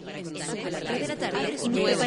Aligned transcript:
de 0.00 1.08
la 1.08 1.16
tarde, 1.16 1.56
nueva 1.68 2.06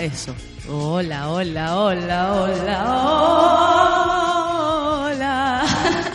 Eso. 0.00 0.34
Hola, 0.66 1.28
hola, 1.28 1.76
hola, 1.76 2.32
hola, 2.32 2.84
hola. 5.04 5.62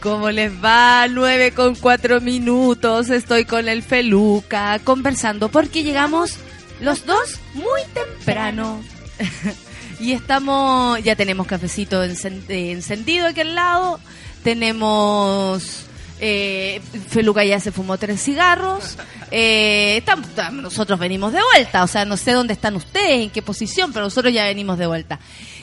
¿Cómo 0.00 0.30
les 0.30 0.50
va? 0.64 1.06
9 1.06 1.52
con 1.52 1.74
4 1.74 2.22
minutos. 2.22 3.10
Estoy 3.10 3.44
con 3.44 3.68
el 3.68 3.82
Feluca 3.82 4.78
conversando 4.82 5.50
porque 5.50 5.82
llegamos 5.82 6.38
los 6.80 7.04
dos 7.04 7.38
muy 7.52 7.82
temprano. 7.92 8.82
y 10.00 10.12
estamos, 10.12 11.02
ya 11.02 11.14
tenemos 11.14 11.46
cafecito 11.46 12.02
eh, 12.02 12.16
encendido 12.48 13.26
aquí 13.26 13.42
al 13.42 13.54
lado. 13.54 14.00
Tenemos 14.42 15.84
eh, 16.20 16.80
Feluca 17.08 17.44
ya 17.44 17.58
se 17.60 17.72
fumó 17.72 17.98
tres 17.98 18.22
cigarros. 18.22 18.96
Eh, 19.36 20.00
tam- 20.06 20.22
tam- 20.36 20.60
nosotros 20.62 20.96
venimos 20.96 21.32
de 21.32 21.40
vuelta. 21.54 21.82
O 21.82 21.88
sea, 21.88 22.04
no 22.04 22.16
sé 22.16 22.30
dónde 22.30 22.52
están 22.52 22.76
ustedes, 22.76 23.20
en 23.24 23.30
qué 23.30 23.42
posición, 23.42 23.92
pero 23.92 24.04
nosotros 24.04 24.32
ya 24.32 24.44
venimos 24.44 24.78
de 24.78 24.86
vuelta. 24.86 25.18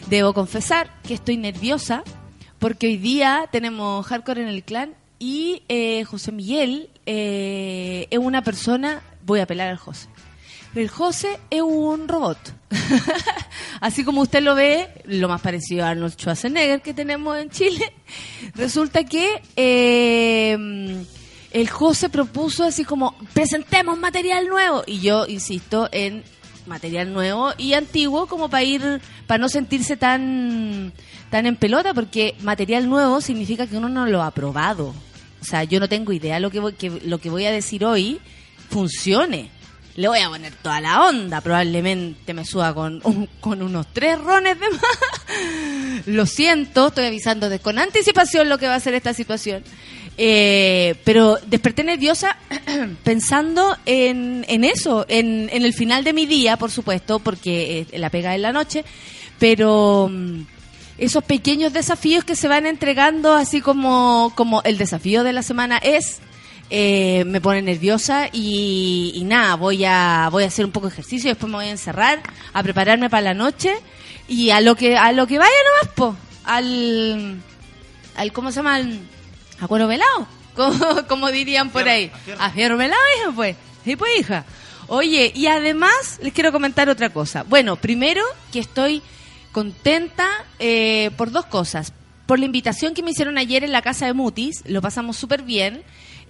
Debo 0.08 0.34
confesar 0.34 0.90
que 1.08 1.14
estoy 1.14 1.38
nerviosa 1.38 2.04
porque 2.60 2.88
hoy 2.88 2.98
día 2.98 3.48
tenemos 3.50 4.06
Hardcore 4.06 4.42
en 4.42 4.50
el 4.50 4.64
clan 4.64 4.94
y 5.20 5.64
eh, 5.70 6.04
José 6.04 6.34
Miguel 6.34 6.90
eh, 7.06 8.08
es 8.10 8.20
una 8.20 8.44
persona. 8.44 9.02
Voy 9.26 9.40
a 9.40 9.44
apelar 9.44 9.70
al 9.70 9.78
José. 9.78 10.10
El 10.74 10.90
José 10.90 11.40
es 11.50 11.62
un 11.62 12.08
robot. 12.08 12.38
Así 13.82 14.06
como 14.06 14.22
usted 14.22 14.42
lo 14.42 14.56
ve, 14.56 14.88
lo 15.06 15.28
más 15.28 15.42
parecido 15.42 15.86
a 15.86 15.90
Arnold 15.90 16.14
Schwarzenegger 16.14 16.82
que 16.82 16.94
tenemos 16.94 17.38
en 17.38 17.50
Chile. 17.50 17.94
Resulta 18.56 19.04
que 19.04 19.42
eh, 19.56 21.04
el 21.52 21.70
José 21.70 22.10
propuso 22.10 22.64
así 22.64 22.86
como, 22.86 23.16
presentemos 23.34 23.98
material 23.98 24.48
nuevo. 24.48 24.84
Y 24.88 25.02
yo 25.02 25.26
insisto 25.28 25.90
en 25.92 26.24
material 26.68 27.12
nuevo 27.12 27.52
y 27.58 27.74
antiguo 27.74 28.28
como 28.28 28.50
para 28.50 28.64
ir, 28.64 29.02
para 29.28 29.40
no 29.40 29.50
sentirse 29.50 29.98
tan, 29.98 30.94
tan 31.30 31.46
en 31.46 31.58
pelota, 31.58 31.94
porque 31.94 32.36
material 32.42 32.88
nuevo 32.88 33.20
significa 33.20 33.68
que 33.68 33.78
uno 33.78 33.90
no 33.90 34.06
lo 34.06 34.22
ha 34.22 34.32
probado. 34.32 34.94
O 35.42 35.44
sea, 35.44 35.64
yo 35.64 35.80
no 35.80 35.90
tengo 35.90 36.14
idea 36.14 36.40
lo 36.40 36.52
que 36.52 36.60
voy, 36.60 36.74
que, 36.74 36.90
lo 36.90 37.18
que 37.18 37.30
voy 37.30 37.46
a 37.46 37.52
decir 37.52 37.84
hoy 37.84 38.20
funcione. 38.70 39.50
Le 39.96 40.08
voy 40.08 40.20
a 40.20 40.30
poner 40.30 40.54
toda 40.62 40.80
la 40.82 41.06
onda, 41.08 41.42
probablemente 41.42 42.34
me 42.34 42.46
suba 42.46 42.74
con, 42.74 43.02
un- 43.04 43.28
con 43.42 43.62
unos 43.62 43.88
tres 43.92 44.20
rones 44.20 44.58
de 44.60 44.70
más. 44.70 46.06
Lo 46.08 46.26
siento, 46.26 46.88
estoy 46.88 47.06
avisando 47.06 47.48
con 47.62 47.78
anticipación 47.78 48.48
lo 48.50 48.58
que 48.58 48.68
va 48.68 48.76
a 48.76 48.80
ser 48.80 48.94
esta 48.94 49.14
situación. 49.14 49.64
Eh, 50.18 50.96
pero 51.04 51.38
desperté 51.48 51.84
nerviosa 51.84 52.38
pensando 53.04 53.78
en, 53.86 54.46
en 54.48 54.64
eso, 54.64 55.06
en, 55.10 55.50
en 55.52 55.64
el 55.66 55.74
final 55.74 56.04
de 56.04 56.14
mi 56.14 56.26
día, 56.26 56.58
por 56.58 56.70
supuesto, 56.72 57.20
porque 57.20 57.88
la 57.94 58.10
pega 58.10 58.36
en 58.36 58.42
la 58.44 58.52
noche, 58.52 58.84
pero 59.40 60.10
mm, 60.12 60.42
esos 60.98 61.24
pequeños 61.24 61.74
desafíos 61.74 62.24
que 62.24 62.36
se 62.36 62.48
van 62.48 62.66
entregando, 62.66 63.34
así 63.34 63.62
como, 63.62 64.32
como 64.36 64.62
el 64.64 64.78
desafío 64.78 65.24
de 65.24 65.34
la 65.34 65.44
semana 65.44 65.78
es, 65.78 66.20
eh, 66.74 67.26
me 67.26 67.42
pone 67.42 67.62
nerviosa 67.62 68.30
y, 68.32 69.12
y 69.14 69.26
nada, 69.26 69.56
voy 69.56 69.84
a, 69.84 70.30
voy 70.32 70.46
a 70.46 70.48
hacer 70.48 70.64
un 70.64 70.72
poco 70.72 70.88
de 70.88 70.94
ejercicio, 70.94 71.30
después 71.30 71.50
me 71.50 71.58
voy 71.58 71.66
a 71.66 71.72
encerrar, 71.72 72.22
a 72.54 72.64
prepararme 72.64 73.10
para 73.10 73.24
la 73.24 73.34
noche 73.34 73.76
y 74.30 74.52
a 74.52 74.62
lo 74.62 74.76
que, 74.76 74.98
a 74.98 75.12
lo 75.12 75.28
que 75.28 75.38
vaya 75.38 75.52
nomás, 75.82 75.96
po, 75.96 76.16
al, 76.46 77.42
al, 78.16 78.32
¿cómo 78.32 78.52
se 78.52 78.56
llama? 78.58 78.76
Al, 78.76 79.00
a 79.60 79.68
cuero 79.68 79.88
velado, 79.88 80.28
como, 80.56 81.08
como 81.10 81.30
dirían 81.30 81.72
por 81.72 81.90
ahí. 81.90 82.10
A 82.40 82.52
fierro 82.52 82.78
velado, 82.78 83.02
hija, 83.20 83.32
pues. 83.36 83.58
Sí, 83.84 83.98
pues, 83.98 84.12
hija. 84.20 84.46
Oye, 84.88 85.34
y 85.36 85.48
además 85.48 86.20
les 86.22 86.32
quiero 86.32 86.54
comentar 86.54 86.88
otra 86.88 87.10
cosa. 87.10 87.44
Bueno, 87.44 87.76
primero 87.76 88.24
que 88.54 88.60
estoy 88.60 89.02
contenta 89.52 90.30
eh, 90.60 91.12
por 91.18 91.32
dos 91.32 91.48
cosas. 91.48 91.92
Por 92.26 92.40
la 92.40 92.46
invitación 92.46 92.94
que 92.94 93.04
me 93.04 93.12
hicieron 93.12 93.38
ayer 93.38 93.66
en 93.66 93.74
la 93.74 93.82
casa 93.82 94.06
de 94.06 94.14
Mutis, 94.14 94.64
lo 94.66 94.82
pasamos 94.82 95.18
súper 95.18 95.42
bien. 95.44 95.84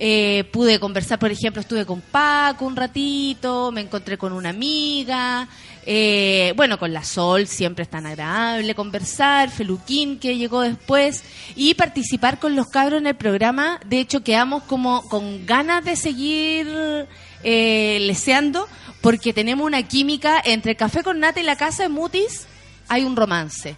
Eh, 0.03 0.45
pude 0.51 0.79
conversar, 0.79 1.19
por 1.19 1.29
ejemplo, 1.29 1.61
estuve 1.61 1.85
con 1.85 2.01
Paco 2.01 2.65
un 2.65 2.75
ratito, 2.75 3.71
me 3.71 3.81
encontré 3.81 4.17
con 4.17 4.33
una 4.33 4.49
amiga, 4.49 5.47
eh, 5.85 6.53
bueno, 6.55 6.79
con 6.79 6.91
la 6.91 7.03
Sol 7.03 7.45
siempre 7.45 7.83
es 7.83 7.89
tan 7.91 8.07
agradable 8.07 8.73
conversar, 8.73 9.51
Feluquín 9.51 10.17
que 10.17 10.37
llegó 10.37 10.61
después 10.61 11.23
y 11.55 11.75
participar 11.75 12.39
con 12.39 12.55
los 12.55 12.65
cabros 12.65 12.99
en 12.99 13.05
el 13.05 13.15
programa. 13.15 13.79
De 13.85 13.99
hecho, 13.99 14.23
quedamos 14.23 14.63
como 14.63 15.07
con 15.07 15.45
ganas 15.45 15.85
de 15.85 15.95
seguir 15.95 16.67
eh, 17.43 17.99
leseando 18.01 18.67
porque 19.01 19.33
tenemos 19.33 19.67
una 19.67 19.83
química 19.83 20.41
entre 20.43 20.75
Café 20.75 21.03
con 21.03 21.19
Nata 21.19 21.41
y 21.41 21.43
la 21.43 21.57
casa 21.57 21.83
de 21.83 21.89
Mutis. 21.89 22.47
Hay 22.87 23.03
un 23.03 23.15
romance. 23.15 23.77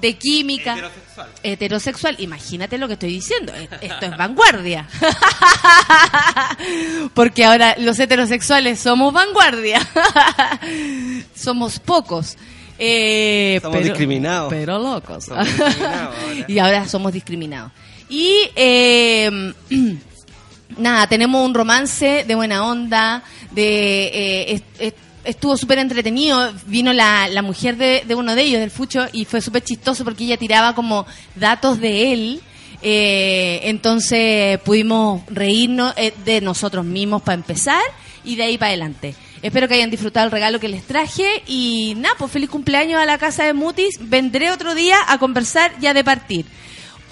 De 0.00 0.16
química 0.18 0.72
Heterosexual. 0.74 1.28
heterosexual. 1.42 2.16
Imagínate 2.18 2.78
lo 2.78 2.86
que 2.86 2.94
estoy 2.94 3.10
diciendo. 3.10 3.52
E- 3.54 3.68
Esto 3.80 4.06
es 4.06 4.16
vanguardia. 4.16 4.86
Porque 7.14 7.44
ahora 7.44 7.76
los 7.78 7.98
heterosexuales 7.98 8.80
somos 8.80 9.12
vanguardia. 9.12 9.80
somos 11.34 11.78
pocos. 11.78 12.36
Eh, 12.78 13.58
Somos 13.62 13.84
discriminados. 13.84 14.50
Pero 14.50 14.78
locos. 14.78 15.24
Somos 15.26 15.46
discriminados 15.46 16.16
ahora. 16.24 16.44
y 16.48 16.58
ahora 16.58 16.88
somos 16.88 17.12
discriminados. 17.12 17.72
Y 18.08 18.50
eh, 18.56 19.52
nada, 20.76 21.06
tenemos 21.06 21.44
un 21.44 21.54
romance 21.54 22.24
de 22.26 22.34
buena 22.34 22.66
onda, 22.66 23.22
de 23.52 24.60
eh, 24.78 24.92
estuvo 25.24 25.56
súper 25.56 25.78
entretenido, 25.78 26.52
vino 26.66 26.92
la, 26.92 27.28
la 27.28 27.42
mujer 27.42 27.76
de, 27.76 28.04
de 28.06 28.14
uno 28.14 28.34
de 28.34 28.42
ellos, 28.42 28.60
del 28.60 28.70
Fucho, 28.70 29.06
y 29.12 29.24
fue 29.24 29.40
súper 29.40 29.64
chistoso 29.64 30.04
porque 30.04 30.24
ella 30.24 30.36
tiraba 30.36 30.74
como 30.74 31.06
datos 31.34 31.80
de 31.80 32.12
él, 32.12 32.40
eh, 32.86 33.60
entonces 33.64 34.58
pudimos 34.60 35.22
reírnos 35.28 35.94
eh, 35.96 36.12
de 36.24 36.42
nosotros 36.42 36.84
mismos 36.84 37.22
para 37.22 37.36
empezar 37.36 37.80
y 38.24 38.36
de 38.36 38.42
ahí 38.42 38.58
para 38.58 38.70
adelante. 38.70 39.14
Espero 39.40 39.68
que 39.68 39.74
hayan 39.74 39.90
disfrutado 39.90 40.26
el 40.26 40.32
regalo 40.32 40.60
que 40.60 40.68
les 40.68 40.84
traje 40.84 41.42
y 41.46 41.94
nada, 41.96 42.14
pues 42.18 42.30
feliz 42.30 42.50
cumpleaños 42.50 43.00
a 43.00 43.06
la 43.06 43.18
casa 43.18 43.44
de 43.44 43.52
Mutis. 43.52 43.98
Vendré 44.00 44.50
otro 44.50 44.74
día 44.74 44.98
a 45.06 45.18
conversar 45.18 45.72
ya 45.80 45.94
de 45.94 46.04
partir. 46.04 46.46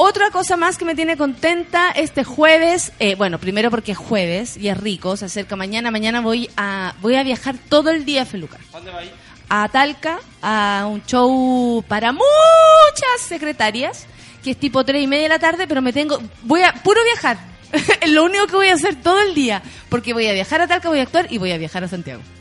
Otra 0.05 0.33
cosa 0.33 0.57
más 0.57 0.79
que 0.79 0.85
me 0.85 0.97
tiene 0.97 1.17
contenta 1.17 1.93
este 1.93 2.25
jueves, 2.25 2.91
eh, 2.99 3.15
bueno, 3.15 3.39
primero 3.39 3.71
porque 3.71 3.93
es 3.93 3.99
jueves 3.99 4.57
y 4.57 4.67
es 4.67 4.77
rico, 4.77 5.17
se 5.17 5.27
acerca 5.27 5.55
mañana, 5.55 5.93
mañana 5.93 6.21
voy 6.21 6.51
a 6.57 6.97
voy 7.01 7.15
a 7.15 7.23
viajar 7.23 7.55
todo 7.69 7.91
el 7.91 8.05
día 8.05 8.23
a 8.23 8.25
Feluca, 8.25 8.59
¿Dónde 8.73 8.91
va 8.91 8.99
a 8.99 9.05
ir? 9.05 9.13
a 9.49 9.69
Talca, 9.69 10.19
a 10.43 10.89
un 10.91 11.05
show 11.07 11.85
para 11.87 12.11
muchas 12.11 13.21
secretarias, 13.29 14.07
que 14.43 14.51
es 14.51 14.57
tipo 14.57 14.83
tres 14.83 15.05
y 15.05 15.07
media 15.07 15.23
de 15.23 15.29
la 15.29 15.39
tarde, 15.39 15.69
pero 15.69 15.81
me 15.81 15.93
tengo, 15.93 16.21
voy 16.43 16.63
a 16.63 16.73
puro 16.73 17.01
viajar, 17.05 17.39
es 18.01 18.11
lo 18.11 18.25
único 18.25 18.49
que 18.49 18.57
voy 18.57 18.69
a 18.71 18.75
hacer 18.75 18.97
todo 19.01 19.23
el 19.23 19.37
día, 19.37 19.63
porque 19.89 20.15
voy 20.15 20.27
a 20.27 20.33
viajar 20.33 20.63
a 20.63 20.67
Talca, 20.67 20.89
voy 20.89 20.99
a 20.99 21.03
actuar 21.03 21.29
y 21.31 21.39
voy 21.39 21.53
a 21.53 21.59
viajar 21.59 21.85
a 21.85 21.89
Santiago. 21.89 22.23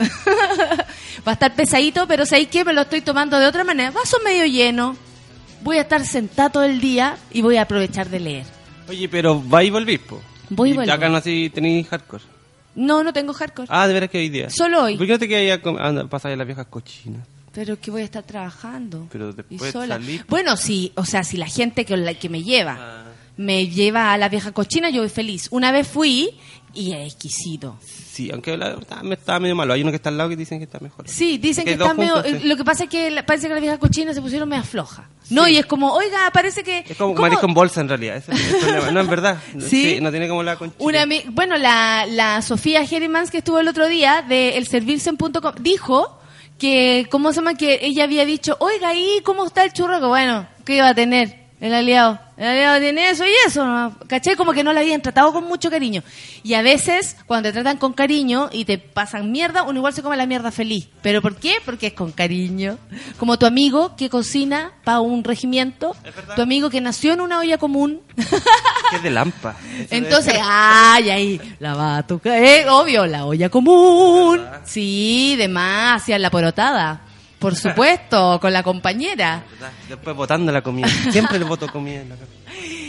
Va 1.24 1.30
a 1.30 1.34
estar 1.34 1.54
pesadito, 1.54 2.08
pero 2.08 2.26
¿sabéis 2.26 2.48
qué? 2.48 2.64
Me 2.64 2.72
lo 2.72 2.80
estoy 2.80 3.02
tomando 3.02 3.38
de 3.38 3.46
otra 3.46 3.62
manera, 3.62 3.92
vaso 3.92 4.18
medio 4.24 4.46
lleno, 4.46 4.96
voy 5.62 5.78
a 5.78 5.82
estar 5.82 6.04
sentado 6.04 6.50
todo 6.50 6.64
el 6.64 6.80
día 6.80 7.16
y 7.32 7.42
voy 7.42 7.56
a 7.56 7.62
aprovechar 7.62 8.08
de 8.08 8.20
leer. 8.20 8.46
Oye, 8.88 9.08
pero 9.08 9.42
va 9.48 9.62
y 9.64 9.70
volvís, 9.70 10.00
po. 10.00 10.20
Voy 10.50 10.72
y 10.72 10.86
Y 10.86 10.90
acá 10.90 11.08
no 11.08 11.16
así 11.16 11.50
tenéis 11.52 11.88
hardcore. 11.88 12.24
No, 12.74 13.02
no 13.02 13.12
tengo 13.12 13.32
hardcore. 13.32 13.68
Ah, 13.70 13.86
de 13.86 13.94
veras 13.94 14.10
que 14.10 14.18
hoy 14.18 14.28
día. 14.28 14.50
Solo 14.50 14.84
hoy. 14.84 14.96
¿Por 14.96 15.06
qué 15.06 15.12
no 15.12 15.18
te 15.18 15.28
quedas 15.28 15.60
a 15.64 16.04
pasar 16.08 16.36
las 16.36 16.46
viejas 16.46 16.66
cochinas? 16.66 17.26
Pero 17.52 17.78
que 17.78 17.90
voy 17.90 18.00
a 18.02 18.04
estar 18.04 18.22
trabajando. 18.22 19.08
Pero 19.12 19.30
y 19.30 19.34
después 19.34 19.72
sola. 19.72 19.96
salir. 19.96 20.24
Bueno, 20.28 20.56
sí, 20.56 20.92
o 20.96 21.04
sea, 21.04 21.22
si 21.22 21.36
la 21.36 21.46
gente 21.46 21.84
que, 21.84 21.96
la, 21.96 22.14
que 22.14 22.28
me 22.28 22.42
lleva 22.42 22.76
Ah. 22.80 23.04
Me 23.36 23.68
lleva 23.68 24.12
a 24.12 24.18
la 24.18 24.28
vieja 24.28 24.52
cochina, 24.52 24.90
yo 24.90 25.00
voy 25.00 25.08
feliz. 25.10 25.48
Una 25.50 25.72
vez 25.72 25.88
fui 25.88 26.30
y 26.74 26.92
es 26.92 27.12
exquisito. 27.14 27.78
Sí, 28.12 28.30
aunque 28.30 28.56
la 28.58 28.70
verdad 28.70 29.02
me 29.02 29.14
estaba 29.14 29.40
medio 29.40 29.54
malo. 29.56 29.72
Hay 29.72 29.80
uno 29.82 29.90
que 29.90 29.96
está 29.96 30.10
al 30.10 30.18
lado 30.18 30.28
que 30.30 30.36
dicen 30.36 30.58
que 30.58 30.64
está 30.64 30.78
mejor. 30.80 31.08
Sí, 31.08 31.38
dicen 31.38 31.64
Que 31.64 31.72
está 31.72 31.94
medio... 31.94 32.14
juntos, 32.22 32.40
sí. 32.42 32.46
Lo 32.46 32.56
que 32.58 32.64
pasa 32.64 32.84
es 32.84 32.90
que 32.90 33.10
la- 33.10 33.24
parece 33.24 33.48
que 33.48 33.54
la 33.54 33.60
vieja 33.60 33.78
cochina 33.78 34.12
se 34.12 34.20
pusieron 34.20 34.48
media 34.48 34.62
floja. 34.62 35.08
No, 35.30 35.48
y 35.48 35.56
es 35.56 35.64
como, 35.64 35.92
oiga, 35.94 36.30
parece 36.30 36.62
que... 36.62 36.84
Es 36.86 36.96
como 36.98 37.14
¿cómo? 37.14 37.22
marisco 37.22 37.46
en 37.46 37.54
bolsa 37.54 37.80
en 37.80 37.88
realidad. 37.88 38.16
Ese 38.16 38.32
es. 38.32 38.92
No, 38.92 39.00
en 39.00 39.06
verdad. 39.08 39.38
¿Sí? 39.60 39.98
no 40.02 40.10
tiene 40.10 40.28
como 40.28 40.42
la 40.42 40.56
conchita. 40.56 40.84
Una 40.84 41.06
bueno, 41.30 41.56
la, 41.56 42.04
la 42.06 42.42
Sofía 42.42 42.82
Herrimans 42.82 43.30
que 43.30 43.38
estuvo 43.38 43.58
el 43.58 43.68
otro 43.68 43.88
día 43.88 44.20
de 44.20 44.58
elservirse.com 44.58 45.54
dijo 45.60 46.18
que, 46.58 47.06
¿cómo 47.10 47.32
se 47.32 47.36
llama? 47.36 47.54
Que 47.54 47.80
ella 47.82 48.04
había 48.04 48.26
dicho, 48.26 48.56
oiga, 48.60 48.88
ahí, 48.90 49.20
¿cómo 49.24 49.46
está 49.46 49.64
el 49.64 49.72
churro? 49.72 50.00
Que 50.00 50.06
bueno, 50.06 50.46
¿qué 50.66 50.76
iba 50.76 50.88
a 50.88 50.94
tener 50.94 51.41
el 51.62 51.74
aliado? 51.74 52.18
El 52.36 52.48
aliado 52.48 52.80
tiene 52.80 53.08
eso 53.08 53.24
y 53.24 53.30
eso, 53.46 53.64
¿no? 53.64 53.96
¿caché? 54.08 54.34
Como 54.34 54.52
que 54.52 54.64
no 54.64 54.72
la 54.72 54.80
habían 54.80 55.00
tratado 55.00 55.32
con 55.32 55.44
mucho 55.44 55.70
cariño. 55.70 56.02
Y 56.42 56.54
a 56.54 56.62
veces, 56.62 57.16
cuando 57.26 57.48
te 57.48 57.52
tratan 57.52 57.76
con 57.76 57.92
cariño 57.92 58.48
y 58.50 58.64
te 58.64 58.78
pasan 58.78 59.30
mierda, 59.30 59.62
uno 59.62 59.78
igual 59.78 59.92
se 59.92 60.02
come 60.02 60.16
la 60.16 60.26
mierda 60.26 60.50
feliz. 60.50 60.88
¿Pero 61.02 61.22
por 61.22 61.36
qué? 61.36 61.58
Porque 61.64 61.86
es 61.86 61.92
con 61.92 62.10
cariño. 62.10 62.78
Como 63.16 63.38
tu 63.38 63.46
amigo 63.46 63.94
que 63.94 64.10
cocina 64.10 64.72
para 64.82 64.98
un 64.98 65.22
regimiento, 65.22 65.94
tu 66.34 66.42
amigo 66.42 66.68
que 66.68 66.80
nació 66.80 67.12
en 67.12 67.20
una 67.20 67.38
olla 67.38 67.58
común. 67.58 68.00
Que 68.90 68.96
es 68.96 69.02
de 69.04 69.10
lampa. 69.10 69.56
Entonces, 69.90 70.34
ay, 70.42 71.08
ahí, 71.08 71.40
la 71.60 71.74
va 71.74 71.96
a 71.96 72.06
tocar, 72.06 72.36
eh, 72.42 72.68
obvio, 72.68 73.06
la 73.06 73.24
olla 73.24 73.48
común. 73.48 74.44
Sí, 74.64 75.34
de 75.38 75.48
más, 75.48 76.02
hacia 76.02 76.18
la 76.18 76.28
porotada. 76.28 77.00
Por 77.42 77.54
supuesto, 77.56 78.38
con 78.40 78.52
la 78.52 78.62
compañera. 78.62 79.44
Después 79.88 80.16
botando 80.16 80.50
la 80.52 80.62
comida. 80.62 80.88
Siempre 81.12 81.38
le 81.38 81.44
boto 81.44 81.66
comida 81.70 82.00
en 82.00 82.08
la 82.08 82.14
cara. 82.16 82.28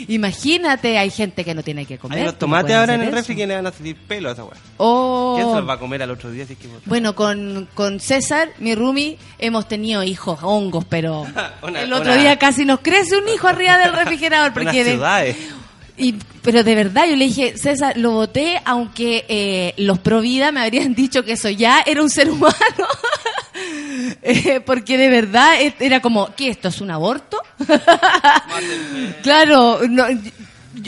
Imagínate, 0.08 0.98
hay 0.98 1.10
gente 1.10 1.46
que 1.46 1.54
no 1.56 1.64
tiene 1.64 1.86
que 1.86 1.98
comer. 1.98 2.18
Hay 2.18 2.24
unos 2.24 2.34
¿tú 2.36 2.40
tomates 2.40 2.76
ahora 2.76 2.96
en 2.96 3.02
el 3.02 3.12
refri 3.12 3.36
que 3.36 3.48
le 3.48 3.56
van 3.56 3.68
a 3.68 3.72
salir 3.72 3.96
pelo 3.96 4.30
a 4.30 4.34
esa 4.34 4.44
weá. 4.44 4.58
Oh. 4.78 5.36
¿Quién 5.38 5.50
se 5.50 5.56
los 5.56 5.70
va 5.70 5.74
a 5.74 5.80
comer 5.80 6.04
al 6.04 6.12
otro 6.12 6.30
día 6.32 6.46
si 6.46 6.54
es 6.54 6.60
que? 6.60 6.68
Bueno, 6.86 7.16
con, 7.16 7.68
con 7.74 8.00
César, 8.00 8.50
mi 8.60 8.76
roomie, 8.76 9.18
hemos 9.40 9.68
tenido 9.68 10.04
hijos, 10.04 10.40
hongos, 10.42 10.86
pero 10.90 11.22
Una- 11.62 11.82
el 11.82 11.94
otro 11.94 12.12
una- 12.12 12.22
día 12.22 12.38
casi 12.38 12.66
nos 12.66 12.80
crece 12.82 13.18
un 13.18 13.28
hijo 13.30 13.48
arriba 13.48 13.78
del 13.78 13.94
refrigerador. 13.94 14.54
Porque 14.54 14.84
ciudades. 14.84 15.38
Y, 15.96 16.16
pero 16.42 16.64
de 16.64 16.76
verdad, 16.76 17.06
yo 17.08 17.16
le 17.16 17.26
dije, 17.26 17.56
César, 17.58 17.96
lo 17.98 18.12
voté, 18.12 18.60
aunque 18.66 19.26
eh, 19.30 19.74
los 19.78 20.00
pro 20.00 20.22
vida 20.22 20.52
me 20.52 20.62
habrían 20.62 20.96
dicho 20.96 21.24
que 21.24 21.34
eso 21.34 21.50
ya 21.50 21.82
era 21.86 22.02
un 22.02 22.10
ser 22.10 22.30
humano. 22.30 22.54
Eh, 24.22 24.62
porque 24.66 24.98
de 24.98 25.10
verdad 25.10 25.54
era 25.80 26.02
como, 26.02 26.34
¿qué 26.36 26.50
esto 26.50 26.70
es 26.70 26.82
un 26.82 26.92
aborto? 26.92 27.38
claro, 29.22 29.80
no, 29.90 30.06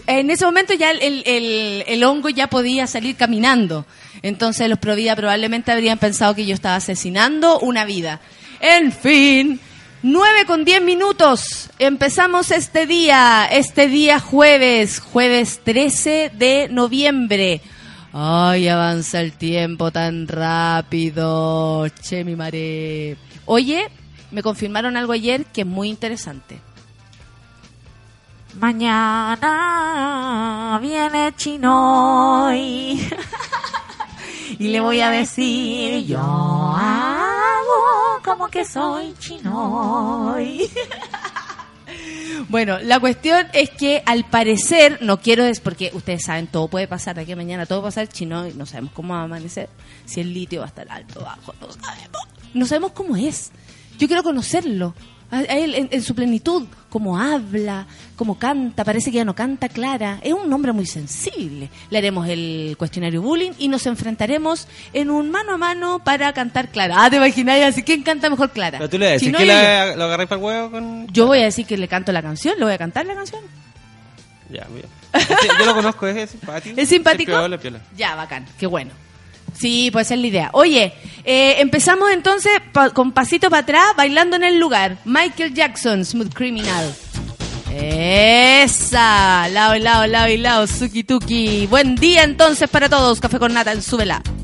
en 0.07 0.29
ese 0.31 0.45
momento 0.45 0.73
ya 0.73 0.91
el, 0.91 1.01
el- 1.01 1.23
el- 1.25 1.83
el 1.87 2.03
hongo 2.03 2.29
ya 2.29 2.47
podía 2.47 2.87
salir 2.87 3.15
caminando. 3.15 3.85
Entonces 4.21 4.69
los 4.69 4.79
pro 4.79 4.95
vida 4.95 5.15
probablemente 5.15 5.71
habrían 5.71 5.97
pensado 5.97 6.33
que 6.35 6.45
yo 6.45 6.53
estaba 6.55 6.75
asesinando 6.77 7.59
una 7.59 7.85
vida. 7.85 8.21
En 8.59 8.91
fin. 8.91 9.59
9 10.03 10.45
con 10.45 10.63
10 10.65 10.81
minutos. 10.81 11.69
Empezamos 11.79 12.51
este 12.51 12.85
día, 12.85 13.47
este 13.51 13.87
día 13.87 14.19
jueves, 14.19 14.99
jueves 14.99 15.61
13 15.63 16.31
de 16.33 16.67
noviembre. 16.69 17.61
Ay, 18.17 18.69
avanza 18.69 19.19
el 19.19 19.33
tiempo 19.33 19.91
tan 19.91 20.29
rápido. 20.29 21.85
Che, 22.01 22.23
mi 22.23 22.37
mare. 22.37 23.17
Oye, 23.43 23.89
me 24.31 24.41
confirmaron 24.41 24.95
algo 24.95 25.11
ayer 25.11 25.43
que 25.47 25.63
es 25.63 25.67
muy 25.67 25.89
interesante. 25.89 26.61
Mañana 28.57 29.59
viene 30.81 31.33
Chinoy. 31.35 33.01
y 34.59 34.67
le 34.69 34.79
voy 34.79 35.01
a 35.01 35.09
decir, 35.09 36.05
yo 36.05 36.21
hago 36.21 38.21
como 38.23 38.47
que 38.47 38.63
soy 38.63 39.13
Chinoy. 39.19 40.71
Bueno, 42.49 42.79
la 42.79 42.99
cuestión 42.99 43.47
es 43.53 43.69
que 43.69 44.03
al 44.05 44.25
parecer, 44.25 44.99
no 45.01 45.19
quiero 45.19 45.43
es 45.43 45.59
porque 45.59 45.91
ustedes 45.93 46.23
saben, 46.23 46.47
todo 46.47 46.67
puede 46.67 46.87
pasar 46.87 47.15
de 47.15 47.21
aquí 47.21 47.31
a 47.31 47.35
mañana, 47.35 47.65
todo 47.65 47.81
puede 47.81 47.93
pasar 47.93 48.07
chino 48.07 48.47
y 48.47 48.53
no 48.53 48.65
sabemos 48.65 48.93
cómo 48.93 49.13
va 49.13 49.21
a 49.21 49.23
amanecer, 49.23 49.69
si 50.05 50.21
el 50.21 50.33
litio 50.33 50.59
va 50.59 50.65
a 50.65 50.69
estar 50.69 50.87
alto 50.89 51.19
o 51.21 51.23
bajo, 51.23 51.53
no 51.59 51.71
sabemos. 51.71 52.21
No 52.53 52.65
sabemos 52.65 52.91
cómo 52.93 53.15
es. 53.17 53.51
Yo 53.97 54.07
quiero 54.07 54.23
conocerlo, 54.23 54.93
a, 55.31 55.41
él 55.43 55.75
en, 55.75 55.89
en 55.91 56.01
su 56.03 56.13
plenitud, 56.15 56.67
cómo 56.89 57.19
habla, 57.19 57.87
cómo 58.15 58.37
canta, 58.39 58.83
parece 58.85 59.11
que 59.11 59.17
ya 59.17 59.25
no 59.25 59.35
canta 59.35 59.67
Clara, 59.69 60.19
es 60.23 60.33
un 60.33 60.51
hombre 60.53 60.71
muy 60.71 60.85
sensible. 60.85 61.69
Le 61.89 61.97
haremos 61.97 62.27
el 62.27 62.75
cuestionario 62.77 63.21
bullying 63.21 63.51
y 63.57 63.67
nos 63.67 63.85
enfrentaremos 63.85 64.67
en 64.93 65.09
un 65.09 65.29
mano 65.31 65.53
a 65.53 65.57
mano 65.57 65.99
para 66.03 66.31
cantar 66.33 66.69
Clara. 66.69 66.95
Ah, 67.03 67.09
te 67.09 67.17
imaginas, 67.17 67.59
así 67.61 67.83
quién 67.83 68.03
canta 68.03 68.29
mejor 68.29 68.51
Clara. 68.51 68.77
Pero 68.77 68.89
tú 68.89 68.97
le 68.97 69.07
decís 69.07 69.27
Chino 69.27 69.37
que 69.39 69.43
y 69.45 69.47
yo. 69.47 69.53
la- 69.53 69.95
lo 69.95 70.03
agarráis 70.05 70.29
para 70.29 70.39
el 70.39 70.45
huevo 70.45 70.71
con. 70.71 71.07
Yo 71.07 71.25
voy 71.27 71.39
a 71.39 71.45
decir 71.45 71.65
que 71.65 71.77
le 71.77 71.87
canto 71.87 72.11
la 72.11 72.21
canción, 72.21 72.55
le 72.57 72.63
voy 72.65 72.73
a 72.73 72.77
cantar 72.77 73.05
la 73.05 73.15
canción. 73.15 73.41
Ya, 74.49 74.65
bien. 74.73 74.85
Ese- 75.13 75.33
Yo 75.59 75.65
lo 75.65 75.73
conozco, 75.73 76.07
es 76.07 76.29
simpático. 76.31 76.79
¿Es 76.79 76.87
simpático? 76.89 77.31
piola, 77.31 77.57
piola. 77.57 77.79
Ya, 77.97 78.15
bacán, 78.15 78.45
qué 78.59 78.67
bueno. 78.67 78.91
Sí, 79.57 79.89
puede 79.91 80.05
ser 80.05 80.19
la 80.19 80.27
idea. 80.27 80.49
Oye, 80.53 80.93
eh, 81.23 81.55
empezamos 81.59 82.11
entonces 82.11 82.51
pa- 82.73 82.89
con 82.89 83.11
pasito 83.13 83.49
para 83.49 83.61
atrás, 83.63 83.85
bailando 83.95 84.35
en 84.35 84.43
el 84.43 84.59
lugar. 84.59 84.97
Michael 85.05 85.53
Jackson, 85.53 86.03
Smooth 86.05 86.33
Criminal. 86.33 86.93
Esa, 87.73 89.47
lado 89.49 89.75
y 89.75 89.79
lado, 89.79 90.07
lado 90.07 90.27
y 90.29 90.37
lado, 90.37 90.67
suki 90.67 91.03
tuki. 91.03 91.67
Buen 91.67 91.95
día 91.95 92.23
entonces 92.23 92.69
para 92.69 92.89
todos, 92.89 93.19
café 93.19 93.39
con 93.39 93.53
nata 93.53 93.71
en 93.71 93.81
súbela. 93.81 94.15
Are 94.17 94.34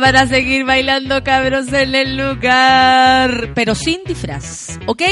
para 0.00 0.26
seguir 0.26 0.64
bailando 0.64 1.22
cabros 1.24 1.72
en 1.72 1.94
el 1.94 2.16
lugar, 2.16 3.52
pero 3.54 3.74
sin 3.74 4.02
disfraz, 4.04 4.78
¿ok? 4.86 5.02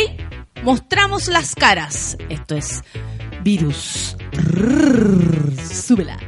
Mostramos 0.62 1.28
las 1.28 1.54
caras. 1.54 2.16
Esto 2.28 2.56
es 2.56 2.82
virus. 3.42 4.16
Rrrr, 4.32 5.52
súbela. 5.60 6.18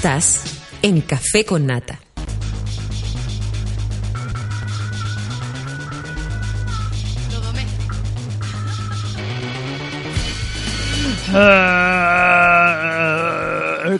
Estás 0.00 0.40
en 0.80 1.02
Café 1.02 1.44
con 1.44 1.66
Nata. 1.66 2.00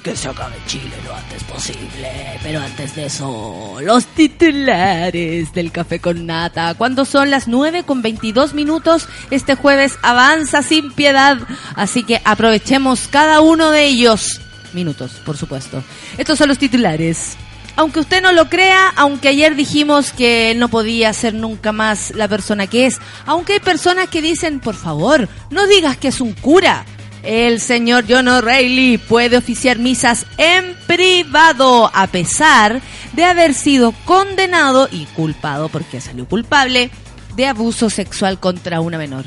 Que 0.02 0.16
se 0.16 0.28
acabe 0.30 0.54
Chile 0.66 0.84
lo 1.04 1.14
antes 1.14 1.44
posible. 1.44 2.08
Pero 2.42 2.60
antes 2.60 2.94
de 2.94 3.04
eso, 3.04 3.76
los 3.82 4.06
titulares 4.06 5.52
del 5.52 5.70
café 5.70 6.00
con 6.00 6.24
nata. 6.24 6.72
Cuando 6.78 7.04
son 7.04 7.28
las 7.30 7.46
9 7.46 7.82
con 7.82 8.00
22 8.00 8.54
minutos, 8.54 9.06
este 9.30 9.54
jueves 9.54 9.98
avanza 10.00 10.62
sin 10.62 10.92
piedad. 10.92 11.36
Así 11.74 12.04
que 12.04 12.22
aprovechemos 12.24 13.08
cada 13.08 13.42
uno 13.42 13.70
de 13.70 13.84
ellos. 13.84 14.40
Minutos, 14.72 15.12
por 15.24 15.37
supuesto. 15.37 15.83
Estos 16.18 16.38
son 16.38 16.48
los 16.48 16.59
titulares. 16.59 17.37
Aunque 17.76 18.00
usted 18.00 18.22
no 18.22 18.33
lo 18.33 18.48
crea, 18.48 18.92
aunque 18.96 19.28
ayer 19.28 19.54
dijimos 19.54 20.12
que 20.12 20.50
él 20.50 20.59
no 20.59 20.68
podía 20.68 21.12
ser 21.12 21.35
nunca 21.35 21.72
más 21.72 22.12
la 22.14 22.28
persona 22.28 22.66
que 22.66 22.87
es, 22.87 22.98
aunque 23.26 23.54
hay 23.54 23.61
personas 23.61 24.09
que 24.09 24.20
dicen, 24.20 24.61
por 24.61 24.74
favor, 24.74 25.28
no 25.50 25.66
digas 25.66 25.96
que 25.96 26.09
es 26.09 26.20
un 26.20 26.33
cura. 26.33 26.85
El 27.22 27.61
señor 27.61 28.04
John 28.09 28.28
O'Reilly 28.28 28.98
puede 28.98 29.37
oficiar 29.37 29.78
misas 29.78 30.26
en 30.38 30.74
privado 30.87 31.90
a 31.94 32.06
pesar 32.06 32.80
de 33.12 33.24
haber 33.24 33.54
sido 33.54 33.92
condenado 34.04 34.88
y 34.90 35.04
culpado, 35.06 35.68
porque 35.68 36.00
salió 36.00 36.26
culpable, 36.26 36.90
de 37.37 37.46
abuso 37.46 37.90
sexual 37.90 38.40
contra 38.40 38.80
una 38.80 38.98
menor. 38.98 39.24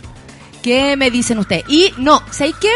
¿Qué 0.62 0.96
me 0.98 1.12
dicen 1.12 1.40
usted? 1.40 1.64
Y 1.68 1.94
no, 1.98 2.22
¿sabes 2.32 2.56
qué? 2.60 2.70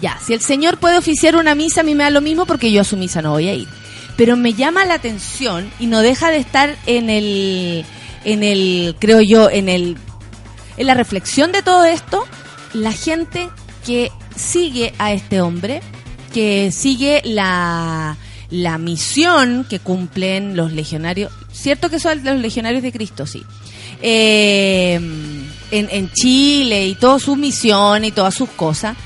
Ya, 0.00 0.18
si 0.24 0.32
el 0.32 0.40
señor 0.40 0.78
puede 0.78 0.98
oficiar 0.98 1.36
una 1.36 1.54
misa, 1.54 1.82
a 1.82 1.84
mí 1.84 1.94
me 1.94 2.04
da 2.04 2.10
lo 2.10 2.20
mismo 2.20 2.46
porque 2.46 2.72
yo 2.72 2.80
a 2.80 2.84
su 2.84 2.96
misa 2.96 3.20
no 3.22 3.32
voy 3.32 3.48
a 3.48 3.54
ir. 3.54 3.68
Pero 4.16 4.36
me 4.36 4.54
llama 4.54 4.84
la 4.84 4.94
atención 4.94 5.70
y 5.78 5.86
no 5.86 6.00
deja 6.00 6.30
de 6.30 6.38
estar 6.38 6.76
en 6.86 7.10
el, 7.10 7.84
en 8.24 8.42
el, 8.42 8.96
creo 8.98 9.20
yo, 9.20 9.50
en 9.50 9.68
el, 9.68 9.96
en 10.76 10.86
la 10.86 10.94
reflexión 10.94 11.52
de 11.52 11.62
todo 11.62 11.84
esto, 11.84 12.26
la 12.72 12.92
gente 12.92 13.48
que 13.84 14.10
sigue 14.36 14.94
a 14.98 15.12
este 15.12 15.40
hombre, 15.40 15.82
que 16.32 16.70
sigue 16.72 17.20
la, 17.24 18.16
la 18.50 18.78
misión 18.78 19.66
que 19.68 19.78
cumplen 19.80 20.56
los 20.56 20.72
legionarios, 20.72 21.32
cierto 21.52 21.90
que 21.90 21.98
son 21.98 22.24
los 22.24 22.38
legionarios 22.40 22.82
de 22.82 22.92
Cristo, 22.92 23.26
sí. 23.26 23.42
Eh, 24.02 24.94
en, 24.94 25.88
en 25.90 26.10
Chile 26.12 26.86
y 26.88 26.94
toda 26.94 27.18
su 27.18 27.36
misión 27.36 28.04
y 28.04 28.12
todas 28.12 28.34
sus 28.34 28.48
cosas. 28.50 28.96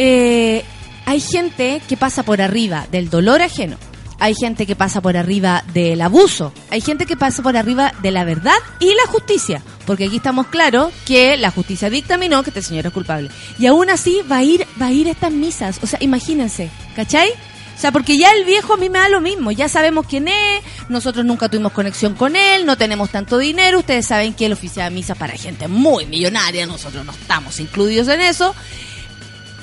Eh, 0.00 0.64
hay 1.06 1.20
gente 1.20 1.82
que 1.88 1.96
pasa 1.96 2.22
por 2.22 2.40
arriba 2.40 2.86
del 2.92 3.10
dolor 3.10 3.42
ajeno. 3.42 3.76
Hay 4.20 4.34
gente 4.34 4.64
que 4.64 4.76
pasa 4.76 5.00
por 5.00 5.16
arriba 5.16 5.64
del 5.74 6.00
abuso. 6.00 6.52
Hay 6.70 6.80
gente 6.80 7.04
que 7.04 7.16
pasa 7.16 7.42
por 7.42 7.56
arriba 7.56 7.92
de 8.00 8.12
la 8.12 8.24
verdad 8.24 8.56
y 8.78 8.94
la 8.94 9.10
justicia. 9.10 9.60
Porque 9.86 10.04
aquí 10.04 10.16
estamos 10.16 10.46
claros 10.46 10.92
que 11.04 11.36
la 11.36 11.50
justicia 11.50 11.90
dictaminó 11.90 12.44
que 12.44 12.50
este 12.50 12.62
señor 12.62 12.86
es 12.86 12.92
culpable. 12.92 13.30
Y 13.58 13.66
aún 13.66 13.90
así 13.90 14.20
va 14.30 14.36
a 14.36 14.44
ir, 14.44 14.66
va 14.80 14.86
a 14.86 14.92
ir 14.92 15.08
estas 15.08 15.32
misas. 15.32 15.80
O 15.82 15.86
sea, 15.86 15.98
imagínense, 16.00 16.70
¿cachai? 16.94 17.30
O 17.78 17.80
sea, 17.80 17.90
porque 17.92 18.18
ya 18.18 18.30
el 18.32 18.44
viejo 18.44 18.74
a 18.74 18.76
mí 18.76 18.88
me 18.90 18.98
da 18.98 19.08
lo 19.08 19.20
mismo, 19.20 19.52
ya 19.52 19.68
sabemos 19.68 20.04
quién 20.08 20.26
es, 20.26 20.64
nosotros 20.88 21.24
nunca 21.24 21.48
tuvimos 21.48 21.70
conexión 21.70 22.16
con 22.16 22.34
él, 22.34 22.66
no 22.66 22.76
tenemos 22.76 23.10
tanto 23.10 23.38
dinero, 23.38 23.78
ustedes 23.78 24.04
saben 24.04 24.34
que 24.34 24.46
él 24.46 24.52
oficia 24.52 24.90
misa 24.90 25.14
para 25.14 25.34
gente 25.34 25.68
muy 25.68 26.04
millonaria, 26.06 26.66
nosotros 26.66 27.06
no 27.06 27.12
estamos 27.12 27.60
incluidos 27.60 28.08
en 28.08 28.20
eso. 28.20 28.52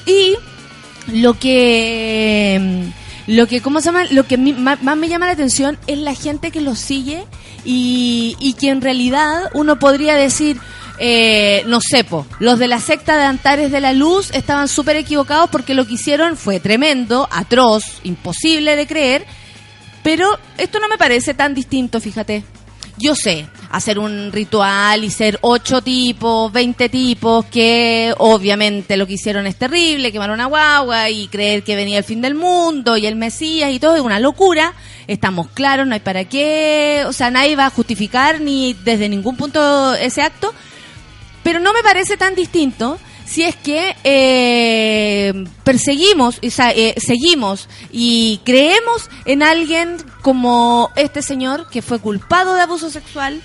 Y 0.05 0.35
lo 1.07 1.37
que 1.39 2.91
lo 3.27 3.47
que 3.47 3.61
cómo 3.61 3.79
se 3.79 3.85
llama 3.85 4.05
lo 4.11 4.27
que 4.27 4.37
más 4.37 4.97
me 4.97 5.09
llama 5.09 5.27
la 5.27 5.33
atención 5.33 5.77
es 5.87 5.97
la 5.97 6.13
gente 6.13 6.51
que 6.51 6.61
lo 6.61 6.75
sigue 6.75 7.25
y, 7.63 8.35
y 8.39 8.53
que 8.53 8.69
en 8.69 8.81
realidad 8.81 9.49
uno 9.53 9.79
podría 9.79 10.15
decir 10.15 10.57
eh, 10.97 11.63
no 11.67 11.81
sé, 11.81 12.03
po, 12.03 12.25
los 12.39 12.57
de 12.57 12.67
la 12.67 12.79
secta 12.79 13.17
de 13.17 13.25
Antares 13.25 13.71
de 13.71 13.81
la 13.81 13.93
Luz 13.93 14.31
estaban 14.33 14.67
súper 14.67 14.95
equivocados 14.95 15.49
porque 15.49 15.73
lo 15.73 15.85
que 15.85 15.95
hicieron 15.95 16.37
fue 16.37 16.59
tremendo, 16.59 17.27
atroz, 17.31 17.83
imposible 18.03 18.75
de 18.75 18.87
creer, 18.87 19.25
pero 20.03 20.39
esto 20.57 20.79
no 20.79 20.87
me 20.87 20.97
parece 20.97 21.33
tan 21.33 21.53
distinto, 21.53 21.99
fíjate. 21.99 22.43
Yo 22.97 23.13
sé 23.13 23.47
hacer 23.71 23.99
un 23.99 24.31
ritual 24.31 25.03
y 25.03 25.12
ser 25.12 25.38
ocho 25.41 25.81
tipos, 25.81 26.51
veinte 26.51 26.88
tipos, 26.88 27.43
que 27.45 28.13
obviamente 28.17 28.95
lo 28.95 29.05
que 29.05 29.13
hicieron 29.13 29.45
es 29.47 29.58
terrible, 29.58 30.13
quemar 30.13 30.31
una 30.31 30.45
guagua 30.45 31.10
y 31.10 31.27
creer 31.27 31.63
que 31.63 31.75
venía 31.75 31.97
el 31.97 32.05
fin 32.05 32.21
del 32.21 32.36
mundo 32.36 32.95
y 32.95 33.05
el 33.05 33.17
Mesías 33.17 33.71
y 33.71 33.79
todo, 33.79 33.95
es 33.95 34.01
una 34.01 34.19
locura. 34.19 34.73
Estamos 35.08 35.47
claros, 35.49 35.86
no 35.86 35.93
hay 35.93 35.99
para 35.99 36.23
qué, 36.23 37.03
o 37.05 37.12
sea, 37.12 37.29
nadie 37.31 37.58
va 37.58 37.65
a 37.65 37.69
justificar 37.69 38.39
ni 38.39 38.73
desde 38.86 39.10
ningún 39.10 39.36
punto 39.36 39.93
ese 39.95 40.21
acto, 40.21 40.53
pero 41.43 41.60
no 41.60 41.73
me 41.73 41.84
parece 41.84 42.15
tan 42.15 42.34
distinto 42.34 42.97
si 43.25 43.43
es 43.43 43.55
que 43.55 43.95
eh, 44.03 45.33
perseguimos, 45.63 46.39
o 46.45 46.49
sea, 46.49 46.71
eh, 46.71 46.95
seguimos 46.97 47.67
y 47.91 48.39
creemos 48.45 49.09
en 49.25 49.43
alguien 49.43 49.97
como 50.21 50.91
este 50.95 51.21
señor 51.21 51.67
que 51.69 51.81
fue 51.81 51.99
culpado 51.99 52.53
de 52.55 52.61
abuso 52.61 52.89
sexual 52.89 53.41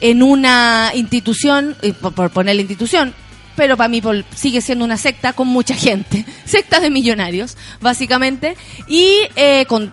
en 0.00 0.22
una 0.22 0.90
institución, 0.94 1.76
eh, 1.82 1.92
por, 1.92 2.12
por 2.14 2.30
poner 2.30 2.56
la 2.56 2.62
institución, 2.62 3.14
pero 3.54 3.76
para 3.76 3.88
mí 3.88 4.00
pol- 4.00 4.24
sigue 4.34 4.60
siendo 4.60 4.84
una 4.84 4.96
secta 4.96 5.32
con 5.34 5.46
mucha 5.46 5.74
gente. 5.74 6.24
Secta 6.46 6.80
de 6.80 6.90
millonarios, 6.90 7.56
básicamente. 7.80 8.56
Y 8.88 9.14
eh, 9.36 9.66
con 9.68 9.92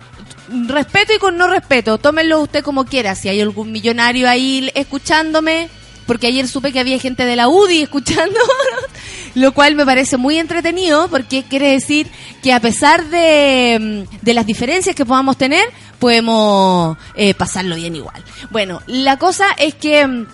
respeto 0.66 1.12
y 1.14 1.18
con 1.18 1.36
no 1.36 1.46
respeto, 1.46 1.98
tómenlo 1.98 2.40
usted 2.40 2.64
como 2.64 2.86
quiera. 2.86 3.14
Si 3.14 3.28
hay 3.28 3.40
algún 3.40 3.70
millonario 3.70 4.28
ahí 4.28 4.70
escuchándome, 4.74 5.68
porque 6.10 6.26
ayer 6.26 6.48
supe 6.48 6.72
que 6.72 6.80
había 6.80 6.98
gente 6.98 7.24
de 7.24 7.36
la 7.36 7.46
UDI 7.46 7.82
escuchando, 7.82 8.40
lo 9.36 9.52
cual 9.52 9.76
me 9.76 9.86
parece 9.86 10.16
muy 10.16 10.40
entretenido, 10.40 11.06
porque 11.06 11.44
quiere 11.44 11.70
decir 11.70 12.08
que 12.42 12.52
a 12.52 12.58
pesar 12.58 13.04
de, 13.10 13.78
mm, 14.10 14.16
de 14.20 14.34
las 14.34 14.44
diferencias 14.44 14.96
que 14.96 15.06
podamos 15.06 15.36
tener, 15.36 15.64
podemos 16.00 16.98
eh, 17.14 17.32
pasarlo 17.34 17.76
bien 17.76 17.94
igual. 17.94 18.24
Bueno, 18.50 18.82
la 18.88 19.20
cosa 19.20 19.46
es 19.56 19.76
que... 19.76 20.04
mm, 20.04 20.26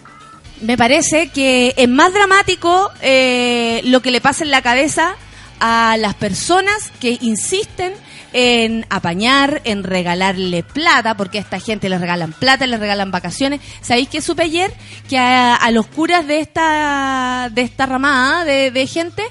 me 0.63 0.79
parece 0.79 1.29
que 1.29 1.75
es 1.77 1.89
más 1.91 2.15
dramático 2.15 2.91
eh, 3.03 3.83
lo 3.85 4.01
que 4.01 4.11
le 4.11 4.23
pasa 4.23 4.45
en 4.45 4.51
la 4.51 4.63
cabeza 4.63 5.15
a 5.61 5.99
las 5.99 6.15
personas 6.15 6.91
que 7.01 7.19
insisten 7.21 7.93
en 8.33 8.87
apañar, 8.91 9.63
en 9.65 9.83
regalarle 9.83 10.63
plata, 10.63 11.17
porque 11.17 11.39
a 11.39 11.41
esta 11.41 11.61
gente 11.61 11.89
les 11.89 12.01
regalan 12.01 12.33
plata, 12.33 12.67
les 12.67 12.81
regalan 12.81 13.11
vacaciones. 13.11 13.61
¿Sabéis 13.81 14.09
que 14.09 14.21
supe 14.21 14.43
ayer? 14.43 14.73
Que 15.09 15.19
a, 15.19 15.71
los 15.71 15.87
curas 15.87 16.27
de 16.27 16.41
esta, 16.41 17.51
de 17.53 17.63
esta 17.63 17.87
ramada 17.87 18.45
de, 18.45 18.87
gente 18.87 19.25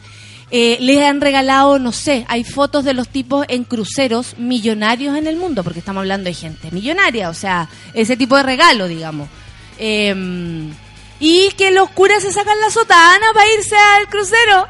eh, 0.52 0.78
les 0.80 1.04
han 1.04 1.22
regalado, 1.22 1.80
no 1.80 1.92
sé, 1.92 2.26
hay 2.28 2.44
fotos 2.44 2.84
de 2.84 2.94
los 2.94 3.10
tipos 3.10 3.46
en 3.50 3.64
cruceros 3.64 4.38
millonarios 4.38 5.18
en 5.18 5.28
el 5.28 5.38
mundo, 5.38 5.64
porque 5.64 5.80
estamos 5.80 6.02
hablando 6.02 6.26
de 6.26 6.34
gente 6.34 6.72
millonaria, 6.72 7.30
o 7.30 7.34
sea, 7.34 7.70
ese 7.94 8.18
tipo 8.18 8.38
de 8.38 8.44
regalo, 8.44 8.88
digamos. 8.88 9.30
Eh, 9.78 10.14
y 11.20 11.50
que 11.58 11.72
los 11.72 11.90
curas 11.92 12.24
se 12.24 12.32
sacan 12.32 12.60
la 12.60 12.70
sotana 12.70 13.28
para 13.34 13.54
irse 13.54 13.76
al 13.76 14.08
crucero. 14.10 14.68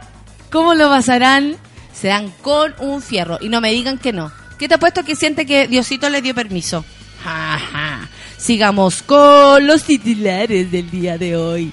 ¿Cómo 0.51 0.73
lo 0.73 0.89
pasarán? 0.89 1.57
Se 1.95 2.09
dan 2.09 2.29
con 2.41 2.75
un 2.79 3.01
fierro. 3.01 3.37
Y 3.41 3.49
no 3.49 3.61
me 3.61 3.71
digan 3.71 3.97
que 3.97 4.11
no. 4.13 4.31
¿Qué 4.57 4.67
te 4.67 4.75
ha 4.75 4.79
puesto 4.79 5.03
que 5.03 5.15
siente 5.15 5.45
que 5.45 5.67
Diosito 5.67 6.09
le 6.09 6.21
dio 6.21 6.35
permiso? 6.35 6.85
Sigamos 8.37 9.01
con 9.01 9.65
los 9.65 9.83
titulares 9.83 10.71
del 10.71 10.91
día 10.91 11.17
de 11.17 11.35
hoy. 11.35 11.71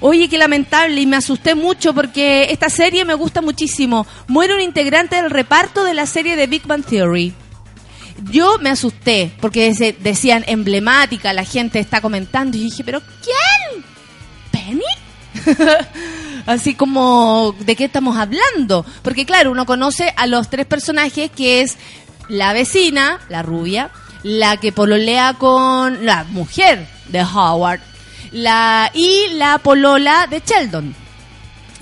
Oye, 0.00 0.28
qué 0.28 0.38
lamentable 0.38 1.00
y 1.00 1.06
me 1.06 1.16
asusté 1.16 1.54
mucho 1.54 1.94
porque 1.94 2.48
esta 2.50 2.68
serie 2.68 3.04
me 3.04 3.14
gusta 3.14 3.40
muchísimo. 3.40 4.06
Muere 4.26 4.54
un 4.54 4.60
integrante 4.60 5.16
del 5.16 5.30
reparto 5.30 5.84
de 5.84 5.94
la 5.94 6.06
serie 6.06 6.36
de 6.36 6.46
Big 6.46 6.66
Bang 6.66 6.84
Theory. 6.84 7.32
Yo 8.30 8.58
me 8.58 8.70
asusté 8.70 9.32
porque 9.40 9.72
decían 10.00 10.44
emblemática, 10.46 11.32
la 11.32 11.44
gente 11.44 11.78
está 11.78 12.00
comentando 12.00 12.56
y 12.56 12.64
dije, 12.64 12.84
pero 12.84 13.02
¿quién? 13.22 13.84
¿Penny? 14.50 14.82
Así 16.46 16.74
como, 16.74 17.54
¿de 17.60 17.74
qué 17.74 17.84
estamos 17.84 18.16
hablando? 18.16 18.84
Porque 19.02 19.24
claro, 19.24 19.50
uno 19.50 19.64
conoce 19.64 20.12
a 20.16 20.26
los 20.26 20.50
tres 20.50 20.66
personajes 20.66 21.30
que 21.30 21.62
es 21.62 21.76
la 22.28 22.52
vecina, 22.52 23.20
la 23.28 23.42
rubia, 23.42 23.90
la 24.22 24.56
que 24.58 24.72
pololea 24.72 25.34
con 25.34 26.04
la 26.04 26.24
mujer 26.24 26.86
de 27.08 27.22
Howard, 27.22 27.80
la 28.32 28.90
y 28.92 29.28
la 29.34 29.58
polola 29.58 30.26
de 30.26 30.42
Sheldon. 30.44 30.94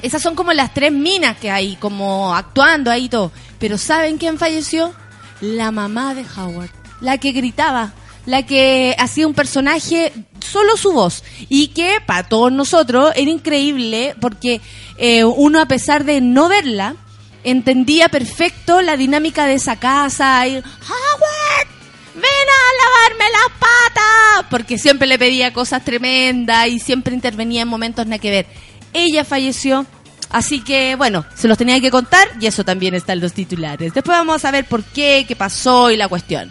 Esas 0.02 0.20
son 0.20 0.34
como 0.34 0.52
las 0.52 0.74
tres 0.74 0.92
minas 0.92 1.36
que 1.36 1.50
hay, 1.50 1.76
como 1.76 2.34
actuando 2.34 2.90
ahí 2.90 3.04
y 3.04 3.08
todo. 3.08 3.30
Pero 3.58 3.78
¿saben 3.78 4.18
quién 4.18 4.36
falleció? 4.38 4.92
La 5.40 5.70
mamá 5.70 6.14
de 6.14 6.24
Howard. 6.36 6.70
La 7.00 7.18
que 7.18 7.30
gritaba. 7.30 7.92
La 8.26 8.44
que 8.44 8.96
hacía 8.98 9.26
un 9.26 9.34
personaje, 9.34 10.12
solo 10.42 10.76
su 10.76 10.92
voz. 10.92 11.24
Y 11.48 11.68
que 11.68 11.98
para 12.04 12.24
todos 12.24 12.52
nosotros 12.52 13.12
era 13.16 13.30
increíble 13.30 14.14
porque 14.20 14.60
eh, 14.98 15.24
uno 15.24 15.60
a 15.60 15.66
pesar 15.66 16.04
de 16.04 16.20
no 16.20 16.48
verla, 16.48 16.96
entendía 17.44 18.08
perfecto 18.08 18.82
la 18.82 18.96
dinámica 18.96 19.46
de 19.46 19.54
esa 19.54 19.76
casa. 19.76 20.46
Y, 20.46 20.56
Howard, 20.56 21.68
ven 22.14 22.24
a 22.24 22.62
lavarme 22.82 23.24
las 23.32 23.58
patas. 23.58 24.46
Porque 24.50 24.78
siempre 24.78 25.06
le 25.06 25.18
pedía 25.18 25.52
cosas 25.52 25.84
tremendas 25.84 26.68
y 26.68 26.78
siempre 26.78 27.14
intervenía 27.14 27.62
en 27.62 27.68
momentos 27.68 28.06
nada 28.06 28.18
que 28.18 28.30
ver. 28.30 28.46
Ella 28.92 29.24
falleció. 29.24 29.86
Así 30.30 30.62
que, 30.62 30.96
bueno, 30.96 31.26
se 31.34 31.46
los 31.46 31.58
tenía 31.58 31.78
que 31.78 31.90
contar 31.90 32.26
y 32.40 32.46
eso 32.46 32.64
también 32.64 32.94
está 32.94 33.12
en 33.12 33.20
los 33.20 33.34
titulares. 33.34 33.92
Después 33.92 34.16
vamos 34.16 34.44
a 34.46 34.50
ver 34.50 34.64
por 34.64 34.82
qué, 34.82 35.26
qué 35.28 35.36
pasó 35.36 35.90
y 35.90 35.96
la 35.98 36.08
cuestión. 36.08 36.50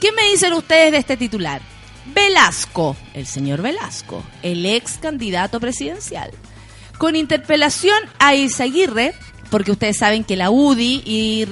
¿Qué 0.00 0.10
me 0.10 0.30
dicen 0.30 0.52
ustedes 0.52 0.90
de 0.90 0.98
este 0.98 1.16
titular? 1.16 1.62
Velasco, 2.14 2.96
el 3.14 3.26
señor 3.26 3.62
Velasco, 3.62 4.22
el 4.42 4.64
ex 4.66 4.98
candidato 4.98 5.60
presidencial, 5.60 6.30
con 6.98 7.16
interpelación 7.16 7.96
a 8.18 8.34
Izaguirre, 8.34 9.14
porque 9.50 9.70
ustedes 9.72 9.96
saben 9.96 10.24
que 10.24 10.36
la 10.36 10.50
UDI 10.50 11.02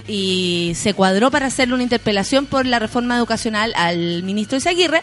y, 0.07 0.73
se 0.75 0.95
cuadró 0.95 1.31
para 1.31 1.47
hacerle 1.47 1.75
una 1.75 1.83
interpelación 1.83 2.47
por 2.47 2.67
la 2.67 2.79
reforma 2.79 3.17
educacional 3.17 3.73
al 3.77 4.23
ministro 4.23 4.59
Izaguirre. 4.59 5.03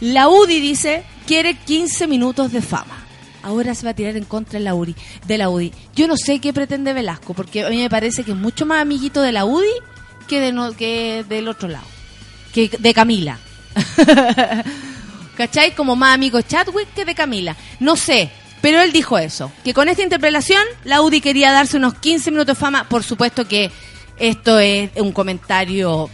La 0.00 0.28
UDI 0.28 0.60
dice 0.60 1.04
quiere 1.26 1.54
15 1.54 2.06
minutos 2.06 2.52
de 2.52 2.62
fama. 2.62 2.98
Ahora 3.42 3.74
se 3.74 3.84
va 3.84 3.90
a 3.90 3.94
tirar 3.94 4.16
en 4.16 4.24
contra 4.24 4.58
de 4.58 4.64
la 4.64 4.74
UDI. 4.74 4.94
De 5.26 5.36
la 5.36 5.50
UDI. 5.50 5.72
Yo 5.96 6.06
no 6.08 6.16
sé 6.16 6.38
qué 6.38 6.52
pretende 6.52 6.92
Velasco, 6.92 7.34
porque 7.34 7.64
a 7.64 7.70
mí 7.70 7.76
me 7.78 7.90
parece 7.90 8.22
que 8.24 8.30
es 8.30 8.36
mucho 8.36 8.66
más 8.66 8.80
amiguito 8.80 9.20
de 9.20 9.32
la 9.32 9.44
UDI 9.44 9.66
que, 10.28 10.40
de 10.40 10.52
no- 10.52 10.72
que 10.76 11.24
del 11.28 11.48
otro 11.48 11.68
lado 11.68 11.84
que 12.54 12.68
de 12.78 12.94
Camila. 12.94 13.38
¿Cachai? 15.36 15.74
Como 15.74 15.96
más 15.96 16.14
amigo 16.14 16.40
Chadwick 16.42 16.92
que 16.94 17.04
de 17.04 17.14
Camila. 17.14 17.56
No 17.80 17.96
sé, 17.96 18.30
pero 18.60 18.80
él 18.80 18.92
dijo 18.92 19.18
eso. 19.18 19.52
Que 19.64 19.74
con 19.74 19.88
esta 19.88 20.02
interpelación 20.02 20.62
la 20.84 21.02
UDI 21.02 21.20
quería 21.20 21.52
darse 21.52 21.76
unos 21.76 21.94
15 21.94 22.30
minutos 22.30 22.56
de 22.56 22.60
fama. 22.60 22.88
Por 22.88 23.02
supuesto 23.02 23.46
que 23.46 23.70
esto 24.18 24.58
es 24.58 24.90
un 24.96 25.12
comentario 25.12 26.08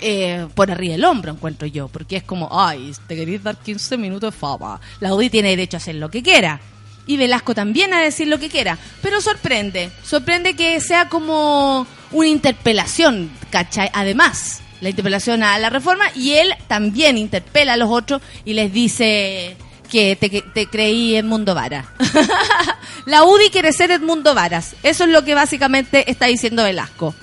eh, 0.00 0.46
por 0.54 0.70
arriba 0.70 0.92
del 0.92 1.04
hombro, 1.04 1.32
encuentro 1.32 1.68
yo. 1.68 1.88
Porque 1.88 2.16
es 2.16 2.22
como, 2.24 2.48
ay, 2.50 2.92
te 3.06 3.16
queréis 3.16 3.42
dar 3.42 3.56
15 3.56 3.96
minutos 3.96 4.34
de 4.34 4.38
fama. 4.38 4.80
La 4.98 5.14
UDI 5.14 5.30
tiene 5.30 5.50
derecho 5.50 5.76
a 5.76 5.78
hacer 5.78 5.94
lo 5.94 6.10
que 6.10 6.22
quiera. 6.22 6.60
Y 7.06 7.16
Velasco 7.16 7.54
también 7.54 7.94
a 7.94 8.00
decir 8.00 8.28
lo 8.28 8.38
que 8.38 8.48
quiera. 8.48 8.78
Pero 9.02 9.20
sorprende. 9.20 9.90
Sorprende 10.02 10.54
que 10.54 10.80
sea 10.80 11.08
como 11.08 11.86
una 12.12 12.28
interpelación, 12.28 13.30
¿cachai? 13.50 13.88
Además, 13.92 14.62
la 14.80 14.90
interpelación 14.90 15.42
a 15.42 15.58
la 15.58 15.70
reforma. 15.70 16.04
Y 16.14 16.32
él 16.32 16.54
también 16.68 17.18
interpela 17.18 17.74
a 17.74 17.76
los 17.76 17.90
otros 17.90 18.22
y 18.44 18.54
les 18.54 18.72
dice 18.72 19.56
que 19.90 20.16
te, 20.16 20.66
creí 20.66 21.16
Edmundo 21.16 21.54
Vara. 21.54 21.92
la 23.06 23.24
UDI 23.24 23.50
quiere 23.50 23.72
ser 23.72 23.90
Edmundo 23.90 24.34
Varas. 24.34 24.76
Eso 24.82 25.04
es 25.04 25.10
lo 25.10 25.24
que 25.24 25.34
básicamente 25.34 26.10
está 26.10 26.26
diciendo 26.26 26.62
Velasco. 26.62 27.14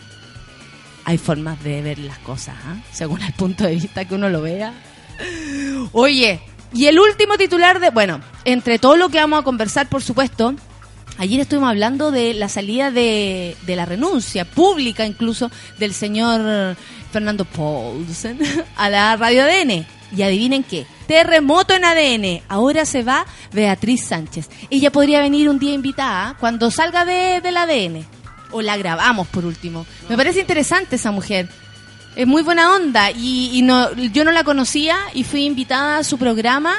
Hay 1.05 1.17
formas 1.17 1.63
de 1.63 1.81
ver 1.81 1.99
las 1.99 2.19
cosas, 2.19 2.55
¿ah? 2.65 2.75
según 2.91 3.21
el 3.21 3.33
punto 3.33 3.63
de 3.63 3.75
vista 3.75 4.05
que 4.05 4.13
uno 4.13 4.29
lo 4.29 4.41
vea. 4.41 4.73
Oye, 5.93 6.41
y 6.73 6.87
el 6.87 6.99
último 6.99 7.37
titular 7.37 7.79
de, 7.79 7.89
bueno, 7.89 8.19
entre 8.43 8.77
todo 8.77 8.97
lo 8.97 9.07
que 9.07 9.17
vamos 9.17 9.39
a 9.39 9.43
conversar, 9.43 9.87
por 9.87 10.03
supuesto, 10.03 10.53
ayer 11.17 11.39
estuvimos 11.39 11.69
hablando 11.69 12.11
de 12.11 12.33
la 12.33 12.49
salida 12.49 12.91
de, 12.91 13.55
de 13.65 13.75
la 13.77 13.85
renuncia 13.85 14.43
pública 14.43 15.05
incluso 15.05 15.49
del 15.79 15.93
señor 15.93 16.75
Fernando 17.17 17.45
Paulsen 17.45 18.37
a 18.75 18.89
la 18.91 19.15
radio 19.15 19.43
ADN. 19.43 19.87
Y 20.15 20.21
adivinen 20.21 20.63
qué, 20.63 20.85
terremoto 21.07 21.73
en 21.73 21.83
ADN. 21.83 22.43
Ahora 22.47 22.85
se 22.85 23.01
va 23.01 23.25
Beatriz 23.51 24.05
Sánchez. 24.05 24.49
Ella 24.69 24.91
podría 24.91 25.19
venir 25.19 25.49
un 25.49 25.57
día 25.57 25.73
invitada 25.73 26.37
cuando 26.39 26.69
salga 26.69 27.05
de, 27.05 27.41
del 27.41 27.57
ADN. 27.57 28.05
O 28.51 28.61
la 28.61 28.77
grabamos 28.77 29.27
por 29.29 29.45
último. 29.45 29.87
Me 30.07 30.15
parece 30.15 30.41
interesante 30.41 30.97
esa 30.97 31.09
mujer. 31.09 31.49
Es 32.15 32.27
muy 32.27 32.43
buena 32.43 32.75
onda 32.75 33.09
y, 33.09 33.49
y 33.51 33.63
no, 33.63 33.91
yo 33.95 34.23
no 34.23 34.31
la 34.31 34.43
conocía 34.43 34.95
y 35.15 35.23
fui 35.23 35.43
invitada 35.43 35.97
a 35.97 36.03
su 36.03 36.19
programa, 36.19 36.75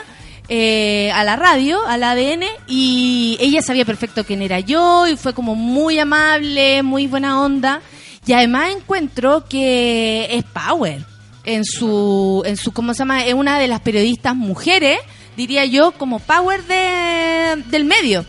eh, 0.48 1.10
a 1.12 1.24
la 1.24 1.34
radio, 1.34 1.84
al 1.84 2.04
ADN, 2.04 2.44
y 2.68 3.36
ella 3.40 3.60
sabía 3.60 3.84
perfecto 3.84 4.24
quién 4.24 4.42
era 4.42 4.60
yo 4.60 5.08
y 5.08 5.16
fue 5.16 5.34
como 5.34 5.56
muy 5.56 5.98
amable, 5.98 6.84
muy 6.84 7.08
buena 7.08 7.42
onda. 7.42 7.82
Y 8.28 8.34
además 8.34 8.68
encuentro 8.76 9.46
que 9.48 10.28
es 10.30 10.44
power 10.44 11.02
en 11.44 11.64
su, 11.64 12.42
en 12.44 12.58
su, 12.58 12.72
¿cómo 12.72 12.92
se 12.92 12.98
llama? 12.98 13.24
Es 13.24 13.32
una 13.32 13.58
de 13.58 13.68
las 13.68 13.80
periodistas 13.80 14.36
mujeres, 14.36 14.98
diría 15.34 15.64
yo, 15.64 15.92
como 15.92 16.18
power 16.18 16.62
de, 16.64 17.64
del 17.70 17.86
medio. 17.86 18.26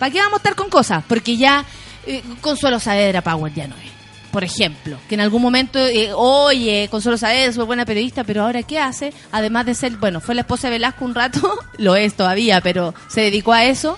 ¿Para 0.00 0.10
qué 0.10 0.18
vamos 0.18 0.34
a 0.34 0.36
estar 0.38 0.56
con 0.56 0.68
cosas? 0.68 1.04
Porque 1.06 1.36
ya 1.36 1.64
eh, 2.08 2.24
Consuelo 2.40 2.80
Saavedra 2.80 3.22
Power 3.22 3.54
ya 3.54 3.68
no 3.68 3.76
es 3.76 3.86
por 4.32 4.44
ejemplo, 4.44 4.98
que 5.08 5.14
en 5.14 5.22
algún 5.22 5.40
momento, 5.40 5.78
eh, 5.78 6.10
oye, 6.12 6.88
Consuelo 6.90 7.16
Saavedra 7.16 7.46
es 7.46 7.56
buena 7.56 7.86
periodista, 7.86 8.22
pero 8.22 8.42
ahora 8.42 8.64
¿qué 8.64 8.78
hace? 8.78 9.14
Además 9.32 9.64
de 9.64 9.74
ser, 9.74 9.96
bueno, 9.96 10.20
fue 10.20 10.34
la 10.34 10.42
esposa 10.42 10.66
de 10.66 10.72
Velasco 10.72 11.06
un 11.06 11.14
rato, 11.14 11.58
lo 11.78 11.96
es 11.96 12.12
todavía, 12.12 12.60
pero 12.60 12.94
se 13.08 13.22
dedicó 13.22 13.54
a 13.54 13.64
eso, 13.64 13.96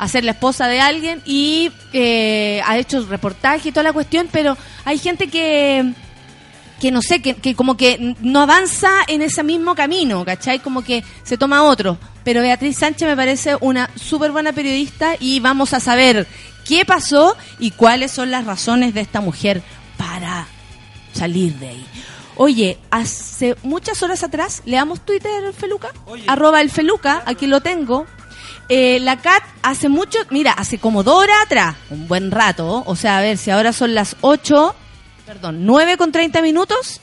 a 0.00 0.08
ser 0.08 0.24
la 0.24 0.32
esposa 0.32 0.66
de 0.66 0.80
alguien 0.80 1.20
y 1.26 1.70
eh, 1.92 2.62
ha 2.66 2.78
hecho 2.78 3.04
reportaje 3.06 3.68
y 3.68 3.72
toda 3.72 3.84
la 3.84 3.92
cuestión, 3.92 4.28
pero 4.32 4.56
hay 4.84 4.98
gente 4.98 5.28
que 5.28 5.92
que 6.80 6.90
no 6.90 7.02
sé, 7.02 7.20
que, 7.20 7.34
que 7.34 7.54
como 7.54 7.76
que 7.76 8.16
no 8.20 8.40
avanza 8.40 8.88
en 9.06 9.20
ese 9.20 9.42
mismo 9.42 9.74
camino, 9.74 10.24
¿cachai? 10.24 10.60
Como 10.60 10.82
que 10.82 11.04
se 11.22 11.36
toma 11.36 11.64
otro. 11.64 11.98
pero 12.24 12.40
Beatriz 12.40 12.78
Sánchez 12.78 13.06
me 13.06 13.14
parece 13.16 13.56
una 13.60 13.90
súper 13.94 14.32
buena 14.32 14.54
periodista 14.54 15.14
y 15.20 15.40
vamos 15.40 15.74
a 15.74 15.80
saber 15.80 16.26
qué 16.64 16.86
pasó 16.86 17.36
y 17.58 17.72
cuáles 17.72 18.10
son 18.10 18.30
las 18.30 18.46
razones 18.46 18.94
de 18.94 19.02
esta 19.02 19.20
mujer 19.20 19.62
para 19.98 20.46
salir 21.12 21.52
de 21.56 21.68
ahí. 21.68 21.86
Oye, 22.36 22.78
hace 22.90 23.54
muchas 23.62 24.02
horas 24.02 24.22
atrás, 24.24 24.62
leamos 24.64 25.04
Twitter, 25.04 25.44
el 25.44 25.52
Feluca, 25.52 25.90
arroba 26.26 26.62
el 26.62 26.70
Feluca, 26.70 27.22
aquí 27.26 27.46
lo 27.46 27.60
tengo. 27.60 28.06
Eh, 28.72 29.00
la 29.00 29.16
Cat 29.16 29.42
hace 29.62 29.88
mucho, 29.88 30.20
mira, 30.30 30.52
hace 30.52 30.78
como 30.78 31.02
dos 31.02 31.24
horas 31.24 31.36
atrás, 31.44 31.74
un 31.90 32.06
buen 32.06 32.30
rato, 32.30 32.84
o 32.86 32.94
sea, 32.94 33.18
a 33.18 33.20
ver 33.20 33.36
si 33.36 33.50
ahora 33.50 33.72
son 33.72 33.96
las 33.96 34.14
8, 34.20 34.76
perdón, 35.26 35.66
9 35.66 35.96
con 35.96 36.12
30 36.12 36.40
minutos, 36.40 37.00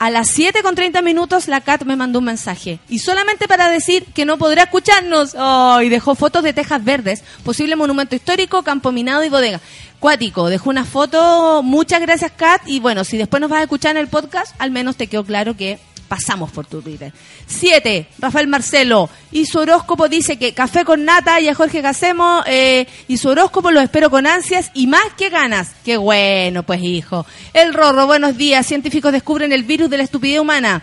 a 0.00 0.10
las 0.10 0.26
7 0.30 0.60
con 0.64 0.74
30 0.74 1.00
minutos 1.00 1.46
la 1.46 1.60
Cat 1.60 1.84
me 1.84 1.94
mandó 1.94 2.18
un 2.18 2.24
mensaje. 2.24 2.80
Y 2.88 2.98
solamente 2.98 3.46
para 3.46 3.68
decir 3.68 4.04
que 4.12 4.24
no 4.24 4.36
podrá 4.36 4.64
escucharnos. 4.64 5.36
Oh, 5.38 5.80
y 5.80 5.88
dejó 5.88 6.16
fotos 6.16 6.42
de 6.42 6.52
tejas 6.52 6.82
verdes, 6.82 7.22
posible 7.44 7.76
monumento 7.76 8.16
histórico, 8.16 8.64
campo 8.64 8.90
minado 8.90 9.22
y 9.22 9.28
bodega. 9.28 9.60
Cuático, 10.00 10.48
dejó 10.48 10.70
una 10.70 10.84
foto. 10.84 11.62
Muchas 11.62 12.00
gracias, 12.00 12.32
Cat. 12.32 12.62
Y 12.66 12.80
bueno, 12.80 13.04
si 13.04 13.16
después 13.16 13.40
nos 13.40 13.48
vas 13.48 13.60
a 13.60 13.62
escuchar 13.62 13.92
en 13.92 13.98
el 13.98 14.08
podcast, 14.08 14.56
al 14.58 14.72
menos 14.72 14.96
te 14.96 15.06
quedó 15.06 15.24
claro 15.24 15.56
que 15.56 15.78
pasamos 16.12 16.50
por 16.50 16.66
tu 16.66 16.82
Twitter. 16.82 17.10
7. 17.46 18.06
Rafael 18.18 18.46
Marcelo. 18.46 19.08
Y 19.30 19.46
su 19.46 19.60
horóscopo 19.60 20.10
dice 20.10 20.36
que 20.36 20.52
café 20.52 20.84
con 20.84 21.06
nata 21.06 21.40
y 21.40 21.48
a 21.48 21.54
Jorge 21.54 21.80
Gacemo. 21.80 22.42
eh, 22.44 22.86
y 23.08 23.16
su 23.16 23.30
horóscopo 23.30 23.70
lo 23.70 23.80
espero 23.80 24.10
con 24.10 24.26
ansias 24.26 24.70
y 24.74 24.88
más 24.88 25.14
que 25.16 25.30
ganas. 25.30 25.70
Qué 25.82 25.96
bueno, 25.96 26.64
pues 26.64 26.82
hijo. 26.82 27.24
El 27.54 27.72
Rorro, 27.72 28.06
buenos 28.06 28.36
días. 28.36 28.66
Científicos 28.66 29.10
descubren 29.10 29.54
el 29.54 29.62
virus 29.62 29.88
de 29.88 29.96
la 29.96 30.02
estupidez 30.02 30.38
humana. 30.38 30.82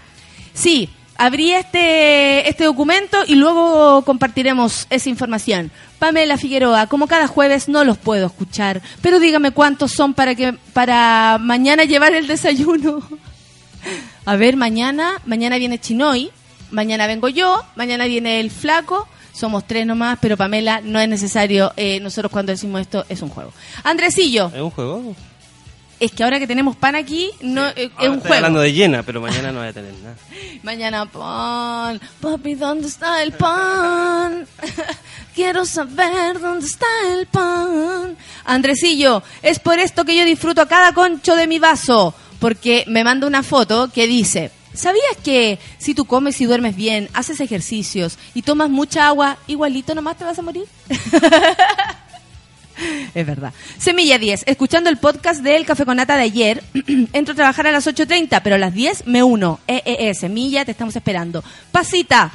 Sí, 0.56 0.90
abrí 1.16 1.52
este, 1.52 2.50
este 2.50 2.64
documento 2.64 3.20
y 3.28 3.36
luego 3.36 4.02
compartiremos 4.06 4.88
esa 4.90 5.10
información. 5.10 5.70
Pamela 6.00 6.38
Figueroa, 6.38 6.88
como 6.88 7.06
cada 7.06 7.28
jueves 7.28 7.70
no 7.70 7.84
los 7.84 8.00
puedo 8.00 8.26
escuchar, 8.26 8.82
pero 9.04 9.20
dígame 9.20 9.52
cuántos 9.52 9.92
son 9.92 10.16
para 10.16 10.34
que 10.34 10.54
para 10.74 11.38
mañana 11.40 11.84
llevar 11.84 12.16
el 12.16 12.26
desayuno. 12.26 13.04
A 14.26 14.36
ver, 14.36 14.56
mañana, 14.58 15.22
mañana 15.26 15.58
viene 15.58 15.80
Chinoy, 15.80 16.32
mañana 16.72 17.08
vengo 17.08 17.30
yo, 17.30 17.64
mañana 17.76 18.06
viene 18.06 18.40
el 18.40 18.52
flaco, 18.52 19.08
somos 19.34 19.66
tres 19.66 19.86
nomás, 19.86 20.20
pero 20.22 20.38
Pamela, 20.38 20.82
no 20.84 21.00
es 21.00 21.08
necesario, 21.10 21.72
eh, 21.78 22.00
nosotros 22.00 22.32
cuando 22.32 22.52
decimos 22.52 22.82
esto 22.82 23.06
es 23.10 23.22
un 23.22 23.30
juego. 23.30 23.54
Andresillo, 23.84 24.52
¿Es 24.54 24.62
un 24.62 24.70
juego? 24.70 25.16
es 26.00 26.12
que 26.12 26.24
ahora 26.24 26.40
que 26.40 26.48
tenemos 26.48 26.76
pan 26.78 26.96
aquí, 26.96 27.30
no 27.42 27.68
eh, 27.70 27.74
es 27.76 28.08
un 28.08 28.16
estoy 28.16 28.20
juego. 28.20 28.36
hablando 28.36 28.60
de 28.62 28.72
llena, 28.74 29.04
pero 29.04 29.20
mañana 29.20 29.52
no 29.52 29.60
voy 29.60 29.68
a 29.70 29.74
tener 29.74 29.94
nada. 29.96 30.16
Mañana 30.64 31.06
pan, 31.06 32.00
papi, 32.22 32.56
¿dónde 32.56 32.88
está 32.88 33.22
el 33.24 33.32
pan? 33.34 34.46
Quiero 35.36 35.66
saber 35.66 36.40
dónde 36.40 36.66
está 36.66 36.86
el 37.14 37.26
pan. 37.28 38.16
Andresillo, 38.46 39.24
es 39.42 39.60
por 39.60 39.80
esto 39.80 40.04
que 40.06 40.16
yo 40.18 40.26
disfruto 40.26 40.62
a 40.62 40.68
cada 40.68 40.94
concho 40.94 41.36
de 41.36 41.48
mi 41.48 41.60
vaso, 41.60 42.14
porque 42.40 42.84
me 42.88 43.04
manda 43.04 43.28
una 43.28 43.44
foto 43.44 43.92
que 43.92 44.08
dice, 44.08 44.52
¿sabías 44.74 45.18
que 45.24 45.60
si 45.78 45.94
tú 45.94 46.06
comes 46.06 46.40
y 46.42 46.46
duermes 46.46 46.76
bien, 46.76 47.10
haces 47.14 47.40
ejercicios 47.40 48.18
y 48.34 48.42
tomas 48.42 48.70
mucha 48.70 49.08
agua, 49.08 49.38
igualito 49.48 49.94
nomás 49.94 50.18
te 50.18 50.24
vas 50.24 50.40
a 50.40 50.44
morir? 50.44 50.66
Es 53.14 53.26
verdad. 53.26 53.54
Semilla 53.78 54.18
10, 54.18 54.44
escuchando 54.46 54.90
el 54.90 54.98
podcast 54.98 55.42
del 55.42 55.66
Café 55.66 55.86
con 55.86 55.98
Nata 55.98 56.16
de 56.16 56.24
ayer, 56.24 56.64
entro 57.14 57.34
a 57.34 57.36
trabajar 57.36 57.68
a 57.68 57.72
las 57.72 57.88
8.30, 57.88 58.42
pero 58.44 58.56
a 58.56 58.60
las 58.60 58.74
10 58.74 59.08
me 59.08 59.24
uno. 59.24 59.60
Eh, 59.68 59.82
eh, 59.86 59.98
eh, 60.00 60.14
Semilla, 60.14 60.66
te 60.66 60.72
estamos 60.72 60.96
esperando. 60.96 61.44
Pasita, 61.72 62.32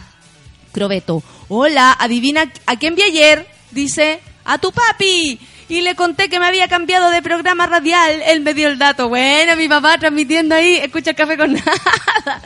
Crobeto, 0.72 1.22
hola, 1.48 1.96
adivina 1.98 2.52
a 2.66 2.76
quién 2.76 2.94
vi 2.94 3.02
ayer, 3.02 3.46
dice, 3.70 4.20
a 4.44 4.58
tu 4.58 4.72
papi. 4.72 5.38
Y 5.68 5.80
le 5.80 5.94
conté 5.94 6.28
que 6.28 6.38
me 6.38 6.46
había 6.46 6.68
cambiado 6.68 7.10
de 7.10 7.22
programa 7.22 7.66
radial, 7.66 8.20
él 8.26 8.40
me 8.40 8.52
dio 8.54 8.68
el 8.68 8.78
dato. 8.78 9.08
Bueno, 9.08 9.56
mi 9.56 9.68
papá 9.68 9.96
transmitiendo 9.98 10.54
ahí, 10.54 10.76
escucha 10.76 11.14
café 11.14 11.36
con 11.38 11.52
nada. 11.54 12.42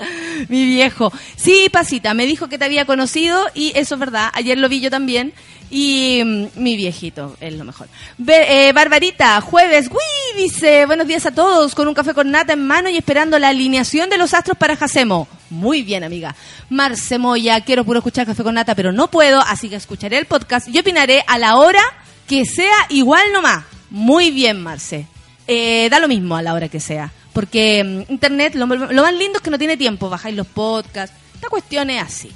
mi 0.49 0.65
viejo. 0.67 1.13
Sí, 1.37 1.69
Pasita, 1.73 2.15
me 2.15 2.27
dijo 2.27 2.49
que 2.49 2.59
te 2.59 2.65
había 2.65 2.85
conocido 2.85 3.47
y 3.55 3.73
eso 3.77 3.95
es 3.95 4.01
verdad, 4.01 4.31
ayer 4.35 4.57
lo 4.59 4.69
vi 4.69 4.81
yo 4.81 4.91
también. 4.91 5.33
Y 5.71 6.23
mm, 6.25 6.47
mi 6.63 6.77
viejito 6.77 7.37
es 7.41 7.53
lo 7.53 7.65
mejor. 7.65 7.89
Be- 8.17 8.69
eh, 8.69 8.73
Barbarita, 8.73 9.39
jueves, 9.43 9.89
uy, 9.91 10.43
dice, 10.43 10.87
buenos 10.87 11.07
días 11.07 11.27
a 11.27 11.31
todos, 11.33 11.75
con 11.75 11.87
un 11.89 11.93
café 11.95 12.15
con 12.15 12.31
nata 12.31 12.55
en 12.55 12.67
mano 12.67 12.89
y 12.89 12.97
esperando 12.97 13.39
la 13.39 13.49
alineación 13.49 14.09
de 14.09 14.17
los 14.17 14.33
astros 14.33 14.57
para 14.57 14.77
Jacemo. 14.77 15.29
Muy 15.51 15.83
bien, 15.83 16.05
amiga. 16.05 16.35
Marce 16.71 17.19
Moya, 17.19 17.61
quiero 17.63 17.85
puro 17.85 17.99
escuchar 17.99 18.27
café 18.27 18.43
con 18.43 18.55
nata, 18.55 18.75
pero 18.75 18.93
no 18.93 19.11
puedo, 19.11 19.41
así 19.43 19.69
que 19.69 19.77
escucharé 19.77 20.17
el 20.19 20.25
podcast 20.27 20.69
y 20.69 20.79
opinaré 20.79 21.23
a 21.27 21.37
la 21.37 21.57
hora 21.57 21.83
que 22.29 22.45
sea 22.45 22.87
igual 22.91 23.33
nomás. 23.33 23.64
Muy 23.91 24.31
bien, 24.31 24.62
Marce. 24.62 25.07
Eh, 25.47 25.88
da 25.91 25.99
lo 25.99 26.09
mismo 26.09 26.37
a 26.37 26.43
la 26.43 26.53
hora 26.53 26.69
que 26.69 26.79
sea, 26.79 27.11
porque 27.33 27.83
mm, 27.83 28.12
Internet, 28.12 28.55
lo, 28.55 28.67
lo 28.67 29.03
más 29.03 29.14
lindo 29.14 29.38
es 29.38 29.43
que 29.43 29.51
no 29.51 29.59
tiene 29.59 29.79
tiempo, 29.79 30.11
bajáis 30.11 30.37
los 30.37 30.47
podcasts, 30.47 31.17
esta 31.35 31.49
cuestión 31.49 31.88
es 31.88 32.03
así. 32.03 32.31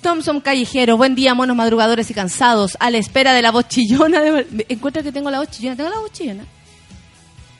Thompson 0.00 0.40
Callejero, 0.40 0.96
buen 0.96 1.16
día, 1.16 1.34
monos 1.34 1.56
madrugadores 1.56 2.08
y 2.10 2.14
cansados, 2.14 2.76
a 2.78 2.90
la 2.90 2.98
espera 2.98 3.32
de 3.32 3.42
la 3.42 3.50
voz 3.50 3.66
chillona. 3.66 4.20
De... 4.20 4.66
Encuentro 4.68 5.02
que 5.02 5.10
tengo 5.10 5.30
la 5.30 5.40
voz 5.40 5.50
chillona, 5.50 5.74
tengo 5.74 5.90
la 5.90 5.98
voz 5.98 6.12
chillona. 6.12 6.44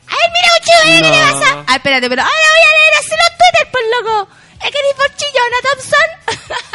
¡Ay, 0.07 0.31
mira, 0.31 0.47
voz 0.53 0.61
chillona, 0.63 1.01
¿qué 1.01 1.17
le 1.17 1.33
pasa? 1.33 1.65
Ah, 1.67 1.75
espérate, 1.75 2.07
pero 2.07 2.21
ahora 2.21 2.33
voy 2.33 2.63
a 2.63 2.71
leer 2.77 2.93
así 2.99 3.09
los 3.09 3.33
Twitter, 3.37 3.71
por 3.71 3.81
loco. 3.91 4.29
¿Es 4.63 4.71
que 4.71 4.77
eres 4.79 4.95
voz 4.97 5.11
chillona, 5.17 5.57
Thompson? 5.67 6.09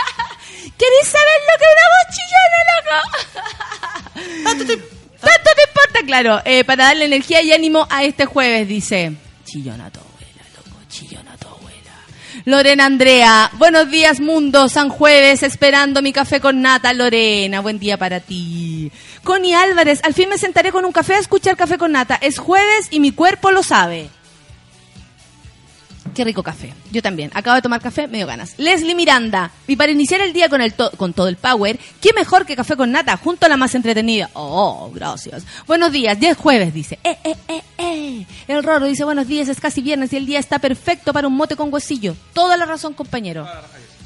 ¿Queréis 0.79 1.09
saber 1.09 1.39
lo 1.49 1.59
que 1.59 1.65
es 1.65 1.73
una 1.75 1.87
voz 1.93 2.07
chillona, 2.17 2.61
loco? 2.77 4.45
¿Tanto 4.45 4.65
te, 4.67 4.77
¿Tanto 4.77 5.51
te 5.57 5.63
importa? 5.69 6.07
Claro, 6.07 6.41
eh, 6.45 6.65
para 6.65 6.85
darle 6.85 7.05
energía 7.07 7.43
y 7.43 7.53
ánimo 7.53 7.87
a 7.91 8.05
este 8.05 8.27
jueves, 8.27 8.69
dice. 8.69 9.13
Chillona 9.45 9.91
tu 9.91 10.01
abuela, 10.01 10.45
loco, 10.57 10.79
chillona 10.89 11.37
tu 11.37 11.49
abuela. 11.49 11.93
Lorena 12.45 12.87
Andrea, 12.87 13.51
buenos 13.55 13.91
días 13.91 14.21
mundo, 14.21 14.69
San 14.69 14.89
Jueves, 14.89 15.43
esperando 15.43 16.01
mi 16.01 16.13
café 16.13 16.41
con 16.41 16.63
nata, 16.63 16.93
Lorena, 16.93 17.61
buen 17.61 17.79
día 17.79 17.97
para 17.97 18.21
ti. 18.21 18.91
Connie 19.25 19.55
Álvarez, 19.55 20.01
al 20.05 20.15
fin 20.15 20.29
me 20.29 20.39
sentaré 20.39 20.73
con 20.73 20.85
un 20.85 20.93
café 20.93 21.15
a 21.15 21.19
escuchar 21.19 21.57
café 21.57 21.79
con 21.79 21.93
nata, 21.93 22.19
es 22.21 22.39
jueves 22.39 22.89
y 22.91 23.01
mi 23.01 23.13
cuerpo 23.13 23.51
lo 23.51 23.63
sabe. 23.63 24.11
Qué 26.15 26.25
rico 26.25 26.43
café. 26.43 26.75
Yo 26.91 27.01
también. 27.01 27.31
Acabo 27.35 27.57
de 27.57 27.63
tomar 27.63 27.81
café, 27.81 28.07
me 28.07 28.19
dio 28.19 28.27
ganas. 28.27 28.55
Leslie 28.59 28.95
Miranda. 28.95 29.51
Y 29.67 29.77
para 29.77 29.93
iniciar 29.93 30.21
el 30.21 30.33
día 30.35 30.49
con, 30.51 30.61
el 30.61 30.75
to- 30.75 30.91
con 30.99 31.13
todo 31.15 31.29
el 31.29 31.37
power, 31.37 31.79
¿qué 32.03 32.13
mejor 32.13 32.45
que 32.45 32.55
café 32.55 32.77
con 32.77 32.93
nata? 32.93 33.17
Junto 33.17 33.47
a 33.47 33.49
la 33.49 33.57
más 33.57 33.75
entretenida. 33.75 34.29
Oh, 34.35 34.91
gracias. 34.95 35.45
Buenos 35.67 35.91
días. 35.91 36.19
Ya 36.21 36.31
es 36.33 36.37
jueves, 36.37 36.75
dice. 36.75 36.99
Eh, 37.03 37.17
eh, 37.25 37.37
eh, 37.49 37.63
eh. 37.79 38.27
El 38.47 38.63
Roro 38.63 38.87
dice, 38.87 39.05
buenos 39.05 39.27
días, 39.27 39.49
es 39.49 39.59
casi 39.61 39.81
viernes 39.81 40.13
y 40.13 40.17
el 40.17 40.27
día 40.27 40.39
está 40.39 40.59
perfecto 40.59 41.13
para 41.15 41.29
un 41.29 41.35
mote 41.35 41.57
con 41.57 41.73
huesillo. 41.73 42.15
Toda 42.35 42.57
la 42.59 42.67
razón, 42.67 42.93
compañero. 42.93 43.47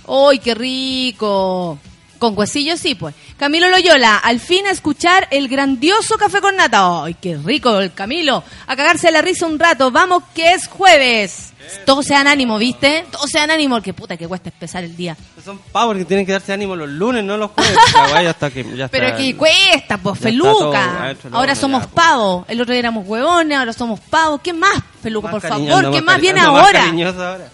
¡Ay, 0.09 0.39
qué 0.39 0.55
rico! 0.55 1.79
Con 2.19 2.37
huesillo 2.39 2.77
sí, 2.77 2.95
pues. 2.95 3.15
Camilo 3.37 3.69
Loyola, 3.69 4.17
al 4.19 4.41
fin 4.41 4.67
a 4.67 4.71
escuchar 4.71 5.29
el 5.31 5.49
grandioso 5.49 6.17
café 6.17 6.41
con 6.41 6.57
nata. 6.57 7.05
¡Ay, 7.05 7.15
qué 7.21 7.37
rico 7.37 7.79
el 7.81 7.93
Camilo! 7.93 8.43
A 8.67 8.77
cagarse 8.77 9.11
la 9.11 9.21
risa 9.23 9.47
un 9.47 9.59
rato. 9.59 9.91
Vamos, 9.91 10.23
que 10.35 10.53
es 10.53 10.67
jueves. 10.67 11.53
Todos 11.85 12.07
sean 12.07 12.27
ánimo, 12.29 12.59
¿viste? 12.59 13.05
Todos 13.11 13.29
sean 13.29 13.51
ánimo, 13.51 13.81
que 13.83 13.93
puta 13.93 14.17
que 14.17 14.29
cuesta 14.29 14.51
empezar 14.51 14.85
el 14.85 14.97
día. 14.97 15.17
Son 15.45 15.59
power 15.59 15.97
que 15.99 16.05
tienen 16.05 16.25
que 16.25 16.31
darse 16.33 16.53
ánimo 16.53 16.77
los 16.77 16.89
lunes, 16.89 17.25
no 17.25 17.37
los 17.37 17.51
jueves. 17.51 17.77
La 17.93 18.03
weá 18.13 18.23
ya 18.23 18.31
está 18.31 18.51
que, 18.51 18.65
ya 18.77 18.87
Pero 18.91 19.07
está- 19.09 19.19
que 19.19 19.37
cuesta, 19.37 19.99
pues, 19.99 20.21
ya 20.21 20.29
está 20.31 20.39
todo 20.43 20.59
Feluca. 20.61 21.03
adentro 21.05 21.31
del 21.31 21.37
Ahora 21.37 21.55
somos 21.57 21.83
pues. 21.87 21.95
pavos. 21.95 22.45
El 22.49 22.61
otro 22.61 22.73
día 22.73 22.79
éramos 22.81 23.07
huevones, 23.07 23.59
ahora 23.59 23.73
somos 23.73 23.99
pavos. 24.01 24.41
¿Qué 24.43 24.53
más, 24.53 24.77
Feluca, 25.03 25.27
Más 25.29 25.33
por 25.33 25.43
cariño- 25.43 25.69
favor? 25.71 25.85
ando 25.87 25.97
¿Qué 25.99 26.03
más 26.03 26.17
cari- 26.17 26.21
viene 26.21 26.41
ando 26.41 26.53
más 26.55 26.63
ahora? 26.67 26.81
cariñoso 26.81 27.27
ahora. 27.27 27.49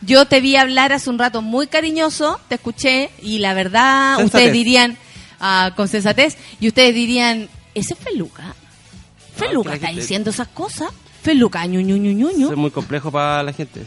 Yo 0.00 0.26
te 0.26 0.40
vi 0.40 0.56
hablar 0.56 0.92
hace 0.92 1.10
un 1.10 1.18
rato 1.18 1.42
muy 1.42 1.66
cariñoso, 1.66 2.40
te 2.48 2.54
escuché 2.56 3.10
y 3.22 3.38
la 3.38 3.54
verdad 3.54 4.16
Sensatez. 4.16 4.24
ustedes 4.26 4.52
dirían, 4.52 4.96
ah, 5.40 5.72
con 5.76 5.88
sensatez, 5.88 6.36
y 6.60 6.68
ustedes 6.68 6.94
dirían, 6.94 7.48
¿ese 7.74 7.94
es 7.94 7.98
Feluca? 8.00 8.54
Feluca 9.36 9.74
está 9.74 9.86
gente- 9.88 10.00
diciendo 10.02 10.30
esas 10.30 10.48
cosas. 10.48 10.90
Feluca, 11.22 11.64
ñu, 11.66 11.80
ñu, 11.80 11.96
ñu, 11.96 12.12
ñu, 12.12 12.30
ñu. 12.32 12.44
Eso 12.46 12.52
es 12.52 12.58
muy 12.58 12.70
complejo 12.70 13.10
para 13.12 13.42
la 13.42 13.52
gente. 13.52 13.86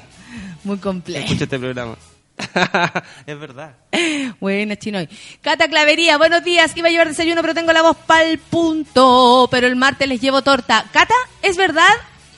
Muy 0.63 0.77
complejo. 0.77 1.25
Escucha 1.25 1.43
este 1.45 1.59
programa. 1.59 1.95
es 3.25 3.39
verdad. 3.39 3.75
Buena, 4.41 4.75
Chinoy. 4.75 5.07
Cata 5.41 5.67
Clavería, 5.69 6.17
buenos 6.17 6.43
días. 6.43 6.75
Iba 6.75 6.87
a 6.87 6.91
llevar 6.91 7.07
desayuno, 7.07 7.41
pero 7.41 7.53
tengo 7.53 7.71
la 7.73 7.81
voz 7.81 7.95
pa'l 8.05 8.37
punto. 8.39 9.47
Pero 9.51 9.67
el 9.67 9.75
martes 9.75 10.07
les 10.07 10.19
llevo 10.19 10.41
torta. 10.41 10.85
Cata, 10.91 11.13
¿es 11.41 11.55
verdad? 11.57 11.87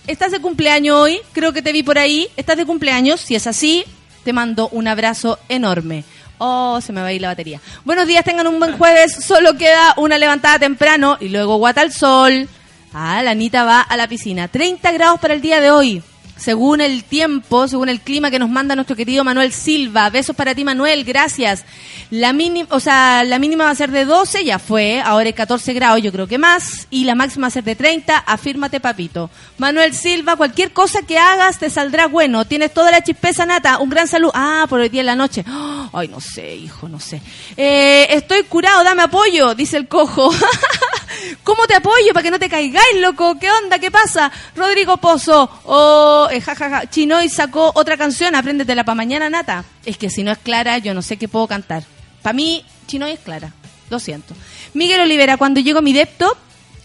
¿Estás 0.07 0.31
de 0.31 0.39
cumpleaños 0.39 0.95
hoy? 0.95 1.19
Creo 1.33 1.51
que 1.51 1.61
te 1.61 1.73
vi 1.73 1.83
por 1.83 1.99
ahí. 1.99 2.29
¿Estás 2.37 2.55
de 2.55 2.65
cumpleaños? 2.65 3.19
Si 3.19 3.35
es 3.35 3.45
así, 3.45 3.83
te 4.23 4.31
mando 4.31 4.69
un 4.69 4.87
abrazo 4.87 5.37
enorme. 5.49 6.05
Oh, 6.37 6.79
se 6.79 6.93
me 6.93 7.01
va 7.01 7.07
a 7.07 7.13
ir 7.13 7.21
la 7.21 7.27
batería. 7.27 7.59
Buenos 7.83 8.07
días, 8.07 8.23
tengan 8.23 8.47
un 8.47 8.57
buen 8.57 8.77
jueves. 8.77 9.13
Solo 9.13 9.57
queda 9.57 9.93
una 9.97 10.17
levantada 10.17 10.59
temprano 10.59 11.17
y 11.19 11.27
luego 11.27 11.57
guata 11.57 11.81
al 11.81 11.91
sol. 11.91 12.47
Ah, 12.93 13.21
la 13.21 13.31
Anita 13.31 13.65
va 13.65 13.81
a 13.81 13.97
la 13.97 14.07
piscina. 14.07 14.47
30 14.47 14.93
grados 14.93 15.19
para 15.19 15.33
el 15.33 15.41
día 15.41 15.59
de 15.59 15.71
hoy. 15.71 16.01
Según 16.37 16.81
el 16.81 17.03
tiempo, 17.03 17.67
según 17.67 17.89
el 17.89 18.01
clima 18.01 18.31
que 18.31 18.39
nos 18.39 18.49
manda 18.49 18.75
nuestro 18.75 18.95
querido 18.95 19.23
Manuel 19.23 19.51
Silva. 19.51 20.09
Besos 20.09 20.35
para 20.35 20.55
ti, 20.55 20.63
Manuel, 20.63 21.03
gracias. 21.03 21.65
La 22.09 22.31
mínima, 22.31 22.69
o 22.71 22.79
sea, 22.79 23.23
la 23.23 23.37
mínima 23.39 23.65
va 23.65 23.71
a 23.71 23.75
ser 23.75 23.91
de 23.91 24.05
12, 24.05 24.45
ya 24.45 24.59
fue, 24.59 25.01
ahora 25.01 25.27
es 25.27 25.35
14 25.35 25.73
grados, 25.73 26.01
yo 26.01 26.11
creo 26.11 26.27
que 26.27 26.37
más, 26.37 26.87
y 26.89 27.03
la 27.03 27.15
máxima 27.15 27.45
va 27.45 27.47
a 27.49 27.51
ser 27.51 27.65
de 27.65 27.75
30, 27.75 28.17
afírmate, 28.17 28.79
papito. 28.79 29.29
Manuel 29.57 29.93
Silva, 29.93 30.37
cualquier 30.37 30.71
cosa 30.71 31.01
que 31.01 31.19
hagas 31.19 31.59
te 31.59 31.69
saldrá 31.69 32.07
bueno, 32.07 32.45
tienes 32.45 32.73
toda 32.73 32.91
la 32.91 33.03
chispeza 33.03 33.45
nata, 33.45 33.79
un 33.79 33.89
gran 33.89 34.07
salud. 34.07 34.31
Ah, 34.33 34.65
por 34.69 34.79
hoy 34.79 34.89
día 34.89 35.01
en 35.01 35.07
la 35.07 35.15
noche. 35.15 35.43
Ay, 35.93 36.07
no 36.07 36.21
sé, 36.21 36.55
hijo, 36.55 36.87
no 36.87 36.99
sé. 36.99 37.21
Eh, 37.55 38.07
estoy 38.11 38.43
curado, 38.43 38.83
dame 38.83 39.03
apoyo, 39.03 39.55
dice 39.55 39.77
el 39.77 39.87
cojo. 39.87 40.31
¿Cómo 41.43 41.65
te 41.67 41.75
apoyo 41.75 42.13
para 42.13 42.23
que 42.23 42.31
no 42.31 42.39
te 42.39 42.49
caigáis, 42.49 43.01
loco? 43.01 43.37
¿Qué 43.39 43.49
onda? 43.49 43.79
¿Qué 43.79 43.91
pasa? 43.91 44.31
Rodrigo 44.55 44.97
Pozo, 44.97 45.49
o 45.65 46.26
eh, 46.29 46.43
Chinoy 46.89 47.29
sacó 47.29 47.71
otra 47.75 47.97
canción, 47.97 48.35
apréndetela 48.35 48.83
para 48.83 48.95
mañana, 48.95 49.29
Nata. 49.29 49.65
Es 49.85 49.97
que 49.97 50.09
si 50.09 50.23
no 50.23 50.31
es 50.31 50.37
clara, 50.37 50.77
yo 50.77 50.93
no 50.93 51.01
sé 51.01 51.17
qué 51.17 51.27
puedo 51.27 51.47
cantar. 51.47 51.83
Para 52.21 52.33
mí, 52.33 52.63
Chinoy 52.87 53.11
es 53.11 53.19
clara. 53.19 53.53
Lo 53.89 53.99
siento. 53.99 54.33
Miguel 54.73 55.01
Olivera, 55.01 55.37
cuando 55.37 55.59
llego 55.59 55.81
mi 55.81 55.93
laptop, 55.93 56.37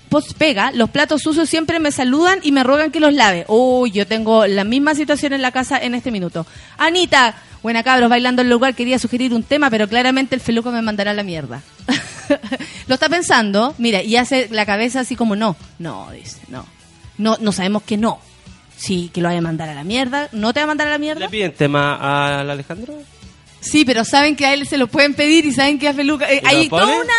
post 0.09 0.35
pega, 0.35 0.73
los 0.73 0.91
platos 0.91 1.23
sucios 1.23 1.49
siempre 1.49 1.81
me 1.81 1.91
saludan 1.91 2.39
y 2.43 2.53
me 2.53 2.63
ruegan 2.63 2.91
que 2.91 3.01
los 3.01 3.15
lave. 3.15 3.45
Uy, 3.49 3.91
yo 3.91 4.07
tengo 4.07 4.47
la 4.47 4.63
misma 4.63 4.95
situación 4.95 5.33
en 5.33 5.43
la 5.43 5.53
casa 5.53 5.79
en 5.79 5.95
este 5.95 6.11
minuto. 6.11 6.47
Anita, 6.79 7.35
buena 7.63 7.83
cabros, 7.83 8.11
bailando 8.11 8.43
en 8.43 8.47
el 8.47 8.53
lugar, 8.53 8.75
quería 8.75 8.99
sugerir 8.99 9.33
un 9.33 9.43
tema, 9.43 9.71
pero 9.71 9.89
claramente 9.89 10.35
el 10.35 10.41
feluco 10.41 10.71
me 10.71 10.83
mandará 10.83 11.15
la 11.15 11.23
mierda. 11.23 11.63
Lo 12.89 12.95
está 12.95 13.09
pensando, 13.09 13.75
mira, 13.79 14.03
y 14.03 14.17
hace 14.17 14.49
la 14.51 14.67
cabeza 14.67 15.01
así 15.01 15.17
como 15.17 15.35
no. 15.35 15.57
No, 15.79 16.11
dice, 16.13 16.41
no. 16.49 16.67
No, 17.19 17.39
no 17.41 17.53
sabemos 17.53 17.83
que 17.83 17.97
no. 17.97 18.21
Sí, 18.83 19.11
que 19.15 19.21
lo 19.21 19.29
vaya 19.29 19.39
a 19.39 19.43
mandar 19.43 19.69
a 19.69 19.75
la 19.75 19.85
mierda. 19.85 20.29
¿No 20.33 20.53
te 20.53 20.59
va 20.61 20.65
a 20.65 20.67
mandar 20.67 20.89
a 20.89 20.91
la 20.91 20.99
mierda? 20.99 21.21
¿Le 21.21 21.29
piden 21.29 21.53
tema 21.55 21.95
al 22.39 22.51
Alejandro? 22.51 22.95
Sí, 23.61 23.85
pero 23.85 24.05
saben 24.05 24.35
que 24.35 24.45
a 24.45 24.55
él 24.55 24.67
se 24.67 24.77
lo 24.77 24.89
pueden 24.89 25.15
pedir 25.15 25.45
y 25.47 25.53
saben 25.53 25.79
que 25.79 25.87
a 25.87 25.95
Feluca. 25.95 26.29
eh, 26.33 26.39
¿Y 26.39 26.43
lo 26.43 26.49
hay 26.49 26.69
toda 26.69 26.85
una. 26.87 27.15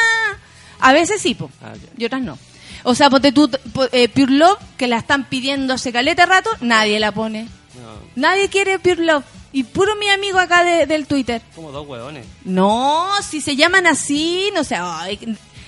A 0.82 0.92
veces 0.92 1.22
sí, 1.22 1.36
po, 1.36 1.50
Ah, 1.62 1.74
y 1.98 2.04
otras 2.04 2.22
no. 2.22 2.38
O 2.84 2.94
sea, 2.96 3.10
ponte 3.10 3.32
tú, 3.32 3.50
eh, 3.94 4.10
Pure 4.10 4.34
Love, 4.34 4.58
que 4.76 4.88
la 4.90 4.98
están 4.98 5.24
pidiendo 5.30 5.74
hace 5.74 5.94
caleta 5.94 6.26
rato, 6.26 6.50
nadie 6.60 7.00
la 7.00 7.14
pone. 7.14 7.44
No, 7.44 7.94
Nadie 8.18 8.50
quiere 8.50 8.78
Pure 8.80 9.06
Love. 9.06 9.24
Y 9.54 9.64
puro 9.64 9.96
mi 9.96 10.10
amigo 10.10 10.40
acá 10.40 10.66
de- 10.66 10.86
del 10.86 11.06
Twitter. 11.08 11.42
como 11.56 11.72
dos 11.72 11.88
hueones. 11.88 12.26
No, 12.44 13.08
si 13.22 13.40
se 13.40 13.56
llaman 13.56 13.88
así, 13.88 14.50
no 14.54 14.66
sé, 14.66 14.76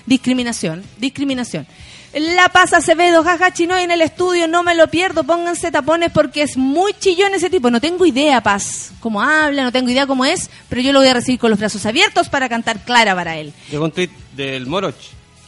discriminación, 0.06 0.84
discriminación. 0.98 1.66
La 2.18 2.48
pasa 2.48 2.78
Acevedo, 2.78 3.26
jaja, 3.26 3.52
chino 3.52 3.76
en 3.76 3.92
el 3.92 4.02
estudio, 4.02 4.48
no 4.48 4.64
me 4.64 4.74
lo 4.74 4.88
pierdo, 4.88 5.26
pónganse 5.26 5.70
tapones 5.70 6.12
porque 6.14 6.44
es 6.44 6.56
muy 6.56 6.94
chillón 6.94 7.34
ese 7.34 7.50
tipo. 7.50 7.70
No 7.70 7.82
tengo 7.82 8.06
idea, 8.06 8.40
Paz, 8.42 8.94
cómo 9.02 9.22
habla, 9.22 9.64
no 9.64 9.72
tengo 9.74 9.90
idea 9.90 10.08
cómo 10.08 10.24
es, 10.24 10.50
pero 10.70 10.82
yo 10.82 10.94
lo 10.94 11.00
voy 11.00 11.10
a 11.10 11.14
recibir 11.14 11.40
con 11.42 11.50
los 11.50 11.60
brazos 11.60 11.86
abiertos 11.86 12.30
para 12.30 12.48
cantar 12.48 12.80
clara 12.86 13.14
para 13.16 13.36
él. 13.36 13.52
Llegó 13.70 13.84
un 13.84 13.92
tweet 13.92 14.10
del 14.32 14.66
Moroch. 14.66 14.96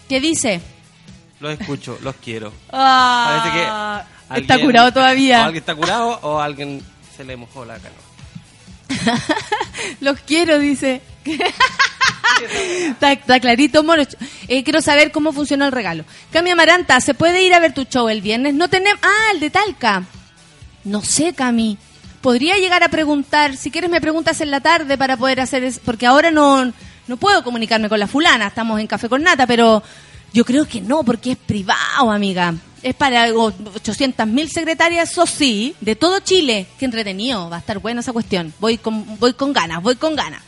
¿Qué 0.10 0.20
dice? 0.20 0.60
Los 1.40 1.58
escucho, 1.58 1.98
los 2.02 2.16
quiero. 2.16 2.52
Ah, 2.70 4.04
Parece 4.28 4.46
que 4.48 4.54
está 4.54 4.60
curado 4.66 4.88
O 4.90 4.92
todavía. 4.92 5.46
alguien 5.46 5.62
está 5.62 5.74
curado 5.74 6.20
o 6.22 6.42
alguien 6.42 6.82
se 7.16 7.24
le 7.24 7.38
mojó 7.38 7.64
la 7.64 7.76
canoa. 7.80 9.20
Los 10.02 10.20
quiero, 10.20 10.60
dice. 10.60 11.02
está, 12.90 13.12
está 13.12 13.40
clarito. 13.40 13.84
Eh, 14.48 14.64
quiero 14.64 14.82
saber 14.82 15.12
cómo 15.12 15.34
funciona 15.34 15.66
el 15.66 15.72
regalo. 15.72 16.06
Cami 16.32 16.52
Amaranta, 16.52 17.00
¿se 17.02 17.14
puede 17.14 17.44
ir 17.44 17.54
a 17.54 17.60
ver 17.60 17.74
tu 17.74 17.84
show 17.84 18.10
el 18.10 18.22
viernes? 18.22 18.54
No 18.54 18.70
tenemos... 18.70 19.00
Ah, 19.04 19.32
el 19.34 19.40
de 19.40 19.50
Talca. 19.50 20.04
No 20.84 21.04
sé, 21.04 21.34
Cami. 21.34 21.78
Podría 22.22 22.58
llegar 22.58 22.84
a 22.84 22.90
preguntar, 22.90 23.56
si 23.56 23.72
quieres 23.72 23.90
me 23.90 24.02
preguntas 24.02 24.42
en 24.42 24.52
la 24.52 24.60
tarde 24.60 24.98
para 24.98 25.18
poder 25.18 25.40
hacer 25.40 25.64
eso, 25.64 25.80
porque 25.86 26.06
ahora 26.06 26.32
no, 26.32 26.74
no 27.08 27.18
puedo 27.18 27.44
comunicarme 27.44 27.90
con 27.90 28.00
la 28.00 28.08
fulana, 28.08 28.48
estamos 28.48 28.80
en 28.80 28.88
Café 28.88 29.08
con 29.08 29.22
Nata, 29.22 29.46
pero 29.46 29.84
yo 30.34 30.44
creo 30.44 30.66
que 30.68 30.82
no, 30.82 31.04
porque 31.04 31.32
es 31.32 31.38
privado, 31.38 32.12
amiga. 32.12 32.54
Es 32.84 32.96
para 32.96 33.32
800 33.32 34.28
mil 34.28 34.50
secretarias, 34.50 35.12
eso 35.12 35.26
sí, 35.26 35.76
de 35.82 35.96
todo 35.96 36.20
Chile. 36.20 36.68
Qué 36.78 36.86
entretenido, 36.86 37.50
va 37.50 37.58
a 37.58 37.60
estar 37.60 37.80
buena 37.80 38.02
esa 38.02 38.14
cuestión. 38.14 38.54
Voy 38.60 38.78
con, 38.78 39.20
voy 39.20 39.34
con 39.34 39.54
ganas, 39.54 39.82
voy 39.82 39.96
con 39.96 40.16
ganas. 40.16 40.42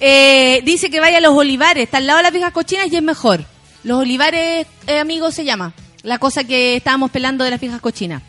Eh, 0.00 0.60
dice 0.64 0.90
que 0.90 1.00
vaya 1.00 1.18
a 1.18 1.20
los 1.20 1.34
olivares, 1.36 1.84
está 1.84 1.98
al 1.98 2.06
lado 2.06 2.18
de 2.18 2.22
las 2.24 2.32
viejas 2.32 2.52
cochinas 2.52 2.86
y 2.90 2.96
es 2.96 3.02
mejor. 3.02 3.44
Los 3.84 4.00
olivares, 4.00 4.66
eh, 4.86 4.98
amigos, 4.98 5.34
se 5.34 5.44
llama. 5.44 5.72
La 6.02 6.18
cosa 6.18 6.44
que 6.44 6.76
estábamos 6.76 7.10
pelando 7.10 7.44
de 7.44 7.50
las 7.50 7.60
viejas 7.60 7.80
cochinas. 7.80 8.22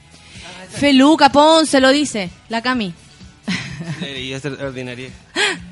Feluca 0.72 1.30
Ponce 1.30 1.80
lo 1.80 1.90
dice, 1.90 2.30
la 2.50 2.62
Cami. 2.62 2.94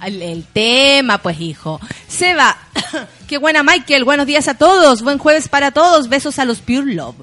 El, 0.05 0.21
el 0.21 0.43
tema, 0.45 1.17
pues 1.19 1.39
hijo. 1.39 1.79
Seba, 2.07 2.57
qué 3.27 3.37
buena 3.37 3.63
Michael, 3.63 4.03
buenos 4.03 4.27
días 4.27 4.47
a 4.47 4.53
todos, 4.55 5.01
buen 5.01 5.17
jueves 5.17 5.47
para 5.47 5.71
todos, 5.71 6.09
besos 6.09 6.39
a 6.39 6.45
los 6.45 6.59
Pure 6.59 6.93
Love. 6.93 7.15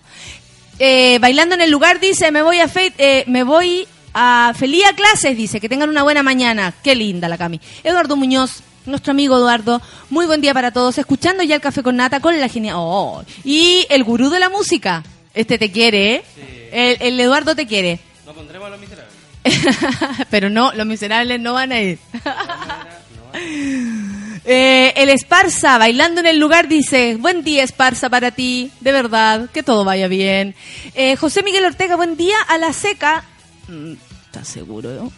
Eh, 0.78 1.18
bailando 1.20 1.54
en 1.54 1.60
el 1.60 1.70
lugar 1.70 2.00
dice, 2.00 2.30
me 2.32 2.42
voy 2.42 2.60
a 2.60 2.68
fe- 2.68 2.94
eh, 2.98 3.24
me 3.26 3.42
voy 3.44 3.86
a 4.14 4.52
Felía 4.56 4.92
Clases, 4.94 5.36
dice, 5.36 5.60
que 5.60 5.68
tengan 5.68 5.88
una 5.88 6.02
buena 6.02 6.22
mañana. 6.22 6.72
Qué 6.82 6.94
linda 6.94 7.28
la 7.28 7.38
Cami. 7.38 7.60
Eduardo 7.84 8.16
Muñoz, 8.16 8.62
nuestro 8.86 9.12
amigo 9.12 9.36
Eduardo, 9.36 9.80
muy 10.08 10.26
buen 10.26 10.40
día 10.40 10.54
para 10.54 10.72
todos, 10.72 10.98
escuchando 10.98 11.42
ya 11.42 11.56
el 11.56 11.60
café 11.60 11.82
con 11.82 11.96
nata 11.96 12.20
con 12.20 12.38
la 12.40 12.48
genial. 12.48 12.76
Oh, 12.78 13.22
y 13.44 13.86
el 13.90 14.04
gurú 14.04 14.30
de 14.30 14.40
la 14.40 14.48
música, 14.48 15.02
este 15.34 15.58
te 15.58 15.70
quiere, 15.70 16.14
¿eh? 16.14 16.22
El, 16.72 16.96
el 17.00 17.20
Eduardo 17.20 17.54
te 17.54 17.66
quiere. 17.66 18.00
No 18.26 18.32
pondremos 18.32 18.66
a 18.66 18.70
los 18.70 18.80
miserables. 18.80 19.14
Pero 20.30 20.50
no, 20.50 20.72
los 20.72 20.86
miserables 20.86 21.40
no 21.40 21.54
van 21.54 21.72
a 21.72 21.80
ir. 21.80 21.98
Eh, 24.44 24.94
el 24.96 25.10
Esparza, 25.10 25.78
bailando 25.78 26.20
en 26.20 26.26
el 26.26 26.38
lugar, 26.38 26.66
dice, 26.66 27.16
buen 27.16 27.44
día 27.44 27.62
Esparza 27.62 28.08
para 28.08 28.30
ti, 28.30 28.70
de 28.80 28.90
verdad, 28.90 29.50
que 29.52 29.62
todo 29.62 29.84
vaya 29.84 30.08
bien. 30.08 30.54
Eh, 30.94 31.16
José 31.16 31.42
Miguel 31.42 31.66
Ortega, 31.66 31.94
buen 31.96 32.16
día 32.16 32.36
a 32.48 32.58
la 32.58 32.72
seca. 32.72 33.24
Mm, 33.70 33.92
¿Estás 34.26 34.48
seguro? 34.48 35.10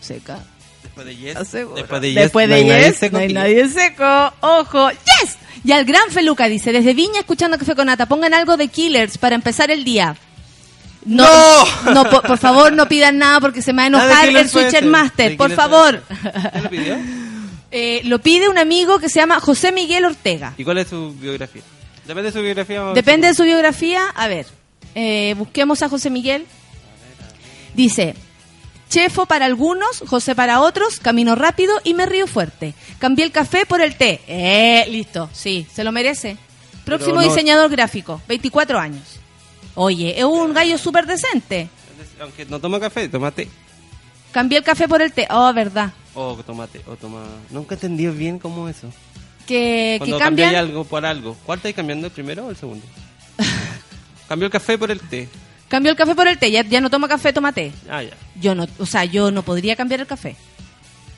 Seca. 0.00 0.38
Después 0.82 1.06
de 1.06 1.16
Yes. 1.16 1.34
Después 1.74 2.00
de 2.00 2.12
Yes. 2.12 2.22
Después 2.22 2.48
de 2.48 2.54
no 2.54 2.54
hay 2.60 2.64
nadie 2.64 2.86
Yes, 2.88 2.96
seco 2.96 3.16
no 3.16 3.22
hay 3.22 3.32
nadie 3.32 3.68
seco. 3.68 4.32
Ojo, 4.40 4.90
¡yes! 4.90 5.36
Y 5.64 5.72
al 5.72 5.84
gran 5.84 6.10
Feluca 6.10 6.46
dice, 6.48 6.72
desde 6.72 6.94
Viña 6.94 7.20
escuchando 7.20 7.58
Café 7.58 7.74
con 7.74 7.86
Nata, 7.86 8.06
pongan 8.06 8.32
algo 8.34 8.56
de 8.56 8.68
Killers 8.68 9.18
para 9.18 9.34
empezar 9.34 9.70
el 9.70 9.82
día. 9.84 10.16
No, 11.04 11.24
¡No! 11.84 11.92
no, 11.92 12.10
por, 12.10 12.22
por 12.22 12.38
favor, 12.38 12.72
no 12.72 12.86
pidan 12.88 13.18
nada 13.18 13.40
porque 13.40 13.62
se 13.62 13.72
me 13.72 13.78
va 13.78 13.84
a 13.84 13.86
enojar 13.88 14.28
el 14.28 14.48
Switcher. 14.48 14.84
Master, 14.84 15.36
por 15.36 15.50
favor. 15.52 16.02
¿Quién 16.52 16.62
lo 16.62 16.70
pidió? 16.70 16.96
Eh, 17.72 18.00
lo 18.04 18.20
pide 18.20 18.48
un 18.48 18.58
amigo 18.58 19.00
que 19.00 19.08
se 19.08 19.18
llama 19.18 19.40
José 19.40 19.72
Miguel 19.72 20.04
Ortega. 20.04 20.54
¿Y 20.56 20.64
cuál 20.64 20.78
es 20.78 20.88
su 20.88 21.12
biografía? 21.14 21.62
Depende 22.06 22.28
de 22.30 22.32
su 22.32 22.40
biografía. 22.40 22.82
Depende 22.94 23.26
de 23.26 23.34
su 23.34 23.42
biografía. 23.42 24.02
A 24.14 24.28
ver, 24.28 24.46
eh, 24.94 25.34
busquemos 25.36 25.82
a 25.82 25.88
José 25.88 26.08
Miguel. 26.08 26.46
Dice, 27.76 28.14
chefo 28.88 29.26
para 29.26 29.44
algunos, 29.44 30.02
José 30.08 30.34
para 30.34 30.60
otros, 30.62 30.98
camino 30.98 31.34
rápido 31.34 31.78
y 31.84 31.92
me 31.94 32.06
río 32.06 32.26
fuerte. 32.26 32.74
Cambié 32.98 33.24
el 33.26 33.32
café 33.32 33.66
por 33.66 33.80
el 33.82 33.96
té. 33.96 34.22
Eh, 34.26 34.86
listo, 34.90 35.28
sí, 35.32 35.66
se 35.72 35.84
lo 35.84 35.92
merece. 35.92 36.38
Próximo 36.84 37.16
no- 37.16 37.20
diseñador 37.20 37.70
gráfico, 37.70 38.22
24 38.28 38.78
años. 38.78 39.02
Oye, 39.74 40.18
es 40.18 40.24
un 40.24 40.54
gallo 40.54 40.78
súper 40.78 41.06
decente. 41.06 41.68
Aunque 42.20 42.46
no 42.46 42.58
toma 42.58 42.80
café, 42.80 43.08
toma 43.10 43.30
té. 43.30 43.46
Cambié 44.32 44.58
el 44.58 44.64
café 44.64 44.88
por 44.88 45.02
el 45.02 45.12
té. 45.12 45.26
Oh, 45.30 45.52
verdad. 45.52 45.92
O 46.14 46.34
toma 46.46 46.66
té, 46.66 46.80
o 46.86 46.96
toma... 46.96 47.24
Nunca 47.50 47.74
he 47.74 47.76
entendido 47.76 48.12
bien 48.14 48.38
cómo 48.38 48.68
es 48.70 48.78
eso. 48.78 48.88
Que, 49.46 49.96
que 49.96 49.98
Cuando 49.98 50.18
cambian. 50.18 50.48
cambiáis 50.48 50.68
algo 50.70 50.84
por 50.84 51.04
algo. 51.04 51.36
¿Cuál 51.44 51.58
estáis 51.58 51.76
cambiando, 51.76 52.06
el 52.06 52.12
primero 52.12 52.46
o 52.46 52.50
el 52.50 52.56
segundo? 52.56 52.84
Cambió 54.28 54.46
el 54.46 54.52
café 54.52 54.78
por 54.78 54.90
el 54.90 55.00
té. 55.00 55.28
Cambió 55.68 55.90
el 55.90 55.96
café 55.96 56.14
por 56.14 56.28
el 56.28 56.38
té. 56.38 56.50
Ya, 56.50 56.62
ya 56.62 56.80
no 56.80 56.90
toma 56.90 57.08
café, 57.08 57.32
toma 57.32 57.52
té. 57.52 57.72
Ah, 57.88 58.02
ya. 58.02 58.10
Yo 58.40 58.54
no, 58.54 58.66
o 58.78 58.86
sea, 58.86 59.04
yo 59.04 59.30
no 59.30 59.42
podría 59.42 59.76
cambiar 59.76 60.00
el 60.00 60.06
café. 60.06 60.36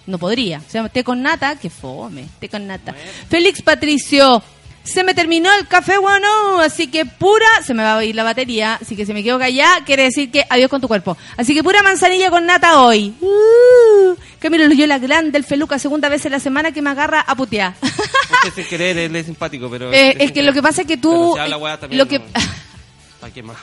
No 0.07 0.19
podría. 0.19 0.59
O 0.67 0.71
sea, 0.71 0.89
té 0.89 1.05
con 1.05 1.23
nata, 1.23 1.57
que 1.57 1.69
fome, 1.69 2.27
té 2.41 2.49
con 2.49 2.67
nata. 2.67 2.95
Félix 3.29 3.61
Patricio, 3.61 4.43
se 4.89 5.05
me 5.05 5.13
terminó 5.13 5.53
el 5.53 5.67
café, 5.69 5.99
bueno, 5.99 6.61
así 6.61 6.87
que 6.87 7.05
pura, 7.05 7.47
se 7.63 7.75
me 7.75 7.83
va 7.83 7.99
a 7.99 8.05
ir 8.05 8.15
la 8.15 8.23
batería, 8.25 8.79
así 8.81 8.97
que 8.97 9.05
si 9.05 9.13
me 9.13 9.23
quedo 9.23 9.39
callada, 9.39 9.85
quiere 9.85 10.05
decir 10.05 10.31
que 10.31 10.47
adiós 10.49 10.71
con 10.71 10.81
tu 10.81 10.89
cuerpo. 10.89 11.15
Así 11.37 11.53
que 11.53 11.63
pura 11.63 11.83
manzanilla 11.83 12.31
con 12.31 12.47
nata 12.47 12.81
hoy. 12.81 13.13
Uh, 13.21 14.17
Camilo 14.39 14.67
Loyola 14.67 14.99
Grande, 14.99 15.37
el 15.37 15.45
Feluca, 15.45 15.79
segunda 15.79 16.09
vez 16.09 16.25
en 16.25 16.33
la 16.33 16.41
semana 16.41 16.73
que 16.73 16.81
me 16.81 16.89
agarra 16.89 17.21
a 17.21 17.35
putear. 17.35 17.75
Usted 17.83 18.55
sin 18.55 18.65
querer, 18.65 18.97
él 18.97 19.15
es 19.15 19.27
simpático, 19.27 19.69
pero... 19.69 19.93
Eh, 19.99 20.17
es 20.21 20.33
que 20.33 20.43
lo 20.43 20.55
que 20.55 20.63
pasa 20.63 20.83
es 20.83 20.87
que 20.87 20.97
tú, 20.97 21.33
si 21.35 21.41
habla 21.41 21.59
weá 21.59 21.79
también, 21.79 21.99
lo 21.99 22.07
que, 22.07 22.19
no. 22.19 22.25
¿Para 23.21 23.33
qué 23.33 23.43
más? 23.43 23.59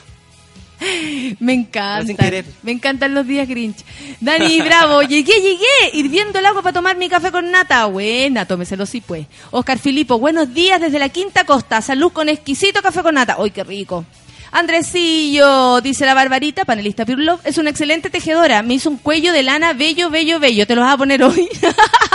Me 1.40 1.68
querer. 1.68 2.44
Me 2.62 2.72
encantan 2.72 3.14
los 3.14 3.26
días 3.26 3.48
Grinch. 3.48 3.78
Dani 4.20 4.60
Bravo, 4.60 5.02
llegué, 5.02 5.40
llegué, 5.40 5.94
hirviendo 5.94 6.38
el 6.38 6.46
agua 6.46 6.62
para 6.62 6.74
tomar 6.74 6.96
mi 6.96 7.08
café 7.08 7.30
con 7.30 7.50
nata. 7.50 7.86
Buena, 7.86 8.44
tómeselo 8.46 8.86
sí 8.86 9.00
pues. 9.00 9.26
Oscar 9.50 9.78
Filipo, 9.78 10.18
buenos 10.18 10.52
días 10.52 10.80
desde 10.80 10.98
la 10.98 11.08
Quinta 11.08 11.44
Costa. 11.44 11.80
Salud 11.80 12.12
con 12.12 12.28
exquisito 12.28 12.82
café 12.82 13.02
con 13.02 13.14
nata. 13.14 13.36
¡Ay, 13.38 13.50
qué 13.50 13.64
rico! 13.64 14.04
Andresillo, 14.52 15.80
dice 15.80 16.06
la 16.06 16.14
Barbarita, 16.14 16.64
panelista 16.64 17.04
Pure 17.04 17.22
Love, 17.22 17.40
es 17.44 17.58
una 17.58 17.70
excelente 17.70 18.10
tejedora. 18.10 18.62
Me 18.62 18.74
hizo 18.74 18.88
un 18.88 18.96
cuello 18.96 19.32
de 19.32 19.42
lana 19.42 19.72
bello, 19.72 20.08
bello, 20.08 20.38
bello. 20.38 20.66
Te 20.66 20.74
lo 20.74 20.82
vas 20.82 20.94
a 20.94 20.98
poner 20.98 21.22
hoy. 21.22 21.48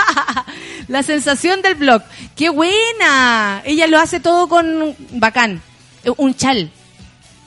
la 0.87 1.03
sensación 1.03 1.61
del 1.61 1.75
blog. 1.75 2.01
¡Qué 2.35 2.49
buena! 2.49 3.61
Ella 3.65 3.87
lo 3.87 3.99
hace 3.99 4.19
todo 4.19 4.47
con 4.47 4.95
bacán. 5.11 5.61
Un 6.17 6.33
chal. 6.35 6.71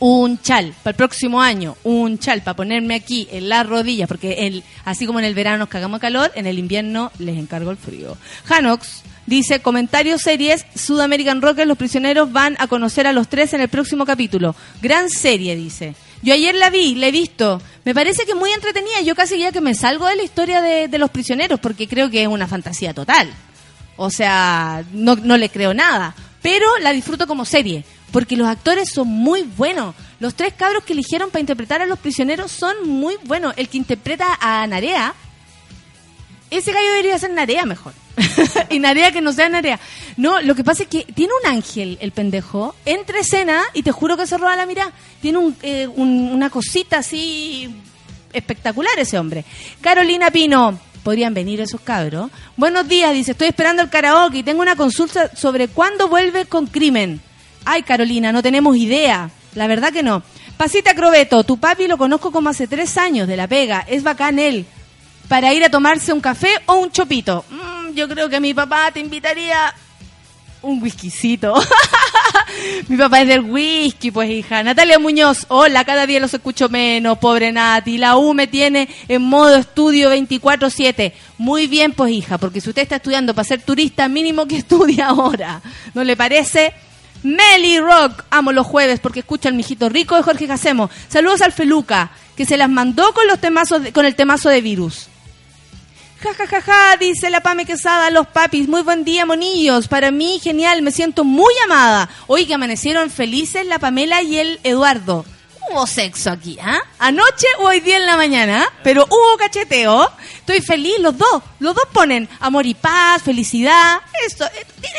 Un 0.06 0.38
chal 0.42 0.74
para 0.82 0.90
el 0.90 0.96
próximo 0.96 1.40
año, 1.40 1.78
un 1.82 2.18
chal 2.18 2.42
para 2.42 2.56
ponerme 2.56 2.94
aquí 2.94 3.26
en 3.30 3.48
las 3.48 3.66
rodillas, 3.66 4.06
porque 4.06 4.46
el, 4.46 4.62
así 4.84 5.06
como 5.06 5.18
en 5.18 5.24
el 5.24 5.32
verano 5.32 5.56
nos 5.56 5.70
cagamos 5.70 5.98
calor, 5.98 6.30
en 6.34 6.46
el 6.46 6.58
invierno 6.58 7.10
les 7.18 7.38
encargo 7.38 7.70
el 7.70 7.78
frío. 7.78 8.18
Hanox 8.46 9.02
dice, 9.24 9.62
comentarios 9.62 10.20
series, 10.20 10.66
Sudamerican 10.74 11.40
Rockers, 11.40 11.66
los 11.66 11.78
prisioneros 11.78 12.30
van 12.32 12.54
a 12.58 12.66
conocer 12.66 13.06
a 13.06 13.14
los 13.14 13.28
tres 13.28 13.54
en 13.54 13.62
el 13.62 13.70
próximo 13.70 14.04
capítulo. 14.04 14.54
Gran 14.82 15.08
serie, 15.08 15.56
dice. 15.56 15.94
Yo 16.20 16.34
ayer 16.34 16.54
la 16.54 16.68
vi, 16.68 16.96
la 16.96 17.06
he 17.06 17.10
visto. 17.10 17.62
Me 17.86 17.94
parece 17.94 18.26
que 18.26 18.34
muy 18.34 18.50
entretenida. 18.50 19.00
Yo 19.00 19.14
casi 19.14 19.38
ya 19.38 19.52
que 19.52 19.62
me 19.62 19.74
salgo 19.74 20.06
de 20.06 20.16
la 20.16 20.22
historia 20.22 20.60
de, 20.60 20.86
de 20.86 20.98
los 20.98 21.08
prisioneros, 21.08 21.60
porque 21.60 21.88
creo 21.88 22.10
que 22.10 22.20
es 22.20 22.28
una 22.28 22.46
fantasía 22.46 22.92
total. 22.92 23.32
O 23.96 24.10
sea, 24.10 24.84
no, 24.92 25.16
no 25.16 25.38
le 25.38 25.48
creo 25.48 25.72
nada. 25.72 26.14
Pero 26.42 26.66
la 26.82 26.92
disfruto 26.92 27.26
como 27.26 27.46
serie, 27.46 27.84
porque 28.14 28.36
los 28.36 28.46
actores 28.46 28.90
son 28.90 29.08
muy 29.08 29.42
buenos. 29.42 29.92
Los 30.20 30.36
tres 30.36 30.54
cabros 30.54 30.84
que 30.84 30.92
eligieron 30.92 31.30
para 31.30 31.40
interpretar 31.40 31.82
a 31.82 31.86
los 31.86 31.98
prisioneros 31.98 32.52
son 32.52 32.88
muy 32.88 33.16
buenos. 33.24 33.54
El 33.56 33.68
que 33.68 33.76
interpreta 33.76 34.38
a 34.40 34.64
Narea, 34.68 35.12
ese 36.50 36.72
gallo 36.72 36.88
debería 36.90 37.18
ser 37.18 37.30
Narea 37.32 37.64
mejor. 37.64 37.92
y 38.70 38.78
Narea 38.78 39.10
que 39.10 39.20
no 39.20 39.32
sea 39.32 39.48
Narea. 39.48 39.80
No, 40.16 40.40
lo 40.42 40.54
que 40.54 40.62
pasa 40.62 40.84
es 40.84 40.88
que 40.88 41.02
tiene 41.04 41.32
un 41.42 41.50
ángel, 41.50 41.98
el 42.00 42.12
pendejo, 42.12 42.76
entre 42.84 43.18
escena 43.18 43.60
y 43.72 43.82
te 43.82 43.90
juro 43.90 44.16
que 44.16 44.28
se 44.28 44.38
roba 44.38 44.54
la 44.54 44.64
mirada. 44.66 44.92
Tiene 45.20 45.38
un, 45.38 45.56
eh, 45.62 45.88
un- 45.88 46.30
una 46.32 46.50
cosita 46.50 46.98
así 46.98 47.74
espectacular 48.32 48.96
ese 48.96 49.18
hombre. 49.18 49.44
Carolina 49.80 50.30
Pino, 50.30 50.78
podrían 51.02 51.34
venir 51.34 51.60
esos 51.60 51.80
cabros. 51.80 52.30
Buenos 52.56 52.86
días, 52.86 53.12
dice, 53.12 53.32
estoy 53.32 53.48
esperando 53.48 53.82
el 53.82 53.90
karaoke 53.90 54.38
y 54.38 54.42
tengo 54.44 54.62
una 54.62 54.76
consulta 54.76 55.34
sobre 55.34 55.66
cuándo 55.66 56.06
vuelve 56.08 56.46
con 56.46 56.68
crimen. 56.68 57.20
Ay, 57.64 57.82
Carolina, 57.82 58.32
no 58.32 58.42
tenemos 58.42 58.76
idea. 58.76 59.30
La 59.54 59.66
verdad 59.66 59.92
que 59.92 60.02
no. 60.02 60.22
Pasita 60.56 60.94
Crobeto, 60.94 61.44
tu 61.44 61.58
papi 61.58 61.88
lo 61.88 61.98
conozco 61.98 62.30
como 62.30 62.48
hace 62.48 62.66
tres 62.66 62.96
años 62.96 63.26
de 63.26 63.36
la 63.36 63.48
pega. 63.48 63.84
Es 63.88 64.02
bacán 64.02 64.38
él. 64.38 64.66
Para 65.28 65.52
ir 65.52 65.64
a 65.64 65.70
tomarse 65.70 66.12
un 66.12 66.20
café 66.20 66.50
o 66.66 66.74
un 66.74 66.90
chopito. 66.90 67.44
Mm, 67.50 67.94
yo 67.94 68.08
creo 68.08 68.28
que 68.28 68.40
mi 68.40 68.52
papá 68.52 68.90
te 68.92 69.00
invitaría 69.00 69.74
un 70.64 70.82
whiskycito. 70.82 71.54
Mi 72.88 72.96
papá 72.96 73.20
es 73.22 73.28
del 73.28 73.40
whisky, 73.40 74.10
pues 74.10 74.30
hija. 74.30 74.62
Natalia 74.62 74.98
Muñoz, 74.98 75.46
hola, 75.48 75.84
cada 75.84 76.06
día 76.06 76.20
los 76.20 76.32
escucho 76.32 76.68
menos, 76.68 77.18
pobre 77.18 77.52
Nati. 77.52 77.98
La 77.98 78.16
U 78.16 78.34
me 78.34 78.46
tiene 78.46 78.88
en 79.08 79.22
modo 79.22 79.56
estudio 79.56 80.14
24-7. 80.14 81.12
Muy 81.38 81.66
bien, 81.66 81.92
pues 81.92 82.12
hija, 82.12 82.38
porque 82.38 82.60
si 82.60 82.68
usted 82.68 82.82
está 82.82 82.96
estudiando 82.96 83.34
para 83.34 83.46
ser 83.46 83.62
turista, 83.62 84.08
mínimo 84.08 84.46
que 84.46 84.56
estudie 84.58 85.02
ahora. 85.02 85.60
¿No 85.94 86.04
le 86.04 86.16
parece? 86.16 86.72
Meli 87.24 87.80
Rock, 87.80 88.22
amo 88.30 88.52
los 88.52 88.66
jueves 88.66 89.00
porque 89.00 89.20
escucho 89.20 89.48
al 89.48 89.54
mijito 89.54 89.88
rico 89.88 90.14
de 90.14 90.22
Jorge 90.22 90.46
Jacemo. 90.46 90.90
Saludos 91.08 91.40
al 91.40 91.52
Feluca, 91.52 92.10
que 92.36 92.44
se 92.44 92.56
las 92.56 92.68
mandó 92.68 93.12
con 93.14 93.26
los 93.26 93.40
temazos 93.40 93.82
con 93.92 94.04
el 94.04 94.14
temazo 94.14 94.50
de 94.50 94.60
virus. 94.60 95.08
Ja, 96.20 96.32
ja, 96.34 96.46
ja, 96.46 96.60
ja, 96.62 96.96
dice 96.98 97.28
la 97.28 97.40
Pame 97.40 97.66
Quesada, 97.66 98.10
los 98.10 98.26
papis. 98.26 98.68
Muy 98.68 98.82
buen 98.82 99.04
día, 99.04 99.26
monillos. 99.26 99.88
Para 99.88 100.10
mí, 100.10 100.40
genial, 100.42 100.80
me 100.80 100.90
siento 100.90 101.24
muy 101.24 101.52
amada. 101.64 102.08
Hoy 102.26 102.46
que 102.46 102.54
amanecieron 102.54 103.10
felices 103.10 103.66
la 103.66 103.78
Pamela 103.78 104.22
y 104.22 104.38
el 104.38 104.60
Eduardo. 104.62 105.24
Hubo 105.70 105.86
sexo 105.86 106.30
aquí, 106.30 106.58
¿ah? 106.62 106.82
Anoche 106.98 107.46
o 107.58 107.64
hoy 107.64 107.80
día 107.80 107.96
en 107.96 108.06
la 108.06 108.16
mañana, 108.16 108.66
pero 108.82 109.04
hubo 109.04 109.36
cacheteo. 109.38 110.10
Estoy 110.38 110.60
feliz, 110.60 110.98
los 111.00 111.16
dos. 111.16 111.42
Los 111.58 111.74
dos 111.74 111.84
ponen 111.92 112.28
amor 112.40 112.66
y 112.66 112.74
paz, 112.74 113.22
felicidad. 113.22 114.00
Esto, 114.26 114.44
esto 114.46 114.74
tiene, 114.80 114.98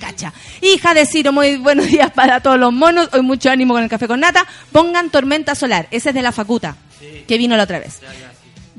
cacha. 0.00 0.32
Hija 0.60 0.94
de 0.94 1.06
Ciro, 1.06 1.32
muy 1.32 1.56
buenos 1.56 1.86
días 1.88 2.10
para 2.10 2.40
todos 2.40 2.58
los 2.58 2.72
monos. 2.72 3.08
Hoy 3.12 3.22
mucho 3.22 3.50
ánimo 3.50 3.74
con 3.74 3.84
el 3.84 3.88
café 3.88 4.08
con 4.08 4.18
nata. 4.18 4.44
Pongan 4.72 5.10
tormenta 5.10 5.54
solar. 5.54 5.86
Ese 5.92 6.08
es 6.08 6.14
de 6.14 6.22
la 6.22 6.32
facuta, 6.32 6.76
que 7.28 7.38
vino 7.38 7.56
la 7.56 7.62
otra 7.62 7.78
vez. 7.78 8.00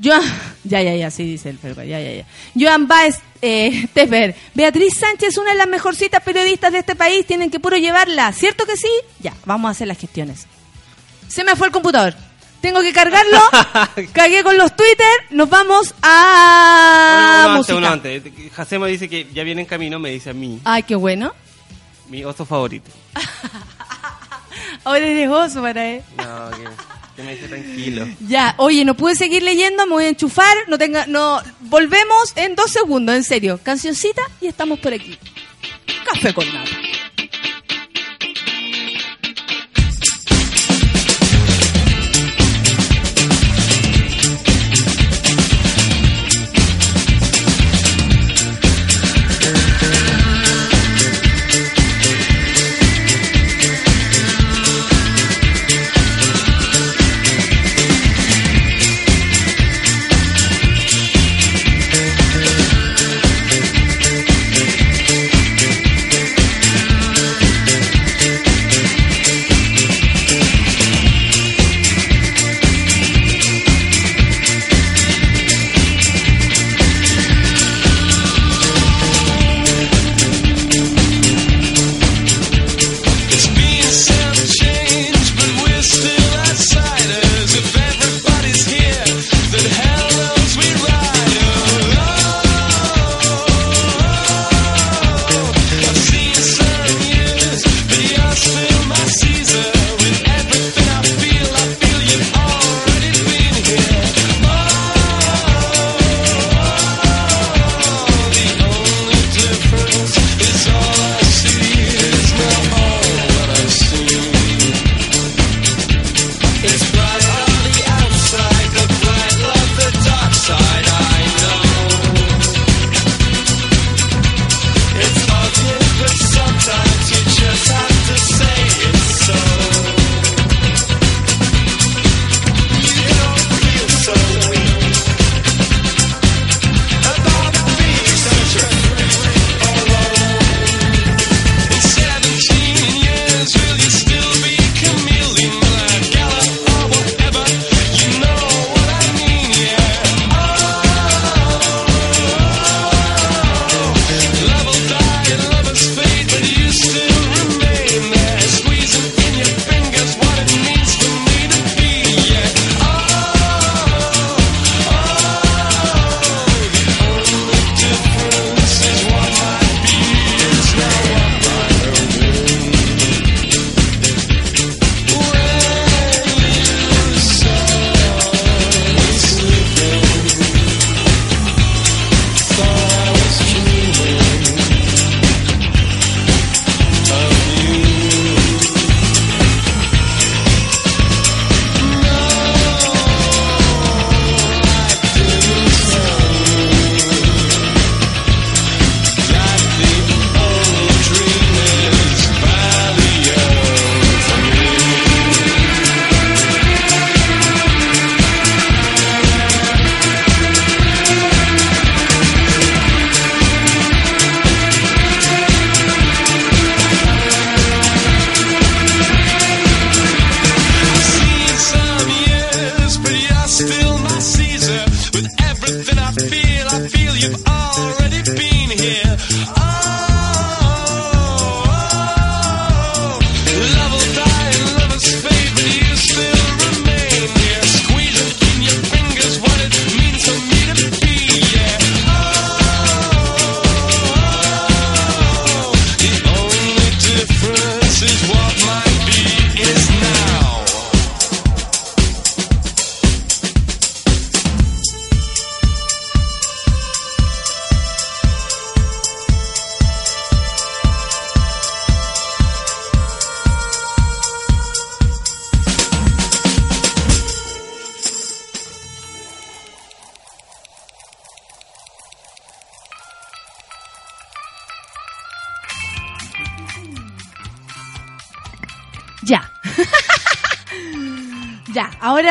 Joan, 0.02 0.22
ya, 0.64 0.82
ya, 0.82 0.94
ya, 0.94 1.10
sí 1.10 1.24
dice 1.24 1.48
el 1.48 1.58
Ferpa, 1.58 1.84
ya, 1.84 2.00
ya, 2.00 2.12
ya. 2.12 2.26
Joan 2.58 2.86
Baez, 2.86 3.18
eh, 3.40 3.88
Tefer, 3.94 4.34
Beatriz 4.54 4.98
Sánchez, 4.98 5.38
una 5.38 5.52
de 5.52 5.58
las 5.58 5.68
mejorcitas 5.68 6.22
periodistas 6.22 6.72
de 6.72 6.80
este 6.80 6.96
país, 6.96 7.26
tienen 7.26 7.50
que 7.50 7.60
puro 7.60 7.76
llevarla, 7.76 8.32
¿cierto 8.32 8.66
que 8.66 8.76
sí? 8.76 8.90
Ya, 9.20 9.32
vamos 9.44 9.68
a 9.68 9.72
hacer 9.72 9.88
las 9.88 9.98
gestiones. 9.98 10.46
Se 11.28 11.44
me 11.44 11.56
fue 11.56 11.68
el 11.68 11.72
computador. 11.72 12.14
Tengo 12.62 12.80
que 12.80 12.92
cargarlo. 12.92 13.38
Cagué 14.12 14.42
con 14.42 14.56
los 14.56 14.74
Twitter. 14.74 15.06
Nos 15.30 15.50
vamos 15.50 15.94
a 16.00 17.44
uno 17.48 17.56
música. 17.58 17.76
antes, 17.88 18.14
uno 18.22 18.32
antes. 18.32 18.52
Jacemo 18.54 18.86
dice 18.86 19.08
que 19.08 19.26
ya 19.34 19.42
viene 19.42 19.60
en 19.62 19.66
camino, 19.66 19.98
me 19.98 20.10
dice 20.10 20.30
a 20.30 20.32
mí, 20.32 20.60
Ay, 20.64 20.84
qué 20.84 20.94
bueno. 20.94 21.34
mi 22.08 22.24
oso 22.24 22.46
favorito. 22.46 22.90
Ahora 24.84 25.06
eres 25.06 25.28
oso 25.28 25.60
para 25.60 25.86
él. 25.86 26.02
No, 26.16 26.50
que, 26.56 26.64
que 27.16 27.22
me 27.22 27.34
dice 27.34 27.48
tranquilo. 27.48 28.06
Ya, 28.28 28.54
oye, 28.58 28.84
no 28.84 28.94
pude 28.94 29.14
seguir 29.16 29.42
leyendo, 29.42 29.84
me 29.86 29.92
voy 29.92 30.04
a 30.04 30.08
enchufar, 30.08 30.56
no 30.68 30.78
tenga, 30.78 31.06
no, 31.06 31.40
volvemos 31.60 32.32
en 32.36 32.54
dos 32.54 32.70
segundos, 32.70 33.14
en 33.16 33.24
serio. 33.24 33.60
Cancioncita 33.62 34.22
y 34.40 34.46
estamos 34.46 34.78
por 34.78 34.92
aquí. 34.92 35.18
Café 36.12 36.32
con 36.34 36.46
nada. 36.52 36.64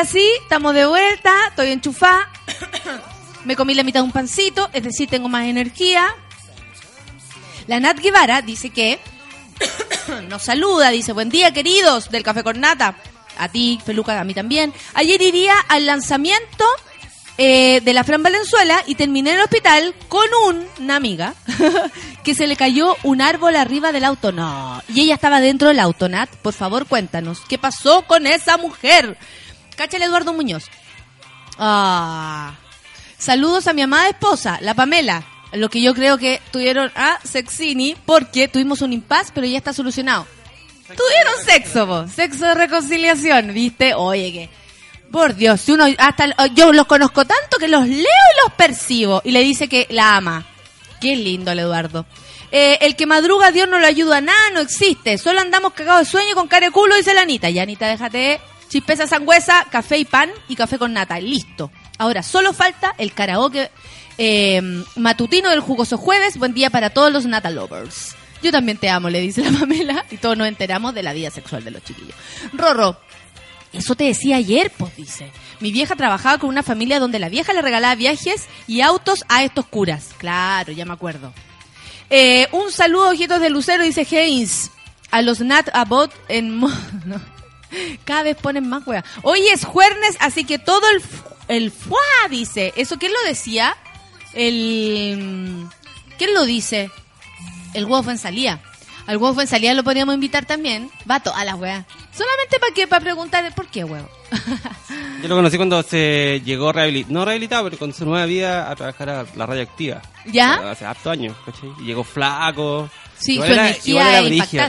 Ahora 0.01 0.11
sí, 0.11 0.27
estamos 0.41 0.73
de 0.73 0.85
vuelta, 0.87 1.31
estoy 1.49 1.69
enchufada. 1.71 2.27
Me 3.45 3.55
comí 3.55 3.73
la 3.75 3.83
mitad 3.83 3.99
de 3.99 4.05
un 4.05 4.11
pancito, 4.11 4.67
es 4.73 4.83
decir, 4.83 5.07
tengo 5.09 5.29
más 5.29 5.45
energía. 5.45 6.15
La 7.67 7.79
Nat 7.79 7.99
Guevara 7.99 8.41
dice 8.41 8.71
que 8.71 8.99
nos 10.29 10.41
saluda, 10.43 10.89
dice, 10.89 11.13
buen 11.13 11.29
día 11.29 11.53
queridos 11.53 12.09
del 12.09 12.23
Café 12.23 12.43
con 12.43 12.59
Nata. 12.59 12.95
A 13.37 13.47
ti, 13.49 13.79
Feluca, 13.85 14.19
a 14.19 14.23
mí 14.23 14.33
también. 14.33 14.73
Ayer 14.95 15.21
iría 15.21 15.53
al 15.67 15.85
lanzamiento 15.85 16.65
eh, 17.37 17.81
de 17.81 17.93
la 17.93 18.03
Fran 18.03 18.23
Valenzuela 18.23 18.83
y 18.87 18.95
terminé 18.95 19.31
en 19.31 19.37
el 19.37 19.43
hospital 19.43 19.93
con 20.09 20.25
un- 20.47 20.67
una 20.79 20.95
amiga 20.95 21.33
que 22.23 22.33
se 22.35 22.45
le 22.47 22.55
cayó 22.55 22.95
un 23.03 23.21
árbol 23.21 23.55
arriba 23.55 23.91
del 23.91 24.03
auto. 24.03 24.31
No. 24.31 24.81
Y 24.89 25.01
ella 25.01 25.15
estaba 25.15 25.41
dentro 25.41 25.67
del 25.69 25.79
auto, 25.79 26.09
Nat. 26.09 26.29
Por 26.41 26.53
favor, 26.53 26.85
cuéntanos. 26.87 27.39
¿Qué 27.47 27.57
pasó 27.59 28.03
con 28.03 28.25
esa 28.27 28.57
mujer? 28.57 29.17
Cáchale 29.75 30.05
Eduardo 30.05 30.33
Muñoz. 30.33 30.65
Ah. 31.57 32.53
Saludos 33.17 33.67
a 33.67 33.73
mi 33.73 33.81
amada 33.81 34.09
esposa, 34.09 34.57
la 34.61 34.73
Pamela. 34.73 35.23
Lo 35.53 35.69
que 35.69 35.81
yo 35.81 35.93
creo 35.93 36.17
que 36.17 36.41
tuvieron 36.51 36.91
a 36.95 37.19
Sexini 37.23 37.95
porque 38.05 38.47
tuvimos 38.47 38.81
un 38.81 38.93
impas, 38.93 39.31
pero 39.33 39.45
ya 39.45 39.57
está 39.57 39.73
solucionado. 39.73 40.25
Tuvieron 40.87 41.33
sexo, 41.45 41.85
vos. 41.85 42.11
Sexo 42.11 42.45
de 42.45 42.53
reconciliación, 42.53 43.53
¿viste? 43.53 43.93
Oye, 43.93 44.31
que. 44.31 44.49
Por 45.11 45.35
Dios, 45.35 45.59
si 45.61 45.73
uno. 45.73 45.85
Hasta, 45.97 46.47
yo 46.53 46.71
los 46.71 46.87
conozco 46.87 47.25
tanto 47.25 47.57
que 47.57 47.67
los 47.67 47.85
leo 47.85 47.97
y 47.97 48.45
los 48.45 48.53
percibo. 48.55 49.21
Y 49.23 49.31
le 49.31 49.41
dice 49.41 49.67
que 49.67 49.87
la 49.89 50.15
ama. 50.15 50.45
Qué 50.99 51.15
lindo 51.15 51.51
el 51.51 51.59
Eduardo. 51.59 52.05
Eh, 52.51 52.77
el 52.81 52.95
que 52.95 53.05
madruga 53.05 53.47
a 53.47 53.51
Dios 53.51 53.67
no 53.67 53.79
lo 53.79 53.87
ayuda 53.87 54.17
a 54.17 54.21
nada, 54.21 54.49
no 54.53 54.59
existe. 54.59 55.17
Solo 55.17 55.41
andamos 55.41 55.73
cagados 55.73 56.07
de 56.07 56.11
sueño 56.11 56.35
con 56.35 56.47
cara 56.47 56.67
de 56.67 56.71
culo, 56.71 56.95
dice 56.95 57.13
la 57.13 57.21
Anita. 57.21 57.49
Ya, 57.49 57.63
Anita, 57.63 57.87
déjate. 57.87 58.41
Chispeza 58.71 59.05
sangüesa, 59.05 59.65
café 59.69 59.97
y 59.97 60.05
pan 60.05 60.29
y 60.47 60.55
café 60.55 60.77
con 60.79 60.93
nata. 60.93 61.19
Listo. 61.19 61.69
Ahora, 61.97 62.23
solo 62.23 62.53
falta 62.53 62.95
el 62.97 63.11
karaoke 63.11 63.69
eh, 64.17 64.61
matutino 64.95 65.49
del 65.49 65.59
jugoso 65.59 65.97
jueves. 65.97 66.37
Buen 66.37 66.53
día 66.53 66.69
para 66.69 66.89
todos 66.89 67.11
los 67.11 67.25
Nata 67.25 67.49
Lovers. 67.49 68.15
Yo 68.41 68.49
también 68.49 68.77
te 68.77 68.89
amo, 68.89 69.09
le 69.09 69.19
dice 69.19 69.43
la 69.43 69.51
Pamela. 69.59 70.05
Y 70.09 70.15
todos 70.15 70.37
nos 70.37 70.47
enteramos 70.47 70.93
de 70.93 71.03
la 71.03 71.11
vida 71.11 71.29
sexual 71.29 71.65
de 71.65 71.71
los 71.71 71.83
chiquillos. 71.83 72.15
Rorro, 72.53 72.95
eso 73.73 73.95
te 73.95 74.05
decía 74.05 74.37
ayer, 74.37 74.71
pues 74.77 74.95
dice. 74.95 75.29
Mi 75.59 75.73
vieja 75.73 75.97
trabajaba 75.97 76.37
con 76.37 76.49
una 76.49 76.63
familia 76.63 77.01
donde 77.01 77.19
la 77.19 77.27
vieja 77.27 77.51
le 77.51 77.61
regalaba 77.61 77.95
viajes 77.95 78.45
y 78.67 78.79
autos 78.79 79.25
a 79.27 79.43
estos 79.43 79.65
curas. 79.65 80.11
Claro, 80.17 80.71
ya 80.71 80.85
me 80.85 80.93
acuerdo. 80.93 81.33
Eh, 82.09 82.47
un 82.53 82.71
saludo, 82.71 83.09
ojitos 83.09 83.41
de 83.41 83.49
Lucero, 83.49 83.83
dice 83.83 84.07
Haynes. 84.09 84.71
A 85.11 85.21
los 85.21 85.41
Nat 85.41 85.67
Abbott 85.73 86.13
en... 86.29 86.61
Cada 88.05 88.23
vez 88.23 88.37
ponen 88.37 88.67
más 88.67 88.85
hueá. 88.85 89.03
Hoy 89.23 89.47
es 89.47 89.65
jueves, 89.65 90.17
así 90.19 90.43
que 90.43 90.59
todo 90.59 90.87
el... 90.89 91.01
El 91.47 91.71
fuá, 91.71 91.99
dice. 92.29 92.71
¿Eso 92.77 92.97
quién 92.97 93.11
lo 93.11 93.21
decía? 93.27 93.75
El... 94.33 95.67
¿Quién 96.17 96.33
lo 96.33 96.45
dice? 96.45 96.89
El 97.73 97.85
huevo 97.85 98.09
en 98.09 98.17
salía. 98.17 98.61
Al 99.07 99.17
huevo 99.17 99.33
fue 99.33 99.43
en 99.43 99.49
salía 99.49 99.73
lo 99.73 99.83
podríamos 99.83 100.15
invitar 100.15 100.45
también. 100.45 100.89
Vato, 101.05 101.33
a 101.35 101.43
la 101.43 101.55
weá. 101.55 101.85
Solamente 102.21 102.59
para 102.59 102.73
que 102.73 102.87
para 102.87 103.01
preguntar 103.01 103.55
por 103.55 103.67
qué 103.67 103.83
huevo. 103.83 104.07
Yo 105.21 105.27
lo 105.27 105.35
conocí 105.35 105.57
cuando 105.57 105.81
se 105.83 106.41
llegó 106.45 106.71
rehabilitado, 106.71 107.13
no 107.13 107.25
rehabilitado, 107.25 107.63
pero 107.65 107.77
con 107.77 107.93
su 107.93 108.05
nueva 108.05 108.25
vida 108.25 108.69
a 108.69 108.75
trabajar 108.75 109.09
a 109.09 109.25
la 109.35 109.45
radioactiva. 109.45 110.01
¿Ya? 110.25 110.53
Hace 110.71 110.85
harto 110.85 111.09
años, 111.09 111.35
¿cachai? 111.45 111.69
Y 111.79 111.85
llegó 111.85 112.03
flaco. 112.03 112.89
Sí, 113.17 113.33
igual 113.33 113.47
su 113.47 113.53
era, 113.53 113.63
energía 113.67 113.91
igual 113.91 114.07
era 114.09 114.19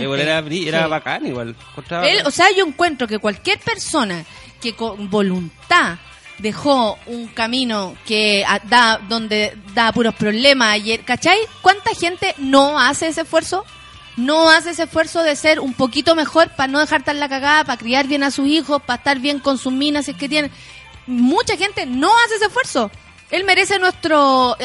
igual 0.02 0.20
era, 0.20 0.84
Sí. 0.84 0.90
bacán, 0.90 1.26
igual. 1.26 1.56
Él, 2.04 2.22
o 2.26 2.30
sea, 2.30 2.46
yo 2.56 2.64
encuentro 2.66 3.06
que 3.08 3.18
cualquier 3.18 3.58
persona 3.60 4.24
que 4.60 4.74
con 4.74 5.08
voluntad 5.10 5.96
dejó 6.38 6.98
un 7.06 7.28
camino 7.28 7.94
que 8.06 8.44
a- 8.46 8.58
da 8.60 8.98
donde 9.08 9.56
da 9.74 9.92
puros 9.92 10.14
problemas, 10.14 10.78
y- 10.84 10.98
¿cachai? 10.98 11.38
¿Cuánta 11.60 11.94
gente 11.94 12.34
no 12.38 12.78
hace 12.78 13.08
ese 13.08 13.22
esfuerzo? 13.22 13.64
No 14.16 14.50
hace 14.50 14.70
ese 14.70 14.84
esfuerzo 14.84 15.22
de 15.22 15.36
ser 15.36 15.60
un 15.60 15.74
poquito 15.74 16.14
mejor 16.14 16.50
para 16.50 16.70
no 16.70 16.80
dejar 16.80 17.02
tan 17.02 17.18
la 17.18 17.28
cagada, 17.28 17.64
para 17.64 17.78
criar 17.78 18.06
bien 18.06 18.22
a 18.22 18.30
sus 18.30 18.46
hijos, 18.46 18.82
para 18.82 18.98
estar 18.98 19.18
bien 19.18 19.38
con 19.38 19.58
sus 19.58 19.72
minas, 19.72 20.04
si 20.04 20.10
es 20.10 20.16
que 20.16 20.28
tienen. 20.28 20.50
Mucha 21.06 21.56
gente 21.56 21.86
no 21.86 22.10
hace 22.24 22.36
ese 22.36 22.46
esfuerzo. 22.46 22.90
Él 23.30 23.44
merece 23.44 23.78
nuestra 23.78 24.18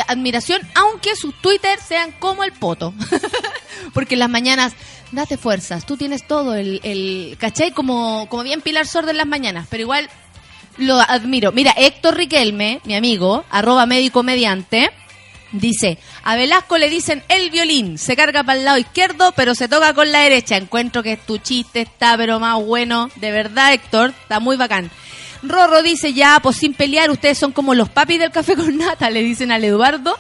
admiración, 0.08 0.62
aunque 0.76 1.16
sus 1.16 1.34
Twitter 1.42 1.80
sean 1.80 2.12
como 2.20 2.44
el 2.44 2.52
poto. 2.52 2.94
Porque 3.94 4.18
las 4.18 4.30
mañanas, 4.30 4.74
date 5.14 5.38
fuerzas, 5.38 5.86
tú 5.86 5.96
tienes 5.96 6.28
todo, 6.28 6.54
el, 6.54 6.82
el. 6.84 7.38
Como, 7.74 8.28
como 8.30 8.44
bien 8.44 8.60
Pilar 8.60 8.86
Sordo 8.86 9.12
en 9.12 9.18
las 9.18 9.28
mañanas, 9.28 9.68
pero 9.70 9.84
igual 9.84 10.10
lo 10.78 11.00
admiro. 11.00 11.54
Mira, 11.54 11.74
Héctor 11.78 12.16
Riquelme, 12.16 12.82
mi 12.84 12.96
amigo, 12.96 13.46
arroba 13.50 13.86
médico 13.86 14.22
mediante, 14.22 14.92
dice, 15.52 15.98
a 16.24 16.36
Velasco 16.36 16.78
le 16.78 16.90
dicen 16.90 17.24
el 17.30 17.50
violín, 17.50 17.98
se 17.98 18.16
carga 18.16 18.44
para 18.44 18.60
el 18.60 18.66
lado 18.66 18.78
izquierdo, 18.78 19.32
pero 19.36 19.56
se 19.56 19.68
toca 19.68 19.94
con 19.94 20.12
la 20.12 20.20
derecha. 20.20 20.58
Encuentro 20.58 21.04
que 21.04 21.18
tu 21.18 21.38
chiste 21.38 21.82
está, 21.82 22.18
pero 22.18 22.40
más 22.40 22.64
bueno. 22.64 23.10
De 23.16 23.32
verdad, 23.32 23.74
Héctor, 23.74 24.14
está 24.22 24.40
muy 24.40 24.58
bacán. 24.58 24.90
Rorro 25.44 25.84
dice, 25.84 26.14
ya, 26.14 26.40
pues 26.42 26.58
sin 26.58 26.74
pelear, 26.74 27.10
ustedes 27.12 27.38
son 27.38 27.52
como 27.52 27.76
los 27.76 27.90
papis 27.90 28.20
del 28.20 28.32
café 28.32 28.56
con 28.56 28.78
nata, 28.78 29.10
le 29.10 29.24
dicen 29.24 29.52
al 29.52 29.64
Eduardo 29.64 30.18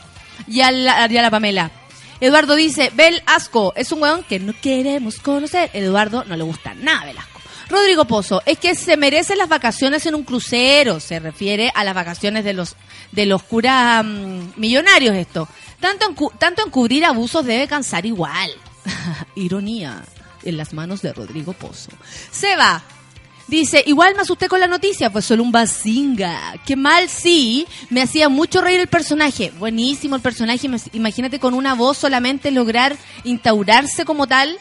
y 0.47 0.61
a 0.61 0.71
la, 0.71 1.03
a 1.03 1.07
la 1.07 1.31
Pamela. 1.31 1.71
Eduardo 2.19 2.55
dice, 2.55 2.91
Bel 2.95 3.21
Asco, 3.25 3.73
es 3.75 3.91
un 3.91 4.01
weón 4.01 4.23
que 4.23 4.39
no 4.39 4.53
queremos 4.59 5.19
conocer. 5.19 5.69
Eduardo 5.73 6.23
no 6.25 6.35
le 6.35 6.43
gusta 6.43 6.73
nada 6.73 7.05
Velasco. 7.05 7.36
Rodrigo 7.69 8.05
Pozo, 8.05 8.41
es 8.45 8.57
que 8.57 8.75
se 8.75 8.95
merecen 8.97 9.37
las 9.37 9.49
vacaciones 9.49 10.05
en 10.05 10.15
un 10.15 10.23
crucero, 10.23 10.99
se 10.99 11.19
refiere 11.19 11.71
a 11.75 11.83
las 11.83 11.93
vacaciones 11.93 12.43
de 12.43 12.53
los 12.53 12.75
de 13.11 13.25
los 13.25 13.43
curas 13.43 14.05
mm, 14.05 14.51
millonarios 14.55 15.15
esto. 15.15 15.47
Tanto 15.79 16.07
en, 16.09 16.37
tanto 16.37 16.63
en 16.63 16.71
cubrir 16.71 17.05
abusos 17.05 17.45
debe 17.45 17.67
cansar 17.67 18.05
igual. 18.05 18.51
Ironía 19.35 20.03
en 20.43 20.57
las 20.57 20.73
manos 20.73 21.01
de 21.01 21.13
Rodrigo 21.13 21.53
Pozo. 21.53 21.91
Seba, 22.31 22.83
Dice, 23.47 23.81
igual 23.87 24.13
me 24.13 24.23
asusté 24.23 24.49
con 24.49 24.59
la 24.59 24.67
noticia, 24.67 25.09
pues 25.09 25.23
solo 25.23 25.41
un 25.41 25.53
bazinga. 25.53 26.55
Qué 26.65 26.75
mal 26.75 27.07
sí, 27.07 27.65
me 27.89 28.01
hacía 28.01 28.27
mucho 28.27 28.59
reír 28.59 28.81
el 28.81 28.87
personaje. 28.87 29.53
Buenísimo 29.57 30.17
el 30.17 30.21
personaje, 30.21 30.69
imagínate 30.91 31.39
con 31.39 31.53
una 31.53 31.73
voz 31.73 31.97
solamente 31.97 32.51
lograr 32.51 32.97
instaurarse 33.23 34.03
como 34.03 34.27
tal. 34.27 34.57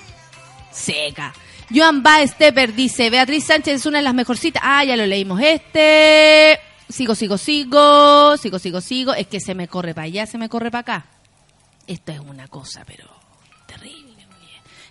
Seca. 0.70 1.34
Joan 1.74 2.02
Stepper 2.26 2.74
dice, 2.74 3.10
Beatriz 3.10 3.46
Sánchez 3.46 3.74
es 3.74 3.86
una 3.86 3.98
de 3.98 4.04
las 4.04 4.14
mejorcitas. 4.14 4.62
Ah, 4.64 4.84
ya 4.84 4.96
lo 4.96 5.06
leímos. 5.06 5.40
Este... 5.40 6.58
Sigo, 6.88 7.16
sigo, 7.16 7.36
sigo, 7.36 8.36
sigo, 8.36 8.58
sigo, 8.60 8.80
sigo. 8.80 9.14
Es 9.14 9.26
que 9.26 9.40
se 9.40 9.54
me 9.56 9.66
corre 9.66 9.92
para 9.92 10.04
allá, 10.04 10.26
se 10.26 10.38
me 10.38 10.48
corre 10.48 10.70
para 10.70 10.80
acá. 10.80 11.06
Esto 11.86 12.12
es 12.12 12.20
una 12.20 12.46
cosa, 12.46 12.84
pero 12.86 13.08
terrible. 13.66 14.24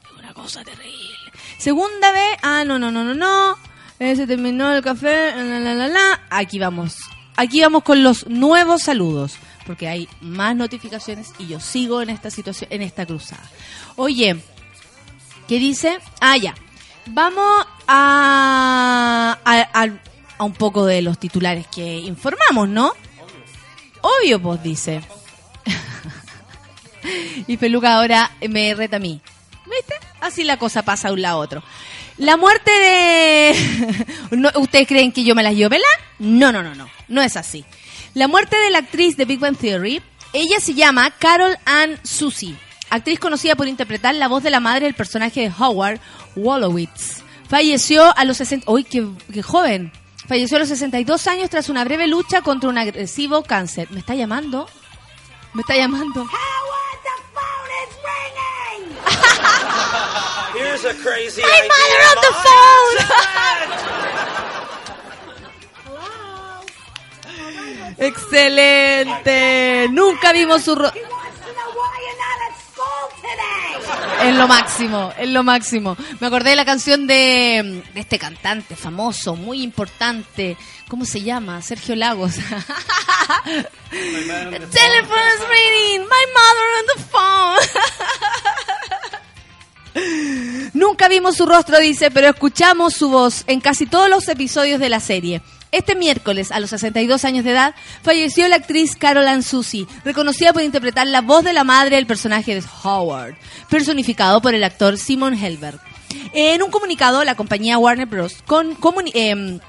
Es 0.03 0.19
una 0.19 0.33
cosa 0.33 0.63
terrible. 0.63 1.15
Segunda 1.57 2.11
vez, 2.11 2.37
ah, 2.41 2.65
no, 2.65 2.77
no, 2.77 2.91
no, 2.91 3.03
no, 3.03 3.13
no. 3.13 3.57
Eh, 3.99 4.13
se 4.15 4.27
terminó 4.27 4.73
el 4.73 4.83
café. 4.83 5.33
Aquí 6.29 6.59
vamos. 6.59 6.97
Aquí 7.37 7.61
vamos 7.61 7.83
con 7.83 8.03
los 8.03 8.27
nuevos 8.27 8.83
saludos, 8.83 9.37
porque 9.65 9.87
hay 9.87 10.09
más 10.21 10.55
notificaciones 10.55 11.31
y 11.37 11.47
yo 11.47 11.59
sigo 11.59 12.01
en 12.01 12.09
esta 12.09 12.29
situación, 12.29 12.69
en 12.71 12.81
esta 12.81 13.05
cruzada. 13.05 13.43
Oye, 13.95 14.37
¿qué 15.47 15.59
dice? 15.59 15.99
Ah, 16.19 16.37
ya. 16.37 16.55
Vamos 17.07 17.65
a, 17.87 19.37
a, 19.45 19.81
a- 19.83 19.89
a 20.37 20.43
un 20.43 20.53
poco 20.53 20.85
de 20.85 21.01
los 21.01 21.17
titulares 21.17 21.65
que 21.67 21.97
informamos, 21.99 22.67
¿no? 22.67 22.91
Obvio, 24.01 24.41
pues 24.41 24.61
dice. 24.63 25.01
y 27.47 27.57
Peluca 27.57 27.95
ahora 27.95 28.31
me 28.49 28.73
reta 28.75 28.97
a 28.97 28.99
mí. 28.99 29.21
¿Viste? 29.65 29.95
Así 30.21 30.43
la 30.43 30.57
cosa 30.57 30.83
pasa 30.83 31.07
de 31.09 31.13
un 31.13 31.21
lado 31.21 31.37
a 31.37 31.41
otro. 31.43 31.63
La 32.17 32.37
muerte 32.37 32.71
de... 32.71 34.05
¿No- 34.31 34.51
¿Ustedes 34.57 34.87
creen 34.87 35.11
que 35.11 35.23
yo 35.23 35.35
me 35.35 35.43
las 35.43 35.53
llevo? 35.53 35.75
No, 36.19 36.51
no, 36.51 36.63
no, 36.63 36.75
no. 36.75 36.89
No 37.07 37.21
es 37.21 37.35
así. 37.37 37.65
La 38.13 38.27
muerte 38.27 38.55
de 38.57 38.69
la 38.71 38.79
actriz 38.79 39.17
de 39.17 39.25
Big 39.25 39.39
Bang 39.39 39.57
Theory, 39.57 40.01
ella 40.33 40.59
se 40.59 40.73
llama 40.73 41.11
Carol 41.11 41.57
Ann 41.65 41.99
Susie, 42.03 42.55
actriz 42.89 43.19
conocida 43.19 43.55
por 43.55 43.67
interpretar 43.67 44.15
la 44.15 44.27
voz 44.29 44.41
de 44.43 44.49
la 44.51 44.61
madre 44.61 44.85
del 44.85 44.93
personaje 44.93 45.41
de 45.41 45.51
Howard 45.59 45.99
Wolowitz. 46.35 47.21
Falleció 47.49 48.15
a 48.17 48.25
los 48.25 48.37
60... 48.37 48.69
¡Uy, 48.71 48.83
qué, 48.83 49.05
qué 49.33 49.41
joven! 49.43 49.91
Falleció 50.27 50.57
a 50.57 50.59
los 50.61 50.69
62 50.69 51.27
años 51.27 51.49
tras 51.51 51.69
una 51.69 51.83
breve 51.83 52.07
lucha 52.07 52.41
contra 52.41 52.69
un 52.69 52.77
agresivo 52.79 53.43
cáncer. 53.43 53.87
¿Me 53.91 53.99
está 53.99 54.15
llamando? 54.15 54.67
¿Me 55.53 55.61
está 55.61 55.75
llamando? 55.75 56.27
Here's 60.55 60.85
a 60.85 60.93
crazy 61.03 61.41
My 61.41 61.47
idea. 61.47 61.67
mother 61.67 62.01
on 62.09 62.17
the 62.21 62.33
phone. 62.43 62.97
Excelente. 68.55 69.87
Nunca 69.91 70.31
vimos 70.33 70.63
su 70.63 70.75
ro- 70.75 70.91
Es 74.23 74.35
lo 74.35 74.47
máximo, 74.47 75.13
es 75.17 75.29
lo 75.29 75.43
máximo. 75.43 75.97
Me 76.19 76.27
acordé 76.27 76.51
de 76.51 76.55
la 76.55 76.65
canción 76.65 77.05
de, 77.05 77.83
de 77.93 77.99
este 77.99 78.17
cantante 78.17 78.75
famoso, 78.75 79.35
muy 79.35 79.61
importante. 79.61 80.57
¿Cómo 80.87 81.05
se 81.05 81.21
llama? 81.21 81.61
Sergio 81.61 81.95
Lagos. 81.95 82.33
My 85.97 86.25
mother 86.33 86.67
on 86.79 86.85
the 86.95 87.01
phone. 87.11 87.57
Nunca 90.73 91.07
vimos 91.07 91.37
su 91.37 91.45
rostro, 91.45 91.79
dice, 91.79 92.11
pero 92.11 92.27
escuchamos 92.27 92.93
su 92.93 93.09
voz 93.09 93.43
en 93.47 93.61
casi 93.61 93.85
todos 93.85 94.09
los 94.09 94.27
episodios 94.27 94.79
de 94.79 94.89
la 94.89 94.99
serie. 94.99 95.41
Este 95.75 95.93
miércoles, 95.93 96.53
a 96.53 96.61
los 96.61 96.69
62 96.69 97.25
años 97.25 97.43
de 97.43 97.51
edad, 97.51 97.75
falleció 98.01 98.47
la 98.47 98.55
actriz 98.55 98.95
Carol 98.95 99.27
Ann 99.27 99.43
Susi, 99.43 99.85
reconocida 100.05 100.53
por 100.53 100.63
interpretar 100.63 101.05
la 101.05 101.19
voz 101.19 101.43
de 101.43 101.51
la 101.51 101.65
madre 101.65 101.97
del 101.97 102.07
personaje 102.07 102.55
de 102.55 102.63
Howard, 102.81 103.35
personificado 103.69 104.41
por 104.41 104.55
el 104.55 104.63
actor 104.63 104.97
Simon 104.97 105.33
Helberg. 105.33 105.77
En 106.31 106.63
un 106.63 106.71
comunicado, 106.71 107.25
la 107.25 107.35
compañía 107.35 107.77
Warner 107.77 108.05
Bros. 108.05 108.37
em, 109.13 109.59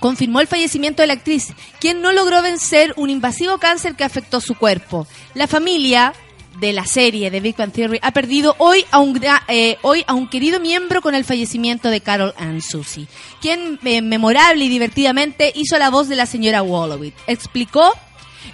confirmó 0.00 0.42
el 0.42 0.48
fallecimiento 0.48 1.00
de 1.00 1.06
la 1.06 1.14
actriz, 1.14 1.54
quien 1.80 2.02
no 2.02 2.12
logró 2.12 2.42
vencer 2.42 2.92
un 2.98 3.08
invasivo 3.08 3.56
cáncer 3.56 3.94
que 3.94 4.04
afectó 4.04 4.42
su 4.42 4.56
cuerpo. 4.56 5.06
La 5.32 5.46
familia 5.46 6.12
de 6.58 6.72
la 6.72 6.86
serie 6.86 7.30
de 7.30 7.40
Big 7.40 7.56
Bang 7.56 7.72
Theory 7.72 7.98
ha 8.02 8.12
perdido 8.12 8.54
hoy 8.58 8.84
a 8.90 8.98
un, 8.98 9.20
eh, 9.48 9.76
hoy 9.82 10.04
a 10.06 10.14
un 10.14 10.28
querido 10.28 10.60
miembro 10.60 11.02
con 11.02 11.14
el 11.14 11.24
fallecimiento 11.24 11.90
de 11.90 12.00
Carol 12.00 12.34
Ann 12.38 12.60
Susie, 12.60 13.06
quien 13.40 13.78
eh, 13.84 14.02
memorable 14.02 14.64
y 14.64 14.68
divertidamente 14.68 15.52
hizo 15.54 15.78
la 15.78 15.90
voz 15.90 16.08
de 16.08 16.16
la 16.16 16.26
señora 16.26 16.62
Wolowitz. 16.62 17.16
Explicó 17.26 17.92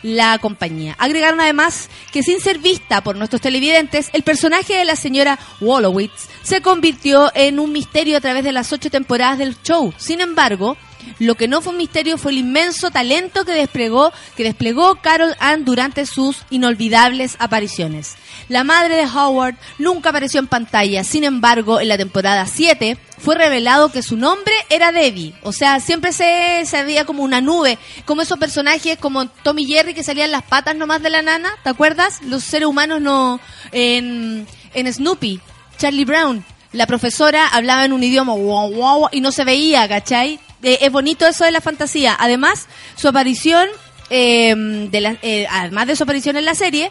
la 0.03 0.39
compañía. 0.39 0.97
Agregaron 0.99 1.41
además 1.41 1.89
que 2.13 2.23
sin 2.23 2.41
ser 2.41 2.59
vista 2.59 3.03
por 3.03 3.17
nuestros 3.17 3.43
televidentes, 3.43 4.09
el 4.13 4.23
personaje 4.23 4.75
de 4.77 4.85
la 4.85 4.97
señora 4.97 5.39
Wolowitz 5.61 6.29
se 6.43 6.63
convirtió 6.63 7.31
en 7.35 7.59
un 7.59 7.73
misterio 7.73 8.17
a 8.17 8.21
través 8.21 8.45
de 8.45 8.53
las 8.53 8.73
ocho 8.73 8.91
temporadas 8.91 9.39
del 9.39 9.61
show. 9.63 9.93
Sin 9.97 10.21
embargo, 10.21 10.77
lo 11.19 11.35
que 11.35 11.49
no 11.49 11.61
fue 11.61 11.73
un 11.73 11.79
misterio 11.79 12.19
fue 12.19 12.33
el 12.33 12.39
inmenso 12.39 12.91
talento 12.91 13.45
que 13.45 13.53
desplegó, 13.53 14.13
que 14.37 14.45
desplegó 14.45 14.97
Carol 14.97 15.35
Ann 15.39 15.65
durante 15.65 16.07
sus 16.07 16.39
inolvidables 16.51 17.37
apariciones. 17.39 18.17
La 18.49 18.65
madre 18.65 18.97
de 18.97 19.07
Howard 19.07 19.57
nunca 19.79 20.11
apareció 20.11 20.41
en 20.41 20.47
pantalla, 20.47 21.05
sin 21.05 21.25
embargo, 21.25 21.81
en 21.81 21.89
la 21.89 21.99
temporada 21.99 22.47
7 22.47 22.99
fue 23.19 23.35
revelado 23.35 23.93
que 23.93 24.03
su 24.03 24.17
nombre 24.17 24.55
era 24.71 24.93
Debbie. 24.93 25.35
O 25.43 25.53
sea, 25.53 25.79
siempre 25.81 26.13
se, 26.13 26.65
se 26.65 26.83
veía 26.85 27.05
como 27.05 27.23
una 27.23 27.41
nube, 27.41 27.79
como 28.07 28.23
esos 28.23 28.39
personajes 28.39 28.99
como 28.99 29.27
Tommy 29.29 29.67
Jerry 29.67 29.95
que 29.95 30.03
salían 30.03 30.31
las 30.31 30.43
patas 30.43 30.75
nomás 30.75 31.03
de 31.03 31.11
la 31.11 31.23
nana, 31.23 31.51
¿te 31.63 31.71
acuerdas? 31.71 32.23
Los 32.23 32.45
seres 32.45 32.67
humanos 32.67 33.01
no... 33.01 33.41
En, 33.73 34.47
en 34.75 34.93
Snoopy, 34.93 35.41
Charlie 35.77 36.05
Brown, 36.05 36.45
la 36.73 36.87
profesora 36.87 37.49
hablaba 37.49 37.85
en 37.85 37.93
un 37.93 38.03
idioma 38.03 38.33
guau, 38.33 38.71
guau, 38.73 39.09
y 39.13 39.21
no 39.21 39.33
se 39.33 39.45
veía, 39.45 39.89
¿cachai? 39.89 40.41
Eh, 40.63 40.79
es 40.83 40.93
bonito 40.93 41.27
eso 41.27 41.45
de 41.45 41.51
la 41.51 41.61
fantasía. 41.61 42.17
Además, 42.19 42.67
su 42.97 43.09
aparición, 43.09 43.69
eh, 44.11 44.55
de 44.91 45.01
la- 45.01 45.17
eh, 45.23 45.47
además 45.51 45.87
de 45.87 45.97
su 45.97 46.03
aparición 46.03 46.37
en 46.37 46.45
la 46.45 46.55
serie, 46.55 46.91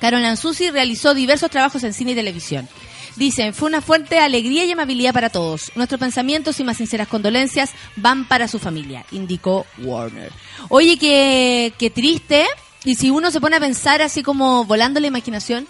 Carol 0.00 0.24
Ann 0.24 0.36
Susi 0.36 0.70
realizó 0.70 1.14
diversos 1.14 1.50
trabajos 1.50 1.82
en 1.84 1.92
cine 1.94 2.12
y 2.12 2.14
televisión. 2.14 2.68
Dicen, 3.16 3.54
fue 3.54 3.68
una 3.68 3.80
fuerte 3.80 4.18
alegría 4.18 4.64
y 4.64 4.72
amabilidad 4.72 5.12
para 5.12 5.30
todos. 5.30 5.70
Nuestros 5.76 6.00
pensamientos 6.00 6.58
y 6.58 6.64
más 6.64 6.76
sinceras 6.78 7.06
condolencias 7.08 7.70
van 7.96 8.26
para 8.26 8.48
su 8.48 8.58
familia, 8.58 9.04
indicó 9.12 9.66
Warner. 9.78 10.32
Oye, 10.68 10.98
qué, 10.98 11.72
qué 11.78 11.90
triste. 11.90 12.44
Y 12.84 12.96
si 12.96 13.10
uno 13.10 13.30
se 13.30 13.40
pone 13.40 13.56
a 13.56 13.60
pensar 13.60 14.02
así 14.02 14.22
como 14.22 14.64
volando 14.64 14.98
la 15.00 15.06
imaginación, 15.06 15.66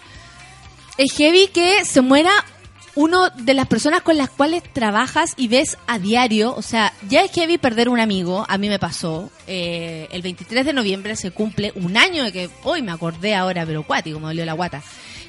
es 0.97 1.13
heavy 1.13 1.47
que 1.47 1.85
se 1.85 2.01
muera 2.01 2.31
uno 2.95 3.29
de 3.29 3.53
las 3.53 3.67
personas 3.67 4.01
con 4.01 4.17
las 4.17 4.29
cuales 4.29 4.63
trabajas 4.73 5.33
y 5.37 5.47
ves 5.47 5.77
a 5.87 5.99
diario. 5.99 6.55
O 6.55 6.61
sea, 6.61 6.93
ya 7.09 7.21
es 7.21 7.31
heavy 7.31 7.57
perder 7.57 7.89
un 7.89 7.99
amigo. 7.99 8.45
A 8.47 8.57
mí 8.57 8.69
me 8.69 8.79
pasó. 8.79 9.29
eh, 9.47 10.07
el 10.11 10.21
23 10.21 10.65
de 10.65 10.73
noviembre 10.73 11.15
se 11.15 11.31
cumple 11.31 11.71
un 11.75 11.97
año 11.97 12.23
de 12.23 12.31
que 12.31 12.49
hoy 12.63 12.81
me 12.81 12.91
acordé 12.91 13.35
ahora, 13.35 13.65
pero 13.65 13.83
cuático, 13.83 14.19
me 14.19 14.27
dolió 14.27 14.45
la 14.45 14.53
guata. 14.53 14.81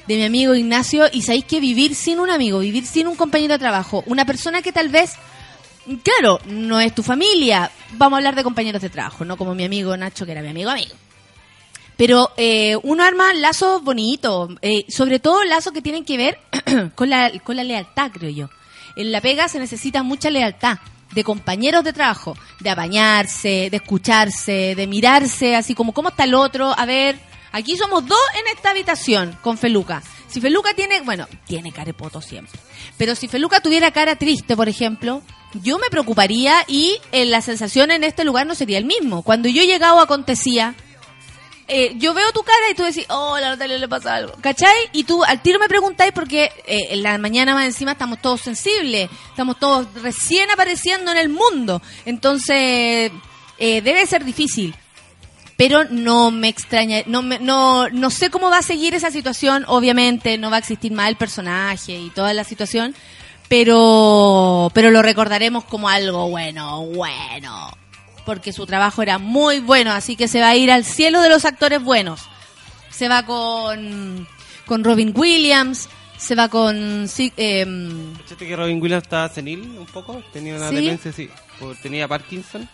De 0.07 0.15
mi 0.15 0.23
amigo 0.23 0.55
Ignacio. 0.55 1.05
Y 1.11 1.21
sabéis 1.23 1.45
que 1.45 1.59
vivir 1.59 1.93
sin 1.93 2.19
un 2.19 2.29
amigo, 2.29 2.59
vivir 2.59 2.85
sin 2.85 3.07
un 3.07 3.15
compañero 3.15 3.53
de 3.53 3.59
trabajo, 3.59 4.03
una 4.07 4.25
persona 4.25 4.61
que 4.61 4.71
tal 4.71 4.89
vez 4.89 5.15
Claro, 6.03 6.41
no 6.47 6.81
es 6.81 6.93
tu 6.93 7.01
familia. 7.01 7.71
Vamos 7.93 8.17
a 8.17 8.19
hablar 8.19 8.35
de 8.35 8.43
compañeros 8.43 8.81
de 8.81 8.89
trabajo, 8.89 9.23
no 9.23 9.37
como 9.37 9.55
mi 9.55 9.63
amigo 9.63 9.95
Nacho, 9.95 10.25
que 10.25 10.33
era 10.33 10.41
mi 10.41 10.49
amigo 10.49 10.69
amigo. 10.69 10.93
Pero 11.97 12.31
eh, 12.37 12.77
uno 12.83 13.03
arma 13.03 13.33
lazos 13.33 13.83
bonitos, 13.83 14.51
eh, 14.61 14.85
sobre 14.87 15.19
todo 15.19 15.43
lazos 15.43 15.73
que 15.73 15.81
tienen 15.81 16.05
que 16.05 16.17
ver 16.17 16.39
con, 16.95 17.09
la, 17.09 17.31
con 17.43 17.55
la 17.55 17.63
lealtad, 17.63 18.11
creo 18.11 18.29
yo. 18.29 18.49
En 18.95 19.11
la 19.11 19.19
pega 19.19 19.47
se 19.47 19.59
necesita 19.59 20.03
mucha 20.03 20.29
lealtad 20.29 20.77
de 21.13 21.23
compañeros 21.23 21.83
de 21.83 21.93
trabajo, 21.93 22.37
de 22.59 22.69
apañarse, 22.69 23.69
de 23.71 23.77
escucharse, 23.77 24.75
de 24.75 24.87
mirarse, 24.87 25.55
así 25.55 25.73
como 25.73 25.93
cómo 25.93 26.09
está 26.09 26.25
el 26.25 26.35
otro. 26.35 26.73
A 26.77 26.85
ver, 26.85 27.19
aquí 27.51 27.75
somos 27.77 28.05
dos 28.05 28.19
en 28.39 28.55
esta 28.55 28.71
habitación 28.71 29.37
con 29.41 29.57
Feluca. 29.57 30.03
Si 30.27 30.41
Feluca 30.41 30.73
tiene, 30.73 31.01
bueno, 31.01 31.27
tiene 31.45 31.71
carepoto 31.71 32.21
siempre. 32.21 32.59
Pero 32.97 33.15
si 33.15 33.27
Feluca 33.27 33.61
tuviera 33.61 33.91
cara 33.91 34.17
triste, 34.17 34.55
por 34.55 34.69
ejemplo, 34.69 35.21
yo 35.63 35.79
me 35.79 35.89
preocuparía 35.89 36.63
y 36.67 36.97
eh, 37.11 37.25
la 37.25 37.41
sensación 37.41 37.91
en 37.91 38.03
este 38.03 38.25
lugar 38.25 38.45
no 38.45 38.53
sería 38.53 38.77
el 38.77 38.85
mismo. 38.85 39.23
Cuando 39.23 39.47
yo 39.47 39.61
he 39.61 39.67
llegado 39.67 39.99
acontecía, 39.99 40.75
eh, 41.69 41.93
yo 41.97 42.13
veo 42.13 42.31
tu 42.31 42.43
cara 42.43 42.69
y 42.71 42.75
tú 42.75 42.83
decís, 42.83 43.05
oh, 43.09 43.35
a 43.35 43.41
la 43.41 43.49
Natalia 43.49 43.77
le 43.77 43.89
pasa 43.89 44.15
algo. 44.15 44.33
¿Cachai? 44.39 44.89
Y 44.93 45.03
tú 45.03 45.23
al 45.23 45.41
tiro 45.41 45.59
me 45.59 45.67
preguntáis 45.67 46.13
porque 46.13 46.45
eh, 46.65 46.79
en 46.91 47.03
la 47.03 47.17
mañana 47.17 47.53
más 47.53 47.65
encima 47.65 47.91
estamos 47.91 48.21
todos 48.21 48.41
sensibles, 48.41 49.09
estamos 49.29 49.59
todos 49.59 49.87
recién 50.01 50.49
apareciendo 50.49 51.11
en 51.11 51.17
el 51.17 51.27
mundo. 51.27 51.81
Entonces, 52.05 53.11
eh, 53.59 53.81
debe 53.81 54.05
ser 54.05 54.23
difícil. 54.23 54.75
Pero 55.57 55.85
no 55.85 56.29
me 56.29 56.49
extraña, 56.49 57.01
no, 57.07 57.23
me, 57.23 57.39
no, 57.39 57.89
no 57.89 58.11
sé 58.11 58.29
cómo 58.29 58.49
va 58.51 58.59
a 58.59 58.61
seguir 58.61 58.93
esa 58.93 59.09
situación. 59.11 59.65
Obviamente 59.67 60.37
no 60.37 60.51
va 60.51 60.57
a 60.57 60.59
existir 60.59 60.91
más 60.93 61.09
el 61.09 61.15
personaje 61.15 61.93
y 61.93 62.11
toda 62.11 62.33
la 62.35 62.43
situación, 62.43 62.95
pero, 63.49 64.71
pero 64.75 64.91
lo 64.91 65.01
recordaremos 65.01 65.63
como 65.63 65.89
algo 65.89 66.29
bueno, 66.29 66.85
bueno 66.85 67.71
porque 68.27 68.51
su 68.51 68.65
trabajo 68.65 69.01
era 69.01 69.17
muy 69.19 69.61
bueno, 69.61 69.91
así 69.93 70.17
que 70.17 70.27
se 70.27 70.41
va 70.41 70.49
a 70.49 70.55
ir 70.57 70.69
al 70.69 70.83
cielo 70.83 71.21
de 71.21 71.29
los 71.29 71.45
actores 71.45 71.81
buenos. 71.81 72.19
Se 72.91 73.07
va 73.07 73.23
con, 73.25 74.27
con 74.65 74.83
Robin 74.83 75.13
Williams, 75.15 75.87
se 76.17 76.35
va 76.35 76.49
con... 76.49 77.07
sí, 77.07 77.31
¿Cachaste 77.31 78.45
que 78.47 78.55
Robin 78.55 78.81
Williams 78.81 79.03
estaba 79.03 79.29
senil 79.29 79.61
un 79.79 79.85
poco? 79.85 80.21
Tenía 80.33 80.55
una 80.57 80.67
¿Sí? 80.69 80.75
demencia, 80.75 81.11
sí. 81.13 81.29
Tenía 81.81 82.05
Parkinson. 82.07 82.67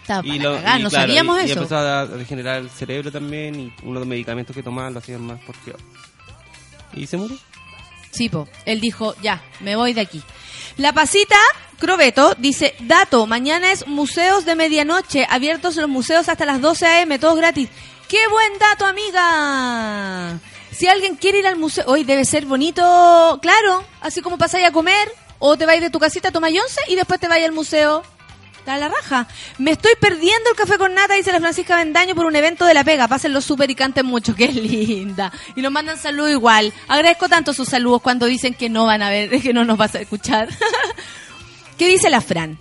estaba 0.00 0.22
para 0.22 0.34
lo- 0.42 0.54
cagar, 0.56 0.80
y 0.80 0.82
no 0.84 0.88
claro, 0.88 1.06
sabíamos 1.08 1.36
y- 1.36 1.40
y 1.42 1.50
eso. 1.50 1.54
empezó 1.60 1.76
a 1.76 2.06
degenerar 2.06 2.56
el 2.62 2.70
cerebro 2.70 3.12
también 3.12 3.60
y 3.60 3.72
uno 3.82 3.94
de 3.94 4.00
los 4.00 4.08
medicamentos 4.08 4.56
que 4.56 4.62
tomaba 4.62 4.88
lo 4.90 4.98
hacían 5.00 5.20
más 5.20 5.38
porque 5.46 5.74
Y 6.94 7.06
se 7.06 7.18
murió. 7.18 7.36
Sí, 8.12 8.30
po. 8.30 8.48
Él 8.64 8.80
dijo, 8.80 9.14
ya, 9.20 9.42
me 9.60 9.76
voy 9.76 9.92
de 9.92 10.00
aquí. 10.00 10.22
La 10.76 10.92
pasita 10.92 11.36
Crobeto 11.78 12.34
dice, 12.38 12.74
dato, 12.80 13.26
mañana 13.26 13.70
es 13.70 13.86
museos 13.86 14.44
de 14.44 14.54
medianoche, 14.54 15.26
abiertos 15.28 15.76
los 15.76 15.88
museos 15.88 16.28
hasta 16.28 16.46
las 16.46 16.60
12 16.60 16.86
a.m., 16.86 17.18
todos 17.18 17.36
gratis. 17.36 17.68
¡Qué 18.08 18.28
buen 18.28 18.58
dato, 18.58 18.86
amiga! 18.86 20.38
Si 20.70 20.86
alguien 20.86 21.16
quiere 21.16 21.38
ir 21.38 21.46
al 21.46 21.56
museo, 21.56 21.84
hoy 21.86 22.04
debe 22.04 22.24
ser 22.24 22.46
bonito, 22.46 23.38
claro, 23.42 23.84
así 24.00 24.22
como 24.22 24.38
pasáis 24.38 24.66
a 24.66 24.72
comer, 24.72 25.12
o 25.38 25.56
te 25.56 25.66
vais 25.66 25.80
de 25.80 25.90
tu 25.90 25.98
casita, 25.98 26.30
tomáis 26.30 26.60
once 26.60 26.80
y 26.88 26.94
después 26.94 27.20
te 27.20 27.28
vais 27.28 27.44
al 27.44 27.52
museo. 27.52 28.02
Está 28.66 28.78
la 28.78 28.88
raja. 28.88 29.28
Me 29.58 29.70
estoy 29.70 29.92
perdiendo 30.00 30.50
el 30.50 30.56
café 30.56 30.76
con 30.76 30.92
nata, 30.92 31.14
dice 31.14 31.30
la 31.30 31.38
Francisca 31.38 31.76
Bendaño, 31.76 32.16
por 32.16 32.26
un 32.26 32.34
evento 32.34 32.64
de 32.64 32.74
la 32.74 32.82
pega. 32.82 33.06
Pásenlo 33.06 33.40
súper 33.40 33.70
y 33.70 33.76
canten 33.76 34.04
mucho. 34.04 34.34
Qué 34.34 34.48
linda. 34.48 35.32
Y 35.54 35.62
nos 35.62 35.70
mandan 35.70 35.96
saludos 35.96 36.32
igual. 36.32 36.72
Agradezco 36.88 37.28
tanto 37.28 37.54
sus 37.54 37.68
saludos 37.68 38.02
cuando 38.02 38.26
dicen 38.26 38.54
que 38.54 38.68
no 38.68 38.84
van 38.84 39.02
a 39.02 39.08
ver, 39.08 39.30
que 39.40 39.52
no 39.52 39.64
nos 39.64 39.78
vas 39.78 39.94
a 39.94 40.00
escuchar. 40.00 40.48
¿Qué 41.78 41.86
dice 41.86 42.10
la 42.10 42.20
Fran? 42.20 42.58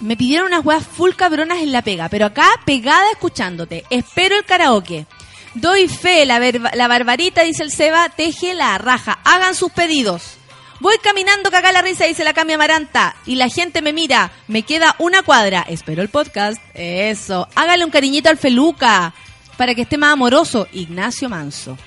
Me 0.00 0.16
pidieron 0.16 0.48
unas 0.48 0.66
weas 0.66 0.84
full 0.84 1.12
cabronas 1.12 1.58
en 1.58 1.70
la 1.70 1.82
pega, 1.82 2.08
pero 2.08 2.26
acá 2.26 2.48
pegada 2.64 3.08
escuchándote. 3.12 3.84
Espero 3.88 4.34
el 4.34 4.44
karaoke. 4.44 5.06
Doy 5.54 5.86
fe, 5.86 6.26
la, 6.26 6.40
la 6.40 6.88
barbarita, 6.88 7.42
dice 7.42 7.62
el 7.62 7.70
Seba, 7.70 8.08
teje 8.08 8.52
la 8.52 8.78
raja. 8.78 9.20
Hagan 9.22 9.54
sus 9.54 9.70
pedidos. 9.70 10.35
Voy 10.80 10.98
caminando 10.98 11.50
caga 11.50 11.72
la 11.72 11.82
risa, 11.82 12.04
dice 12.04 12.24
la 12.24 12.34
Cami 12.34 12.52
Amaranta. 12.52 13.16
Y 13.26 13.36
la 13.36 13.48
gente 13.48 13.82
me 13.82 13.92
mira. 13.92 14.32
Me 14.48 14.62
queda 14.62 14.94
una 14.98 15.22
cuadra. 15.22 15.64
Espero 15.68 16.02
el 16.02 16.08
podcast. 16.08 16.60
Eso. 16.74 17.48
Hágale 17.54 17.84
un 17.84 17.90
cariñito 17.90 18.28
al 18.28 18.36
Feluca. 18.36 19.14
Para 19.56 19.74
que 19.74 19.82
esté 19.82 19.96
más 19.96 20.12
amoroso. 20.12 20.68
Ignacio 20.72 21.28
Manso. 21.28 21.78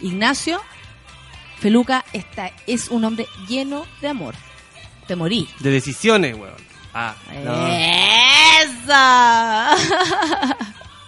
Ignacio 0.00 0.60
Feluca 1.60 2.04
está, 2.14 2.50
es 2.66 2.88
un 2.88 3.04
hombre 3.04 3.26
lleno 3.46 3.86
de 4.00 4.08
amor. 4.08 4.34
Te 5.06 5.14
morí. 5.14 5.46
De 5.60 5.70
decisiones, 5.70 6.34
weón. 6.34 6.54
Ah. 6.94 7.14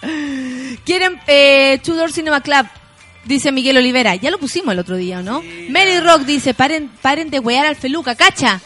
Quieren 0.84 1.20
eh, 1.26 1.80
Tudor 1.82 2.12
Cinema 2.12 2.40
Club. 2.42 2.66
Dice 3.24 3.52
Miguel 3.52 3.76
Olivera, 3.76 4.16
ya 4.16 4.30
lo 4.30 4.38
pusimos 4.38 4.72
el 4.72 4.80
otro 4.80 4.96
día, 4.96 5.20
¿o 5.20 5.22
¿no? 5.22 5.42
Mary 5.68 6.00
Rock 6.00 6.22
dice, 6.22 6.54
paren, 6.54 6.90
paren 7.00 7.30
de 7.30 7.38
wear 7.38 7.66
al 7.66 7.76
Feluca, 7.76 8.16
cacha. 8.16 8.60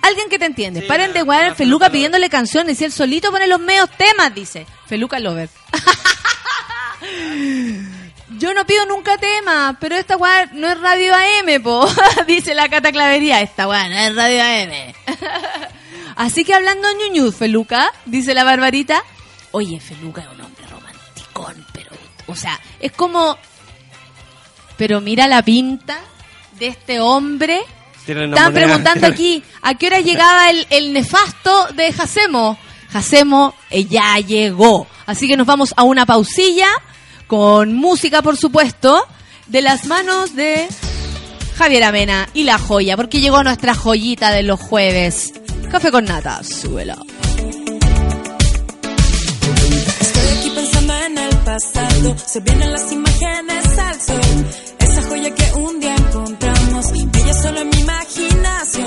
Alguien 0.00 0.30
que 0.30 0.38
te 0.38 0.46
entiende, 0.46 0.82
paren 0.82 1.12
de 1.12 1.22
wear 1.22 1.44
al 1.44 1.56
Feluca 1.56 1.90
pidiéndole 1.90 2.30
canciones 2.30 2.80
y 2.80 2.84
él 2.84 2.92
solito 2.92 3.30
pone 3.30 3.46
los 3.46 3.60
medios 3.60 3.90
temas, 3.90 4.34
dice. 4.34 4.66
Feluca 4.86 5.18
Lover. 5.18 5.50
Yo 8.38 8.54
no 8.54 8.66
pido 8.66 8.86
nunca 8.86 9.18
temas, 9.18 9.76
pero 9.80 9.96
esta 9.96 10.16
weá 10.16 10.46
no 10.52 10.68
es 10.68 10.80
radio 10.80 11.12
AM, 11.14 11.62
po. 11.62 11.88
dice 12.26 12.54
la 12.54 12.68
Cata 12.68 12.92
Clavería. 12.92 13.40
Esta 13.40 13.66
weá 13.66 13.88
no 13.88 13.96
es 13.96 14.14
radio 14.14 14.42
AM. 14.42 14.94
Así 16.16 16.44
que 16.44 16.54
hablando 16.54 16.88
ñuñu, 16.92 17.32
Feluca, 17.32 17.92
dice 18.04 18.34
la 18.34 18.44
Barbarita. 18.44 19.02
Oye, 19.50 19.80
Feluca 19.80 20.22
es 20.22 20.28
un 20.28 20.40
hombre 20.40 20.66
romanticón, 20.68 21.66
pero... 21.72 21.90
O 22.26 22.36
sea, 22.36 22.60
es 22.80 22.92
como... 22.92 23.36
Pero 24.78 25.02
mira 25.02 25.28
la 25.28 25.42
pinta 25.42 25.98
de 26.58 26.68
este 26.68 27.00
hombre. 27.00 27.60
Estaban 28.06 28.54
preguntando 28.54 29.06
aquí 29.08 29.42
a 29.60 29.74
qué 29.74 29.88
hora 29.88 30.00
llegaba 30.00 30.48
el, 30.48 30.66
el 30.70 30.94
nefasto 30.94 31.68
de 31.74 31.92
Jacemo. 31.92 32.58
Jacemo 32.90 33.54
eh, 33.70 33.84
ya 33.84 34.18
llegó. 34.18 34.86
Así 35.04 35.28
que 35.28 35.36
nos 35.36 35.46
vamos 35.46 35.74
a 35.76 35.82
una 35.82 36.06
pausilla 36.06 36.68
con 37.26 37.74
música, 37.74 38.22
por 38.22 38.36
supuesto, 38.36 39.06
de 39.46 39.62
las 39.62 39.86
manos 39.86 40.34
de 40.34 40.66
Javier 41.56 41.84
Amena 41.84 42.28
y 42.34 42.44
la 42.44 42.58
joya, 42.58 42.96
porque 42.96 43.20
llegó 43.20 43.42
nuestra 43.42 43.74
joyita 43.74 44.30
de 44.30 44.42
los 44.42 44.60
jueves. 44.60 45.34
Café 45.70 45.90
con 45.90 46.04
nata, 46.06 46.42
súbelo. 46.42 46.94
Estoy 50.00 50.28
aquí 50.38 50.50
pensando 50.54 50.94
en 50.94 51.18
el 51.18 51.36
pasado, 51.38 52.16
se 52.24 52.40
vienen 52.40 52.72
las 52.72 52.92
imágenes 52.92 53.78
al 53.78 54.00
sol. 54.00 54.20
Que 55.28 55.52
un 55.58 55.78
día 55.78 55.94
encontramos, 55.94 56.90
brilla 56.90 57.34
solo 57.34 57.60
en 57.60 57.68
mi 57.68 57.80
imaginación. 57.80 58.86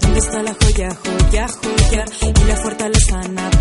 ¿Dónde 0.00 0.18
está 0.18 0.42
la 0.42 0.54
joya, 0.54 0.88
joya, 0.94 1.46
joya? 1.48 2.04
Y 2.22 2.44
la 2.48 2.56
fortaleza 2.56 3.16
natural. 3.28 3.53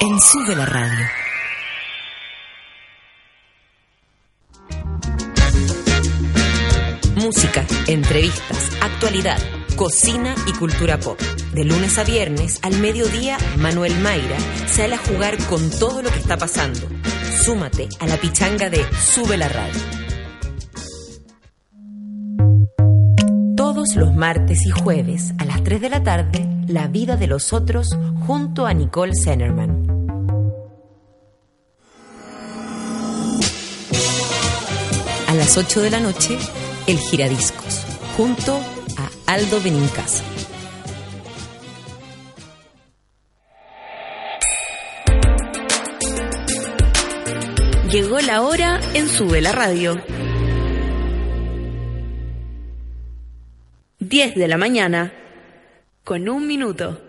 En 0.00 0.20
Sube 0.20 0.54
la 0.56 0.66
Radio. 0.66 1.06
Música, 7.16 7.64
entrevistas, 7.86 8.70
actualidad, 8.80 9.38
cocina 9.76 10.34
y 10.46 10.52
cultura 10.52 10.98
pop. 10.98 11.20
De 11.52 11.64
lunes 11.64 11.98
a 11.98 12.04
viernes, 12.04 12.58
al 12.62 12.78
mediodía, 12.78 13.38
Manuel 13.58 13.96
Mayra 14.00 14.38
sale 14.66 14.96
a 14.96 14.98
jugar 14.98 15.36
con 15.46 15.70
todo 15.70 16.02
lo 16.02 16.10
que 16.10 16.18
está 16.18 16.36
pasando. 16.36 16.80
Súmate 17.44 17.88
a 18.00 18.06
la 18.06 18.16
pichanga 18.16 18.68
de 18.68 18.84
Sube 18.92 19.36
la 19.36 19.48
Radio. 19.48 19.80
Todos 23.56 23.96
los 23.96 24.14
martes 24.14 24.66
y 24.66 24.70
jueves 24.70 25.32
a 25.38 25.44
las 25.44 25.62
3 25.62 25.80
de 25.80 25.90
la 25.90 26.02
tarde, 26.02 26.46
La 26.66 26.88
vida 26.88 27.16
de 27.16 27.28
los 27.28 27.52
otros 27.52 27.96
junto 28.26 28.66
a 28.66 28.74
Nicole 28.74 29.12
Zenerman. 29.14 29.85
Las 35.36 35.56
8 35.58 35.82
de 35.82 35.90
la 35.90 36.00
noche, 36.00 36.38
El 36.86 36.98
Giradiscos, 36.98 37.82
junto 38.16 38.58
a 38.96 39.32
Aldo 39.32 39.60
Benincasa. 39.60 40.24
Llegó 47.90 48.18
la 48.20 48.42
hora 48.42 48.80
en 48.94 49.08
Sube 49.08 49.40
la 49.40 49.52
Radio. 49.52 50.02
10 54.00 54.34
de 54.36 54.48
la 54.48 54.56
mañana 54.56 55.12
con 56.04 56.28
un 56.28 56.46
minuto. 56.46 57.00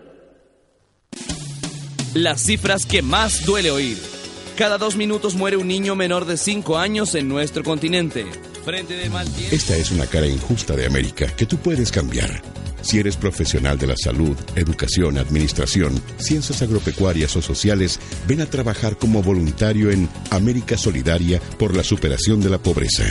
Las 2.14 2.42
cifras 2.42 2.84
que 2.84 3.02
más 3.02 3.44
duele 3.44 3.70
oír. 3.70 4.17
Cada 4.58 4.76
dos 4.76 4.96
minutos 4.96 5.36
muere 5.36 5.56
un 5.56 5.68
niño 5.68 5.94
menor 5.94 6.24
de 6.24 6.36
5 6.36 6.78
años 6.78 7.14
en 7.14 7.28
nuestro 7.28 7.62
continente. 7.62 8.26
Frente 8.64 8.94
de 8.94 9.08
mal 9.08 9.30
tiempo. 9.30 9.54
Esta 9.54 9.76
es 9.76 9.92
una 9.92 10.08
cara 10.08 10.26
injusta 10.26 10.74
de 10.74 10.84
América 10.84 11.28
que 11.28 11.46
tú 11.46 11.58
puedes 11.58 11.92
cambiar. 11.92 12.42
Si 12.82 12.98
eres 12.98 13.16
profesional 13.16 13.78
de 13.78 13.86
la 13.86 13.96
salud, 13.96 14.36
educación, 14.56 15.16
administración, 15.16 16.02
ciencias 16.18 16.60
agropecuarias 16.60 17.36
o 17.36 17.42
sociales, 17.42 18.00
ven 18.26 18.40
a 18.40 18.46
trabajar 18.46 18.98
como 18.98 19.22
voluntario 19.22 19.92
en 19.92 20.08
América 20.30 20.76
Solidaria 20.76 21.40
por 21.56 21.76
la 21.76 21.84
superación 21.84 22.40
de 22.40 22.50
la 22.50 22.58
pobreza. 22.58 23.04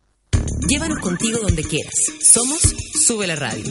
Llévanos 0.67 0.99
contigo 0.99 1.39
donde 1.39 1.63
quieras. 1.63 1.93
Somos 2.21 2.61
Sube 3.05 3.27
la 3.27 3.35
Radio. 3.35 3.63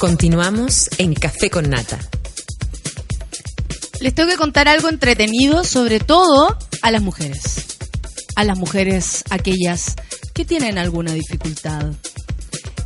Continuamos 0.00 0.90
en 0.98 1.14
Café 1.14 1.50
con 1.50 1.70
Nata. 1.70 1.98
Les 4.00 4.14
tengo 4.14 4.28
que 4.28 4.36
contar 4.36 4.68
algo 4.68 4.88
entretenido, 4.88 5.64
sobre 5.64 6.00
todo 6.00 6.58
a 6.82 6.90
las 6.90 7.02
mujeres. 7.02 7.78
A 8.36 8.44
las 8.44 8.58
mujeres 8.58 9.24
aquellas 9.30 9.94
que 10.34 10.44
tienen 10.44 10.78
alguna 10.78 11.14
dificultad. 11.14 11.92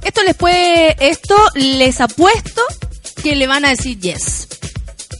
Esto 0.05 0.23
les 0.23 0.37
puede, 0.37 0.97
esto 1.01 1.35
les 1.55 2.01
apuesto 2.01 2.62
que 3.23 3.35
le 3.35 3.47
van 3.47 3.64
a 3.64 3.71
decir 3.71 3.99
yes. 3.99 4.49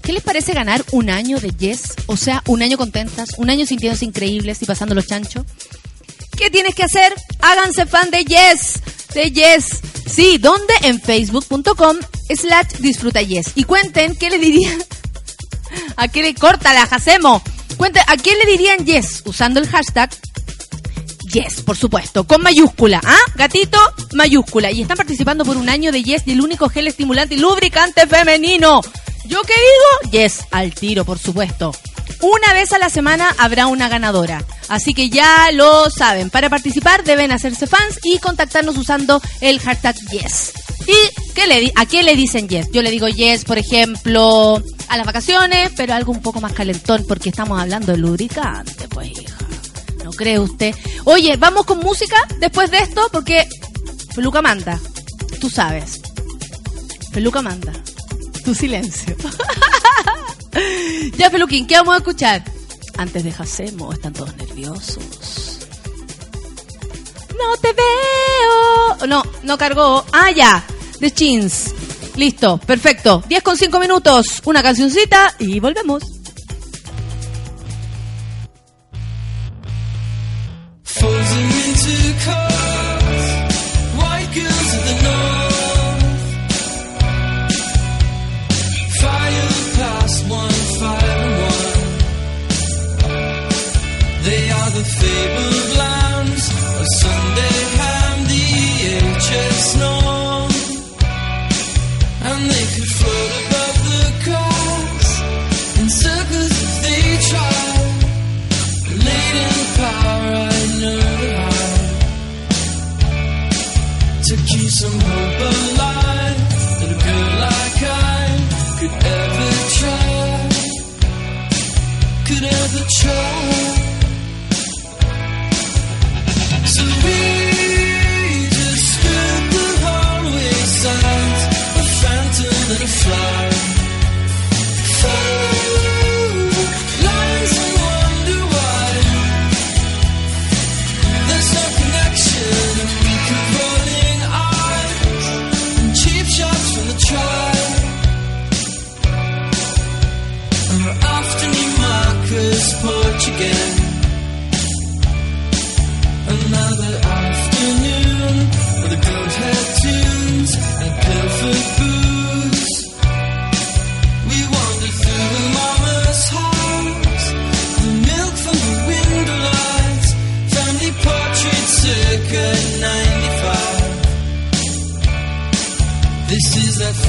¿Qué 0.09 0.15
les 0.15 0.23
parece 0.23 0.55
ganar 0.55 0.83
un 0.93 1.11
año 1.11 1.39
de 1.39 1.51
yes? 1.51 1.93
O 2.07 2.17
sea, 2.17 2.43
un 2.47 2.63
año 2.63 2.79
contentas, 2.79 3.29
un 3.37 3.51
año 3.51 3.67
sintiéndose 3.67 4.07
increíbles 4.07 4.63
y 4.63 4.65
pasando 4.65 4.95
los 4.95 5.07
chanchos. 5.07 5.45
¿Qué 6.35 6.49
tienes 6.49 6.75
que 6.75 6.83
hacer? 6.83 7.13
Háganse 7.41 7.85
fan 7.85 8.11
de 8.11 8.25
Yes. 8.25 8.81
De 9.13 9.31
Yes. 9.31 9.67
Sí, 10.11 10.39
¿dónde? 10.39 10.73
En 10.81 10.99
facebook.com 10.99 11.99
slash 12.35 12.79
disfruta 12.79 13.21
Yes. 13.21 13.53
Y 13.55 13.65
cuenten 13.65 14.17
qué 14.17 14.31
le 14.31 14.39
dirían. 14.39 14.83
¿A 15.97 16.09
qué 16.09 16.23
le 16.23 16.33
corta 16.33 16.73
la 16.73 16.85
hacemos? 16.85 17.43
Cuenten, 17.77 18.03
¿a 18.07 18.17
quién 18.17 18.39
le 18.39 18.51
dirían 18.51 18.87
Yes? 18.87 19.25
Usando 19.27 19.61
el 19.61 19.69
hashtag 19.69 20.09
Yes, 21.33 21.63
por 21.63 21.77
supuesto, 21.77 22.25
con 22.25 22.43
mayúscula, 22.43 23.01
¿ah? 23.05 23.19
Gatito, 23.35 23.79
mayúscula. 24.15 24.71
Y 24.71 24.83
están 24.83 24.97
participando 24.97 25.45
por 25.45 25.57
un 25.57 25.69
año 25.69 25.93
de 25.93 26.03
Yes 26.03 26.23
y 26.27 26.33
el 26.33 26.41
único 26.41 26.69
gel 26.69 26.87
estimulante 26.87 27.35
y 27.35 27.39
lubricante 27.39 28.07
femenino. 28.07 28.81
¿Yo 29.27 29.43
qué 29.43 29.53
digo? 29.53 30.13
Yes, 30.13 30.41
al 30.51 30.73
tiro, 30.73 31.05
por 31.05 31.19
supuesto. 31.19 31.73
Una 32.23 32.53
vez 32.53 32.73
a 32.73 32.79
la 32.79 32.89
semana 32.89 33.35
habrá 33.39 33.67
una 33.67 33.89
ganadora. 33.89 34.45
Así 34.69 34.95
que 34.95 35.11
ya 35.11 35.51
lo 35.53 35.91
saben. 35.91 36.31
Para 36.31 36.49
participar 36.49 37.05
deben 37.05 37.31
hacerse 37.31 37.67
fans 37.67 37.99
y 38.03 38.19
contactarnos 38.19 38.77
usando 38.77 39.21
el 39.41 39.61
hashtag 39.61 39.97
Yes. 40.11 40.53
¿Y 40.87 41.33
qué 41.35 41.47
le 41.47 41.73
a 41.77 41.85
quién 41.85 42.07
le 42.07 42.17
dicen 42.17 42.49
Yes? 42.49 42.71
Yo 42.73 42.83
le 42.83 42.91
digo 42.91 43.09
Yes, 43.09 43.45
por 43.45 43.59
ejemplo, 43.59 44.63
a 44.89 44.97
las 44.97 45.07
vacaciones, 45.07 45.73
pero 45.77 45.95
algo 45.95 46.13
un 46.13 46.23
poco 46.23 46.41
más 46.41 46.55
calentón 46.55 47.05
porque 47.07 47.29
estamos 47.29 47.61
hablando 47.61 47.93
de 47.93 47.99
lubricante, 47.99 48.89
pues 48.89 49.11
hija. 49.11 49.38
¿No 50.19 50.25
cree 50.25 50.41
usted? 50.41 50.75
Oye, 51.05 51.37
vamos 51.37 51.65
con 51.65 51.79
música 51.79 52.17
después 52.41 52.69
de 52.73 52.79
esto 52.79 53.09
porque 53.13 53.49
Feluca 54.13 54.43
manda. 54.43 54.77
Tú 55.41 55.49
sabes. 55.49 56.01
Feluca 57.13 57.41
manda. 57.41 57.73
Tu 58.45 58.53
silencio. 58.53 59.15
ya, 61.17 61.31
Feluquín, 61.31 61.69
¿qué 61.69 61.77
vamos 61.77 61.95
a 61.95 61.99
escuchar? 61.99 62.43
Antes 62.97 63.23
de 63.23 63.31
Jacemo, 63.31 63.93
están 63.93 64.13
todos 64.13 64.37
nerviosos. 64.39 65.61
No 67.39 67.57
te 67.63 67.73
veo. 67.73 69.07
No, 69.07 69.23
no 69.45 69.57
cargó. 69.57 70.05
Ah, 70.13 70.33
ya. 70.33 70.67
The 70.99 71.13
Chins. 71.13 71.73
Listo, 72.17 72.59
perfecto. 72.59 73.23
10 73.29 73.43
con 73.45 73.57
5 73.57 73.79
minutos. 73.79 74.43
Una 74.47 74.65
cancioncita 74.65 75.37
y 75.39 75.61
volvemos. 75.61 76.18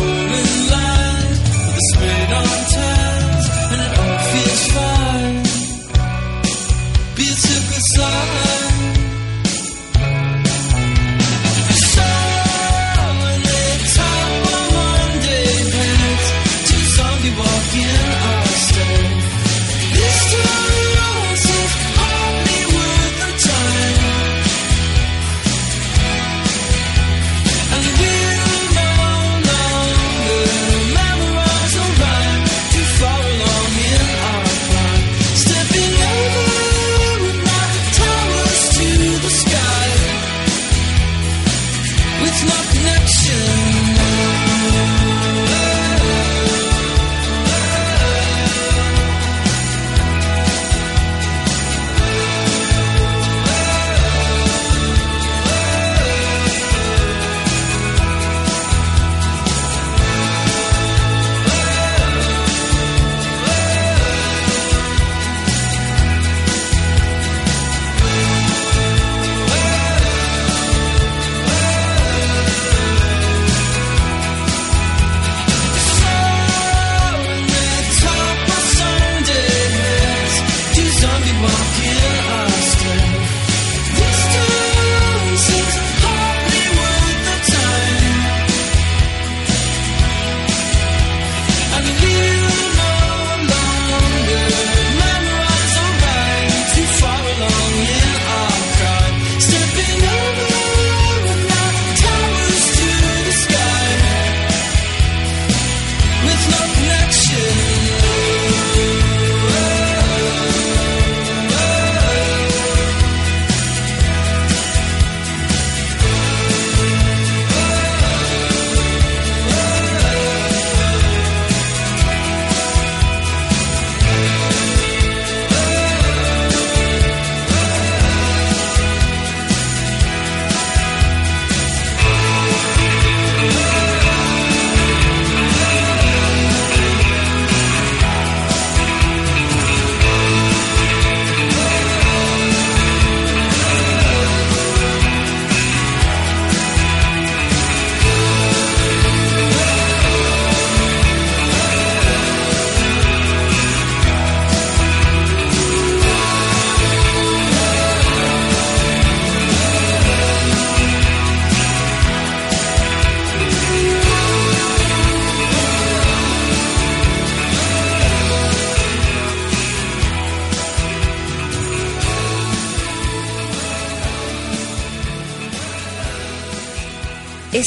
Is 0.02 0.69
that 0.69 0.69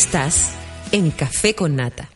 Estás 0.03 0.51
en 0.91 1.13
Café 1.13 1.55
con 1.55 1.77
Nata. 1.77 2.09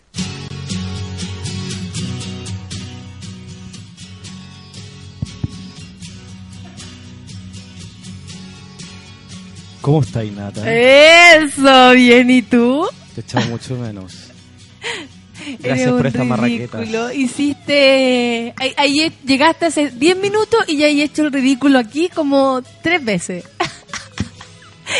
¿Cómo 9.80 10.02
estáis, 10.02 10.32
Nata? 10.32 10.62
Eso, 10.68 11.92
bien, 11.92 12.30
¿y 12.30 12.42
tú? 12.42 12.86
Te 13.14 13.20
echaba 13.20 13.46
mucho 13.46 13.76
menos. 13.76 14.12
Eres 15.46 15.60
Gracias 15.60 15.90
un 15.92 15.96
por 15.98 16.06
esta 16.08 16.24
marraqueta. 16.24 16.82
Hiciste. 17.14 18.52
ahí- 18.56 18.74
Ahí 18.76 19.12
llegaste 19.24 19.66
hace 19.66 19.90
10 19.90 20.16
minutos 20.16 20.58
y 20.66 20.78
ya 20.78 20.88
he 20.88 21.02
hecho 21.02 21.22
el 21.26 21.32
ridículo 21.32 21.78
aquí 21.78 22.08
como 22.12 22.62
tres 22.82 23.04
veces. 23.04 23.44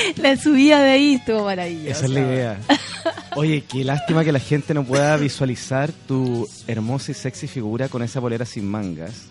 La 0.17 0.37
subida 0.37 0.81
de 0.83 0.91
ahí 0.91 1.15
estuvo 1.15 1.45
maravillosa. 1.45 1.91
Esa 1.91 2.05
es 2.07 2.11
la 2.11 2.21
idea. 2.21 2.59
Oye, 3.37 3.65
qué 3.69 3.85
lástima 3.85 4.25
que 4.25 4.33
la 4.33 4.41
gente 4.41 4.75
no 4.75 4.85
pueda 4.85 5.17
visualizar 5.17 5.91
tu 6.09 6.49
hermosa 6.67 7.13
y 7.13 7.15
sexy 7.15 7.47
figura 7.47 7.89
con 7.89 8.03
esa 8.03 8.21
polera 8.21 8.45
sin 8.47 8.67
mangas. 8.67 9.27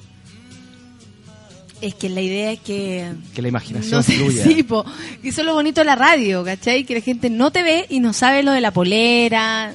Es 1.81 1.93
que 1.95 2.09
la 2.09 2.21
idea 2.21 2.51
es 2.53 2.59
que. 2.61 3.11
Que 3.33 3.41
la 3.41 3.49
imaginación 3.49 3.91
No 3.99 4.03
sé, 4.03 4.13
fluya. 4.13 4.43
sí, 4.43 4.63
po. 4.63 4.85
Eso 5.23 5.41
es 5.41 5.45
lo 5.45 5.53
bonito 5.53 5.81
de 5.81 5.85
la 5.85 5.95
radio, 5.95 6.43
¿cachai? 6.43 6.85
Que 6.85 6.95
la 6.95 7.01
gente 7.01 7.29
no 7.29 7.51
te 7.51 7.63
ve 7.63 7.85
y 7.89 7.99
no 7.99 8.13
sabe 8.13 8.43
lo 8.43 8.51
de 8.53 8.61
la 8.61 8.71
polera. 8.71 9.73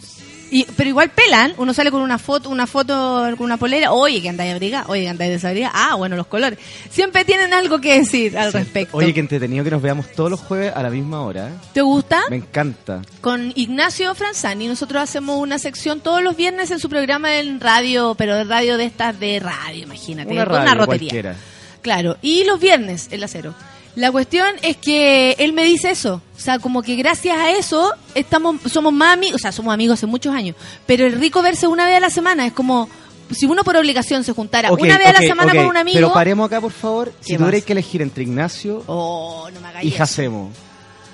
Y, 0.52 0.64
pero 0.76 0.88
igual 0.90 1.10
pelan, 1.10 1.54
uno 1.58 1.72
sale 1.72 1.90
con 1.90 2.02
una 2.02 2.18
foto, 2.18 2.50
una 2.50 2.66
foto 2.66 3.22
con 3.36 3.44
una 3.44 3.56
polera, 3.56 3.92
oye 3.92 4.20
que 4.20 4.28
andáis 4.28 4.52
abrigada, 4.52 4.84
oye 4.88 5.02
que 5.02 5.08
andáis 5.08 5.30
desabrigada, 5.32 5.72
ah, 5.74 5.94
bueno, 5.94 6.16
los 6.16 6.26
colores. 6.26 6.58
Siempre 6.90 7.24
tienen 7.24 7.54
algo 7.54 7.80
que 7.80 8.00
decir 8.00 8.36
al 8.36 8.52
respecto. 8.52 8.96
Oye, 8.96 9.14
qué 9.14 9.20
entretenido 9.20 9.62
que 9.62 9.70
nos 9.70 9.80
veamos 9.80 10.10
todos 10.12 10.30
los 10.30 10.40
jueves 10.40 10.72
a 10.74 10.82
la 10.82 10.90
misma 10.90 11.22
hora. 11.22 11.50
¿Te 11.72 11.82
gusta? 11.82 12.22
Me 12.30 12.36
encanta. 12.36 13.02
Con 13.20 13.52
Ignacio 13.54 14.14
Franzani, 14.16 14.66
nosotros 14.66 15.00
hacemos 15.02 15.38
una 15.38 15.58
sección 15.58 16.00
todos 16.00 16.22
los 16.22 16.36
viernes 16.36 16.70
en 16.72 16.80
su 16.80 16.88
programa 16.88 17.36
en 17.38 17.60
radio, 17.60 18.14
pero 18.16 18.34
de 18.34 18.44
radio 18.44 18.76
de 18.76 18.86
estas 18.86 19.20
de 19.20 19.38
radio, 19.38 19.84
imagínate, 19.84 20.32
Una 20.32 20.44
con 20.44 20.54
radio 20.54 20.62
una 20.64 20.74
rotería. 20.74 21.10
cualquiera. 21.10 21.36
Claro, 21.82 22.16
y 22.22 22.44
los 22.44 22.58
viernes 22.60 23.08
el 23.12 23.22
acero. 23.22 23.54
La 23.96 24.12
cuestión 24.12 24.46
es 24.62 24.76
que 24.76 25.32
él 25.38 25.52
me 25.52 25.64
dice 25.64 25.90
eso, 25.90 26.22
o 26.36 26.40
sea, 26.40 26.58
como 26.58 26.82
que 26.82 26.94
gracias 26.96 27.36
a 27.36 27.50
eso 27.52 27.92
estamos 28.14 28.56
somos 28.70 28.92
más 28.92 29.14
amigos, 29.14 29.36
o 29.36 29.38
sea, 29.38 29.52
somos 29.52 29.74
amigos 29.74 29.98
hace 29.98 30.06
muchos 30.06 30.34
años, 30.34 30.56
pero 30.86 31.06
es 31.06 31.18
rico 31.18 31.42
verse 31.42 31.66
una 31.66 31.86
vez 31.86 31.96
a 31.96 32.00
la 32.00 32.10
semana, 32.10 32.46
es 32.46 32.52
como 32.52 32.88
si 33.32 33.46
uno 33.46 33.64
por 33.64 33.76
obligación 33.76 34.24
se 34.24 34.32
juntara 34.32 34.72
una 34.72 34.98
vez 34.98 35.06
a 35.06 35.12
la 35.12 35.18
semana 35.20 35.54
con 35.54 35.66
un 35.66 35.76
amigo, 35.76 35.96
Pero 35.96 36.12
paremos 36.12 36.46
acá, 36.46 36.60
por 36.60 36.72
favor. 36.72 37.12
Si 37.20 37.32
¿Qué 37.32 37.38
tuvierais 37.38 37.64
que 37.64 37.72
elegir 37.72 38.02
entre 38.02 38.24
Ignacio 38.24 38.82
oh, 38.86 39.48
no 39.52 39.60
me 39.60 39.68
hagas 39.68 39.84
y. 39.84 39.90
Jacemo. 39.90 40.50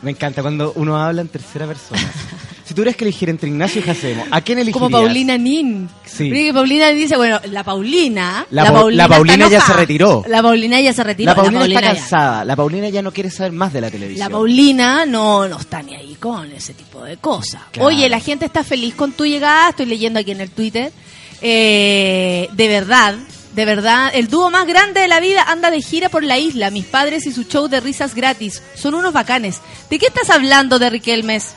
Me 0.02 0.10
encanta 0.10 0.42
cuando 0.42 0.72
uno 0.76 0.96
habla 0.96 1.22
en 1.22 1.28
tercera 1.28 1.66
persona. 1.66 2.00
Si 2.66 2.74
tuvieras 2.74 2.96
que 2.96 3.04
elegir 3.04 3.30
entre 3.30 3.48
Ignacio 3.48 3.80
y 3.80 3.84
Jacemo, 3.84 4.24
¿a 4.28 4.40
quién 4.40 4.58
elegirías? 4.58 4.90
Como 4.90 4.90
Paulina 4.90 5.38
Nin. 5.38 5.88
Sí. 6.04 6.24
Porque 6.30 6.50
Paulina 6.52 6.88
dice, 6.88 7.16
bueno, 7.16 7.40
la 7.44 7.62
Paulina. 7.62 8.44
La 8.50 8.72
Pau- 8.72 8.90
la 8.90 9.06
Paulina 9.08 9.48
ya 9.48 9.60
se 9.60 9.72
retiró. 9.72 10.24
La 10.26 10.42
Paulina 10.42 10.80
ya 10.80 10.92
se 10.92 11.04
retiró. 11.04 11.30
La 11.30 11.36
Paulina, 11.36 11.64
está 11.64 11.80
cansada. 11.80 12.44
La 12.44 12.56
Paulina 12.56 12.88
ya 12.88 13.02
no 13.02 13.12
quiere 13.12 13.30
saber 13.30 13.52
más 13.52 13.72
de 13.72 13.80
la 13.82 13.90
televisión. 13.90 14.26
La 14.28 14.30
Paulina 14.30 15.06
no, 15.06 15.46
no 15.48 15.58
está 15.60 15.80
ni 15.82 15.94
ahí 15.94 16.16
con 16.16 16.50
ese 16.50 16.74
tipo 16.74 17.04
de 17.04 17.18
cosas. 17.18 17.62
Claro. 17.70 17.86
Oye, 17.88 18.08
la 18.08 18.18
gente 18.18 18.44
está 18.46 18.64
feliz 18.64 18.94
con 18.96 19.12
tu 19.12 19.24
llegada, 19.24 19.68
estoy 19.68 19.86
leyendo 19.86 20.18
aquí 20.18 20.32
en 20.32 20.40
el 20.40 20.50
Twitter. 20.50 20.90
Eh, 21.40 22.48
de 22.52 22.66
verdad, 22.68 23.14
de 23.54 23.64
verdad, 23.64 24.10
el 24.12 24.26
dúo 24.26 24.50
más 24.50 24.66
grande 24.66 25.00
de 25.02 25.08
la 25.08 25.20
vida 25.20 25.44
anda 25.46 25.70
de 25.70 25.80
gira 25.80 26.08
por 26.08 26.24
la 26.24 26.38
isla. 26.38 26.70
Mis 26.72 26.84
padres 26.86 27.26
y 27.26 27.32
su 27.32 27.44
show 27.44 27.68
de 27.68 27.78
risas 27.80 28.14
gratis. 28.16 28.60
Son 28.74 28.94
unos 28.94 29.12
bacanes. 29.12 29.60
¿De 29.88 30.00
qué 30.00 30.06
estás 30.06 30.30
hablando 30.30 30.80
de 30.80 30.90
Riquelmes? 30.90 31.54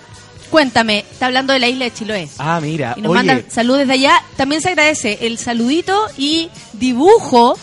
Cuéntame, 0.49 1.05
está 1.11 1.27
hablando 1.27 1.53
de 1.53 1.59
la 1.59 1.67
isla 1.67 1.85
de 1.85 1.93
Chiloé. 1.93 2.30
Ah, 2.38 2.59
mira. 2.61 2.93
Y 2.97 3.01
nos 3.01 3.11
Oye, 3.11 3.17
mandan 3.19 3.45
saludos 3.49 3.80
desde 3.81 3.93
allá. 3.93 4.13
También 4.35 4.61
se 4.61 4.69
agradece 4.69 5.19
el 5.21 5.38
saludito 5.38 6.07
y 6.17 6.49
dibujo 6.73 7.57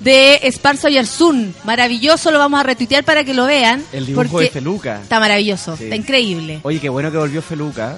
de 0.00 0.40
Esparzo 0.44 0.88
y 0.88 0.98
Arzún. 0.98 1.54
Maravilloso, 1.64 2.30
lo 2.30 2.38
vamos 2.38 2.60
a 2.60 2.62
retuitear 2.62 3.04
para 3.04 3.24
que 3.24 3.34
lo 3.34 3.46
vean. 3.46 3.82
el 3.92 4.06
dibujo 4.06 4.40
de 4.40 4.50
Feluca. 4.50 5.00
Está 5.02 5.20
maravilloso, 5.20 5.76
Sí. 5.76 5.84
está 5.84 5.96
increíble. 5.96 6.60
Oye, 6.62 6.80
qué 6.80 6.88
bueno 6.88 7.10
que 7.10 7.18
volvió 7.18 7.42
Feluca. 7.42 7.96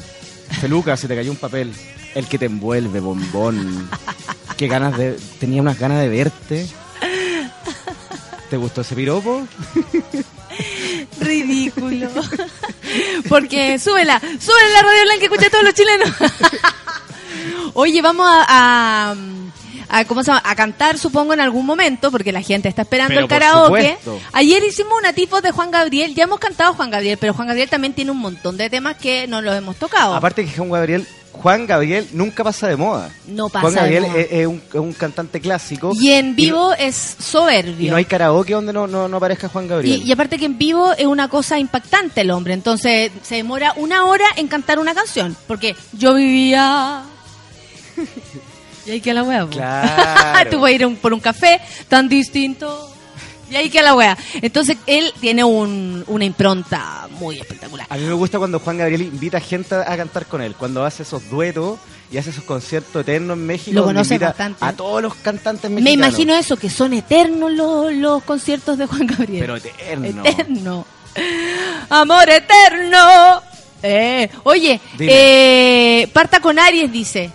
Feluca, 0.60 0.96
se 0.96 1.09
te 1.09 1.16
cayó 1.16 1.30
un 1.30 1.36
papel. 1.38 1.72
El 2.14 2.26
que 2.26 2.38
te 2.38 2.46
envuelve, 2.46 3.01
bombón. 3.01 3.88
Qué 4.56 4.68
ganas 4.68 4.96
de... 4.96 5.18
Tenía 5.40 5.60
unas 5.60 5.76
ganas 5.80 6.01
de 6.01 6.09
verte. 6.09 6.66
¿Te 8.51 8.56
gustó 8.56 8.82
ese 8.82 8.94
piropo? 8.94 9.42
Ridículo. 11.20 12.09
Porque 13.28 13.78
súbela, 13.78 14.20
súbela 14.20 14.68
la 14.74 14.82
radio 14.82 15.02
blanca, 15.05 15.24
escucha 15.24 15.47
a 15.47 15.51
todos 15.51 15.64
los 15.64 15.74
chilenos. 15.74 16.10
Oye, 17.74 18.01
vamos 18.02 18.26
a, 18.28 18.44
a, 18.48 19.14
a- 19.89 20.05
¿cómo 20.05 20.22
se 20.22 20.31
llama? 20.31 20.43
a 20.44 20.55
cantar, 20.55 20.98
supongo, 20.98 21.32
en 21.35 21.40
algún 21.40 21.66
momento, 21.66 22.10
porque 22.10 22.31
la 22.32 22.43
gente 22.43 22.68
está 22.68 22.82
esperando 22.82 23.09
Pero 23.14 23.20
el 23.22 23.28
karaoke. 23.28 23.98
Ayer 24.32 24.62
hicimos 24.64 24.93
una 24.98 25.12
tipo 25.12 25.40
de 25.40 25.51
Juan 25.51 25.70
Gabriel, 25.70 26.14
ya 26.14 26.24
hemos 26.24 26.39
cantado 26.39 26.74
Juan 26.74 26.90
Gabriel, 26.90 27.18
pero 27.18 27.35
Juan 27.35 27.48
Gabriel 27.48 27.68
también 27.68 27.93
tiene 27.94 28.10
un 28.12 28.18
montón 28.18 28.56
de 28.56 28.70
temas 28.70 28.97
que 28.97 29.26
no 29.26 29.43
los 29.43 29.55
hemos 29.56 29.76
tocado. 29.76 30.14
Aparte 30.14 30.44
que 30.44 30.52
Juan 30.56 30.70
Gabriel, 30.70 31.06
Juan 31.44 31.66
Gabriel 31.66 32.08
nunca 32.14 32.42
pasa 32.42 32.68
de 32.68 32.76
moda. 32.76 33.10
No 33.26 33.50
pasa 33.50 33.60
Juan 33.60 33.74
de 33.74 33.80
Gabriel 33.80 34.02
moda. 34.04 34.18
Es, 34.20 34.28
es 34.32 34.46
un, 34.46 34.62
es 34.66 34.74
un 34.80 34.92
cantante 34.94 35.40
clásico. 35.42 35.92
y 35.94 36.10
en 36.12 36.34
vivo 36.34 36.72
es 36.72 37.16
soberbio. 37.18 37.86
Y 37.86 37.90
no 37.90 37.96
hay 37.96 38.06
karaoke 38.06 38.54
donde 38.54 38.72
no, 38.72 38.86
no, 38.86 39.08
no 39.08 39.16
aparezca 39.18 39.50
Juan 39.50 39.68
Gabriel. 39.68 40.00
Y, 40.02 40.08
y 40.08 40.12
aparte 40.12 40.38
que 40.38 40.46
en 40.46 40.56
vivo 40.56 40.92
es 40.94 41.04
una 41.04 41.28
cosa 41.28 41.58
impactante 41.58 42.22
el 42.22 42.30
hombre, 42.30 42.54
entonces 42.54 43.12
se 43.22 43.34
demora 43.34 43.74
una 43.76 44.06
hora 44.06 44.24
en 44.36 44.48
cantar 44.48 44.78
una 44.78 44.94
canción, 44.94 45.36
porque 45.46 45.76
yo 45.92 46.14
vivía... 46.14 47.02
y 48.86 48.90
ahí 48.90 49.00
queda 49.02 49.22
la 49.22 49.44
po. 49.44 49.50
Claro. 49.50 50.50
Tú 50.50 50.60
vas 50.60 50.70
a 50.70 50.72
ir 50.72 50.86
un- 50.86 50.96
por 50.96 51.12
un 51.12 51.20
café 51.20 51.60
tan 51.88 52.08
distinto. 52.08 52.90
Y 53.50 53.56
ahí 53.56 53.70
queda 53.70 53.82
la 53.82 53.94
wea. 53.94 54.16
Entonces 54.42 54.76
él 54.86 55.12
tiene 55.20 55.44
un- 55.44 56.04
una 56.06 56.24
impronta 56.24 57.08
muy 57.18 57.38
espectacular. 57.40 57.86
A 57.90 57.96
mí 57.96 58.02
me 58.04 58.12
gusta 58.14 58.38
cuando 58.38 58.58
Juan 58.60 58.78
Gabriel 58.78 59.02
invita 59.02 59.40
gente 59.40 59.74
a 59.74 59.96
cantar 59.96 60.26
con 60.26 60.40
él, 60.42 60.54
cuando 60.54 60.84
hace 60.84 61.02
esos 61.02 61.28
duetos 61.30 61.78
y 62.10 62.18
hace 62.18 62.30
esos 62.30 62.44
conciertos 62.44 63.02
eternos 63.02 63.36
en 63.36 63.46
México. 63.46 63.74
Lo 63.74 63.84
conoce 63.84 64.18
bastante. 64.18 64.64
A 64.64 64.72
todos 64.72 65.02
los 65.02 65.14
cantantes 65.16 65.70
Me 65.70 65.80
mexicanos. 65.80 66.08
imagino 66.08 66.34
eso, 66.36 66.56
que 66.56 66.70
son 66.70 66.92
eternos 66.94 67.50
los, 67.52 67.92
los 67.92 68.22
conciertos 68.22 68.78
de 68.78 68.86
Juan 68.86 69.06
Gabriel. 69.06 69.40
Pero 69.40 69.56
eterno. 69.56 70.22
Eterno. 70.24 70.86
Amor 71.90 72.28
eterno. 72.28 73.42
Eh, 73.82 74.28
oye, 74.44 74.80
eh, 74.98 76.08
parta 76.12 76.40
con 76.40 76.58
Aries, 76.58 76.90
dice. 76.90 77.30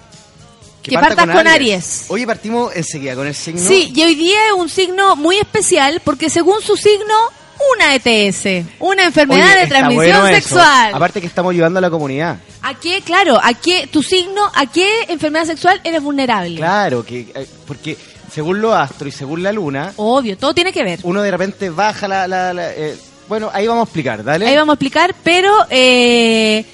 Que, 0.82 0.94
partas 0.94 1.28
con, 1.28 1.48
Aries. 1.48 2.06
Oye, 2.08 2.26
partimos 2.26 2.76
enseguida 2.76 3.16
con 3.16 3.28
el 3.28 3.36
signo. 3.36 3.62
Sí, 3.62 3.92
y 3.94 4.04
hoy 4.04 4.16
día 4.16 4.48
es 4.48 4.54
un 4.54 4.70
signo 4.70 5.16
muy 5.16 5.38
especial 5.38 6.02
porque 6.04 6.30
según 6.30 6.62
su 6.62 6.78
signo, 6.78 7.16
una 7.76 7.96
ETS, 7.96 8.66
una 8.80 9.04
enfermedad 9.06 9.52
Oye, 9.54 9.60
de 9.62 9.68
transmisión 9.68 10.22
bueno 10.22 10.36
sexual. 10.36 10.92
Aparte 10.94 11.20
que 11.22 11.28
estamos 11.28 11.52
ayudando 11.52 11.80
a 11.80 11.82
la 11.82 11.90
comunidad. 11.90 12.38
¿A 12.62 12.74
qué, 12.80 13.02
claro, 13.02 13.40
a 13.44 13.54
qué, 13.54 13.88
tu 13.92 14.02
signo, 14.02 14.50
a 14.56 14.66
qué 14.68 14.88
enfermedad 15.10 15.46
sexual 15.46 15.82
eres 15.84 16.02
vulnerable? 16.02 16.56
Claro, 16.56 17.06
que 17.06 17.28
eh, 17.36 17.48
porque 17.68 17.98
según 18.34 18.62
los 18.62 18.74
astros 18.74 19.14
y 19.14 19.18
según 19.18 19.44
la 19.44 19.52
luna, 19.52 19.92
Obvio, 19.98 20.38
todo 20.38 20.54
tiene 20.54 20.72
que 20.72 20.84
ver. 20.84 21.00
uno 21.04 21.22
de 21.22 21.32
repente 21.32 21.70
baja 21.70 22.08
la... 22.08 22.28
la- 22.28 22.54
la, 22.54 22.72
eh, 22.74 22.96
bueno, 23.28 23.52
ahí 23.54 23.68
vamos 23.68 23.82
a 23.82 23.84
explicar, 23.86 24.24
¿dale? 24.24 24.48
Ahí 24.48 24.56
vamos 24.56 24.74
a 24.74 24.76
explicar, 24.76 25.14
pero 25.24 25.54
eh, 25.70 26.66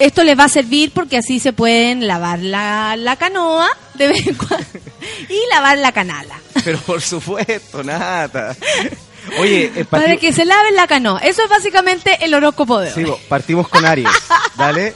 esto 0.00 0.24
les 0.24 0.36
va 0.38 0.44
a 0.44 0.48
servir 0.48 0.90
porque 0.92 1.16
así 1.18 1.38
se 1.38 1.52
pueden 1.52 2.06
lavar 2.08 2.40
la, 2.40 2.96
la 2.96 3.14
canoa 3.16 3.68
de 3.94 4.08
vez 4.08 4.26
en 4.26 4.34
cuando 4.34 4.66
y 5.28 5.38
lavar 5.54 5.78
la 5.78 5.92
canala. 5.92 6.40
Pero 6.64 6.78
por 6.80 7.00
supuesto, 7.00 7.82
nada. 7.84 8.56
Oye, 9.38 9.70
eh, 9.76 9.84
Para 9.84 10.16
que 10.16 10.32
se 10.32 10.44
laven 10.44 10.74
la 10.74 10.86
canoa. 10.86 11.20
Eso 11.20 11.44
es 11.44 11.48
básicamente 11.50 12.18
el 12.24 12.34
horóscopo 12.34 12.80
de 12.80 12.92
hoy. 12.92 13.04
sí, 13.04 13.12
partimos 13.28 13.68
con 13.68 13.84
Aries, 13.84 14.08
¿dale? 14.56 14.94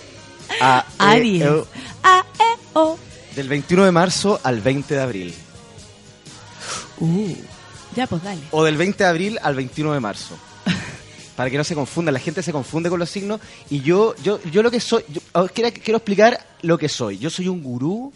A, 0.60 0.84
eh, 0.88 0.92
Aries. 0.98 1.42
eh, 1.44 1.64
A, 2.02 2.24
E, 2.38 2.58
O. 2.72 2.98
del 3.36 3.48
21 3.48 3.84
de 3.84 3.92
marzo 3.92 4.40
al 4.42 4.60
20 4.60 4.94
de 4.94 5.00
abril. 5.00 5.34
Uh, 6.98 7.34
ya 7.96 8.06
pues 8.06 8.22
dale. 8.22 8.40
O 8.50 8.64
del 8.64 8.76
20 8.76 9.04
de 9.04 9.10
abril 9.10 9.38
al 9.42 9.54
21 9.54 9.92
de 9.92 10.00
marzo. 10.00 10.36
Para 11.36 11.50
que 11.50 11.56
no 11.56 11.64
se 11.64 11.74
confunda, 11.74 12.12
la 12.12 12.18
gente 12.20 12.42
se 12.42 12.52
confunde 12.52 12.88
con 12.88 12.98
los 13.00 13.10
signos. 13.10 13.40
Y 13.70 13.80
yo, 13.80 14.14
yo, 14.22 14.40
yo 14.52 14.62
lo 14.62 14.70
que 14.70 14.78
soy, 14.80 15.04
yo- 15.12 15.20
quiero, 15.52 15.70
quiero 15.82 15.96
explicar 15.98 16.38
lo 16.62 16.78
que 16.78 16.88
soy. 16.88 17.18
Yo 17.18 17.28
soy 17.30 17.48
un 17.48 17.62
gurú 17.62 18.12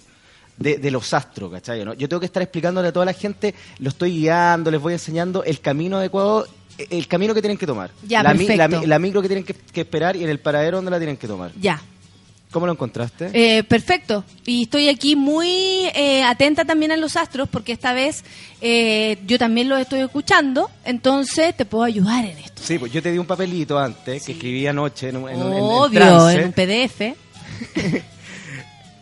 de, 0.56 0.78
de 0.78 0.90
los 0.90 1.12
astros, 1.14 1.50
¿cachai? 1.50 1.84
¿no? 1.84 1.94
Yo 1.94 2.08
tengo 2.08 2.20
que 2.20 2.26
estar 2.26 2.42
explicándole 2.42 2.88
a 2.88 2.92
toda 2.92 3.04
la 3.06 3.12
gente, 3.12 3.54
lo 3.80 3.88
estoy 3.88 4.12
guiando, 4.20 4.70
les 4.70 4.80
voy 4.80 4.92
enseñando 4.92 5.42
el 5.44 5.60
camino 5.60 5.98
adecuado, 5.98 6.46
el 6.90 7.06
camino 7.08 7.34
que 7.34 7.40
tienen 7.40 7.58
que 7.58 7.66
tomar. 7.66 7.90
Ya, 8.06 8.22
la, 8.22 8.34
mi- 8.34 8.46
la, 8.56 8.68
la 8.86 8.98
micro 9.00 9.20
que 9.22 9.28
tienen 9.28 9.44
que, 9.44 9.54
que 9.54 9.80
esperar 9.80 10.14
y 10.16 10.22
en 10.24 10.30
el 10.30 10.38
paradero 10.38 10.78
donde 10.78 10.90
la 10.92 10.98
tienen 10.98 11.16
que 11.16 11.26
tomar. 11.26 11.50
Ya. 11.60 11.80
¿Cómo 12.50 12.64
lo 12.66 12.72
encontraste? 12.72 13.30
Eh, 13.34 13.62
perfecto. 13.62 14.24
Y 14.46 14.62
estoy 14.62 14.88
aquí 14.88 15.16
muy 15.16 15.48
eh, 15.94 16.22
atenta 16.24 16.64
también 16.64 16.92
a 16.92 16.96
los 16.96 17.16
astros 17.16 17.46
porque 17.50 17.72
esta 17.72 17.92
vez 17.92 18.24
eh, 18.62 19.18
yo 19.26 19.38
también 19.38 19.68
los 19.68 19.78
estoy 19.80 20.00
escuchando, 20.00 20.70
entonces 20.84 21.54
te 21.54 21.66
puedo 21.66 21.84
ayudar 21.84 22.24
en 22.24 22.38
esto. 22.38 22.62
Sí, 22.64 22.78
pues 22.78 22.90
yo 22.90 23.02
te 23.02 23.12
di 23.12 23.18
un 23.18 23.26
papelito 23.26 23.78
antes 23.78 24.24
que 24.24 24.32
escribí 24.32 24.66
anoche 24.66 25.10
en, 25.10 25.16
un- 25.18 25.28
en 25.28 25.36
en- 25.36 25.42
en 25.42 25.52
Obvio, 25.62 26.00
trance. 26.00 26.40
en 26.40 26.44
un 26.46 26.52
PDF. 26.52 27.00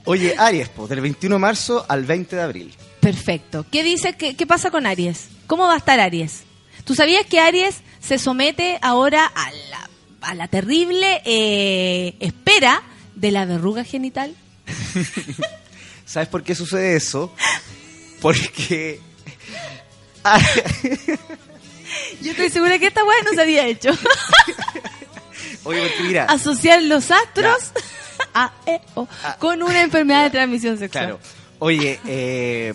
Oye, 0.04 0.34
Aries, 0.38 0.68
pues 0.68 0.88
del 0.88 1.00
21 1.00 1.34
de 1.36 1.38
marzo 1.40 1.84
al 1.88 2.04
20 2.04 2.36
de 2.36 2.42
abril. 2.42 2.74
Perfecto. 3.00 3.66
¿Qué 3.70 3.82
dice? 3.82 4.14
¿Qué, 4.14 4.34
qué 4.36 4.46
pasa 4.46 4.70
con 4.70 4.86
Aries? 4.86 5.28
¿Cómo 5.46 5.64
va 5.64 5.74
a 5.74 5.78
estar 5.78 5.98
Aries? 6.00 6.42
¿Tú 6.84 6.94
sabías 6.94 7.26
que 7.26 7.40
Aries 7.40 7.80
se 8.00 8.18
somete 8.18 8.78
ahora 8.82 9.26
a 9.26 9.50
la, 9.70 9.90
a 10.20 10.34
la 10.34 10.46
terrible 10.48 11.22
eh, 11.24 12.14
espera 12.20 12.82
de 13.16 13.30
la 13.32 13.44
verruga 13.44 13.82
genital? 13.84 14.34
¿Sabes 16.06 16.28
por 16.28 16.44
qué 16.44 16.54
sucede 16.54 16.94
eso? 16.96 17.32
Porque... 18.20 19.00
Yo 22.22 22.30
estoy 22.32 22.50
segura 22.50 22.78
que 22.78 22.86
esta 22.88 23.04
weá 23.04 23.16
no 23.24 23.32
se 23.32 23.40
había 23.42 23.66
hecho. 23.66 23.90
Oye, 25.64 25.80
porque 25.82 26.02
mira, 26.04 26.24
Asociar 26.24 26.82
los 26.82 27.10
astros 27.10 27.72
a, 28.34 28.52
E, 28.66 28.80
O, 28.94 29.06
con 29.38 29.62
una 29.62 29.82
enfermedad 29.82 30.24
de 30.24 30.30
transmisión 30.30 30.78
sexual. 30.78 31.04
claro. 31.04 31.20
Oye, 31.58 31.98
eh, 32.06 32.74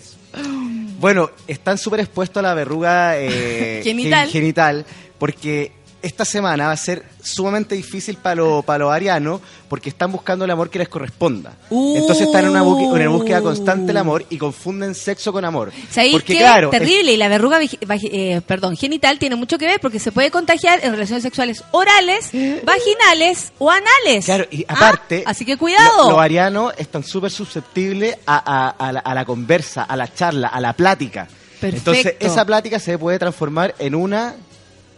bueno, 0.98 1.30
están 1.46 1.78
súper 1.78 2.00
expuestos 2.00 2.38
a 2.38 2.42
la 2.42 2.54
verruga 2.54 3.18
eh, 3.18 3.80
Genital. 3.84 4.24
gen- 4.24 4.32
genital 4.32 4.86
porque 5.18 5.72
esta 6.02 6.24
semana 6.24 6.66
va 6.66 6.72
a 6.72 6.76
ser 6.76 7.04
sumamente 7.22 7.74
difícil 7.74 8.16
para 8.16 8.34
los 8.36 8.64
para 8.64 8.84
los 8.84 8.92
arianos 8.92 9.40
porque 9.68 9.88
están 9.88 10.10
buscando 10.12 10.44
el 10.44 10.50
amor 10.50 10.68
que 10.70 10.78
les 10.78 10.88
corresponda. 10.88 11.52
Uh. 11.70 11.96
Entonces 11.96 12.26
están 12.26 12.44
en 12.44 12.50
una, 12.50 12.62
una 12.62 13.08
búsqueda 13.08 13.40
constante 13.40 13.86
del 13.86 13.96
amor 13.96 14.24
y 14.28 14.36
confunden 14.38 14.94
sexo 14.94 15.32
con 15.32 15.44
amor. 15.44 15.72
¿Sabéis 15.90 16.12
porque 16.14 16.34
qué? 16.34 16.38
claro, 16.40 16.70
Terrible. 16.70 17.12
Y 17.12 17.16
la 17.16 17.28
verruga 17.28 17.58
eh, 17.62 18.40
perdón, 18.46 18.76
genital 18.76 19.18
tiene 19.18 19.36
mucho 19.36 19.56
que 19.58 19.66
ver 19.66 19.80
porque 19.80 19.98
se 19.98 20.12
puede 20.12 20.30
contagiar 20.30 20.80
en 20.84 20.92
relaciones 20.92 21.22
sexuales 21.22 21.62
orales, 21.70 22.30
vaginales 22.64 23.52
o 23.58 23.70
anales. 23.70 24.24
Claro, 24.24 24.46
y 24.50 24.64
¿Ah? 24.68 24.74
aparte, 24.74 25.22
Así 25.26 25.44
que 25.44 25.56
cuidado. 25.56 26.04
lo- 26.04 26.10
los 26.10 26.20
arianos 26.20 26.74
están 26.76 27.04
súper 27.04 27.30
susceptibles 27.30 28.16
a, 28.26 28.36
a- 28.36 28.88
a 28.88 28.92
la, 28.92 29.00
a 29.00 29.14
la 29.14 29.24
conversa, 29.24 29.84
a 29.84 29.96
la 29.96 30.12
charla, 30.12 30.48
a 30.48 30.60
la 30.60 30.72
plática. 30.72 31.28
Perfecto. 31.60 31.92
Entonces, 31.92 32.16
esa 32.18 32.44
plática 32.44 32.78
se 32.80 32.98
puede 32.98 33.18
transformar 33.20 33.74
en 33.78 33.94
una... 33.94 34.34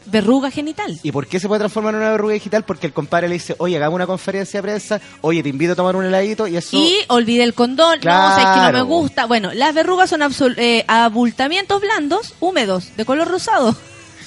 Verruga 0.06 0.50
genital. 0.50 0.98
¿Y 1.02 1.12
por 1.12 1.26
qué 1.26 1.40
se 1.40 1.48
puede 1.48 1.60
transformar 1.60 1.94
en 1.94 2.00
una 2.00 2.10
verruga 2.10 2.34
digital? 2.34 2.64
Porque 2.64 2.86
el 2.86 2.92
compadre 2.92 3.28
le 3.28 3.34
dice, 3.34 3.54
oye, 3.58 3.76
hagamos 3.76 3.96
una 3.96 4.06
conferencia 4.06 4.58
de 4.58 4.62
prensa, 4.62 5.00
oye, 5.22 5.42
te 5.42 5.48
invito 5.48 5.72
a 5.72 5.76
tomar 5.76 5.96
un 5.96 6.04
heladito, 6.04 6.46
y 6.46 6.56
eso... 6.56 6.76
Y 6.76 6.96
olvide 7.08 7.42
el 7.42 7.54
condón, 7.54 8.00
no, 8.02 8.10
o 8.32 8.34
sea, 8.34 8.36
es 8.36 8.36
que 8.36 8.44
no 8.60 8.64
me 8.66 8.70
Claro. 8.70 8.84
gusta. 8.86 9.26
Bueno, 9.26 9.52
las 9.54 9.74
verrugas 9.74 10.10
son 10.10 10.20
eh, 10.58 10.84
abultamientos 10.88 11.80
blandos, 11.80 12.34
húmedos, 12.40 12.96
de 12.96 13.04
color 13.04 13.28
rosado. 13.28 13.74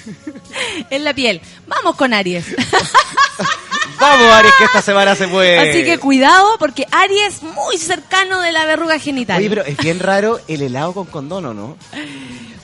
en 0.90 1.04
la 1.04 1.14
piel. 1.14 1.42
Vamos 1.68 1.96
con 1.96 2.14
Aries. 2.14 2.46
Vamos, 4.00 4.28
Aries, 4.28 4.54
que 4.60 4.64
esta 4.66 4.82
semana 4.82 5.16
se 5.16 5.28
puede. 5.28 5.58
Así 5.58 5.84
que 5.84 5.98
cuidado 5.98 6.46
porque 6.60 6.86
Aries 6.92 7.38
es 7.38 7.44
muy 7.44 7.78
cercano 7.78 8.42
de 8.42 8.52
la 8.52 8.66
verruga 8.66 9.00
genital. 9.00 9.40
Oye, 9.40 9.50
pero 9.50 9.64
es 9.66 9.76
bien 9.78 10.00
raro 10.00 10.40
el 10.48 10.62
helado 10.62 10.94
con 10.94 11.06
condón, 11.08 11.46
¿o 11.48 11.54
no? 11.56 11.78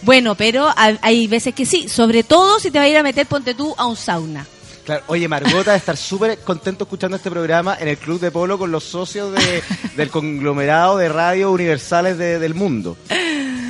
Bueno, 0.03 0.35
pero 0.35 0.67
hay- 0.75 1.27
veces 1.27 1.53
que 1.55 1.65
sí, 1.65 1.87
sobre 1.87 2.23
todo 2.23 2.59
si 2.59 2.69
te 2.71 2.77
va 2.79 2.85
a 2.85 2.89
ir 2.89 2.97
a 2.97 3.03
meter, 3.03 3.25
ponte 3.25 3.53
tú 3.53 3.73
a 3.77 3.85
un 3.85 3.95
sauna. 3.95 4.45
Claro, 4.85 5.03
oye, 5.07 5.27
Margota 5.29 5.71
de 5.71 5.77
estar 5.77 5.95
súper 5.95 6.39
contento 6.39 6.83
escuchando 6.83 7.15
este 7.15 7.31
programa 7.31 7.77
en 7.79 7.87
el 7.87 7.97
Club 7.97 8.19
de 8.19 8.31
Polo 8.31 8.57
con 8.59 8.69
los 8.71 8.83
socios 8.83 9.31
de- 9.33 9.63
del 9.95 10.09
conglomerado 10.09 10.97
de 10.97 11.07
radio 11.07 11.51
universales 11.51 12.17
de- 12.17 12.37
del 12.37 12.53
mundo. 12.53 12.97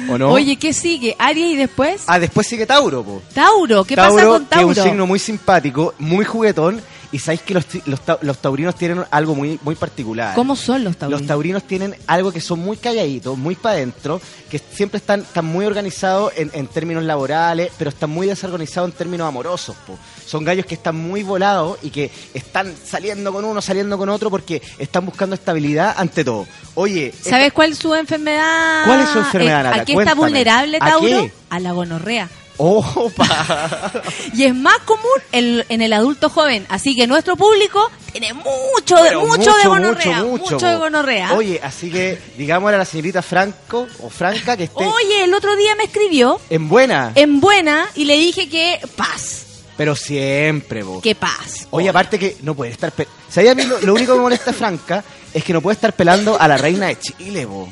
¿O 0.09 0.17
no? 0.17 0.31
Oye, 0.31 0.55
¿qué 0.57 0.73
sigue? 0.73 1.15
Aries 1.19 1.53
y 1.53 1.55
después 1.55 2.01
Ah, 2.07 2.19
después 2.19 2.45
sigue 2.47 2.65
Tauro, 2.65 3.03
po. 3.03 3.21
Tauro. 3.33 3.83
¿Qué 3.85 3.95
Tauro, 3.95 4.15
pasa 4.15 4.27
con 4.27 4.45
Tauro? 4.47 4.67
que 4.67 4.71
es 4.73 4.77
un 4.79 4.83
signo 4.83 5.07
muy 5.07 5.19
simpático, 5.19 5.93
muy 5.99 6.25
juguetón, 6.25 6.81
y 7.13 7.19
sabéis 7.19 7.43
que 7.43 7.53
los, 7.53 7.65
los, 7.85 7.99
los 8.21 8.37
taurinos 8.39 8.75
tienen 8.75 9.05
algo 9.11 9.35
muy, 9.35 9.59
muy 9.61 9.75
particular. 9.75 10.33
¿Cómo 10.33 10.55
son 10.55 10.83
los 10.83 10.97
taurinos? 10.97 11.21
Los 11.21 11.27
taurinos 11.27 11.63
tienen 11.63 11.95
algo 12.07 12.31
que 12.31 12.41
son 12.41 12.59
muy 12.59 12.75
calladitos, 12.75 13.37
muy 13.37 13.53
para 13.55 13.75
adentro, 13.75 14.19
que 14.49 14.57
siempre 14.59 14.97
están, 14.97 15.21
están 15.21 15.45
muy 15.45 15.65
organizados 15.65 16.33
en, 16.35 16.49
en 16.53 16.65
términos 16.67 17.03
laborales, 17.03 17.71
pero 17.77 17.91
están 17.91 18.09
muy 18.09 18.25
desorganizados 18.25 18.89
en 18.89 18.97
términos 18.97 19.27
amorosos. 19.27 19.75
po. 19.85 19.95
Son 20.25 20.43
gallos 20.43 20.65
que 20.65 20.73
están 20.73 20.95
muy 20.95 21.21
volados 21.21 21.77
y 21.83 21.91
que 21.91 22.09
están 22.33 22.73
saliendo 22.83 23.31
con 23.31 23.45
uno, 23.45 23.61
saliendo 23.61 23.95
con 23.97 24.09
otro, 24.09 24.31
porque 24.31 24.61
están 24.79 25.05
buscando 25.05 25.35
estabilidad 25.35 25.93
ante 25.95 26.25
todo. 26.25 26.47
Oye, 26.73 27.13
¿Sabes 27.21 27.53
cuál 27.53 27.73
es 27.73 27.77
su 27.77 27.93
enfermedad? 27.93 28.85
¿Cuál 28.85 29.01
es 29.01 29.09
su 29.09 29.19
enfermedad, 29.19 29.65
Eh? 29.77 29.79
¿A 29.81 29.85
qué 29.85 29.93
está 29.93 30.15
vulnerable 30.15 30.77
¿A 30.81 30.89
Tauro? 30.89 31.05
qué? 31.07 31.31
A 31.51 31.59
la 31.59 31.73
gonorrea. 31.73 32.27
¡Opa! 32.65 33.91
Y 34.33 34.45
es 34.45 34.55
más 34.55 34.79
común 34.79 35.03
en, 35.31 35.63
en 35.69 35.81
el 35.81 35.93
adulto 35.93 36.29
joven. 36.29 36.65
Así 36.69 36.95
que 36.95 37.07
nuestro 37.07 37.35
público 37.35 37.91
tiene 38.11 38.33
mucho, 38.33 38.95
de, 38.95 39.09
Pero 39.09 39.25
mucho, 39.25 39.53
de 39.55 39.67
gonorrea. 39.67 40.23
Mucho, 40.23 40.57
de 40.57 40.73
po. 40.73 40.79
gonorrea. 40.79 41.33
Oye, 41.33 41.59
así 41.61 41.91
que 41.91 42.17
digámosle 42.37 42.75
a 42.75 42.79
la 42.79 42.85
señorita 42.85 43.21
Franco 43.21 43.87
o 44.01 44.09
Franca 44.09 44.55
que 44.55 44.63
esté 44.65 44.85
Oye, 44.85 45.23
el 45.23 45.33
otro 45.33 45.55
día 45.55 45.75
me 45.75 45.83
escribió 45.83 46.39
en 46.49 46.69
buena, 46.69 47.11
en 47.15 47.39
buena 47.39 47.87
y 47.95 48.05
le 48.05 48.15
dije 48.17 48.47
que 48.49 48.79
paz. 48.95 49.45
pero 49.75 49.95
siempre, 49.95 50.83
vos. 50.83 51.01
Que 51.03 51.15
paz. 51.15 51.67
Oye, 51.71 51.89
aparte 51.89 52.17
que 52.17 52.37
no 52.43 52.55
puede 52.55 52.71
estar... 52.71 52.91
Pe 52.91 53.07
¿Sabes 53.29 53.51
a 53.51 53.55
mí 53.55 53.63
lo, 53.63 53.79
lo 53.81 53.93
único 53.93 54.13
que 54.13 54.17
me 54.17 54.23
molesta 54.23 54.53
Franca 54.53 55.03
es 55.33 55.43
que 55.43 55.51
no 55.53 55.61
puede 55.61 55.73
estar 55.75 55.93
pelando 55.93 56.39
a 56.39 56.47
la 56.47 56.57
reina 56.57 56.87
de 56.87 56.99
Chile, 56.99 57.45
vos. 57.45 57.69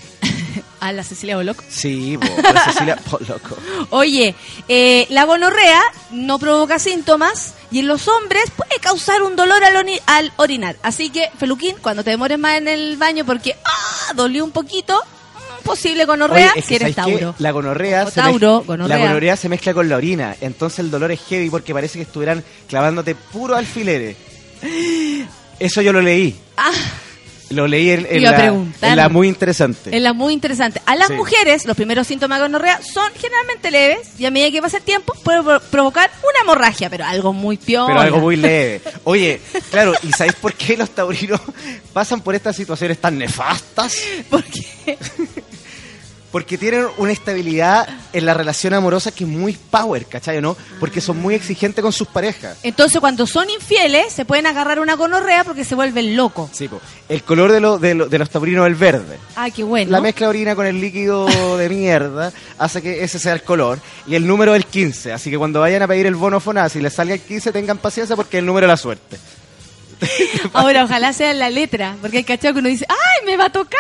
A 0.80 0.92
la 0.92 1.04
Cecilia 1.04 1.36
Boloco. 1.38 1.64
Sí, 1.70 2.18
la 2.42 2.64
Cecilia 2.66 2.98
loco. 3.28 3.58
Oye, 3.92 4.34
eh, 4.68 5.06
la 5.10 5.26
gonorrea 5.26 5.82
no 6.12 6.40
provoca 6.40 6.80
síntomas 6.80 7.54
y 7.72 7.80
en 7.80 7.88
los 7.88 8.08
hombres 8.08 8.44
puede 8.56 8.80
causar 8.82 9.22
un 9.22 9.36
dolor 9.36 9.64
al, 9.64 9.88
al 10.08 10.34
orinar. 10.38 10.76
Así 10.84 11.10
que, 11.10 11.30
Feluquín, 11.38 11.76
cuando 11.82 12.04
te 12.04 12.10
demores 12.10 12.40
más 12.40 12.58
en 12.58 12.68
el 12.68 12.98
baño 12.98 13.26
porque 13.26 13.56
ah, 13.64 14.14
dolió 14.16 14.44
un 14.44 14.52
poquito, 14.52 15.00
mm, 15.00 15.64
posible 15.64 16.06
gonorrea 16.06 16.52
Oye, 16.54 16.62
si 16.64 16.76
eres. 16.76 16.96
Tauro. 16.96 17.36
La 17.38 17.52
gonorrea, 17.52 18.06
O 18.06 18.12
Tauro, 18.12 18.64
gonorrea. 18.66 18.98
la 18.98 19.06
gonorrea 19.08 19.36
se 19.38 19.50
mezcla 19.50 19.74
con 19.74 19.88
la 19.88 19.98
orina. 19.98 20.36
Entonces 20.42 20.80
el 20.80 20.90
dolor 20.92 21.12
es 21.12 21.20
heavy 21.30 21.50
porque 21.50 21.74
parece 21.74 22.00
que 22.00 22.04
estuvieran 22.04 22.44
clavándote 22.68 23.14
puro 23.16 23.56
alfileres. 23.56 24.18
Eso 25.60 25.82
yo 25.84 25.94
lo 25.94 26.02
leí. 26.02 26.36
Ah, 26.58 26.72
Lo 27.52 27.68
leí 27.68 27.90
en, 27.92 28.08
en 28.10 28.24
la, 28.24 28.46
en 29.06 29.12
muy 29.12 29.28
interesante. 29.28 29.96
es 29.96 30.02
la 30.02 30.14
muy 30.14 30.34
interesante. 30.34 30.82
A 30.86 30.96
las 30.96 31.08
Sí. 31.08 31.14
mujeres, 31.14 31.66
los 31.66 31.76
primeros 31.76 32.08
síntomas 32.08 32.40
de 32.40 32.44
gonorrea 32.46 32.80
son 32.82 33.12
generalmente 33.20 33.72
leves 33.72 34.10
y 34.20 34.26
a 34.26 34.32
medida 34.32 34.52
que 34.52 34.62
pasa 34.62 34.78
el 34.78 34.84
tiempo 34.84 35.14
puede 35.24 35.44
pro- 35.44 35.60
provocar 35.60 36.10
una 36.22 36.42
hemorragia, 36.44 36.90
pero 36.90 37.06
algo 37.06 37.34
muy 37.34 37.58
piola. 37.58 37.88
Pero 37.88 38.00
algo 38.02 38.18
muy 38.20 38.36
leve. 38.38 38.82
Oye, 39.04 39.42
claro, 39.70 39.94
¿y 40.04 40.12
sabéis 40.12 40.36
por 40.36 40.54
qué 40.54 40.78
los 40.78 40.90
taurinos 40.92 41.42
pasan 41.94 42.22
por 42.22 42.36
estas 42.36 42.56
situaciones 42.56 43.00
tan 43.00 43.18
nefastas? 43.18 43.96
¿Por 44.30 44.44
qué? 44.44 44.98
Porque 46.32 46.58
tienen 46.58 46.86
una 46.98 47.12
estabilidad 47.12 47.88
en 48.14 48.26
la 48.26 48.34
relación 48.34 48.74
amorosa 48.74 49.12
que 49.12 49.26
es 49.26 49.30
muy 49.30 49.54
power, 49.54 50.06
¿cachai 50.06 50.42
no? 50.42 50.56
Porque 50.80 51.02
son 51.02 51.18
muy 51.18 51.36
exigentes 51.36 51.82
con 51.82 51.92
sus 51.92 52.08
parejas. 52.08 52.58
Entonces, 52.64 53.00
cuando 53.02 53.28
son 53.28 53.50
infieles, 53.50 54.14
se 54.14 54.24
pueden 54.24 54.46
agarrar 54.48 54.80
una 54.80 54.96
gonorrea 54.96 55.44
porque 55.44 55.66
se 55.66 55.76
vuelven 55.76 56.16
locos. 56.16 56.50
Sí, 56.54 56.68
po. 56.70 56.80
El 57.10 57.24
color 57.24 57.52
de, 57.52 57.60
lo- 57.60 57.78
de, 57.78 57.94
lo- 57.96 58.08
de 58.08 58.18
los 58.18 58.30
taurinos 58.30 58.64
es 58.66 58.68
el 58.70 58.76
verde. 58.76 59.18
Ah, 59.36 59.50
qué 59.50 59.64
bueno. 59.64 59.92
La 59.92 60.00
mezcla 60.00 60.28
de 60.28 60.30
orina 60.30 60.56
con 60.56 60.66
el 60.66 60.80
líquido 60.80 61.28
de 61.58 61.68
mierda 61.70 62.32
hace 62.58 62.82
que 62.82 63.04
ese 63.04 63.20
sea 63.20 63.34
el 63.34 63.44
color. 63.44 63.80
Y 64.08 64.16
el 64.16 64.26
número 64.26 64.56
es 64.56 64.64
el 64.64 64.66
15. 64.70 65.12
Así 65.12 65.30
que 65.30 65.38
cuando 65.38 65.60
vayan 65.60 65.82
a 65.82 65.88
pedir 65.88 66.06
el 66.06 66.16
bono 66.16 66.40
FONASA 66.40 66.80
y 66.80 66.82
les 66.82 66.94
salga 66.94 67.14
el 67.14 67.20
15, 67.22 67.52
tengan 67.52 67.78
paciencia 67.78 68.16
porque 68.16 68.38
es 68.38 68.40
el 68.40 68.46
número 68.46 68.66
de 68.68 68.72
la 68.72 68.78
suerte. 68.78 69.18
Ahora, 70.54 70.84
ojalá 70.84 71.14
sea 71.14 71.32
en 71.32 71.40
la 71.40 71.50
letra, 71.50 71.96
porque 72.02 72.18
hay 72.18 72.24
cachado 72.24 72.54
que 72.54 72.60
uno 72.60 72.70
dice, 72.70 72.86
¡ay, 72.90 73.26
me 73.26 73.38
va 73.38 73.46
a 73.46 73.52
tocar! 73.52 73.80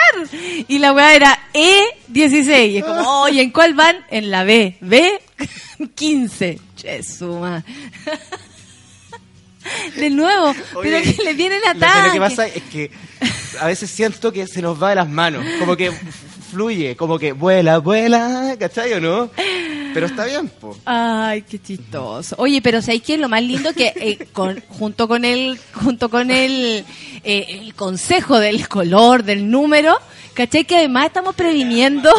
Y 0.67 0.79
la 0.79 0.93
weá 0.93 1.15
era 1.15 1.39
E16. 1.53 2.69
Y 2.69 2.77
es 2.77 2.83
como, 2.83 3.21
oye, 3.21 3.41
¿en 3.41 3.51
cuál 3.51 3.73
van? 3.73 3.97
En 4.09 4.31
la 4.31 4.43
B. 4.43 4.77
B15. 4.81 6.59
Chesuma. 6.75 7.63
De 9.95 10.09
nuevo, 10.09 10.55
Oye, 10.73 10.89
pero 10.89 11.03
que 11.03 11.23
le 11.23 11.33
viene 11.33 11.59
que, 11.61 11.69
ataque. 11.69 12.07
lo 12.07 12.13
que 12.13 12.19
pasa 12.19 12.47
es 12.47 12.63
que 12.63 12.89
a 13.59 13.67
veces 13.67 13.89
siento 13.89 14.31
que 14.31 14.47
se 14.47 14.61
nos 14.61 14.81
va 14.81 14.89
de 14.89 14.95
las 14.95 15.09
manos. 15.09 15.45
Como 15.59 15.75
que 15.75 15.91
fluye, 16.51 16.95
como 16.95 17.17
que 17.17 17.31
vuela, 17.33 17.77
vuela, 17.79 18.55
¿cachai 18.59 18.93
o 18.93 19.01
no? 19.01 19.29
Pero 19.93 20.05
está 20.05 20.25
bien, 20.25 20.47
po. 20.47 20.77
Ay, 20.85 21.41
qué 21.43 21.61
chistoso. 21.61 22.35
Oye, 22.37 22.61
pero 22.61 22.81
¿sabéis 22.81 23.03
qué 23.03 23.15
es 23.15 23.19
lo 23.19 23.27
más 23.29 23.41
lindo? 23.43 23.73
Que 23.73 23.93
eh, 23.95 24.27
con, 24.31 24.61
junto 24.69 25.07
con 25.07 25.25
el, 25.25 25.59
junto 25.73 26.09
con 26.09 26.31
el, 26.31 26.85
eh, 27.23 27.45
el 27.49 27.73
consejo 27.75 28.39
del 28.39 28.67
color, 28.69 29.23
del 29.23 29.49
número, 29.49 29.97
¿cachai? 30.33 30.63
Que 30.65 30.77
además 30.77 31.07
estamos 31.07 31.35
previniendo 31.35 32.09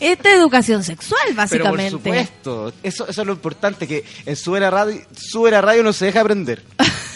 esta 0.00 0.32
educación 0.32 0.82
sexual, 0.84 1.20
Pero 1.24 1.34
por 1.34 1.44
básicamente. 1.44 1.90
supuesto, 1.90 2.72
eso, 2.82 3.08
eso 3.08 3.20
es 3.20 3.26
lo 3.26 3.32
importante, 3.32 3.86
que 3.86 4.04
en 4.26 4.36
Sube 4.36 4.60
la 4.60 4.70
Radio, 4.70 5.00
Sube 5.16 5.50
la 5.50 5.60
Radio 5.60 5.82
no 5.82 5.92
se 5.92 6.06
deja 6.06 6.20
aprender. 6.20 6.62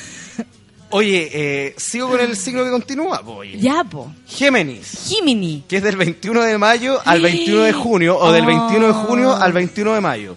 Oye, 0.91 1.29
eh, 1.33 1.75
sigo 1.77 2.09
con 2.09 2.21
el 2.21 2.37
signo 2.37 2.65
que 2.65 2.71
continúa, 2.71 3.21
voy. 3.21 3.59
Ya, 3.59 3.83
po. 3.85 4.13
Géminis, 4.29 5.07
Jiminy. 5.09 5.65
que 5.69 5.79
es 5.79 5.83
del 5.83 5.97
21 5.97 6.43
de 6.43 6.57
mayo 6.59 7.01
al 7.05 7.21
21 7.21 7.63
de 7.63 7.73
junio, 7.73 8.17
o 8.19 8.31
del 8.33 8.47
21 8.47 8.87
de 8.87 8.93
junio 8.93 9.35
al 9.35 9.53
21 9.53 9.95
de 9.95 10.01
mayo. 10.01 10.37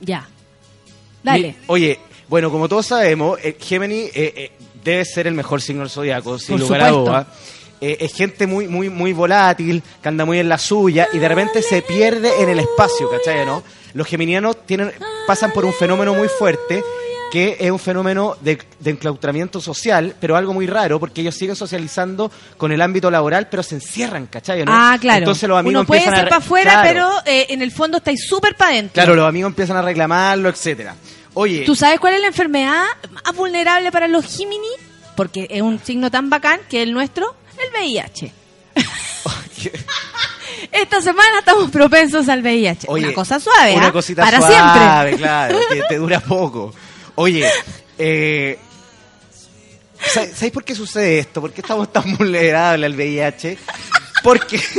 Ya. 0.00 0.28
Dale. 1.22 1.48
Mi- 1.48 1.56
Oye, 1.68 1.98
bueno, 2.28 2.50
como 2.50 2.68
todos 2.68 2.86
sabemos, 2.86 3.38
eh, 3.42 3.56
Géminis 3.58 4.10
eh, 4.14 4.32
eh, 4.36 4.52
debe 4.84 5.04
ser 5.04 5.26
el 5.26 5.34
mejor 5.34 5.62
signo 5.62 5.80
del 5.82 5.90
zodiaco, 5.90 6.38
sin 6.38 6.56
Por 6.58 6.60
lugar 6.60 6.80
a 6.82 6.88
dudas. 6.90 7.26
Eh, 7.80 7.96
es 8.00 8.12
gente 8.14 8.46
muy, 8.46 8.68
muy, 8.68 8.90
muy 8.90 9.14
volátil, 9.14 9.82
que 10.02 10.08
anda 10.08 10.26
muy 10.26 10.38
en 10.38 10.50
la 10.50 10.58
suya 10.58 11.08
y 11.14 11.18
de 11.18 11.26
repente 11.28 11.62
se 11.62 11.80
pierde 11.80 12.42
en 12.42 12.50
el 12.50 12.60
espacio, 12.60 13.08
¿cachai? 13.10 13.46
¿no? 13.46 13.62
Los 13.94 14.06
geminianos 14.06 14.66
tienen, 14.66 14.92
pasan 15.26 15.50
por 15.52 15.64
un 15.64 15.72
fenómeno 15.72 16.12
muy 16.14 16.28
fuerte 16.28 16.82
que 17.30 17.56
es 17.60 17.70
un 17.70 17.78
fenómeno 17.78 18.36
de, 18.40 18.58
de 18.80 18.90
enclaustramiento 18.90 19.60
social, 19.60 20.14
pero 20.20 20.36
algo 20.36 20.52
muy 20.52 20.66
raro, 20.66 20.98
porque 20.98 21.20
ellos 21.20 21.34
siguen 21.34 21.54
socializando 21.56 22.30
con 22.56 22.72
el 22.72 22.80
ámbito 22.82 23.10
laboral, 23.10 23.48
pero 23.48 23.62
se 23.62 23.76
encierran, 23.76 24.26
¿cachai? 24.26 24.64
¿no? 24.64 24.72
Ah, 24.74 24.96
claro. 25.00 25.18
Entonces 25.20 25.48
los 25.48 25.58
amigos 25.58 25.80
Uno 25.80 25.86
puede 25.86 26.00
empiezan 26.00 26.20
ser 26.20 26.28
para 26.28 26.44
afuera, 26.44 26.72
Claro, 26.72 26.88
pero 26.88 27.10
eh, 27.26 27.46
en 27.50 27.62
el 27.62 27.70
fondo 27.72 27.98
estáis 27.98 28.26
súper 28.26 28.56
para 28.56 28.72
adentro. 28.72 28.94
Claro, 28.94 29.14
los 29.14 29.28
amigos 29.28 29.50
empiezan 29.50 29.76
a 29.76 29.82
reclamarlo, 29.82 30.48
etcétera. 30.48 30.94
Oye, 31.34 31.62
¿Tú 31.64 31.76
sabes 31.76 32.00
cuál 32.00 32.14
es 32.14 32.20
la 32.20 32.26
enfermedad 32.26 32.84
más 33.10 33.36
vulnerable 33.36 33.92
para 33.92 34.08
los 34.08 34.24
Jiminy? 34.26 34.66
Porque 35.14 35.46
es 35.50 35.62
un 35.62 35.78
signo 35.78 36.10
tan 36.10 36.28
bacán 36.30 36.60
que 36.68 36.82
el 36.82 36.92
nuestro, 36.92 37.34
el 37.62 37.70
VIH. 37.72 38.32
Esta 40.72 41.00
semana 41.00 41.38
estamos 41.40 41.70
propensos 41.70 42.28
al 42.28 42.42
VIH. 42.42 42.86
Oye, 42.88 43.06
una 43.06 43.14
cosa 43.14 43.40
suave, 43.40 43.74
Una 43.76 43.88
¿ah? 43.88 43.92
cosita 43.92 44.22
Para 44.22 44.38
suave, 44.38 44.54
siempre. 45.10 45.16
claro, 45.18 45.58
que 45.70 45.82
te 45.88 45.96
dura 45.96 46.20
poco. 46.20 46.72
Oye, 47.16 47.48
eh, 47.98 48.58
¿sab- 50.14 50.32
¿sabéis 50.34 50.52
por 50.52 50.64
qué 50.64 50.74
sucede 50.74 51.18
esto? 51.20 51.40
¿Por 51.40 51.52
qué 51.52 51.60
estamos 51.60 51.92
tan 51.92 52.16
vulnerables 52.16 52.86
al 52.86 52.94
VIH? 52.96 53.58
Porque, 54.22 54.60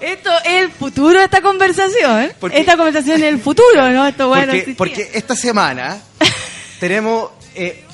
Esto 0.00 0.30
es 0.44 0.52
el 0.62 0.70
futuro 0.70 1.18
de 1.18 1.24
esta 1.24 1.40
conversación. 1.40 2.32
Porque- 2.40 2.58
Esta 2.60 2.76
conversación 2.76 3.16
es 3.22 3.28
el 3.28 3.40
futuro, 3.40 3.90
¿no? 3.90 4.06
Esto 4.06 4.28
bueno. 4.28 4.52
porque, 4.76 5.10
esta 5.14 5.34
semana 5.36 5.98
tenemos 6.80 7.30
eh, 7.54 7.84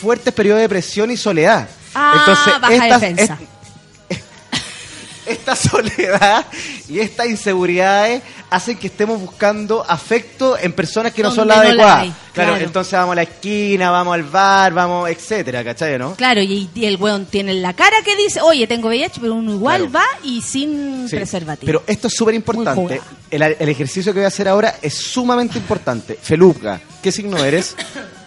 fuertes 0.00 0.32
periodos 0.34 0.58
de 0.58 0.62
depresión 0.62 1.10
y 1.10 1.16
soledad. 1.16 1.68
Ah, 1.94 2.58
baja 2.60 2.98
defensa. 2.98 3.38
es- 3.40 3.48
esta 5.26 5.56
soledad 5.56 6.46
y 6.88 6.98
estas 7.00 7.26
inseguridades 7.26 8.22
hacen 8.50 8.76
que 8.78 8.86
estemos 8.86 9.20
buscando 9.20 9.84
afecto 9.88 10.56
en 10.58 10.72
personas 10.72 11.12
que 11.12 11.22
no 11.22 11.30
son 11.30 11.48
las 11.48 11.56
no 11.58 11.62
la 11.64 11.68
adecuadas. 11.70 12.02
hay, 12.02 12.08
claro, 12.32 12.50
claro. 12.52 12.64
entonces 12.66 12.92
vamos 12.92 13.12
a 13.12 13.16
la 13.16 13.22
esquina, 13.22 13.90
vamos 13.90 14.14
al 14.14 14.22
bar, 14.24 14.72
vamos, 14.74 15.10
etcétera, 15.10 15.64
¿cachai, 15.64 15.98
no? 15.98 16.14
Claro, 16.14 16.40
y, 16.42 16.68
y 16.74 16.84
el 16.84 16.96
weón 16.96 17.26
tiene 17.26 17.52
en 17.52 17.62
la 17.62 17.72
cara 17.72 17.96
que 18.04 18.14
dice, 18.16 18.40
oye, 18.40 18.66
tengo 18.66 18.88
VIH, 18.88 19.20
pero 19.20 19.34
uno 19.34 19.52
igual 19.52 19.88
Claro. 19.90 19.92
va 19.92 20.04
y 20.22 20.40
sin 20.42 21.08
Sí, 21.08 21.16
preservativo. 21.16 21.66
Pero 21.66 21.82
esto 21.86 22.08
es 22.08 22.14
súper 22.14 22.34
importante. 22.34 23.00
el 23.30 23.68
ejercicio 23.68 24.12
que 24.12 24.20
voy 24.20 24.24
a 24.24 24.28
hacer 24.28 24.48
ahora 24.48 24.76
es 24.80 24.94
sumamente 24.94 25.58
importante. 25.58 26.18
Feluca, 26.22 26.80
¿qué 27.02 27.10
signo 27.10 27.42
eres? 27.44 27.74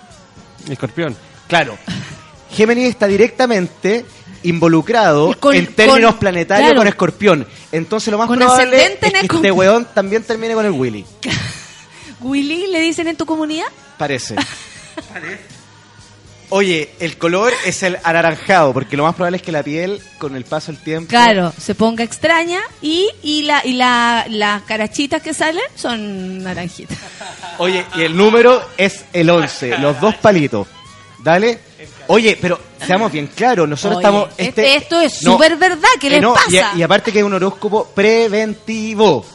Escorpión. 0.70 1.16
Claro. 1.48 1.78
Géminis 2.52 2.90
está 2.90 3.08
directamente 3.08 4.06
involucrado 4.44 5.36
con- 5.40 5.56
en 5.56 5.68
términos 5.74 6.12
con- 6.12 6.20
planetarios 6.20 6.68
claro. 6.70 6.80
con 6.82 6.88
Escorpión. 6.88 7.48
Entonces 7.72 8.12
lo 8.12 8.18
más 8.18 8.28
Con 8.28 8.38
probable 8.38 8.78
es 8.84 8.90
que 9.00 9.08
Escorpión. 9.08 9.36
este 9.36 9.52
weón 9.52 9.88
también 9.94 10.24
termine 10.24 10.54
con 10.54 10.66
el 10.66 10.72
Willy. 10.72 11.06
Willy, 12.22 12.68
¿le 12.68 12.80
dicen 12.82 13.08
en 13.08 13.16
tu 13.16 13.26
comunidad? 13.26 13.68
Parece. 13.98 14.36
Oye, 16.50 16.90
el 17.02 17.18
color 17.18 17.52
es 17.66 17.84
el 17.84 17.98
anaranjado, 18.06 18.72
porque 18.72 18.96
lo 18.96 19.04
más 19.04 19.16
probable 19.16 19.36
es 19.36 19.44
que 19.44 19.52
la 19.52 19.64
piel, 19.64 20.02
con 20.18 20.34
el 20.38 20.46
paso 20.46 20.72
del 20.72 20.82
tiempo... 20.82 21.10
Claro, 21.10 21.52
se 21.60 21.76
ponga 21.76 22.06
extraña 22.06 22.62
y, 22.82 23.10
y, 23.22 23.42
la, 23.44 23.66
y 23.66 23.74
la, 23.74 24.26
las 24.30 24.62
carachitas 24.64 25.22
que 25.22 25.34
salen 25.34 25.62
son 25.76 26.42
naranjitas. 26.44 26.98
Oye, 27.58 27.86
y 27.98 28.04
el 28.04 28.16
número 28.16 28.62
es 28.78 29.04
el 29.12 29.30
11, 29.30 29.78
los 29.80 30.00
dos 30.00 30.16
palitos. 30.16 30.68
Dale. 31.22 31.60
Oye, 32.08 32.38
pero 32.42 32.60
seamos 32.86 33.12
bien 33.12 33.28
claros, 33.28 33.68
nosotros 33.68 33.98
Oye, 33.98 34.06
estamos... 34.08 34.30
este- 34.38 34.76
esto 34.76 35.00
es 35.02 35.24
no, 35.24 35.34
súper 35.34 35.58
verdad, 35.58 35.88
¿qué 36.00 36.08
eh, 36.08 36.12
les 36.12 36.22
no, 36.22 36.34
y- 36.48 36.56
pasa? 36.58 36.72
Y, 36.78 36.82
aparte 36.84 37.12
que 37.12 37.20
es 37.20 37.26
un 37.26 37.34
horóscopo 37.34 37.86
preventivo. 37.94 39.26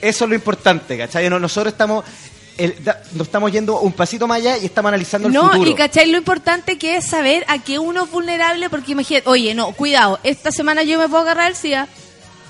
Eso 0.00 0.24
es 0.24 0.28
lo 0.28 0.34
importante, 0.36 0.96
¿cachai? 0.98 1.28
No, 1.30 1.38
nosotros 1.38 1.72
estamos... 1.72 2.04
el- 2.58 2.82
da- 2.84 3.02
nos 3.12 3.26
estamos 3.26 3.50
yendo 3.52 3.80
un 3.80 3.92
pasito 3.92 4.26
más 4.26 4.38
allá 4.38 4.58
y 4.58 4.66
estamos 4.66 4.88
analizando 4.90 5.28
el 5.28 5.34
No, 5.34 5.50
futuro. 5.50 5.70
y 5.70 5.74
cachai, 5.74 6.10
lo 6.10 6.18
importante 6.18 6.78
que 6.78 6.96
es 6.96 7.06
saber 7.06 7.44
a 7.48 7.58
qué 7.62 7.78
uno 7.78 8.04
es 8.04 8.10
vulnerable, 8.10 8.68
porque 8.70 8.92
imagínate, 8.92 9.28
oye, 9.28 9.54
no, 9.54 9.72
cuidado, 9.72 10.18
esta 10.22 10.52
semana 10.52 10.82
yo 10.82 10.98
me 10.98 11.08
puedo 11.08 11.22
agarrar 11.22 11.50
el 11.50 11.56
SIDA, 11.56 11.88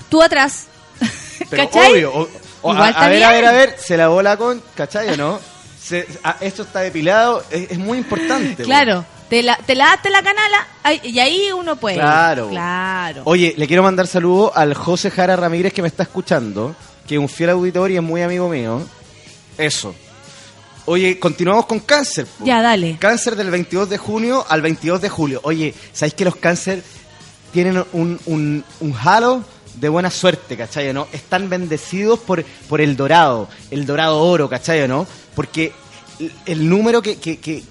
tú 0.09 0.23
atrás. 0.23 0.66
Pero 1.51 1.64
¿Cachai? 1.70 1.93
obvio, 1.93 2.12
o- 2.14 2.28
o- 2.62 2.70
a, 2.70 2.74
Igual 2.74 2.82
a 2.82 2.90
está 2.90 3.09
ver, 3.09 3.24
a 3.24 3.32
ver, 3.32 3.44
a 3.47 3.52
ver, 3.52 3.77
se 3.78 3.97
la 3.97 4.36
con, 4.36 4.62
¿cachai 4.74 5.09
o 5.10 5.16
no? 5.16 5.40
Se- 5.81 6.06
a- 6.24 6.36
esto 6.40 6.62
está 6.64 6.81
depilado, 6.81 7.44
es, 7.51 7.70
es 7.70 7.78
muy 7.78 7.98
importante. 7.98 8.64
Claro, 8.64 9.05
te, 9.28 9.43
la, 9.43 9.57
te 9.57 9.74
lavaste 9.74 10.11
la 10.11 10.23
canala 10.23 10.66
ay, 10.82 11.01
y 11.05 11.19
ahí 11.19 11.48
uno 11.57 11.77
puede. 11.77 11.97
Claro. 11.97 12.48
Claro. 12.48 13.23
Oye, 13.24 13.55
le 13.57 13.66
quiero 13.66 13.82
mandar 13.82 14.07
saludos 14.07 14.53
al 14.55 14.74
José 14.74 15.11
Jara 15.11 15.36
Ramírez 15.36 15.73
que 15.73 15.82
me 15.82 15.89
está 15.89 16.03
escuchando, 16.05 16.74
que 17.07 17.15
es 17.16 17.20
un 17.20 17.28
fiel 17.28 17.51
auditor 17.51 17.90
y 17.90 17.97
es 17.97 18.03
muy 18.03 18.23
amigo 18.23 18.48
mío. 18.48 18.82
Eso. 19.59 19.94
Oye, 20.85 21.19
continuamos 21.19 21.66
con 21.66 21.81
cáncer. 21.81 22.27
po. 22.27 22.44
Ya, 22.44 22.62
dale. 22.62 22.97
Cáncer 23.01 23.35
del 23.36 23.51
22 23.51 23.89
de 23.90 23.98
junio 23.98 24.44
al 24.48 24.62
22 24.62 25.01
de 25.01 25.09
julio. 25.09 25.40
Oye, 25.43 25.74
¿sabéis 25.93 26.15
que 26.15 26.24
los 26.24 26.36
cáncer 26.36 26.82
tienen 27.53 27.85
un, 27.93 28.20
un, 28.27 28.65
un 28.81 28.94
halo 29.05 29.43
de 29.74 29.89
buena 29.89 30.11
suerte, 30.11 30.57
¿cachai 30.57 30.93
no? 30.93 31.07
Están 31.12 31.51
bendecidos 31.51 32.19
por, 32.20 32.44
por 32.69 32.81
el 32.81 32.97
dorado, 32.97 33.48
el 33.70 33.85
dorado 33.85 34.20
oro, 34.23 34.48
¿cachai 34.48 34.86
no? 34.89 35.07
Porque 35.35 35.73
el, 36.20 36.32
el 36.47 36.69
número 36.69 37.03
que, 37.03 37.16
que, 37.16 37.39
que- 37.39 37.62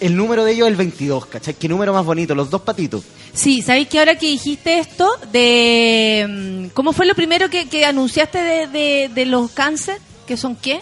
El 0.00 0.16
número 0.16 0.44
de 0.44 0.52
ellos 0.52 0.66
es 0.66 0.72
el 0.72 0.76
22, 0.76 1.26
¿cachai? 1.26 1.54
¿Qué 1.54 1.68
número 1.68 1.92
más 1.92 2.04
bonito? 2.04 2.34
Los 2.34 2.50
dos 2.50 2.62
patitos. 2.62 3.02
Sí, 3.32 3.62
¿sabéis 3.62 3.88
que 3.88 3.98
ahora 3.98 4.16
que 4.16 4.26
dijiste 4.26 4.78
esto 4.78 5.10
de... 5.32 6.26
mm, 6.28 6.66
¿Cómo 6.74 6.92
fue 6.92 7.06
lo 7.06 7.14
primero 7.14 7.48
que, 7.48 7.68
que 7.68 7.84
anunciaste 7.86 8.38
de, 8.38 8.66
de, 8.66 9.10
de 9.14 9.26
los 9.26 9.50
cáncer? 9.52 9.98
¿Que 10.26 10.36
son 10.36 10.56
qué? 10.56 10.80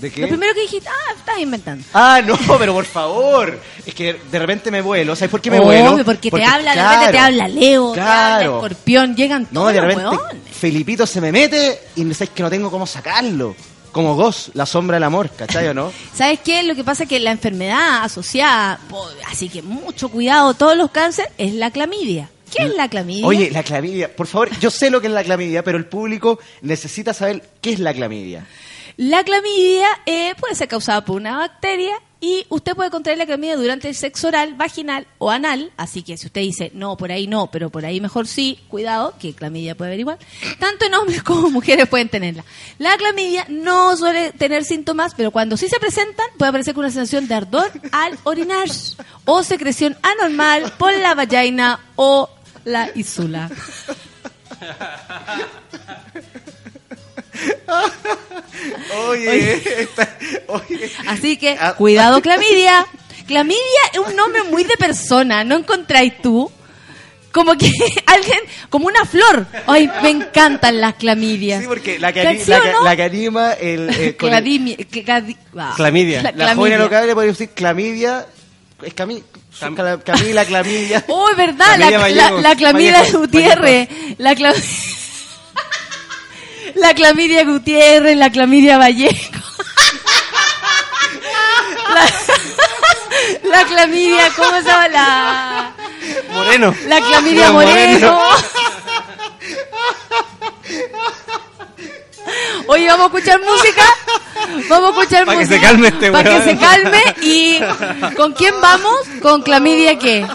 ¿De 0.00 0.10
qué? 0.10 0.22
Lo 0.22 0.28
primero 0.28 0.54
que 0.54 0.62
dijiste, 0.62 0.88
ah, 0.88 1.14
estás 1.18 1.38
inventando. 1.38 1.84
Ah, 1.92 2.22
no, 2.24 2.38
pero 2.58 2.72
por 2.72 2.86
favor. 2.86 3.60
Es 3.84 3.94
que 3.94 4.14
de 4.30 4.38
repente 4.38 4.70
me 4.70 4.80
vuelo. 4.80 5.14
¿Sabes 5.14 5.30
por 5.30 5.42
qué 5.42 5.50
me 5.50 5.60
vuelo? 5.60 6.02
porque, 6.04 6.30
te 6.30 6.42
habla, 6.42 6.74
de 6.74 6.82
repente 6.82 7.12
te 7.12 7.18
habla 7.18 7.48
Leo, 7.48 7.92
te 7.92 8.00
habla 8.00 8.36
Claro. 8.38 8.54
Escorpión, 8.56 9.14
llegan 9.14 9.42
No, 9.50 9.60
todos 9.60 9.72
de 9.74 9.80
los 9.82 9.94
repente. 9.94 10.16
Felipito 10.52 11.06
se 11.06 11.20
me 11.20 11.30
mete 11.32 11.80
y 11.96 12.04
no 12.04 12.14
sabes 12.14 12.30
que 12.30 12.42
no 12.42 12.48
tengo 12.48 12.70
cómo 12.70 12.86
sacarlo. 12.86 13.54
Como 13.92 14.14
Ghost, 14.16 14.54
la 14.54 14.66
sombra 14.66 14.96
del 14.96 15.04
amor, 15.04 15.30
¿cachai 15.30 15.68
o 15.68 15.74
no? 15.74 15.92
¿Sabes 16.14 16.40
qué? 16.40 16.62
Lo 16.62 16.74
que 16.74 16.84
pasa 16.84 17.04
es 17.04 17.08
que 17.08 17.18
la 17.20 17.30
enfermedad 17.30 18.04
asociada, 18.04 18.78
así 19.26 19.48
que 19.48 19.62
mucho 19.62 20.08
cuidado, 20.08 20.54
todos 20.54 20.76
los 20.76 20.90
cánceres, 20.90 21.30
es 21.38 21.54
la 21.54 21.70
clamidia. 21.70 22.30
¿Qué 22.54 22.64
es 22.64 22.74
la 22.74 22.88
clamidia? 22.88 23.26
Oye, 23.26 23.50
la 23.50 23.62
clamidia, 23.62 24.14
por 24.14 24.26
favor, 24.26 24.50
yo 24.58 24.70
sé 24.70 24.90
lo 24.90 25.00
que 25.00 25.06
es 25.06 25.12
la 25.12 25.22
clamidia, 25.22 25.62
pero 25.62 25.78
el 25.78 25.86
público 25.86 26.40
necesita 26.62 27.14
saber 27.14 27.48
qué 27.60 27.72
es 27.72 27.78
la 27.78 27.94
clamidia. 27.94 28.44
La 28.96 29.24
clamidia 29.24 29.86
eh, 30.04 30.34
puede 30.38 30.54
ser 30.54 30.68
causada 30.68 31.04
por 31.04 31.16
una 31.16 31.38
bacteria 31.38 31.94
y 32.20 32.44
usted 32.50 32.74
puede 32.74 32.90
contraer 32.90 33.18
la 33.18 33.24
clamidia 33.24 33.56
durante 33.56 33.88
el 33.88 33.94
sexo 33.94 34.28
oral, 34.28 34.54
vaginal 34.54 35.06
o 35.18 35.30
anal. 35.30 35.72
Así 35.78 36.02
que 36.02 36.18
si 36.18 36.26
usted 36.26 36.42
dice, 36.42 36.70
no, 36.74 36.96
por 36.96 37.10
ahí 37.10 37.26
no, 37.26 37.50
pero 37.50 37.70
por 37.70 37.86
ahí 37.86 38.00
mejor 38.00 38.26
sí, 38.26 38.58
cuidado, 38.68 39.14
que 39.18 39.32
clamidia 39.32 39.74
puede 39.74 39.90
haber 39.90 40.00
igual. 40.00 40.18
Tanto 40.58 40.84
en 40.84 40.94
hombres 40.94 41.22
como 41.22 41.50
mujeres 41.50 41.88
pueden 41.88 42.10
tenerla. 42.10 42.44
La 42.78 42.96
clamidia 42.98 43.46
no 43.48 43.96
suele 43.96 44.32
tener 44.32 44.64
síntomas, 44.64 45.14
pero 45.14 45.30
cuando 45.30 45.56
sí 45.56 45.68
se 45.68 45.80
presentan, 45.80 46.26
puede 46.36 46.50
aparecer 46.50 46.74
con 46.74 46.84
una 46.84 46.92
sensación 46.92 47.26
de 47.26 47.34
ardor 47.34 47.72
al 47.92 48.18
orinar 48.24 48.68
o 49.24 49.42
secreción 49.42 49.96
anormal 50.02 50.74
por 50.78 50.92
la 50.92 51.14
vagina 51.14 51.80
o 51.96 52.28
la 52.64 52.90
isula. 52.94 53.50
Oye, 59.08 59.62
esta- 59.82 60.16
oye. 60.48 60.90
Así 61.06 61.36
que, 61.36 61.56
Ah. 61.58 61.74
cuidado, 61.74 62.20
clamidia. 62.20 62.86
Clamidia 63.26 63.60
es 63.92 63.98
un 64.00 64.16
nombre 64.16 64.42
muy 64.44 64.64
de 64.64 64.76
persona, 64.76 65.44
¿no 65.44 65.56
encontráis 65.56 66.20
tú? 66.20 66.50
Como 67.32 67.56
que 67.56 67.70
alguien, 68.06 68.40
como 68.70 68.86
una 68.88 69.04
flor. 69.04 69.46
Ay, 69.68 69.88
me 70.02 70.10
encantan 70.10 70.80
las 70.80 70.94
clamidias. 70.94 71.60
Sí, 71.62 71.68
porque 71.68 71.98
la 72.00 72.12
que, 72.12 72.22
ani- 72.26 72.40
¿Sí 72.40 72.50
la 72.50 72.58
no? 72.58 72.82
la 72.82 72.96
que 72.96 73.02
anima 73.04 73.52
el... 73.52 73.88
eh, 73.90 74.06
el- 74.08 74.16
cladi- 74.16 75.36
ah. 75.56 75.72
Clamidia. 75.76 76.22
La- 76.22 76.32
la 76.32 76.44
joven 76.46 76.54
clamidia. 76.56 76.76
alocable 76.76 77.14
puede 77.14 77.28
decir 77.28 77.50
clamidia... 77.50 78.26
Es 78.82 78.94
Cami, 78.94 79.22
Cam- 79.60 80.02
Camila, 80.02 80.44
clamidia... 80.46 81.04
Oh, 81.08 81.28
es 81.28 81.36
verdad, 81.36 81.76
la, 81.78 81.88
Clamidia 81.88 81.98
la, 81.98 82.00
Vallejo. 82.30 82.40
la 82.40 82.56
clamidia 82.56 83.04
Gutiérrez. 83.12 83.88
La, 84.18 84.34
cla- 84.34 84.54
la 86.74 86.94
clamidia 86.94 87.44
Gutiérrez, 87.44 88.16
la 88.16 88.30
clamidia 88.30 88.78
Vallejo. 88.78 89.30
La, 91.94 92.06
la 93.58 93.64
clamidia, 93.64 94.28
¿cómo 94.36 94.56
se 94.58 94.62
llama? 94.62 94.88
La, 94.88 95.72
Moreno. 96.32 96.74
la 96.86 97.00
clamidia 97.00 97.46
La 97.46 97.52
Moreno. 97.52 98.22
Oye, 102.68 102.86
vamos 102.86 103.04
a 103.12 103.16
escuchar 103.16 103.40
música. 103.40 103.84
Vamos 104.68 104.90
a 104.96 105.00
escuchar 105.00 105.26
Pa' 105.26 105.32
que 105.32 105.38
música. 105.38 105.54
se 105.56 105.60
calme 105.60 105.88
este 105.88 106.12
Para 106.12 106.30
que 106.30 106.42
se 106.44 106.56
calme. 106.58 107.02
¿Y 107.22 107.60
con 108.16 108.32
quién 108.32 108.54
vamos? 108.60 109.00
Con 109.20 109.42
clamidia 109.42 109.98
qué? 109.98 110.26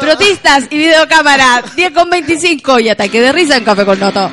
Protistas 0.00 0.64
y 0.70 0.78
videocámara. 0.78 1.62
10 1.74 1.92
con 1.92 2.10
25 2.10 2.80
y 2.80 2.88
ataque 2.88 3.20
de 3.20 3.32
risa 3.32 3.56
en 3.56 3.64
Café 3.64 3.84
con 3.84 3.98
Noto. 3.98 4.30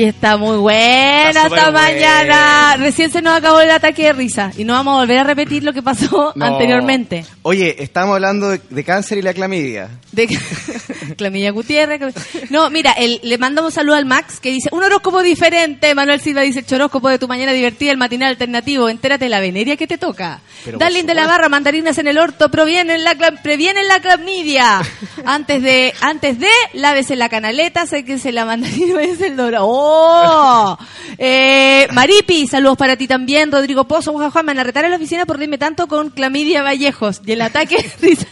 Oye, 0.00 0.08
está 0.08 0.38
muy 0.38 0.56
buena 0.56 1.28
Está 1.28 1.46
esta 1.46 1.70
mañana. 1.70 2.76
Recién 2.78 3.10
se 3.10 3.20
nos 3.20 3.36
acabó 3.36 3.60
el 3.60 3.70
ataque 3.70 4.04
de 4.04 4.12
risa 4.14 4.50
y 4.56 4.64
no 4.64 4.72
vamos 4.72 4.94
a 4.96 5.00
volver 5.00 5.18
a 5.18 5.24
repetir 5.24 5.62
lo 5.62 5.74
que 5.74 5.82
pasó 5.82 6.32
No. 6.34 6.44
anteriormente. 6.46 7.26
Oye, 7.42 7.76
estamos 7.82 8.14
hablando 8.14 8.48
de, 8.48 8.62
de 8.70 8.82
cáncer 8.84 9.18
y 9.18 9.22
la 9.22 9.34
clamidia. 9.34 9.90
De 10.12 10.26
Clamilla 11.18 11.50
Gutiérrez. 11.50 12.00
No, 12.48 12.70
mira, 12.70 12.92
el- 12.92 13.20
le 13.22 13.36
mandamos 13.36 13.74
saludo 13.74 13.96
al 13.96 14.06
Max 14.06 14.40
que 14.40 14.50
dice, 14.50 14.70
un 14.72 14.82
horóscopo 14.82 15.20
diferente. 15.20 15.94
Manuel 15.94 16.20
Silva 16.22 16.40
dice, 16.40 16.64
choróscopo 16.64 17.10
de 17.10 17.18
tu 17.18 17.28
mañana 17.28 17.52
divertida, 17.52 17.90
el 17.92 17.98
matinal 17.98 18.30
alternativo. 18.30 18.88
Entérate 18.88 19.26
de 19.26 19.28
la 19.30 19.40
veneria 19.40 19.76
que 19.76 19.86
te 19.86 19.98
toca. 19.98 20.40
Pero 20.64 20.78
Darling 20.78 21.04
de 21.04 21.14
la 21.14 21.26
barra, 21.26 21.50
mandarinas 21.50 21.98
en 21.98 22.06
el 22.08 22.16
orto, 22.16 22.50
provienen 22.50 23.04
la, 23.04 23.14
previenen 23.42 23.86
la 23.86 24.00
clamidia. 24.00 24.80
antes 25.26 25.62
de, 25.62 25.92
antes 26.00 26.38
de, 26.38 26.48
lávese 26.72 27.16
la 27.16 27.28
canaleta, 27.28 27.84
sé 27.86 28.02
que 28.06 28.18
se 28.18 28.32
la 28.32 28.46
mandarina 28.46 29.02
es 29.02 29.20
el 29.20 29.36
dorado. 29.36 29.66
¡Oh! 29.68 29.89
Eh, 31.22 31.86
Maripi, 31.92 32.46
saludos 32.46 32.78
para 32.78 32.96
ti 32.96 33.06
también. 33.06 33.52
Rodrigo 33.52 33.84
Pozo, 33.84 34.12
Juan 34.12 34.32
me 34.46 34.52
van 34.52 34.60
a 34.60 34.64
retar 34.64 34.86
a 34.86 34.88
la 34.88 34.96
oficina 34.96 35.26
por 35.26 35.36
reírme 35.36 35.58
tanto 35.58 35.86
con 35.86 36.08
clamidia 36.08 36.62
Vallejos. 36.62 37.20
Y 37.26 37.32
el 37.32 37.42
ataque, 37.42 37.76
risa. 38.00 38.26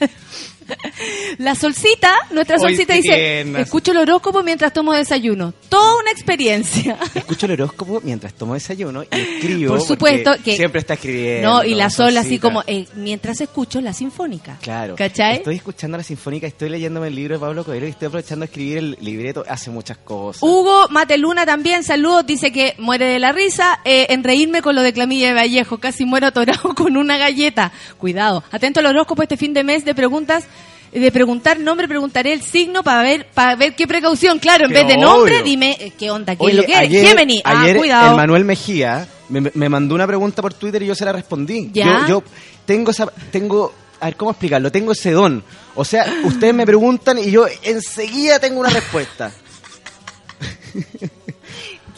La 1.38 1.54
solcita, 1.54 2.12
nuestra 2.30 2.58
solcita 2.58 2.94
dice, 2.94 3.40
escucho 3.60 3.92
el 3.92 3.98
horóscopo 3.98 4.42
mientras 4.42 4.72
tomo 4.72 4.92
desayuno. 4.92 5.52
Toda 5.68 6.00
una 6.00 6.10
experiencia. 6.10 6.98
Escucho 7.14 7.46
el 7.46 7.52
horóscopo 7.52 8.00
mientras 8.02 8.34
tomo 8.34 8.54
desayuno 8.54 9.02
y 9.04 9.08
escribo. 9.12 9.74
Por 9.76 9.82
supuesto 9.86 10.32
que- 10.44 10.56
Siempre 10.56 10.80
está 10.80 10.94
escribiendo. 10.94 11.48
No, 11.48 11.64
y 11.64 11.74
la 11.74 11.90
sol 11.90 12.16
así 12.16 12.38
como, 12.38 12.62
eh, 12.66 12.86
mientras 12.96 13.40
escucho 13.40 13.80
la 13.80 13.92
sinfónica. 13.92 14.58
Claro. 14.60 14.96
¿Cachai? 14.96 15.36
Estoy 15.36 15.56
escuchando 15.56 15.96
la 15.96 16.02
sinfónica, 16.02 16.46
estoy 16.46 16.68
leyéndome 16.70 17.08
el 17.08 17.14
libro 17.14 17.34
de 17.36 17.40
Pablo 17.40 17.64
Coelho 17.64 17.86
y 17.86 17.90
estoy 17.90 18.06
aprovechando 18.08 18.44
de 18.44 18.46
escribir 18.46 18.78
el 18.78 18.98
libreto. 19.00 19.44
Hace 19.48 19.70
muchas 19.70 19.98
cosas. 19.98 20.42
Hugo 20.42 20.88
Mateluna 20.90 21.44
también, 21.46 21.84
saludos, 21.84 22.26
dice 22.26 22.52
que 22.52 22.74
muere 22.78 23.06
de 23.06 23.18
la 23.18 23.32
risa 23.32 23.80
eh, 23.84 24.06
en 24.10 24.24
reírme 24.24 24.62
con 24.62 24.74
lo 24.74 24.82
de 24.82 24.92
Clamilla 24.92 25.28
de 25.28 25.34
Vallejo, 25.34 25.78
casi 25.78 26.04
muero 26.04 26.26
atorado 26.28 26.74
con 26.76 26.96
una 26.96 27.18
galleta. 27.18 27.72
Cuidado, 27.98 28.42
atento 28.50 28.80
al 28.80 28.86
horóscopo 28.86 29.22
este 29.22 29.36
fin 29.36 29.52
de 29.54 29.64
mes 29.64 29.84
de 29.84 29.94
preguntas, 29.94 30.46
de 30.92 31.12
preguntar 31.12 31.60
nombre, 31.60 31.86
preguntaré 31.88 32.32
el 32.32 32.42
signo 32.42 32.82
para 32.82 33.02
ver 33.02 33.26
para 33.34 33.56
ver 33.56 33.74
qué 33.74 33.86
precaución. 33.86 34.38
Claro, 34.38 34.66
en 34.66 34.72
vez 34.72 34.86
de 34.86 34.96
nombre, 34.96 35.34
obvio. 35.34 35.44
dime 35.44 35.76
eh, 35.80 35.92
qué 35.98 36.10
onda, 36.10 36.34
qué 36.36 36.44
Oye, 36.44 36.52
es 36.52 36.56
lo 36.56 36.62
que 36.64 36.72
eres. 36.72 36.88
ayer, 36.88 37.06
Gemini, 37.06 37.42
ah, 37.44 37.62
ayer 37.62 37.76
cuidado. 37.76 38.10
el 38.10 38.16
Manuel 38.16 38.44
Mejía 38.44 39.06
me, 39.28 39.50
me 39.54 39.68
mandó 39.68 39.94
una 39.94 40.06
pregunta 40.06 40.40
por 40.42 40.54
Twitter 40.54 40.82
y 40.82 40.86
yo 40.86 40.94
se 40.94 41.04
la 41.04 41.12
respondí. 41.12 41.70
¿Ya? 41.72 42.00
Yo, 42.02 42.08
yo 42.08 42.22
tengo 42.64 42.90
esa, 42.90 43.06
tengo, 43.30 43.72
a 44.00 44.06
ver, 44.06 44.16
¿cómo 44.16 44.30
explicarlo? 44.30 44.72
Tengo 44.72 44.92
ese 44.92 45.10
don. 45.12 45.42
O 45.74 45.84
sea, 45.84 46.06
ustedes 46.24 46.54
me 46.54 46.64
preguntan 46.66 47.18
y 47.18 47.30
yo 47.30 47.46
enseguida 47.62 48.38
tengo 48.38 48.60
una 48.60 48.70
respuesta. 48.70 49.30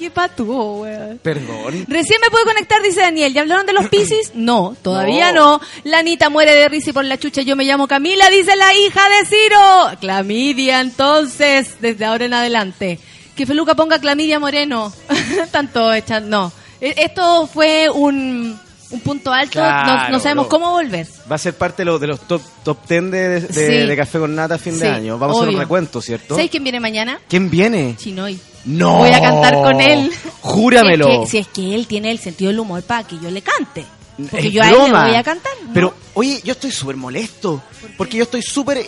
Qué 0.01 0.11
patúo, 0.11 0.81
weón. 0.81 1.19
Perdón. 1.23 1.85
Recién 1.87 2.19
me 2.23 2.31
puedo 2.31 2.47
conectar, 2.47 2.83
dice 2.83 3.01
Daniel. 3.03 3.35
¿Ya 3.35 3.43
hablaron 3.43 3.67
de 3.67 3.75
los 3.75 3.89
Piscis? 3.91 4.33
No, 4.35 4.75
todavía 4.81 5.31
No. 5.33 5.59
no. 5.59 5.61
La 5.85 5.99
Anita 5.99 6.31
muere 6.31 6.55
de 6.55 6.71
risa 6.71 6.89
y 6.89 6.93
por 6.95 7.05
la 7.05 7.19
chucha. 7.19 7.43
Yo 7.43 7.55
me 7.55 7.65
llamo 7.65 7.87
Camila, 7.87 8.31
dice 8.31 8.57
la 8.57 8.73
hija 8.73 9.03
de 9.11 9.27
Ciro. 9.27 9.99
Clamidia, 10.01 10.81
entonces, 10.81 11.75
desde 11.81 12.07
ahora 12.07 12.25
en 12.25 12.33
adelante. 12.33 12.99
Que 13.37 13.45
Feluca 13.45 13.75
ponga 13.75 13.99
Clamidia 13.99 14.39
Moreno. 14.41 14.91
Tanto 15.51 15.93
echan, 15.93 16.31
no. 16.31 16.51
E- 16.81 16.95
Esto 16.97 17.47
fue 17.47 17.91
un, 17.91 18.59
un 18.91 19.01
punto 19.01 19.33
alto. 19.33 19.59
no, 19.61 19.67
Claro, 19.67 20.13
no 20.13 20.21
sabemos 20.21 20.49
bro. 20.49 20.59
cómo 20.59 20.71
volver. 20.73 21.07
Va 21.31 21.37
a 21.37 21.39
ser 21.39 21.55
parte 21.55 21.83
de 21.83 21.87
los, 21.87 22.01
de 22.01 22.07
los 22.09 22.21
top, 22.21 22.43
top 22.65 22.79
10 22.89 23.11
de, 23.11 23.29
de- 23.41 23.53
Sí. 23.53 23.87
de 23.87 23.97
Café 23.97 24.19
con 24.19 24.35
Nata 24.35 24.55
a 24.57 24.59
fin 24.59 24.79
de 24.79 24.89
año. 24.89 25.19
Vamos 25.19 25.37
a 25.37 25.41
hacer 25.43 25.55
un 25.55 25.61
recuento, 25.61 26.01
¿cierto? 26.03 26.35
¿Sabéis 26.35 26.51
quién 26.51 26.63
viene 26.65 26.81
mañana? 26.81 27.21
¿Quién 27.29 27.49
viene? 27.51 27.95
Chinoy. 27.97 28.39
No. 28.65 28.99
Voy 28.99 29.11
a 29.11 29.21
cantar 29.21 29.55
con 29.55 29.81
él. 29.81 30.11
Júramelo. 30.41 31.07
Si 31.07 31.13
es, 31.13 31.21
que, 31.21 31.27
si 31.31 31.39
es 31.39 31.49
que 31.49 31.75
él 31.75 31.87
tiene 31.87 32.11
el 32.11 32.19
sentido 32.19 32.51
del 32.51 32.59
humor 32.61 32.83
para 32.83 33.05
que 33.05 33.19
yo 33.19 33.31
le 33.31 33.43
cante. 33.43 33.85
Porque 34.31 34.49
Es 34.49 34.53
yo 34.53 34.63
a 34.63 34.69
él 34.69 34.75
le 34.85 34.91
voy 34.91 35.15
a 35.15 35.23
cantar. 35.23 35.53
¿no? 35.65 35.71
Pero, 35.73 35.95
oye, 36.15 36.41
yo 36.45 36.53
estoy 36.53 36.71
súper 36.71 36.97
molesto. 36.97 37.63
Porque 37.97 38.19
yo 38.19 38.25
estoy 38.25 38.43
súper... 38.43 38.85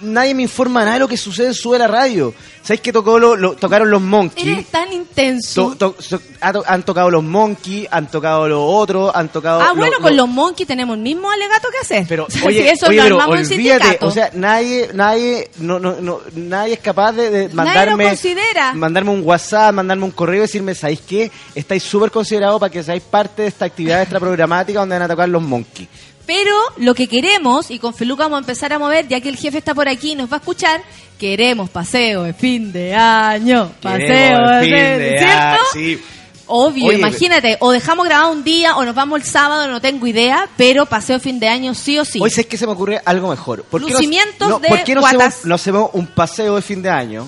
Nadie 0.00 0.34
me 0.34 0.42
informa 0.42 0.80
nada 0.80 0.94
de 0.94 0.98
lo 1.00 1.08
que 1.08 1.16
sucede 1.16 1.48
en 1.48 1.54
Sube 1.54 1.78
la 1.78 1.86
Radio. 1.88 2.32
¿Sabéis 2.62 2.80
que 2.82 2.92
tocó 2.92 3.18
lo, 3.18 3.34
lo- 3.34 3.54
tocaron 3.56 3.90
los 3.90 4.00
Monkeys? 4.02 4.46
Eres 4.46 4.66
tan 4.66 4.92
intenso. 4.92 5.74
To- 5.78 5.92
to- 5.92 6.02
so- 6.02 6.20
ha 6.40 6.52
to- 6.52 6.62
han 6.66 6.82
tocado 6.82 7.10
los 7.10 7.22
Monkeys, 7.24 7.88
han 7.90 8.10
tocado 8.10 8.46
los 8.46 8.60
otros, 8.62 9.10
han 9.14 9.28
tocado... 9.30 9.60
Ah, 9.60 9.72
bueno, 9.74 9.96
lo- 9.96 10.02
con 10.02 10.16
los 10.16 10.28
monkeys 10.28 10.66
tenemos 10.68 10.96
el 10.96 11.02
mismo 11.02 11.30
alegato 11.30 11.68
que 11.70 11.78
hacer. 11.78 12.04
Pero, 12.08 12.26
Si 12.30 12.44
oye, 12.46 12.70
eso 12.70 12.86
oye, 12.88 12.96
lo 13.08 13.18
pero 13.18 13.30
olvídate, 13.30 13.98
o 14.02 14.10
sea, 14.10 14.30
nadie, 14.34 14.90
nadie, 14.94 15.50
no, 15.58 15.78
no, 15.78 15.96
no, 16.00 16.20
nadie 16.34 16.74
es 16.74 16.80
capaz 16.80 17.12
de, 17.12 17.48
mandarme, 17.48 18.04
considera. 18.04 18.74
mandarme 18.74 19.10
un 19.10 19.22
WhatsApp, 19.24 19.72
mandarme 19.74 20.04
un 20.04 20.10
correo 20.10 20.38
y 20.38 20.40
decirme, 20.42 20.74
¿sabéis 20.74 21.00
qué? 21.08 21.30
Estáis 21.54 21.82
súper 21.82 22.10
considerados 22.10 22.60
para 22.60 22.70
que 22.70 22.82
seáis 22.82 23.02
parte 23.02 23.42
de 23.42 23.48
esta 23.48 23.64
actividad 23.64 24.02
extraprogramática 24.02 24.80
donde 24.80 24.96
van 24.96 25.02
a 25.02 25.08
tocar 25.08 25.28
los 25.28 25.42
Monkeys. 25.42 25.88
Pero 26.28 26.52
lo 26.76 26.94
que 26.94 27.08
queremos, 27.08 27.70
y 27.70 27.78
con 27.78 27.94
Feluca 27.94 28.24
vamos 28.24 28.36
a 28.36 28.40
empezar 28.40 28.70
a 28.74 28.78
mover, 28.78 29.08
ya 29.08 29.18
que 29.22 29.30
el 29.30 29.36
jefe 29.38 29.56
está 29.56 29.74
por 29.74 29.88
aquí 29.88 30.12
y 30.12 30.14
nos 30.14 30.30
va 30.30 30.34
a 30.36 30.40
escuchar, 30.40 30.82
queremos 31.18 31.70
paseo 31.70 32.24
de 32.24 32.34
fin 32.34 32.70
de 32.70 32.94
año. 32.94 33.72
Paseo 33.80 34.46
de 34.50 34.60
fin 34.60 34.70
de 34.74 35.24
ah, 35.26 35.58
sí. 35.72 35.98
Obvio, 36.44 36.88
Oye, 36.88 36.98
imagínate, 36.98 37.56
o 37.60 37.72
dejamos 37.72 38.04
grabado 38.06 38.30
un 38.32 38.44
día 38.44 38.76
o 38.76 38.84
nos 38.84 38.94
vamos 38.94 39.20
el 39.22 39.26
sábado, 39.26 39.68
no 39.68 39.80
tengo 39.80 40.06
idea, 40.06 40.46
pero 40.58 40.84
paseo 40.84 41.16
de 41.16 41.20
fin 41.20 41.40
de 41.40 41.48
año 41.48 41.74
sí 41.74 41.98
o 41.98 42.04
sí. 42.04 42.18
Hoy 42.20 42.28
sé 42.28 42.46
que 42.46 42.58
se 42.58 42.66
me 42.66 42.72
ocurre 42.74 43.00
algo 43.06 43.30
mejor. 43.30 43.62
¿Por 43.64 43.80
qué 43.82 43.92
no- 43.92 43.98
Lucimientos 43.98 44.48
no, 44.50 44.58
de 44.58 44.68
¿Por 44.68 44.84
qué 44.84 44.94
no 44.94 45.00
guatas. 45.00 45.20
hacemos, 45.28 45.44
no 45.46 45.54
hacemos 45.54 45.90
un 45.94 46.08
paseo 46.08 46.56
de 46.56 46.62
fin 46.62 46.82
de 46.82 46.90
año? 46.90 47.26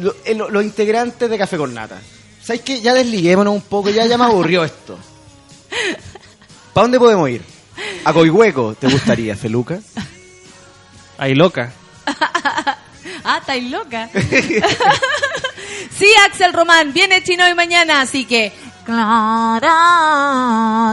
Lo- 0.00 0.16
eh, 0.24 0.34
lo- 0.34 0.48
Los 0.48 0.64
integrantes 0.64 1.28
de 1.28 1.36
Café 1.36 1.58
con 1.58 1.74
Nata. 1.74 2.00
¿Sabéis 2.42 2.62
qué? 2.62 2.80
Ya 2.80 2.94
desliguémonos 2.94 3.52
un 3.52 3.60
poco, 3.60 3.90
ya, 3.90 4.06
ya 4.06 4.16
me 4.16 4.24
aburrió 4.24 4.64
esto. 4.64 4.98
¿Para 6.72 6.84
dónde 6.84 6.98
podemos 6.98 7.28
ir? 7.28 7.57
A 8.04 8.12
Coihueco, 8.12 8.74
¿te 8.74 8.88
gustaría, 8.88 9.36
Feluca? 9.36 9.78
Ahí 11.18 11.34
loca. 11.36 11.72
Ah, 13.24 13.38
estáis 13.40 13.70
loca. 13.70 14.08
sí, 15.98 16.06
Axel 16.26 16.52
Román, 16.52 16.92
viene 16.92 17.22
chino 17.22 17.44
hoy 17.44 17.54
mañana, 17.54 18.00
así 18.00 18.24
que. 18.24 18.52
Clara, 18.88 19.68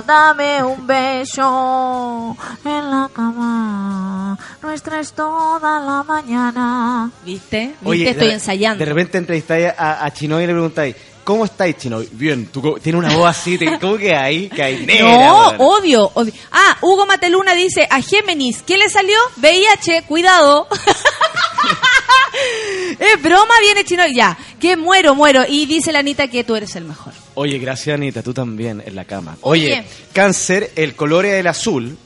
dame 0.05 0.61
un 0.63 0.85
beso 0.85 2.35
en 2.65 2.91
la 2.91 3.09
cama. 3.13 4.37
Nuestra 4.61 4.99
es 4.99 5.13
toda 5.13 5.79
la 5.79 6.03
mañana. 6.03 7.09
¿Viste? 7.23 7.67
¿Viste? 7.67 7.77
Oye, 7.85 8.09
Estoy 8.09 8.27
de- 8.27 8.33
ensayando. 8.33 8.83
De 8.83 8.91
repente 8.91 9.17
entrevistáis 9.17 9.67
a, 9.77 10.03
a 10.03 10.11
Chinoy 10.13 10.43
y 10.43 10.47
le 10.47 10.51
preguntáis, 10.53 10.93
¿cómo 11.23 11.45
estáis, 11.45 11.77
Chinoy? 11.77 12.09
Bien, 12.11 12.47
tú 12.47 12.61
co- 12.61 12.77
tiene 12.81 12.99
una 12.99 13.15
voz 13.15 13.29
así, 13.29 13.57
te- 13.57 13.79
¿cómo 13.79 13.95
que 13.97 14.13
hay? 14.13 14.49
Que 14.49 14.61
hay 14.61 14.85
negra, 14.85 15.27
No, 15.27 15.47
obvio. 15.59 16.11
Ah, 16.51 16.75
Hugo 16.81 17.05
Mateluna 17.05 17.53
dice 17.53 17.87
a 17.89 18.01
Géminis, 18.01 18.61
¿qué 18.63 18.77
le 18.77 18.89
salió? 18.89 19.15
VIH, 19.37 20.01
cuidado. 20.07 20.67
es 22.99 23.21
broma, 23.21 23.53
viene 23.61 23.85
chino. 23.85 24.03
Ya, 24.13 24.37
que 24.59 24.75
muero, 24.75 25.15
muero. 25.15 25.43
Y 25.47 25.65
dice 25.65 25.93
la 25.93 25.99
Anita 25.99 26.27
que 26.27 26.43
tú 26.43 26.57
eres 26.57 26.75
el 26.75 26.83
mejor. 26.83 27.13
Oye, 27.35 27.57
gracias 27.59 27.93
Anita, 27.95 28.21
tú 28.23 28.33
también 28.33 28.81
en 28.85 28.95
la 28.95 29.05
cama. 29.05 29.37
Oye. 29.41 29.83
Cáncer, 30.13 30.71
el 30.75 30.95
color 30.95 31.25
es 31.25 31.33
el 31.35 31.47
azul. 31.47 31.97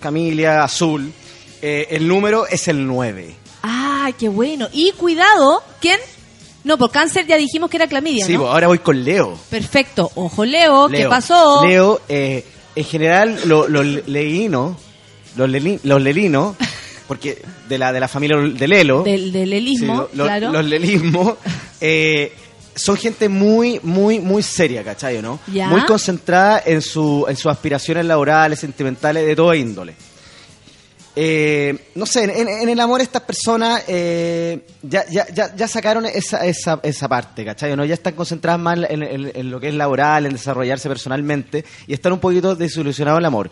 Camilia, 0.00 0.62
azul. 0.64 1.12
Eh, 1.62 1.88
el 1.90 2.08
número 2.08 2.46
es 2.46 2.68
el 2.68 2.86
9. 2.86 3.34
Ah, 3.62 4.10
qué 4.18 4.28
bueno. 4.28 4.68
Y 4.72 4.92
cuidado, 4.92 5.62
¿quién? 5.80 5.98
No, 6.64 6.78
por 6.78 6.90
cáncer 6.90 7.26
ya 7.26 7.36
dijimos 7.36 7.70
que 7.70 7.76
era 7.76 7.86
clamidia, 7.86 8.24
Sí, 8.26 8.34
¿no? 8.34 8.40
pues, 8.40 8.50
ahora 8.52 8.66
voy 8.68 8.78
con 8.78 9.02
Leo. 9.04 9.38
Perfecto. 9.50 10.10
Ojo, 10.14 10.44
Leo, 10.44 10.88
¿qué 10.88 11.06
pasó? 11.06 11.64
Leo, 11.66 12.00
eh, 12.08 12.44
en 12.76 12.84
general, 12.84 13.40
lo- 13.46 13.68
los 13.68 13.84
leínos, 14.06 14.76
los, 15.36 15.48
leli- 15.48 15.80
los 15.84 16.00
lelinos, 16.02 16.56
porque 17.08 17.42
de 17.68 17.78
la, 17.78 17.92
de 17.92 18.00
la 18.00 18.08
familia 18.08 18.38
de 18.38 18.68
Lelo, 18.68 19.02
Del, 19.02 19.32
del 19.32 19.50
sí, 19.68 19.84
lo- 19.86 20.10
lo- 20.14 20.24
claro. 20.24 20.52
los 20.52 20.64
lelismos, 20.64 21.34
eh, 21.80 22.32
son 22.74 22.96
gente 22.96 23.28
muy, 23.28 23.80
muy, 23.82 24.18
muy 24.20 24.42
seria, 24.42 24.82
¿cachai? 24.84 25.20
¿no? 25.22 25.38
Ya. 25.52 25.68
Muy 25.68 25.82
concentrada 25.84 26.62
en, 26.64 26.80
su, 26.82 27.26
en 27.28 27.36
sus 27.36 27.50
aspiraciones 27.50 28.04
laborales, 28.06 28.58
sentimentales, 28.60 29.26
de 29.26 29.36
toda 29.36 29.56
índole. 29.56 29.94
Eh, 31.16 31.90
no 31.96 32.06
sé, 32.06 32.22
en, 32.24 32.48
en 32.48 32.68
el 32.68 32.78
amor 32.78 33.00
estas 33.00 33.22
personas 33.22 33.82
eh, 33.88 34.60
ya, 34.82 35.04
ya, 35.10 35.26
ya, 35.34 35.54
ya 35.56 35.66
sacaron 35.66 36.06
esa, 36.06 36.46
esa, 36.46 36.78
esa 36.84 37.08
parte, 37.08 37.44
¿cachai? 37.44 37.74
¿no? 37.76 37.84
Ya 37.84 37.94
están 37.94 38.14
concentradas 38.14 38.60
más 38.60 38.78
en, 38.88 39.02
en- 39.02 39.32
en 39.34 39.50
lo 39.50 39.58
que 39.58 39.68
es 39.68 39.74
laboral, 39.74 40.26
en 40.26 40.32
desarrollarse 40.32 40.88
personalmente 40.88 41.64
y 41.88 41.94
están 41.94 42.12
un 42.12 42.20
poquito 42.20 42.54
desilusionados 42.54 43.18
el 43.18 43.24
amor. 43.26 43.50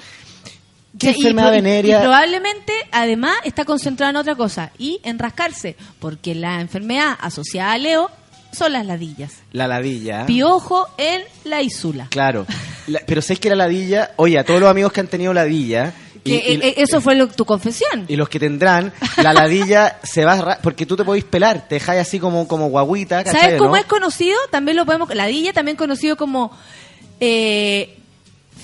¿Qué 0.98 1.08
y 1.10 1.14
enfermedad 1.16 1.48
pro- 1.48 1.58
y 1.58 1.60
venérea? 1.62 2.00
probablemente, 2.00 2.72
además, 2.92 3.34
está 3.44 3.64
concentrada 3.64 4.10
en 4.10 4.16
otra 4.16 4.36
cosa 4.36 4.70
y 4.78 5.00
en 5.02 5.18
rascarse, 5.18 5.74
porque 5.98 6.36
la 6.36 6.60
enfermedad 6.60 7.18
asociada 7.20 7.72
a 7.72 7.78
Leo 7.78 8.10
son 8.52 8.72
las 8.72 8.86
ladillas. 8.86 9.32
La 9.52 9.66
ladilla. 9.68 10.26
Piojo 10.26 10.86
en 10.96 11.22
la 11.44 11.62
isula. 11.62 12.06
Claro. 12.10 12.46
La- 12.88 13.00
pero 13.06 13.20
¿sabes 13.20 13.38
que 13.40 13.50
la 13.50 13.54
ladilla? 13.56 14.12
Oye, 14.16 14.38
a 14.38 14.44
todos 14.44 14.60
los 14.60 14.70
amigos 14.70 14.92
que 14.92 15.00
han 15.00 15.08
tenido 15.08 15.34
ladilla 15.34 15.92
Y, 16.24 16.30
Que, 16.30 16.36
y- 16.36 16.54
eh, 16.54 16.60
eh, 16.68 16.74
eso 16.78 17.00
fue 17.02 17.14
lo- 17.14 17.28
tu 17.28 17.44
confesión. 17.44 18.06
y 18.08 18.16
los 18.16 18.28
que 18.30 18.40
tendrán, 18.40 18.92
la 19.18 19.32
ladilla 19.34 19.98
se 20.02 20.24
va... 20.24 20.58
Porque 20.62 20.86
tú 20.86 20.96
te 20.96 21.04
podés 21.04 21.24
pelar, 21.24 21.68
te 21.68 21.74
dejáis 21.76 22.00
así 22.00 22.18
como, 22.18 22.48
como 22.48 22.68
guaguita. 22.68 23.24
¿Sabes 23.24 23.58
cómo 23.58 23.70
no? 23.70 23.76
es 23.76 23.84
conocido? 23.84 24.38
También 24.50 24.76
lo 24.78 24.86
podemos. 24.86 25.14
Ladilla 25.14 25.52
también 25.52 25.76
conocido 25.76 26.16
como. 26.16 26.50
Eh, 27.20 27.97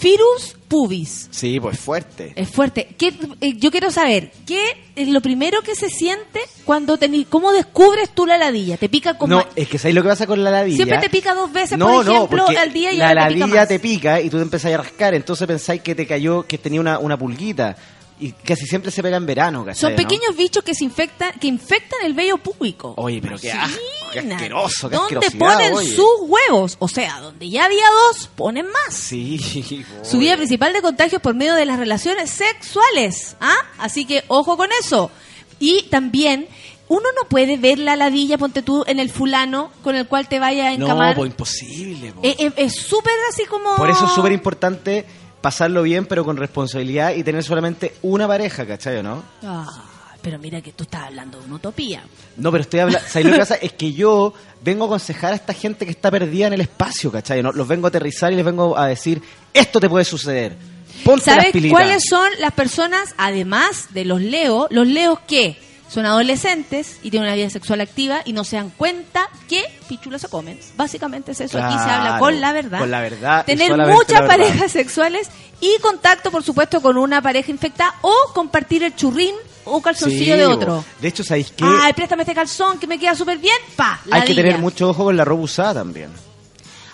Virus 0.01 0.57
pubis. 0.69 1.29
Sí, 1.31 1.61
pues 1.61 1.79
fuerte. 1.79 2.33
Es 2.37 2.49
fuerte. 2.49 2.89
¿Qué, 2.99 3.15
eh, 3.41 3.55
yo 3.57 3.71
quiero 3.71 3.91
saber, 3.91 4.33
¿qué 4.47 4.63
es 4.97 5.09
lo 5.09 5.21
primero 5.21 5.63
que 5.63 5.75
se 5.75 5.89
siente 5.89 6.41
cuando 6.65 6.99
tení, 6.99 7.25
¿Cómo 7.25 7.53
descubres 7.53 8.11
tú 8.11 8.27
la 8.27 8.37
ladilla? 8.39 8.77
¿Te 8.77 8.89
pica 8.89 9.17
como.? 9.17 9.37
No, 9.37 9.47
es 9.55 9.69
que 9.69 9.79
¿sabes 9.79 9.95
lo 9.95 10.03
que 10.03 10.09
pasa 10.09 10.27
con 10.27 10.43
la 10.43 10.51
ladilla? 10.51 10.77
Siempre 10.77 10.99
te 10.99 11.11
pica 11.11 11.35
dos 11.35 11.53
veces, 11.53 11.79
no, 11.79 12.03
por 12.03 12.39
ejemplo, 12.39 12.47
al 12.59 12.73
día 12.73 12.93
y 12.93 12.97
la 12.97 13.09
ahora 13.09 13.29
te 13.29 13.35
pica 13.35 13.47
ladilla 13.47 13.61
más. 13.61 13.69
te 13.69 13.79
pica 13.79 14.21
y 14.21 14.31
tú 14.31 14.37
te 14.37 14.43
empezás 14.43 14.73
a 14.73 14.77
rascar, 14.79 15.15
entonces 15.15 15.47
pensáis 15.47 15.81
que 15.83 15.95
te 15.95 16.07
cayó, 16.07 16.47
que 16.47 16.59
tenía 16.59 16.81
una, 16.81 16.99
una 16.99 17.17
pulguita. 17.17 17.77
Y 18.21 18.31
casi 18.31 18.65
siempre 18.67 18.93
se 18.93 19.03
pega 19.03 19.17
en 19.17 19.27
verano, 19.27 19.65
¿cachai? 19.65 19.81
Son 19.81 19.91
no? 19.91 19.97
pequeños 19.97 20.37
bichos 20.37 20.63
que 20.63 20.73
se 20.75 20.85
infectan, 20.85 21.33
que 21.41 21.49
infectan 21.49 21.99
el 22.05 22.15
vello 22.15 22.39
púbico. 22.39 22.95
Oye, 22.97 23.21
pero 23.21 23.37
qué 23.39 23.51
asco, 23.51 23.77
qué 24.13 24.21
asqueroso, 24.21 24.89
qué 24.89 24.97
¿Dónde 24.97 25.17
asquerosidad, 25.17 25.39
ponen 25.55 25.75
oye. 25.75 25.97
sus 25.97 26.07
huevos? 26.21 26.77
O 26.79 26.87
sea, 26.87 27.21
donde 27.21 27.51
ya 27.51 27.65
había 27.65 27.85
dos, 28.13 28.29
ponen 28.37 28.67
más. 28.67 28.95
Sí. 28.95 29.85
Su 30.05 30.19
vía 30.19 30.37
principal 30.37 30.73
de 30.73 30.81
contagio 30.81 31.17
es 31.19 31.23
por 31.23 31.35
medio 31.35 31.55
de 31.55 31.65
las 31.67 31.77
relaciones 31.79 32.31
sexuales. 32.31 33.37
¿ah? 33.41 33.57
Así 33.79 34.05
que 34.05 34.23
ojo 34.29 34.57
con 34.57 34.69
eso. 34.81 35.11
Y 35.59 35.83
también, 35.91 36.47
uno 36.89 37.05
no 37.21 37.29
puede 37.29 37.57
ver 37.57 37.79
la 37.81 37.97
ladilla, 37.97 38.39
ponte 38.39 38.63
tú, 38.63 38.85
en 38.87 39.01
el 39.01 39.11
fulano 39.11 39.71
con 39.83 39.97
el 39.97 40.07
cual 40.07 40.29
te 40.29 40.39
vaya 40.39 40.69
a 40.69 40.77
No, 40.77 40.85
encamar. 40.87 41.17
pues 41.17 41.31
imposible. 41.31 42.13
po. 42.13 42.21
Eh, 42.23 42.37
eh, 42.39 42.53
es 42.59 42.77
súper 42.77 43.13
así 43.31 43.45
como... 43.47 43.75
Por 43.77 43.91
eso 43.91 44.05
es 44.07 44.13
súper 44.13 44.33
importante 44.33 45.05
pasarlo 45.45 45.83
bien, 45.83 46.07
pero 46.07 46.25
con 46.25 46.39
responsabilidad 46.39 47.15
y 47.15 47.23
tener 47.23 47.45
solamente 47.45 47.97
una 48.01 48.27
pareja, 48.27 48.67
¿cachai 48.67 48.97
o 48.97 49.03
no? 49.03 49.23
Ah, 49.43 49.85
pero 50.23 50.39
mira 50.39 50.63
que 50.63 50.73
tú 50.73 50.85
estás 50.85 51.03
hablando 51.03 51.39
de 51.39 51.45
una 51.45 51.57
utopía. 51.57 52.03
No, 52.39 52.51
pero 52.51 52.63
estoy 52.63 52.81
hablando. 52.81 53.07
¿Sabes 53.07 53.27
lo 53.27 53.33
que 53.33 53.39
pasa? 53.41 53.57
Es 53.57 53.75
que 53.75 53.93
yo 53.93 54.33
vengo 54.63 54.85
a 54.85 54.87
aconsejar 54.87 55.35
a 55.35 55.37
esta 55.37 55.53
gente 55.53 55.85
que 55.85 55.91
está 55.91 56.11
perdida 56.11 56.47
en 56.47 56.55
el 56.55 56.63
espacio, 56.63 57.13
¿cachai? 57.13 57.43
¿no? 57.43 57.53
Los 57.53 57.69
vengo 57.69 57.87
a 57.87 57.91
aterrizar 57.91 58.33
y 58.33 58.37
les 58.37 58.45
vengo 58.47 58.79
a 58.79 58.87
decir: 58.87 59.21
esto 59.53 59.81
te 59.81 59.91
puede 59.91 60.07
suceder. 60.07 60.57
Ponte 61.05 61.27
las 61.27 61.37
¿Sabes 61.37 61.53
pilitas. 61.53 61.79
cuáles 61.79 62.03
son 62.09 62.31
las 62.39 62.55
personas, 62.55 63.15
además 63.19 63.89
de 63.91 64.07
los 64.07 64.23
leos, 64.23 64.69
los 64.71 64.87
leos 64.87 65.19
que 65.29 65.59
son 65.95 66.07
adolescentes 66.07 66.99
y 67.03 67.11
tienen 67.11 67.29
una 67.29 67.37
vida 67.37 67.49
sexual 67.51 67.81
activa 67.81 68.23
y 68.25 68.33
no 68.33 68.43
se 68.45 68.57
dan 68.57 68.71
cuenta 68.71 69.29
que 69.49 69.65
pichulas 69.89 70.23
se 70.23 70.29
comen? 70.29 70.59
Básicamente 70.77 71.33
es 71.33 71.41
eso. 71.41 71.63
Aquí 71.63 71.75
se 71.75 71.89
habla 71.91 72.19
con 72.19 72.41
la 72.41 72.53
verdad. 72.53 72.81
con 72.81 72.91
la 72.91 73.01
verdad 73.01 73.45
y 73.47 73.57
Tener 73.57 73.77
muchas 73.77 74.23
la 74.23 74.27
parejas 74.27 74.73
sexuales 74.73 75.29
y 75.61 75.79
contacto, 75.81 76.31
por 76.31 76.43
supuesto, 76.43 76.83
con 76.83 76.99
una 76.99 77.23
pareja 77.23 77.51
infectada 77.51 77.95
o 78.03 78.13
compartir 78.35 78.83
el 78.83 78.95
churrín 78.97 79.35
o 79.65 79.81
calzoncillo 79.81 80.35
Sí, 80.35 80.41
de 80.41 80.47
otro. 80.47 80.85
De 81.01 81.09
hecho, 81.09 81.23
¿sabéis 81.25 81.53
qué? 81.57 81.65
Ay, 81.65 81.93
préstame 81.93 82.23
este 82.25 82.35
calzón 82.35 82.79
que 82.79 82.87
me 82.87 82.99
queda 82.99 83.15
súper 83.15 83.39
bien. 83.39 83.57
Pa, 83.77 84.01
Hay 84.11 84.23
que 84.23 84.35
tener 84.35 84.59
mucho 84.59 84.91
ojo 84.91 85.05
con 85.05 85.17
la 85.17 85.25
ropa 85.25 85.43
usada 85.43 85.75
también. 85.75 86.11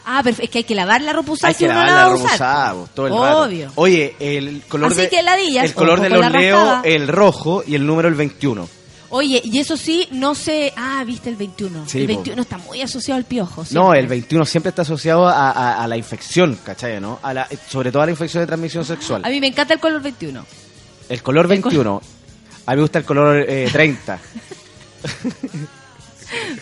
Ah, 0.04 0.20
pero 0.24 0.36
es 0.40 0.50
que 0.50 0.58
hay 0.58 0.64
que 0.64 0.74
lavar 0.74 1.00
la 1.02 1.12
ropa 1.12 1.32
usada 1.32 1.48
Hay 1.48 1.54
si 1.54 1.64
que 1.64 1.68
lavar 1.68 1.86
la 1.86 1.94
la 1.94 2.08
ropa 2.08 2.34
usada 2.34 2.74
todo 2.94 3.06
el 3.06 3.12
rato. 3.12 3.42
Obvio. 3.42 3.72
Oye, 3.76 4.16
el 4.18 4.62
color 4.68 4.92
Así 4.92 5.02
de, 5.02 5.08
que 5.08 5.22
ladillas, 5.22 5.64
el 5.64 5.74
color 5.74 6.00
de 6.00 6.10
la 6.10 6.30
leos, 6.30 6.58
rascada. 6.60 6.82
el 6.84 7.08
rojo 7.08 7.62
y 7.66 7.74
el 7.74 7.86
número 7.86 8.08
el 8.08 8.14
21. 8.14 8.68
Oye, 9.10 9.40
y 9.44 9.58
eso 9.58 9.76
sí, 9.76 10.08
no 10.12 10.34
sé. 10.36 10.72
Ah, 10.76 11.02
viste 11.04 11.28
el 11.30 11.36
21. 11.36 11.88
Sí, 11.88 11.98
el 11.98 12.06
po. 12.06 12.14
21 12.14 12.42
está 12.42 12.58
muy 12.58 12.80
asociado 12.80 13.18
al 13.18 13.24
piojo. 13.24 13.64
No, 13.72 13.92
el 13.92 14.06
21 14.06 14.44
siempre 14.46 14.68
está 14.70 14.82
asociado 14.82 15.26
a, 15.28 15.50
a- 15.50 15.82
a 15.82 15.88
la 15.88 15.96
infección, 15.96 16.58
¿cachai? 16.64 17.00
¿no? 17.00 17.18
A 17.22 17.34
la, 17.34 17.48
sobre 17.68 17.90
todo 17.90 18.02
a 18.02 18.06
la 18.06 18.12
infección 18.12 18.42
de 18.42 18.46
transmisión 18.46 18.84
sexual. 18.84 19.22
A 19.24 19.28
mí 19.28 19.40
me 19.40 19.48
encanta 19.48 19.74
el 19.74 19.80
color 19.80 20.00
21. 20.00 20.46
El 21.08 21.22
color 21.22 21.48
21. 21.48 22.02
A 22.66 22.70
mí 22.70 22.76
me 22.76 22.82
gusta 22.82 22.98
el 23.00 23.04
color 23.04 23.44
eh, 23.48 23.68
30. 23.72 24.18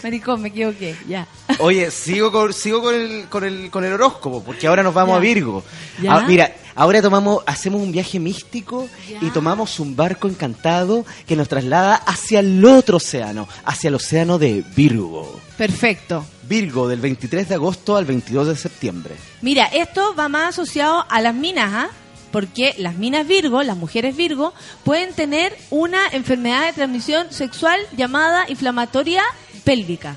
Maricón, 0.02 0.40
me 0.40 0.48
equivoqué. 0.48 0.96
Ya. 1.06 1.26
Oye, 1.58 1.90
sigo 1.90 2.32
con, 2.32 2.52
sigo 2.54 2.80
con 2.80 2.94
el, 2.94 3.26
con 3.28 3.44
el, 3.44 3.70
con 3.70 3.84
el 3.84 3.92
horóscopo, 3.92 4.42
porque 4.42 4.66
ahora 4.66 4.82
nos 4.82 4.94
vamos 4.94 5.12
Ya. 5.12 5.16
a 5.18 5.20
Virgo. 5.20 5.64
Ah, 6.08 6.24
mira, 6.26 6.50
ahora 6.78 7.02
tomamos, 7.02 7.42
hacemos 7.44 7.82
un 7.82 7.90
viaje 7.90 8.20
místico 8.20 8.88
y 9.20 9.30
tomamos 9.30 9.80
un 9.80 9.96
barco 9.96 10.28
encantado 10.28 11.04
que 11.26 11.34
nos 11.34 11.48
traslada 11.48 11.96
hacia 11.96 12.38
el 12.38 12.64
otro 12.64 12.98
océano, 12.98 13.48
hacia 13.64 13.88
el 13.88 13.96
océano 13.96 14.38
de 14.38 14.64
Virgo. 14.76 15.40
Perfecto. 15.56 16.24
Virgo, 16.48 16.86
del 16.88 17.00
23 17.00 17.48
de 17.48 17.54
agosto 17.56 17.96
al 17.96 18.04
22 18.04 18.46
de 18.46 18.56
septiembre. 18.56 19.16
Mira, 19.42 19.66
esto 19.66 20.14
va 20.14 20.28
más 20.28 20.50
asociado 20.50 21.04
a 21.10 21.20
las 21.20 21.34
minas, 21.34 21.70
¿ah? 21.74 21.90
Porque 22.30 22.74
las 22.78 22.94
minas 22.94 23.26
Virgo, 23.26 23.62
las 23.64 23.76
mujeres 23.76 24.16
Virgo, 24.16 24.54
pueden 24.84 25.12
tener 25.14 25.58
una 25.70 26.06
enfermedad 26.12 26.66
de 26.66 26.74
transmisión 26.74 27.32
sexual 27.32 27.80
llamada 27.96 28.48
inflamatoria 28.48 29.24
pélvica. 29.64 30.16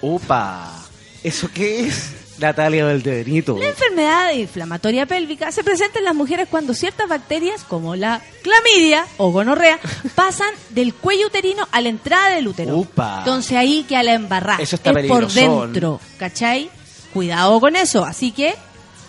Opa, 0.00 0.84
¿eso 1.22 1.48
qué 1.54 1.86
es? 1.86 2.23
Natalia 2.38 2.86
del 2.86 3.00
Benito. 3.00 3.56
La 3.58 3.68
enfermedad 3.68 4.32
inflamatoria 4.32 5.06
pélvica 5.06 5.52
se 5.52 5.62
presenta 5.62 6.00
en 6.00 6.04
las 6.04 6.14
mujeres 6.14 6.48
cuando 6.50 6.74
ciertas 6.74 7.08
bacterias, 7.08 7.62
como 7.64 7.94
la 7.94 8.20
clamidia 8.42 9.06
o 9.18 9.30
gonorrea, 9.30 9.78
pasan 10.14 10.50
del 10.70 10.94
cuello 10.94 11.28
uterino 11.28 11.66
a 11.70 11.80
la 11.80 11.88
entrada 11.90 12.30
del 12.34 12.48
útero. 12.48 12.76
Upa. 12.76 13.18
Entonces 13.20 13.56
ahí 13.56 13.84
que 13.88 13.96
a 13.96 14.02
la 14.02 14.14
embarrada. 14.14 14.60
Eso 14.62 14.76
está 14.76 14.90
es 14.90 15.06
por 15.06 15.30
dentro, 15.30 16.00
¿cachai? 16.18 16.70
Cuidado 17.12 17.60
con 17.60 17.76
eso. 17.76 18.04
Así 18.04 18.32
que, 18.32 18.54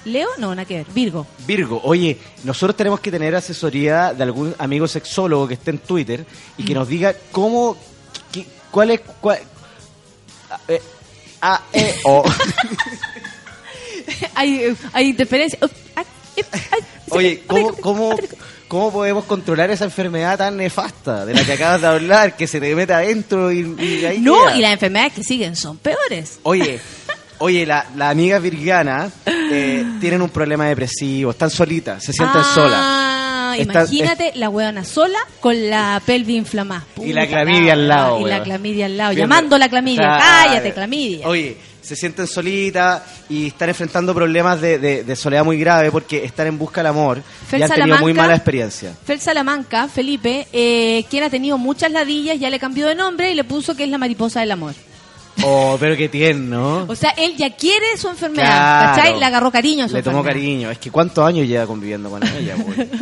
Leo, 0.05 0.29
no, 0.37 0.49
nada 0.53 0.65
que 0.65 0.75
ver. 0.75 0.85
Virgo. 0.93 1.25
Virgo, 1.47 1.81
oye, 1.83 2.19
nosotros 2.43 2.77
tenemos 2.77 2.99
que 2.99 3.09
tener 3.09 3.35
asesoría 3.35 4.13
de 4.13 4.21
algún 4.21 4.53
amigo 4.59 4.87
sexólogo 4.87 5.47
que 5.47 5.55
esté 5.55 5.71
en 5.71 5.79
Twitter 5.79 6.25
y 6.59 6.61
Mm. 6.61 6.65
que 6.67 6.73
nos 6.75 6.87
diga 6.87 7.15
cómo, 7.31 7.75
qué- 8.31 8.45
cuál 8.69 8.91
es, 8.91 9.01
cuál, 9.19 9.39
a, 10.51 10.59
eh, 10.67 10.81
a, 11.41 11.61
e, 11.73 11.95
o. 12.05 12.23
hay, 14.35 14.55
eh, 14.55 14.75
hay 14.93 15.15
ay, 15.95 16.05
Oye, 17.09 17.43
¿cómo, 17.47 17.73
cómo, 17.75 18.15
¿cómo 18.67 18.91
podemos 18.91 19.25
controlar 19.25 19.69
esa 19.71 19.85
enfermedad 19.85 20.37
tan 20.37 20.57
nefasta 20.57 21.25
de 21.25 21.33
la 21.33 21.45
que 21.45 21.53
acabas 21.53 21.81
de 21.81 21.87
hablar, 21.87 22.35
que 22.35 22.47
se 22.47 22.59
te 22.59 22.75
mete 22.75 22.93
adentro 22.93 23.51
y, 23.51 23.59
y 23.79 24.05
ahí 24.05 24.19
No, 24.19 24.33
queda? 24.45 24.57
y 24.57 24.61
las 24.61 24.73
enfermedades 24.73 25.13
que 25.13 25.23
siguen 25.23 25.55
son 25.55 25.77
peores. 25.77 26.39
Oye, 26.43 26.79
oye, 27.37 27.65
la, 27.65 27.85
la 27.95 28.09
amiga 28.09 28.39
virgiana 28.39 29.09
eh, 29.25 29.85
tienen 30.01 30.21
un 30.21 30.29
problema 30.29 30.65
depresivo, 30.67 31.31
están 31.31 31.49
solitas, 31.49 32.03
se 32.03 32.11
sienten 32.11 32.43
solas. 32.43 32.79
Ah, 32.81 33.55
Está- 33.57 33.83
imagínate 33.85 34.33
la 34.35 34.49
huevona 34.49 34.83
sola 34.83 35.19
con 35.39 35.69
la 35.69 36.01
pelvis 36.05 36.35
inflamada. 36.35 36.85
Y 37.01 37.13
la 37.13 37.25
clamidia 37.27 37.73
al 37.73 37.87
lado, 37.87 38.19
Y 38.19 38.25
la 38.29 38.43
clamidia 38.43 38.87
al 38.87 38.97
lado, 38.97 39.13
llamando 39.13 39.57
la 39.57 39.69
clamidia. 39.69 40.17
Cállate, 40.19 40.73
clamidia. 40.73 41.25
Oye, 41.27 41.55
se 41.85 41.95
sienten 41.95 42.27
solitas 42.27 43.01
y 43.29 43.47
están 43.47 43.69
enfrentando 43.69 44.13
problemas 44.13 44.59
de, 44.59 44.79
de- 44.79 45.03
de 45.03 45.15
soledad 45.15 45.45
muy 45.45 45.57
grave 45.59 45.91
porque 45.91 46.25
están 46.25 46.47
en 46.47 46.57
busca 46.57 46.81
del 46.81 46.87
amor 46.87 47.21
Fel 47.47 47.59
y 47.61 47.63
han 47.63 47.69
tenido 47.71 47.97
muy 47.99 48.13
mala 48.13 48.35
experiencia. 48.35 48.93
Fel 49.05 49.19
Salamanca, 49.21 49.87
Felipe, 49.87 50.47
eh, 50.51 51.05
quien 51.09 51.23
ha 51.23 51.29
tenido 51.29 51.57
muchas 51.57 51.91
ladillas, 51.91 52.39
ya 52.39 52.49
le 52.49 52.59
cambió 52.59 52.87
de 52.87 52.95
nombre 52.95 53.31
y 53.31 53.35
le 53.35 53.43
puso 53.43 53.75
que 53.75 53.83
es 53.83 53.89
la 53.89 53.97
mariposa 53.97 54.39
del 54.41 54.51
amor. 54.51 54.73
Oh, 55.43 55.75
pero 55.79 55.97
qué 55.97 56.07
tierno. 56.09 56.85
O 56.89 56.95
sea, 56.95 57.09
él 57.11 57.35
ya 57.35 57.55
quiere 57.55 57.97
su 57.97 58.07
enfermedad, 58.07 58.45
Claro. 58.45 58.95
¿cachai? 58.95 59.19
Le 59.19 59.25
agarró 59.25 59.51
cariño 59.51 59.83
a 59.85 59.87
su 59.89 59.95
Le 59.95 60.01
tomó 60.01 60.19
enfermedad. 60.19 60.41
cariño. 60.43 60.71
Es 60.71 60.77
que 60.79 60.89
¿cuántos 60.91 61.27
años 61.27 61.45
lleva 61.47 61.67
conviviendo 61.67 62.09
con 62.09 62.23
ella? 62.25 62.55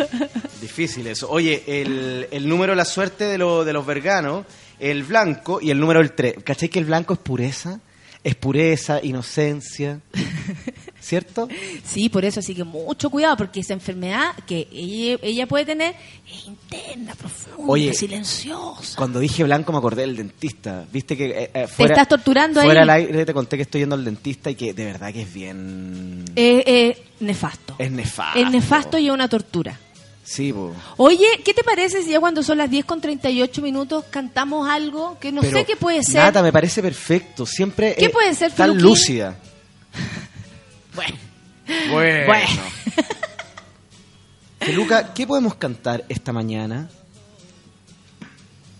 Difícil 0.62 1.06
eso. 1.08 1.30
Oye, 1.30 1.64
el, 1.68 2.28
el 2.32 2.50
número 2.50 2.72
de 2.74 2.78
la 2.78 2.86
suerte 2.86 3.26
de, 3.26 3.38
lo- 3.38 3.64
de 3.64 3.74
los 3.74 3.86
verganos, 3.86 4.46
el 4.80 5.04
blanco 5.04 5.60
y 5.62 5.70
el 5.72 5.80
número 5.80 6.00
del 6.00 6.14
3. 6.14 6.36
¿Cachai 6.44 6.70
que 6.70 6.80
el 6.80 6.86
blanco 6.86 7.14
es 7.14 7.20
pureza? 7.20 7.80
Es 8.24 8.36
pureza, 8.36 9.00
inocencia. 9.04 10.00
¿Cierto? 11.04 11.50
Sí, 11.84 12.08
por 12.08 12.24
eso, 12.24 12.40
así 12.40 12.56
que 12.56 12.64
mucho 12.64 13.10
cuidado, 13.10 13.36
porque 13.36 13.60
esa 13.60 13.74
enfermedad 13.74 14.34
que 14.48 14.70
ella, 14.72 15.20
ella 15.22 15.48
puede 15.48 15.66
tener 15.66 15.94
es 16.26 16.48
interna, 16.48 17.14
profunda, 17.16 17.70
Oye, 17.70 17.94
silenciosa. 17.94 18.95
Cuando 18.95 19.20
dije 19.20 19.44
blanco 19.44 19.74
me 19.74 19.80
acordé 19.80 20.04
del 20.04 20.16
dentista. 20.16 20.86
Viste 20.94 21.18
que 21.18 21.26
eh, 21.26 21.52
eh, 21.54 21.68
fuera, 21.68 21.95
estás 21.95 22.08
torturando 22.08 22.62
ahí. 22.62 22.68
fuera 22.68 22.84
al 22.84 22.90
aire 22.90 23.26
te 23.26 23.34
conté 23.34 23.58
que 23.58 23.64
estoy 23.64 23.82
yendo 23.82 23.95
al 23.95 24.06
dentista 24.06 24.50
y 24.50 24.56
que 24.56 24.74
de 24.74 24.86
verdad 24.86 25.12
que 25.12 25.24
es 25.24 25.34
bien... 25.34 26.24
Eh, 26.38 26.98
nefasto. 27.20 27.76
es 27.78 27.91
nefasto. 27.91 28.40
Es 28.40 28.50
nefasto 28.50 28.98
y 28.98 29.08
es 29.08 29.12
una 29.12 29.28
tortura. 29.28 29.78
Sí, 30.24 30.54
po. 30.54 30.74
Oye, 30.98 31.41
¿qué 31.44 31.54
te 31.54 31.64
parece 31.64 32.02
si 32.02 32.12
ya 32.12 32.20
cuando 32.20 32.44
son 32.44 32.58
las 32.58 32.70
10 32.70 32.86
con 32.86 33.02
38 33.02 33.62
minutos 33.62 34.06
cantamos 34.10 34.70
algo 34.70 35.18
que 35.20 35.32
no 35.34 35.41
Pero, 35.41 35.58
sé 35.58 35.66
qué 35.66 35.76
puede 35.76 36.02
ser? 36.04 36.24
Nata, 36.24 36.41
me 36.41 36.52
parece 36.54 36.82
perfecto. 36.82 37.45
Siempre 37.45 37.94
¿Qué 37.95 38.06
eh, 38.06 38.10
puede 38.10 38.34
ser, 38.34 38.52
tan 38.54 38.70
Filuquín? 38.72 38.90
lúcida. 38.90 39.36
Bueno. 40.95 41.18
Bueno. 41.91 42.26
Bueno. 42.28 42.62
Feluca, 44.60 45.14
¿qué 45.14 45.28
podemos 45.28 45.56
cantar 45.56 46.06
esta 46.08 46.32
mañana? 46.32 46.88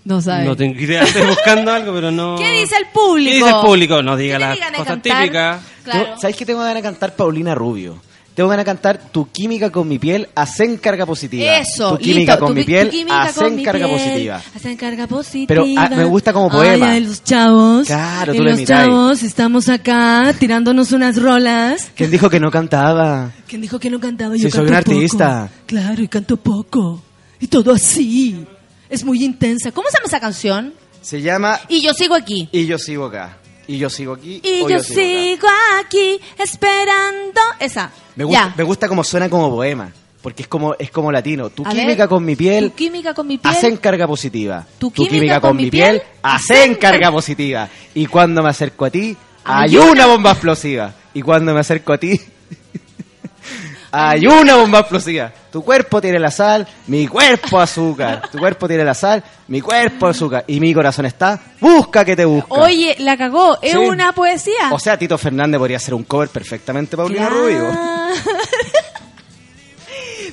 No 0.06 0.22
sabes. 0.22 0.46
No 0.46 0.56
tengo 0.56 0.80
idea, 0.80 1.04
estoy 1.04 1.26
buscando 1.28 1.72
algo, 1.72 1.94
pero 1.94 2.12
no. 2.12 2.36
¿Qué 2.38 2.52
dice 2.62 2.76
el 2.78 2.88
público? 2.88 3.30
¿Qué 3.32 3.36
dice 3.38 3.50
el 3.50 3.66
público? 3.66 4.02
No 4.04 4.16
diga 4.18 4.38
¿Qué 4.54 4.60
las 4.60 4.72
cosas 4.72 5.02
típicas. 5.02 5.62
Claro. 5.84 6.04
Tengo- 6.06 6.18
¿Sabes 6.22 6.36
que 6.36 6.46
tengo 6.46 6.60
ganas 6.60 6.76
de 6.76 6.82
cantar 6.84 7.16
Paulina 7.16 7.56
Rubio? 7.56 8.02
Tengo 8.36 8.50
ganas 8.50 8.66
de 8.66 8.72
cantar 8.72 9.00
Tu 9.12 9.30
química 9.32 9.70
con 9.72 9.88
mi 9.88 10.00
piel, 10.00 10.28
hacen 10.36 10.78
carga 10.78 11.06
positiva. 11.06 11.58
Eso, 11.58 11.92
Tu 11.98 12.04
química 12.04 12.34
listo, 12.34 12.40
con 12.40 12.48
tu 12.50 12.56
mi 12.56 12.64
piel, 12.64 12.90
química 12.90 13.22
hacen 13.24 13.56
mi 13.56 13.64
carga 13.64 13.86
piel, 13.88 14.00
positiva. 14.00 14.42
Hacen 14.56 14.78
carga 14.78 15.08
positiva. 15.08 15.48
Pero, 15.48 15.66
ah, 15.78 15.90
me 15.90 16.06
gusta 16.06 16.34
como 16.34 16.50
poema. 16.50 16.88
Ay, 16.88 16.98
ay, 16.98 17.06
los 17.06 17.24
chavos. 17.24 17.88
Claro, 17.88 18.34
tú 18.34 18.44
lo 18.44 18.52
los 18.52 18.64
chavos, 18.64 19.24
estamos 19.24 19.70
acá 19.70 20.34
tirándonos 20.40 20.92
unas 20.92 21.22
rolas. 21.22 21.92
¿Quién 21.96 22.10
dijo 22.10 22.30
que 22.30 22.40
no 22.40 22.50
cantaba? 22.50 23.32
¿Quién 23.48 23.62
dijo 23.62 23.80
que 23.80 23.90
no 23.90 24.00
cantaba? 24.00 24.36
Sí, 24.36 24.42
Yo 24.44 24.50
soy 24.50 24.68
canto 24.68 24.92
un 24.92 24.98
artista. 24.98 25.48
poco. 25.52 25.64
Claro, 25.68 26.02
y 26.02 26.08
canto 26.08 26.38
poco. 26.38 27.02
Y 27.40 27.48
todo 27.48 27.74
así. 27.74 28.46
Es 28.90 29.04
muy 29.04 29.24
intensa. 29.24 29.72
¿Cómo 29.72 29.90
se 29.90 29.98
llama 29.98 30.08
esa 30.08 30.20
canción? 30.20 30.74
Se 31.02 31.22
llama 31.22 31.60
Y 31.68 31.82
yo 31.82 31.94
sigo 31.94 32.16
aquí. 32.16 32.48
Y 32.52 32.66
yo 32.66 32.78
sigo 32.78 33.06
acá. 33.06 33.38
Y 33.68 33.78
yo 33.78 33.90
sigo 33.90 34.14
aquí. 34.14 34.42
Y 34.44 34.68
yo, 34.70 34.80
sigo 34.80 35.48
aquí 35.80 36.20
esperando. 36.38 37.40
Esa. 37.60 37.92
Me 38.16 38.24
gusta, 38.26 38.48
Ya. 38.50 38.54
me 38.58 38.64
gusta 38.64 38.88
como 38.88 39.04
suena 39.04 39.30
como 39.30 39.50
poema. 39.50 39.92
Porque 40.22 40.44
es 40.44 40.48
como, 40.48 40.74
es 40.80 40.90
como 40.90 41.12
latino. 41.12 41.50
Tu 41.50 41.66
A 41.66 41.70
química 41.72 42.04
ver, 42.04 42.10
con 42.10 42.24
mi 42.24 42.36
piel, 42.36 42.70
Tu 42.70 42.76
química 42.76 43.14
con 43.14 43.28
mi 43.28 43.38
piel. 43.38 43.54
hacen 43.54 43.76
carga 43.78 44.08
positiva. 44.08 44.66
Tu 44.78 44.92
química 44.92 45.42
con 45.42 45.56
mi 45.58 45.70
piel, 45.70 46.02
hacen 46.22 46.56
hacen 46.58 46.76
carga 46.76 47.00
car- 47.02 47.12
positiva. 47.14 47.70
Y 47.94 48.06
cuando 48.06 48.42
me 48.42 48.50
acerco 48.50 48.86
a 48.86 48.90
ti, 48.90 49.18
Hay 49.44 49.70
hay 49.72 49.78
una- 49.78 49.92
una 49.92 50.06
bomba 50.08 50.32
explosiva. 50.32 50.94
Y 51.14 51.22
cuando 51.22 51.54
me 51.54 51.60
acerco 51.60 51.92
a 51.94 51.98
ti, 51.98 52.20
hay 53.92 54.26
una 54.26 54.56
bomba 54.56 54.80
explosiva. 54.80 55.32
Tu 55.54 55.64
cuerpo 55.64 56.02
tiene 56.02 56.18
la 56.20 56.32
sal, 56.32 56.68
mi 56.88 57.08
cuerpo 57.08 57.60
azúcar. 57.60 58.28
Tu 58.32 58.40
cuerpo 58.40 58.68
tiene 58.68 58.84
la 58.84 58.96
sal, 58.96 59.24
mi 59.50 59.62
cuerpo 59.62 60.08
azúcar. 60.08 60.44
Y 60.48 60.60
mi 60.60 60.74
corazón 60.74 61.06
está, 61.06 61.40
busca 61.62 62.04
que 62.04 62.16
te 62.16 62.26
busca. 62.26 62.52
Oye, 62.56 62.96
la 63.00 63.16
cagó. 63.16 63.60
¿Es 63.62 63.74
Sí. 63.74 63.78
una 63.78 64.14
poesía? 64.14 64.72
O 64.72 64.80
sea, 64.80 64.98
Tito 64.98 65.16
Fernández 65.16 65.60
podría 65.60 65.78
hacer 65.78 65.94
un 65.94 66.06
cover 66.06 66.30
perfectamente 66.30 66.98
Paulina 66.98 67.28
Claro. 67.28 67.44
Rubio. 67.44 67.70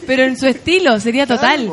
Pero 0.06 0.24
en 0.24 0.38
su 0.38 0.46
estilo, 0.46 0.98
sería 0.98 1.26
total. 1.26 1.70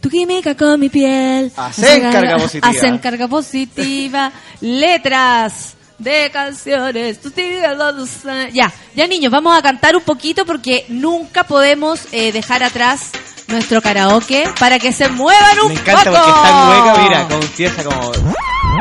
Tu 0.00 0.08
química 0.08 0.54
con 0.54 0.78
mi 0.78 0.88
piel. 0.88 1.50
Hacen 1.56 2.12
carga 2.12 2.36
positiva. 2.38 2.68
Hacen 2.68 2.98
carga 2.98 3.26
positiva. 3.28 4.32
Letras 4.60 5.75
de 5.98 6.30
canciones. 6.32 7.20
Tu 7.20 7.30
química 7.30 7.76
con 7.76 7.96
tu 7.96 8.06
sa- 8.06 8.48
Ya, 8.50 8.72
ya 8.94 9.06
niños, 9.06 9.30
vamos 9.32 9.56
a 9.56 9.62
cantar 9.62 9.96
un 9.96 10.02
poquito 10.02 10.44
porque 10.46 10.84
nunca 10.88 11.44
podemos 11.44 12.00
eh, 12.12 12.32
dejar 12.32 12.62
atrás 12.62 13.10
nuestro 13.48 13.80
karaoke 13.80 14.48
para 14.58 14.78
que 14.78 14.92
se 14.92 15.08
muevan 15.08 15.58
un 15.60 15.68
Me 15.68 15.74
encanta 15.80 16.04
poco. 16.10 16.16
porque 16.16 16.30
está 16.30 16.68
hueca, 16.68 17.02
mira, 17.02 17.28
como 17.28 17.42
empieza 17.42 17.84
como... 17.84 18.12
¡Eh! 18.12 18.18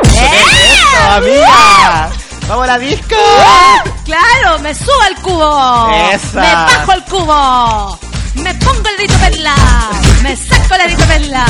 ¡Eso, 0.04 1.12
amiga! 1.12 2.10
¡Vamos 2.48 2.64
a 2.64 2.68
la 2.68 2.80
disco! 2.80 3.16
Claro, 4.06 4.60
me 4.60 4.74
subo 4.76 5.02
al 5.08 5.16
cubo. 5.22 5.92
Esa. 6.12 6.42
Me 6.42 6.54
bajo 6.54 6.92
al 6.92 7.06
cubo. 7.06 8.00
Me 8.36 8.54
pongo 8.56 8.90
el 8.90 8.98
rito 9.00 9.14
perla. 9.20 9.56
Me 10.22 10.36
saco 10.36 10.78
la 10.78 10.84
rito 10.86 11.04
perla. 11.06 11.46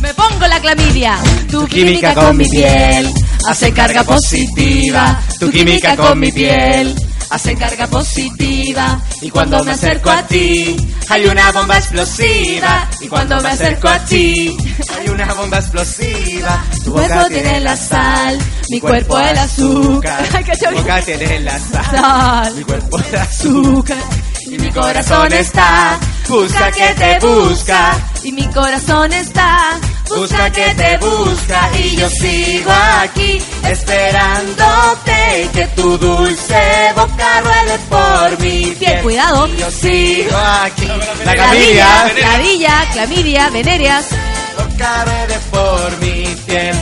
Me 0.00 0.14
pongo 0.14 0.46
la 0.46 0.58
clamidia. 0.60 1.18
Tu 1.50 1.66
química 1.68 2.14
con 2.14 2.36
mi 2.36 2.48
piel 2.48 3.12
hace 3.46 3.72
carga 3.72 4.04
positiva. 4.04 5.20
Tu 5.38 5.50
química 5.50 5.96
con 5.96 6.18
mi 6.18 6.30
piel 6.32 6.94
hace 7.30 7.54
carga 7.54 7.86
positiva. 7.86 9.00
Y 9.22 9.30
cuando 9.30 9.62
me 9.64 9.72
acerco 9.72 10.10
a 10.10 10.22
ti, 10.26 10.76
hay 11.08 11.26
una 11.26 11.50
bomba 11.52 11.78
explosiva. 11.78 12.88
Y 13.00 13.08
cuando 13.08 13.40
me 13.40 13.50
acerco 13.50 13.88
a 13.88 13.98
ti, 14.04 14.56
Hay 14.98 15.08
una 15.08 15.32
bomba 15.34 15.58
explosiva. 15.58 16.64
tu 16.84 16.92
cuerpo 16.92 17.26
tiene 17.28 17.60
la 17.60 17.76
sal, 17.76 18.38
mi 18.68 18.80
cuerpo 18.80 19.18
el 19.18 19.38
azúcar. 19.38 20.26
Tu 20.28 20.74
boca 20.76 21.00
tiene 21.02 21.40
la. 21.40 21.58
Sal. 21.58 22.54
Mi 22.56 22.64
cuerpo 22.64 22.98
el 22.98 23.16
azúcar. 23.16 23.98
Y 24.46 24.58
mi 24.58 24.70
corazón 24.72 25.32
está, 25.32 25.98
busca 26.28 26.72
que 26.72 26.94
te 26.94 27.18
busca. 27.24 27.92
Y 28.24 28.32
mi 28.32 28.46
corazón 28.48 29.12
está, 29.12 29.78
busca 30.16 30.50
que 30.50 30.74
te 30.74 30.96
busca. 30.98 31.70
Y 31.78 31.96
yo 31.96 32.08
sigo 32.10 32.72
aquí, 33.00 33.42
esperándote. 33.64 35.42
Y 35.44 35.48
que 35.48 35.66
tu 35.76 35.98
dulce 35.98 36.92
boca 36.94 37.40
ruede 37.40 37.78
por 37.88 38.40
mi 38.40 38.66
piel. 38.78 39.02
Cuidado. 39.02 39.46
Y 39.48 39.56
yo 39.56 39.70
sigo 39.70 40.36
aquí. 40.36 40.88
La 41.24 41.34
camilla. 41.34 42.12
clavilla, 42.16 42.88
clamidia, 42.92 43.50
venerias. 43.50 44.06
Boca 44.56 45.04
ruede 45.04 45.38
por 45.50 45.98
mi 46.00 46.24
piel. 46.46 46.76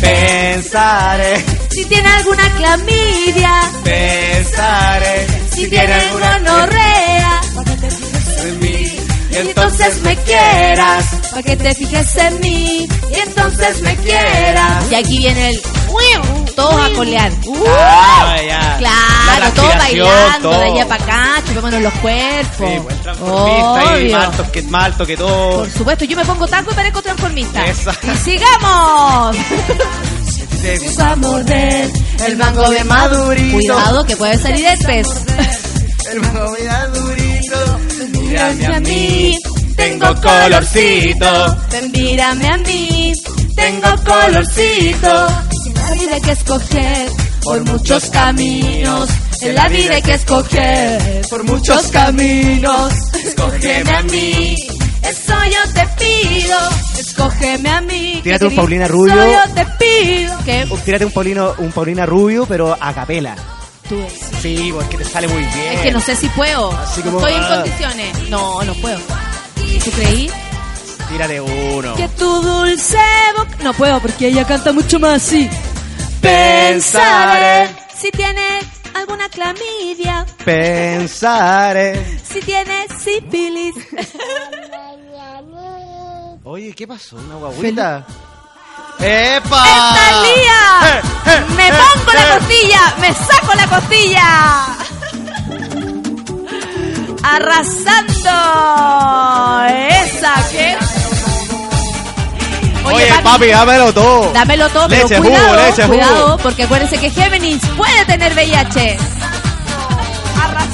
Pensaré, 0.00 1.44
Si 1.70 1.84
tiene 1.84 2.08
alguna 2.08 2.50
clamidia, 2.56 3.60
pensaré. 3.84 5.26
si 5.54 5.68
tiene 5.68 5.92
alguna 5.92 6.38
norrea. 6.38 7.40
en 8.44 8.60
mí. 8.60 8.96
Y 9.32 9.36
entonces 9.36 10.00
me 10.02 10.16
quieras, 10.16 11.04
para 11.30 11.42
que 11.42 11.56
te 11.56 11.74
fijes 11.74 12.16
en 12.16 12.40
mí, 12.40 12.88
y 13.14 13.18
entonces 13.18 13.80
me 13.82 13.96
quieras. 13.96 14.84
Y 14.90 14.94
aquí 14.94 15.18
viene 15.18 15.50
el 15.50 15.62
todos 16.54 16.74
a 16.74 16.90
colear. 16.94 17.32
Ah, 17.68 18.36
ya. 18.46 18.76
Claro, 18.78 19.40
La 19.40 19.50
todos 19.52 19.76
bailando 19.76 20.50
todo. 20.50 20.60
de 20.60 20.66
allá 20.66 20.88
para 20.88 21.04
acá, 21.04 21.42
chupémonos 21.46 21.82
los 21.82 21.92
cuerpos. 21.94 22.70
Sí, 22.70 22.78
buen 22.78 22.98
transformista 23.00 23.82
y 23.84 24.02
Obvio. 24.04 24.16
más 24.16 24.24
alto 24.26 24.52
que, 24.52 24.62
más 24.62 24.84
alto 24.84 25.06
que 25.06 25.16
todo. 25.16 25.58
Por 25.58 25.70
supuesto, 25.70 26.04
yo 26.04 26.16
me 26.16 26.24
pongo 26.24 26.46
taco 26.46 26.70
y 26.70 26.74
parezco 26.74 27.02
transformista. 27.02 27.64
Eso. 27.64 27.90
¡Y 28.02 28.16
sigamos! 28.18 29.36
Vamos 30.62 30.98
a 30.98 31.16
morder 31.16 31.90
el 32.26 32.36
mango 32.36 32.68
de 32.70 32.84
madurito. 32.84 33.56
Cuidado 33.56 34.04
que 34.04 34.16
puede 34.16 34.36
salir 34.38 34.66
el 34.66 34.78
pez. 34.78 35.06
El 36.12 36.20
mango 36.20 36.54
mira 36.58 36.86
durito. 36.88 37.80
Mírame 38.20 38.66
a 38.66 38.80
mí, 38.80 39.38
tengo 39.80 40.14
colorcito. 40.20 41.56
Ven, 41.70 41.92
mírame 41.92 42.46
a 42.46 42.56
mí, 42.58 43.12
tengo 43.56 43.88
colorcito. 44.04 45.26
En 45.66 45.74
la 45.74 45.90
vida 45.92 46.14
hay 46.14 46.20
que 46.20 46.32
escoger 46.32 47.08
por 47.42 47.64
muchos 47.64 48.10
caminos. 48.10 49.08
En 49.40 49.54
la 49.54 49.68
vida 49.68 49.94
hay 49.94 50.02
que 50.02 50.14
escoger 50.14 51.26
por 51.30 51.44
muchos 51.44 51.86
caminos. 51.88 52.92
Escógeme 53.24 53.90
a 53.90 54.02
mí, 54.02 54.54
eso 55.02 55.34
yo 55.46 55.72
te 55.72 56.04
pido. 56.04 56.58
Escógeme 56.98 57.70
a 57.70 57.80
mí. 57.80 58.20
Tírate 58.22 58.46
un 58.46 58.56
Paulina 58.56 58.84
eso 58.84 58.92
Rubio. 58.92 59.14
yo 59.14 59.54
te 59.54 59.66
pido. 59.78 60.38
¿Qué? 60.44 60.68
Tírate 60.84 61.06
un 61.06 61.12
Paulino, 61.12 61.54
un 61.58 61.72
Paulina 61.72 62.04
Rubio, 62.04 62.44
pero 62.46 62.76
a 62.78 62.92
capela. 62.92 63.34
Sí, 64.40 64.70
porque 64.72 64.98
te 64.98 65.04
sale 65.04 65.26
muy 65.26 65.42
bien. 65.42 65.72
Es 65.72 65.80
que 65.80 65.90
no 65.90 66.00
sé 66.00 66.14
si 66.14 66.28
puedo. 66.28 66.70
Así 66.70 67.00
No 67.02 67.12
como, 67.12 67.26
estoy 67.26 67.34
en 67.34 67.42
ah. 67.44 67.56
condiciones. 67.56 68.28
No, 68.28 68.62
no 68.62 68.74
puedo. 68.74 68.98
¿Tú 69.84 69.90
creí? 69.92 70.30
Tírate 71.08 71.40
uno. 71.40 71.94
Que 71.96 72.08
tu 72.08 72.42
dulce 72.42 72.98
boca... 73.36 73.56
No 73.62 73.72
puedo 73.74 74.00
porque 74.00 74.28
ella 74.28 74.46
canta 74.46 74.72
mucho 74.72 74.98
más 74.98 75.22
así. 75.22 75.48
Pensaré. 76.20 77.68
si 77.96 78.10
tiene 78.10 78.60
alguna 78.94 79.28
clamidia, 79.28 80.26
Pensaré. 80.44 82.20
si 82.22 82.40
tiene 82.40 82.86
sífilis. 83.02 83.74
Oye, 86.44 86.74
¿qué 86.74 86.86
pasó? 86.86 87.16
¿Una 87.16 87.36
guaguita? 87.36 88.06
¡Epa! 88.98 89.64
Eh, 89.64 91.00
eh, 91.26 91.44
¡Me 91.56 91.68
eh, 91.68 91.72
pongo 91.72 92.12
la 92.12 92.22
eh. 92.22 92.38
costilla! 92.38 92.94
¡Me 93.00 93.14
saco 93.14 93.54
la 93.54 93.66
costilla! 93.66 94.66
¡Arrasando! 97.22 98.30
¡Esa 99.68 100.34
que! 100.50 100.76
Oye, 102.84 103.12
papi, 103.22 103.46
dámelo 103.48 103.92
todo. 103.92 104.32
Dámelo 104.32 104.68
todo, 104.70 104.88
pero 104.88 105.02
Leche, 105.06 105.20
cuidado, 105.20 105.44
jugo, 105.48 105.56
leche, 105.56 105.82
jugo. 105.82 105.88
cuidado, 105.94 106.38
porque 106.38 106.62
acuérdense 106.64 106.98
que 106.98 107.10
Géminis 107.10 107.60
puede 107.76 108.04
tener 108.06 108.32
VIH. 108.34 108.96
Arras- 110.36 110.68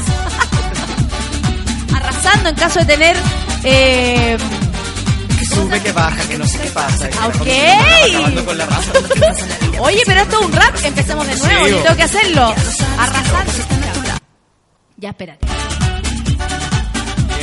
Arrasando 1.97 2.49
en 2.51 2.55
caso 2.55 2.79
de 2.81 2.85
tener... 2.87 3.17
Eh, 3.65 4.39
sube, 5.53 5.81
que 5.83 5.93
baja, 5.93 6.23
que 6.29 6.39
no 6.39 6.47
sé 6.47 6.59
qué 6.61 6.69
pasa. 6.71 7.09
Ok. 7.27 7.47
Acabando 8.09 8.45
con 8.45 8.59
la 8.59 8.67
raza. 8.67 8.93
Oye, 9.81 10.03
pero 10.07 10.21
esto 10.23 10.41
es 10.41 10.47
un 10.47 10.53
rap, 10.53 10.75
empecemos 10.85 11.27
de 11.27 11.37
nuevo, 11.37 11.65
Sí, 11.67 11.71
yo 11.73 11.79
tengo 11.83 11.97
que 11.97 12.03
hacerlo. 12.05 12.55
Arrasando. 12.99 13.53
Ya, 14.99 15.11
espérate. 15.11 15.47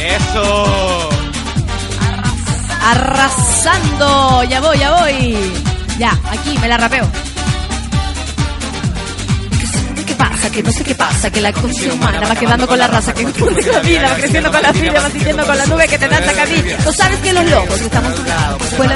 Eso. 0.04 1.10
Arrasando, 2.84 4.44
ya 4.44 4.60
voy, 4.60 4.78
ya 4.78 4.92
voy. 5.00 5.54
Ya, 5.98 6.12
aquí 6.30 6.58
me 6.60 6.68
la 6.68 6.78
rapeo. 6.78 7.10
¿Qué 10.06 10.16
pasa? 10.16 10.50
que 10.52 10.62
no 10.62 10.72
sé 10.72 10.84
qué 10.84 10.94
pasa, 10.94 11.32
que 11.32 11.40
la 11.40 11.54
condición 11.54 11.92
humana 11.92 12.20
va 12.20 12.36
quedando 12.36 12.68
con 12.68 12.78
la 12.78 12.88
raza, 12.88 13.14
que 13.14 13.24
confunde 13.32 13.64
con 13.64 13.72
la 13.72 13.80
vida, 13.80 14.10
va 14.10 14.16
creciendo 14.16 14.52
con 14.52 14.62
la 14.62 14.72
vida, 14.74 15.00
va 15.00 15.10
sintiendo 15.10 15.46
con 15.46 15.58
la 15.58 15.66
nube 15.66 15.88
que 15.88 15.98
te 15.98 16.08
danza 16.10 16.34
camí. 16.34 16.64
Tú 16.84 16.92
sabes 16.92 17.20
que 17.20 17.34
los 17.34 17.50
locos 17.50 17.82
estamos 17.82 18.14
escuela 18.14 18.96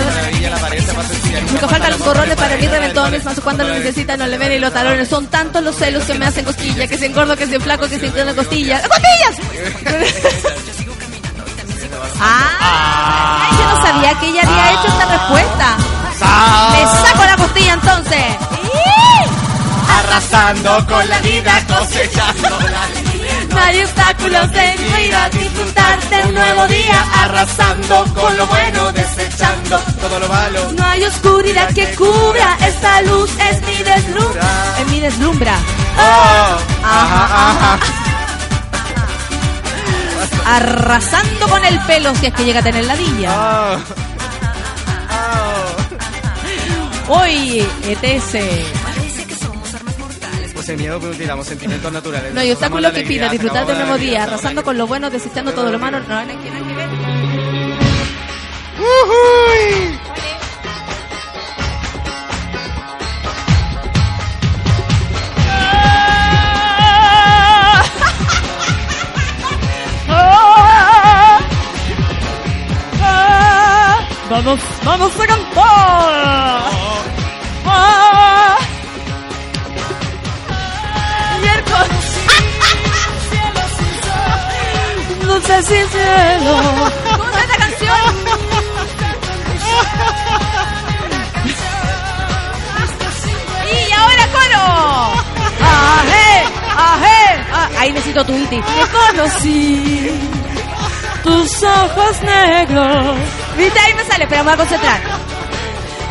Nunca 1.51 1.67
faltan 1.69 1.91
los 1.91 2.01
corrones 2.01 2.35
para 2.35 2.57
mí 2.57 2.67
reventones, 2.67 3.23
más 3.23 3.39
cuando 3.39 3.63
lo 3.63 3.73
necesitan 3.73 4.19
no 4.19 4.27
le 4.27 4.38
ven 4.38 4.51
y 4.51 4.59
los 4.59 4.73
talones. 4.73 5.07
Son 5.07 5.25
tantos 5.27 5.63
los 5.63 5.75
celos 5.75 6.03
que 6.03 6.13
me 6.15 6.25
hacen 6.25 6.43
cosquilla, 6.43 6.88
que 6.88 6.97
se 6.97 7.05
engordo, 7.05 7.38
que 7.38 7.47
se 7.47 7.59
flaco, 7.59 7.88
que 7.88 7.97
se 7.97 8.07
inclina 8.07 8.35
costillas. 8.35 8.84
¡Costillas! 8.85 10.67
Ah, 12.19 13.40
ay, 13.41 13.57
yo 13.57 13.76
no 13.76 13.82
sabía 13.82 14.19
que 14.19 14.28
ella 14.28 14.41
había 14.44 14.72
hecho 14.72 14.88
esta 14.88 15.06
respuesta. 15.06 15.78
Me 16.72 17.07
saco 17.07 17.26
la 17.26 17.36
costilla 17.38 17.74
entonces. 17.74 18.26
Arrasando 19.99 20.86
con 20.86 21.10
la 21.10 21.19
vida, 21.19 21.65
cosechando 21.68 22.49
No 23.49 23.60
hay 23.60 23.82
obstáculos 23.82 24.49
en 24.53 24.82
mi 24.82 25.03
vida, 25.03 25.30
disfrutar 25.30 26.10
de 26.10 26.24
un 26.28 26.34
nuevo 26.34 26.68
día, 26.68 27.06
arrasando 27.24 28.06
con 28.14 28.38
lo 28.38 28.45
bueno, 28.48 28.91
desechando 28.91 29.80
todo 30.02 30.19
lo 30.19 30.28
malo. 30.28 30.72
No 30.74 30.86
hay 30.86 31.03
oscuridad 31.03 31.74
que 31.74 31.95
cubra, 31.95 32.57
esta 32.61 33.02
luz 33.03 33.32
es 33.49 33.61
mi 33.61 33.84
deslumbra. 33.84 34.76
Es 34.80 34.88
mi 34.88 34.99
deslumbra. 34.99 35.56
Oh, 35.99 36.57
ajá, 36.84 37.49
ajá. 37.49 38.06
Arrasando 40.49 41.48
con 41.49 41.64
el 41.65 41.78
pelo 41.82 42.15
si 42.15 42.28
es 42.28 42.34
que 42.34 42.45
llega 42.45 42.61
a 42.61 42.64
tener 42.64 42.86
ladilla. 42.86 43.32
Oh, 43.34 43.78
Hoy, 47.10 47.65
ETS. 47.84 48.38
Pues 50.53 50.69
el 50.69 50.78
miedo 50.78 50.99
que 50.99 51.07
utilizamos, 51.07 51.48
sentimientos 51.48 51.91
naturales. 51.91 52.34
No 52.34 52.40
hay 52.40 52.52
obstáculo 52.52 52.82
Somos 52.82 52.94
la 52.94 53.02
que 53.02 53.07
pida 53.07 53.30
disfrutar 53.30 53.65
de 53.65 53.72
un 53.74 53.78
sacamos 53.78 53.99
nuevo 53.99 54.11
día, 54.11 54.24
arrasando 54.24 54.64
con 54.64 54.78
lo 54.78 54.88
bueno, 54.88 55.10
desechando 55.10 55.53
todo 55.53 55.72
lo 55.72 55.80
malo. 55.80 55.99
No, 55.99 56.06
que 56.06 56.15
nada 56.15 56.68
que 56.68 56.74
ver. 56.74 56.90
Vamos, 74.48 74.64
vamos 74.86 75.11
a 75.19 75.28
cantar. 75.28 76.61
Ah. 77.65 78.57
Miércoles. 81.41 82.06
No 85.26 85.41
sé 85.41 85.64
si 85.64 85.76
cielo. 85.76 86.56
¿Cómo 87.18 87.30
es 87.30 87.44
esta 87.44 87.57
canción? 87.57 88.15
Y 93.69 93.91
ahora 93.91 94.28
coro. 94.32 94.65
Ajé, 95.60 96.32
ajé. 96.78 97.22
Ah, 97.52 97.69
ahí 97.80 97.91
necesito 97.91 98.24
tu 98.24 98.34
iti. 98.34 98.61
Te 98.61 98.84
conocí. 98.95 100.10
Tus 101.22 101.64
ojos 101.64 102.22
negros. 102.22 103.47
Viste, 103.57 103.79
ahí 103.79 103.93
me 103.95 104.03
sale, 104.05 104.27
pero 104.27 104.43
me 104.43 104.51
voy 104.51 104.53
a 104.53 104.57
concentrar. 104.57 105.01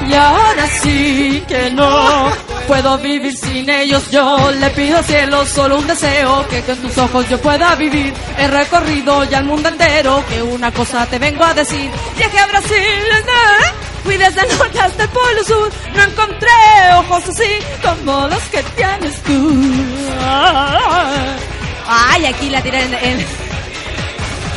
Y 0.08 0.14
ahora 0.14 0.66
sí 0.82 1.42
que 1.48 1.70
no 1.70 2.30
puedo 2.68 2.98
vivir 2.98 3.36
sin 3.36 3.68
ellos. 3.68 4.10
Yo 4.10 4.50
le 4.52 4.70
pido 4.70 4.98
al 4.98 5.04
cielo 5.04 5.44
solo 5.46 5.78
un 5.78 5.86
deseo: 5.86 6.46
que 6.48 6.62
con 6.62 6.76
tus 6.78 6.96
ojos 6.98 7.28
yo 7.28 7.40
pueda 7.40 7.74
vivir. 7.74 8.12
He 8.38 8.46
recorrido 8.46 9.24
ya 9.24 9.38
el 9.38 9.44
mundo 9.44 9.68
entero. 9.68 10.22
Que 10.28 10.42
una 10.42 10.70
cosa 10.72 11.06
te 11.06 11.18
vengo 11.18 11.44
a 11.44 11.54
decir: 11.54 11.90
viaje 12.16 12.38
a 12.38 12.46
Brasil, 12.46 12.76
¿eh? 12.78 13.86
fui 14.04 14.16
desde 14.16 14.42
el 14.42 14.58
norte 14.58 14.80
hasta 14.80 15.02
el 15.04 15.08
polo 15.08 15.44
sur. 15.44 15.72
No 15.94 16.02
encontré 16.02 16.50
ojos 16.98 17.28
así 17.28 17.58
como 17.82 18.28
los 18.28 18.42
que 18.44 18.62
tienes 18.62 19.22
tú. 19.22 19.54
Ay, 21.88 22.26
aquí 22.26 22.50
la 22.50 22.60
tiré 22.62 22.82
en. 22.82 22.94
en... 22.94 23.26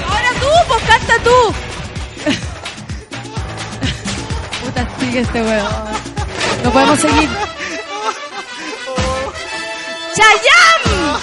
Ahora 0.07 0.30
tú, 0.40 0.48
pues 0.68 0.84
canta 0.84 1.14
tú. 1.24 2.40
Sigue 5.00 5.20
este 5.22 5.42
weón. 5.42 5.68
No 6.64 6.72
podemos 6.72 7.00
seguir. 7.00 7.30
¡Chayam! 10.16 11.20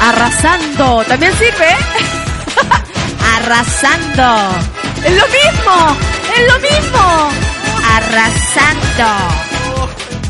Arrasando. 0.00 1.04
También 1.08 1.32
sirve, 1.32 1.70
¿eh? 1.70 1.76
Arrasando. 3.36 4.56
Es 5.04 5.12
lo 5.12 5.26
mismo. 5.28 5.96
Es 6.36 6.52
lo 6.52 6.58
mismo. 6.60 7.30
Arrasando. 7.94 9.04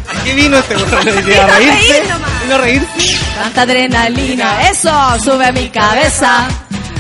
¿A 0.09 0.25
qué 0.25 0.35
vino 0.35 0.59
este 0.59 0.77
weón? 0.77 0.93
¿A 1.09 1.11
Vino 1.21 1.43
a 1.43 1.47
reírse? 1.59 2.03
¿Vino 2.43 2.55
a 2.55 2.59
reírse? 2.59 3.19
Tanta 3.37 3.63
adrenalina, 3.63 4.69
eso 4.71 4.91
sube 5.23 5.47
a 5.47 5.53
mi 5.53 5.69
cabeza. 5.69 6.49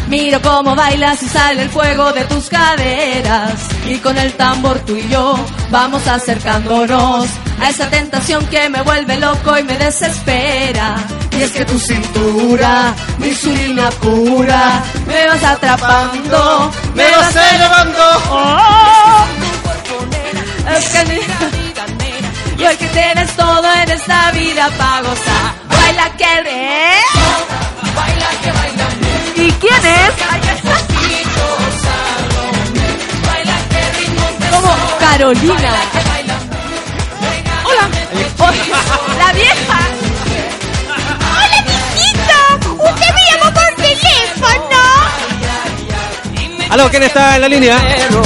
Miro 0.08 0.40
cómo 0.40 0.74
bailas 0.76 1.20
y 1.22 1.28
sale 1.28 1.62
el 1.62 1.70
fuego 1.70 2.12
de 2.12 2.24
tus 2.24 2.48
caderas. 2.48 3.52
Y 3.86 3.96
con 3.98 4.16
el 4.16 4.32
tambor 4.34 4.78
tú 4.80 4.94
y 4.96 5.08
yo 5.08 5.36
vamos 5.70 6.06
acercándonos 6.06 7.26
a 7.60 7.68
esa 7.68 7.88
tentación 7.90 8.44
que 8.46 8.68
me 8.68 8.82
vuelve 8.82 9.16
loco 9.18 9.58
y 9.58 9.64
me 9.64 9.76
desespera. 9.76 10.96
Y 11.36 11.42
es 11.42 11.50
que 11.52 11.64
tu 11.64 11.78
cintura, 11.78 12.94
mi 13.18 13.28
insulina 13.28 13.90
pura, 13.90 14.82
me 15.06 15.26
vas 15.26 15.42
atrapando, 15.44 16.70
me 16.94 17.10
vas 17.10 17.34
llevando. 17.34 18.02
Oh, 18.30 19.24
es 20.78 20.88
que 20.88 21.04
ni- 21.04 21.20
y 22.62 22.66
hoy 22.66 22.76
que 22.76 22.86
tienes 22.86 23.36
todo 23.36 23.72
en 23.82 23.90
esta 23.90 24.30
vida 24.30 24.70
para 24.78 25.00
gozar, 25.02 25.54
baila 25.68 26.10
que 26.16 26.42
re. 26.42 26.92
¿Y 27.82 28.65
quién 29.60 29.86
es? 29.86 30.10
Como 34.50 34.70
Carolina. 34.98 35.72
Hola. 37.64 37.88
La 39.18 39.32
vieja. 39.32 39.78
Hola, 41.36 41.58
mijito. 41.66 42.38
Usted 42.84 43.10
me 43.14 43.22
llamó 43.30 43.48
por 43.54 43.70
teléfono. 43.76 44.80
Aló, 46.70 46.90
¿quién 46.90 47.02
está 47.04 47.36
en 47.36 47.40
la 47.42 47.48
línea? 47.48 47.76
¡Hello! 47.78 48.22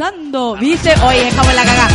Arrasando. 0.00 0.56
¿Viste? 0.56 0.94
Oye, 1.04 1.24
dejamos 1.24 1.54
la 1.54 1.64
cagada. 1.64 1.88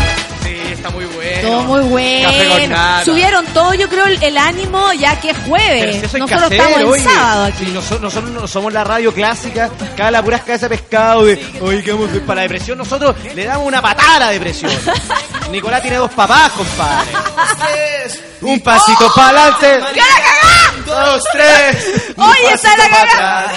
Sí, 0.44 0.56
está 0.72 0.90
muy 0.92 1.06
bueno. 1.06 1.42
Todo 1.42 1.62
muy 1.64 1.82
bueno. 1.82 2.70
Subieron 3.04 3.46
todo, 3.48 3.74
yo 3.74 3.90
creo, 3.90 4.06
el, 4.06 4.22
el 4.24 4.38
ánimo 4.38 4.94
ya 4.94 5.20
que 5.20 5.32
es 5.32 5.38
jueves. 5.48 5.98
si 6.00 6.06
eso 6.06 6.18
hay 6.18 6.24
que 6.26 6.36
Nosotros 6.36 6.44
hacer, 6.44 6.60
estamos 6.60 6.80
en 6.80 6.86
oye. 6.88 7.04
sábado 7.04 7.46
aquí. 7.46 7.66
Si 7.66 7.72
nosotros, 7.72 8.02
nosotros 8.02 8.32
no 8.32 8.48
somos 8.48 8.74
la 8.74 8.84
radio 8.84 9.14
clásica, 9.14 9.70
cada 9.98 10.12
la 10.12 10.24
puras 10.24 10.42
cabeza 10.42 10.70
de 10.70 10.78
pescado 10.78 11.26
de, 11.26 11.44
oye, 11.62 11.84
¿qué 11.84 11.94
vamos 11.94 12.10
a 12.12 12.20
para 12.26 12.36
la 12.36 12.42
depresión? 12.44 12.78
Nosotros 12.78 13.16
le 13.34 13.44
damos 13.44 13.68
una 13.68 13.82
patada 13.82 14.16
a 14.16 14.20
la 14.20 14.30
depresión. 14.30 14.72
Nicolás 15.52 15.82
tiene 15.82 15.98
dos 15.98 16.12
papás, 16.12 16.52
compadre. 16.52 17.12
Un 18.42 18.60
pasito 18.60 19.12
para 19.16 19.46
adelante. 19.46 19.80
¡Que 19.94 20.00
la 20.00 20.06
cagá! 20.06 20.86
Dos, 20.86 21.24
tres. 21.32 22.14
Un 22.16 22.24
Oye, 22.24 22.54
está 22.54 22.78
la 22.78 22.86
atrás. 22.86 23.52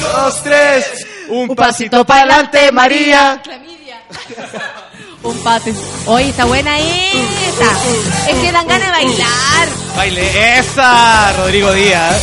Dos, 0.00 0.42
tres. 0.42 1.06
Un, 1.28 1.54
pasito 1.54 2.04
para 2.04 2.20
adelante, 2.22 2.72
María. 2.72 3.40
Un 5.22 5.36
pate. 5.38 5.74
Oye, 6.06 6.28
está 6.28 6.44
buena 6.44 6.78
esta. 6.78 8.30
Es 8.30 8.36
que 8.36 8.52
dan 8.52 8.66
ganas 8.68 8.86
de 8.86 8.92
bailar. 8.92 9.68
Baile 9.96 10.58
esa, 10.58 11.32
Rodrigo 11.32 11.72
Díaz. 11.72 12.22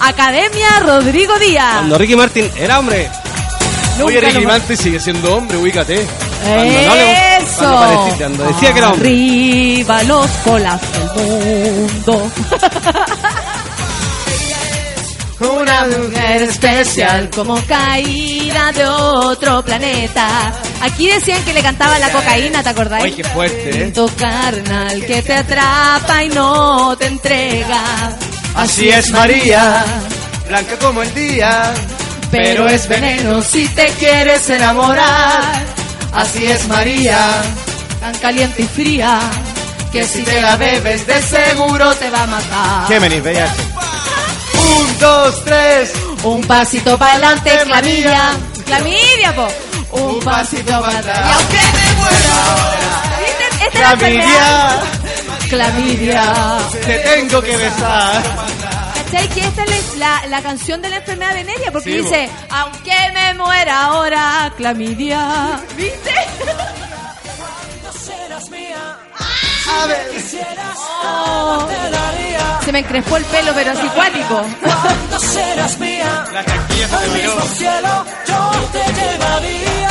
Academia 0.00 0.68
Rodrigo 0.80 1.38
Díaz. 1.38 1.72
Cuando 1.74 1.96
Ricky 1.98 2.16
Martin 2.16 2.50
era 2.58 2.78
hombre. 2.78 3.08
Oye, 4.04 4.20
Ricky 4.20 4.40
lo- 4.42 4.48
Martin 4.48 4.76
sigue 4.76 5.00
siendo 5.00 5.36
hombre, 5.36 5.56
ubícate. 5.56 6.06
Cuando 6.44 6.64
no 6.64 6.94
le- 6.94 7.36
Eso. 7.38 7.58
cuando 7.58 7.76
parecía- 7.78 8.16
cuando 8.18 8.44
decía 8.44 8.72
que 8.72 8.78
era 8.78 8.88
hombre. 8.90 9.08
Arriba 9.08 10.02
los 10.04 10.30
colas 10.44 10.80
del 10.92 11.08
mundo. 11.16 12.30
Una 15.40 15.84
mujer 15.84 16.42
especial 16.42 17.30
como 17.30 17.64
caída 17.66 18.72
de 18.72 18.84
otro 18.86 19.62
planeta. 19.62 20.52
Aquí 20.82 21.06
decían 21.08 21.44
que 21.44 21.52
le 21.52 21.62
cantaba 21.62 21.96
la 22.00 22.10
cocaína, 22.10 22.62
¿te 22.62 22.68
acordás? 22.70 23.04
Ay, 23.04 23.12
qué 23.12 23.22
fuerte, 23.22 23.62
¿eh? 23.62 23.84
Instinto 23.84 24.10
carnal 24.18 25.04
que 25.06 25.22
te 25.22 25.34
atrapa 25.34 26.24
y 26.24 26.28
no 26.30 26.96
te 26.96 27.06
entrega. 27.06 28.16
Así 28.56 28.88
es 28.88 29.12
María, 29.12 29.84
blanca 30.48 30.76
como 30.80 31.02
el 31.02 31.14
día, 31.14 31.72
pero 32.32 32.68
es 32.68 32.88
veneno 32.88 33.40
si 33.40 33.68
te 33.68 33.86
quieres 33.90 34.50
enamorar. 34.50 35.44
Así 36.12 36.46
es 36.46 36.66
María, 36.66 37.42
Tan 38.00 38.14
caliente 38.18 38.62
y 38.62 38.66
fría 38.66 39.20
que 39.92 40.04
si 40.04 40.22
te 40.22 40.40
la 40.40 40.56
bebes 40.56 41.06
de 41.06 41.22
seguro 41.22 41.94
te 41.94 42.10
va 42.10 42.24
a 42.24 42.26
matar. 42.26 42.88
Géminis, 42.88 43.22
VIH. 43.22 43.77
Dos, 45.00 45.44
tres. 45.44 45.92
Un 46.24 46.40
pasito 46.42 46.98
para 46.98 47.12
adelante, 47.12 47.50
clamidia. 47.64 48.20
Clamidia, 48.64 49.34
po. 49.34 49.48
Un 49.92 50.20
pasito 50.20 50.80
para 50.80 50.98
atrás. 50.98 51.18
Y 51.18 51.32
aunque 51.32 51.56
me 51.56 51.92
muera. 52.00 52.36
¿Viste? 53.20 53.44
Esta 53.66 53.66
es 53.66 53.80
la 53.80 53.92
enfermedad. 53.92 54.82
Clamidia. 55.48 56.32
te 56.84 56.98
tengo 56.98 57.40
que 57.42 57.56
besar. 57.56 58.22
¿Cachai? 58.94 59.28
Que 59.28 59.40
esta 59.40 59.64
es 59.64 59.96
la, 59.96 60.26
la 60.26 60.42
canción 60.42 60.82
de 60.82 60.90
la 60.90 60.96
enfermedad 60.96 61.32
venérea 61.34 61.72
porque 61.72 61.90
Sí, 61.90 61.96
dice, 62.02 62.28
aunque 62.50 62.92
me 63.14 63.34
muera 63.34 63.84
ahora, 63.84 64.52
clamidia. 64.58 65.60
¿Viste? 65.76 66.12
A 69.70 69.86
ver. 69.86 70.10
Oh, 71.04 71.68
se 72.64 72.72
me 72.72 72.78
encrespó 72.80 73.16
el 73.16 73.24
pelo, 73.26 73.52
pero 73.54 73.70
así 73.72 73.86
cuático. 73.88 74.42
Cuando 74.82 75.18
serás 75.18 75.78
mía, 75.78 76.26
La 76.32 76.44
casquilla 76.44 76.88
se 76.88 77.08
me 77.08 77.14
miró. 77.18 77.40
cielo, 77.42 78.04
yo 78.26 78.50
te 78.72 78.92
llevaría. 78.92 79.88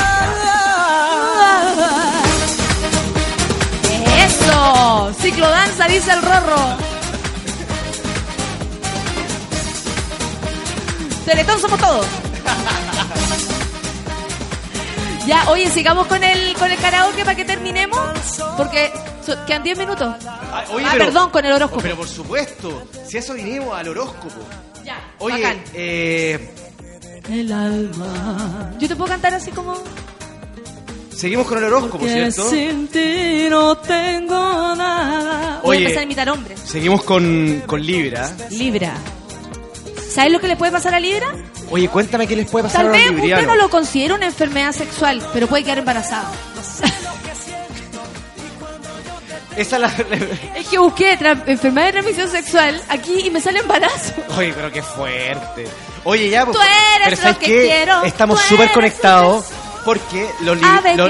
¡Eso! 4.26 5.14
Ciclodanza, 5.22 5.88
dice 5.88 6.12
el 6.12 6.22
rorro. 6.22 6.78
Teletón 11.26 11.60
somos 11.60 11.80
todos. 11.80 12.06
Ya, 15.26 15.44
oye, 15.50 15.70
sigamos 15.70 16.08
con 16.08 16.24
el, 16.24 16.56
con 16.58 16.72
el 16.72 16.78
karaoke 16.80 17.26
para 17.26 17.36
que 17.36 17.44
terminemos. 17.44 18.00
Porque 18.56 18.94
so- 19.36 19.46
quedan 19.46 19.64
10 19.64 19.78
minutos. 19.78 20.16
Ah, 20.26 20.64
oye, 20.72 20.86
ah, 20.86 20.90
pero- 20.94 21.06
perdón, 21.06 21.30
con 21.30 21.46
el 21.46 21.52
horóscopo. 21.54 21.82
Pero 21.82 21.96
por 21.98 22.08
supuesto, 22.08 22.84
si 23.08 23.18
eso 23.18 23.34
vinimos 23.34 23.78
al 23.78 23.88
horóscopo. 23.90 24.36
ya, 24.84 24.98
Oye, 25.20 25.42
bacán. 25.44 25.62
eh, 25.74 26.54
El 27.30 27.52
alma. 27.52 28.72
Yo 28.80 28.88
te 28.88 28.96
puedo 28.96 29.10
cantar 29.12 29.34
así 29.34 29.52
como. 29.52 29.76
seguimos 31.14 31.46
con 31.48 31.58
el 31.58 31.64
horóscopo, 31.66 32.06
Que 32.06 32.12
¿cierto? 32.14 32.50
sin 32.50 32.88
ti 32.88 33.48
no 33.50 33.76
tengo 33.78 34.76
nada. 34.76 35.60
Voy 35.64 35.76
Oye. 35.78 35.78
a 35.78 35.82
empezar 35.82 36.02
a 36.02 36.04
imitar 36.06 36.30
hombres. 36.30 36.60
Seguimos 36.64 37.04
con, 37.04 37.64
con 37.66 37.82
Libra. 37.86 38.32
Libra. 38.52 38.94
¿Sabes 40.10 40.32
lo 40.32 40.40
que 40.40 40.48
le 40.48 40.56
puede 40.56 40.72
pasar 40.72 40.94
a 40.96 41.00
Libra? 41.00 41.28
Oye, 41.70 41.90
cuéntame 41.90 42.28
qué 42.28 42.36
les 42.36 42.50
puede 42.50 42.64
pasar 42.64 42.84
Tal 42.84 42.88
a 42.88 42.92
vez 42.92 43.02
los 43.02 43.10
usted 43.16 43.22
librianos. 43.24 43.48
no 43.48 43.56
lo 43.62 43.70
considera 43.70 44.16
una 44.16 44.26
enfermedad 44.28 44.72
sexual, 44.72 45.22
pero 45.34 45.48
puede 45.48 45.64
quedar 45.64 45.80
embarazado. 45.80 46.28
Esa 49.58 49.76
es 49.78 49.82
la... 49.82 49.88
Es 50.56 50.68
que 50.68 50.78
busqué 50.78 51.12
enfermedad 51.12 51.88
de 51.88 51.92
transmisión 51.94 52.30
sexual 52.30 52.82
aquí 52.90 53.22
y 53.26 53.32
me 53.32 53.42
sale 53.42 53.60
embarazo. 53.60 54.14
Oye, 54.38 54.54
pero 54.56 54.72
qué 54.72 54.82
fuerte. 54.84 55.68
Oye, 56.04 56.30
ya, 56.30 56.46
pues, 56.46 56.56
Tú 56.58 56.64
eres 56.64 56.76
pero 57.04 57.16
lo 57.16 57.22
¿sabes 57.22 57.38
que 57.40 57.46
qué? 57.48 57.62
quiero, 57.64 58.04
Estamos 58.04 58.40
súper 58.42 58.72
conectados 58.72 59.46
porque 59.84 60.30
los, 60.42 60.58
li- 60.58 60.64
Ave 60.66 60.96
los- 60.96 61.10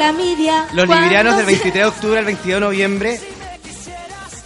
los 0.74 0.88
librianos 0.88 1.36
del 1.38 1.46
se- 1.46 1.52
23 1.52 1.74
de 1.74 1.86
octubre 1.86 2.20
al 2.20 2.26
22 2.26 2.60
de 2.62 2.66
noviembre 2.66 3.22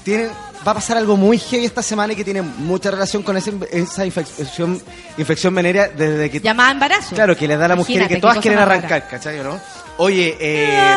tienen 0.03 0.29
va 0.65 0.71
a 0.71 0.75
pasar 0.75 0.97
algo 0.97 1.17
muy 1.17 1.37
heavy 1.39 1.65
esta 1.65 1.81
semana 1.81 2.13
y 2.13 2.15
que 2.15 2.23
tiene 2.23 2.41
mucha 2.41 2.91
relación 2.91 3.23
con 3.23 3.35
esa, 3.37 3.51
esa 3.71 4.05
infección 4.05 4.81
infección 5.17 5.53
venérea 5.55 5.87
desde 5.89 6.29
que 6.29 6.39
Llamada 6.39 6.71
embarazo. 6.71 7.15
Claro, 7.15 7.35
que 7.35 7.47
le 7.47 7.57
da 7.57 7.65
a 7.65 7.69
la 7.69 7.75
mujer 7.75 7.91
y 7.91 7.93
Imagínate, 7.95 8.15
que 8.15 8.21
todas 8.21 8.37
quieren 8.39 8.59
arrancar, 8.59 9.07
¿cachai 9.07 9.39
o 9.39 9.43
no? 9.43 9.59
Oye, 9.97 10.37
eh, 10.39 10.95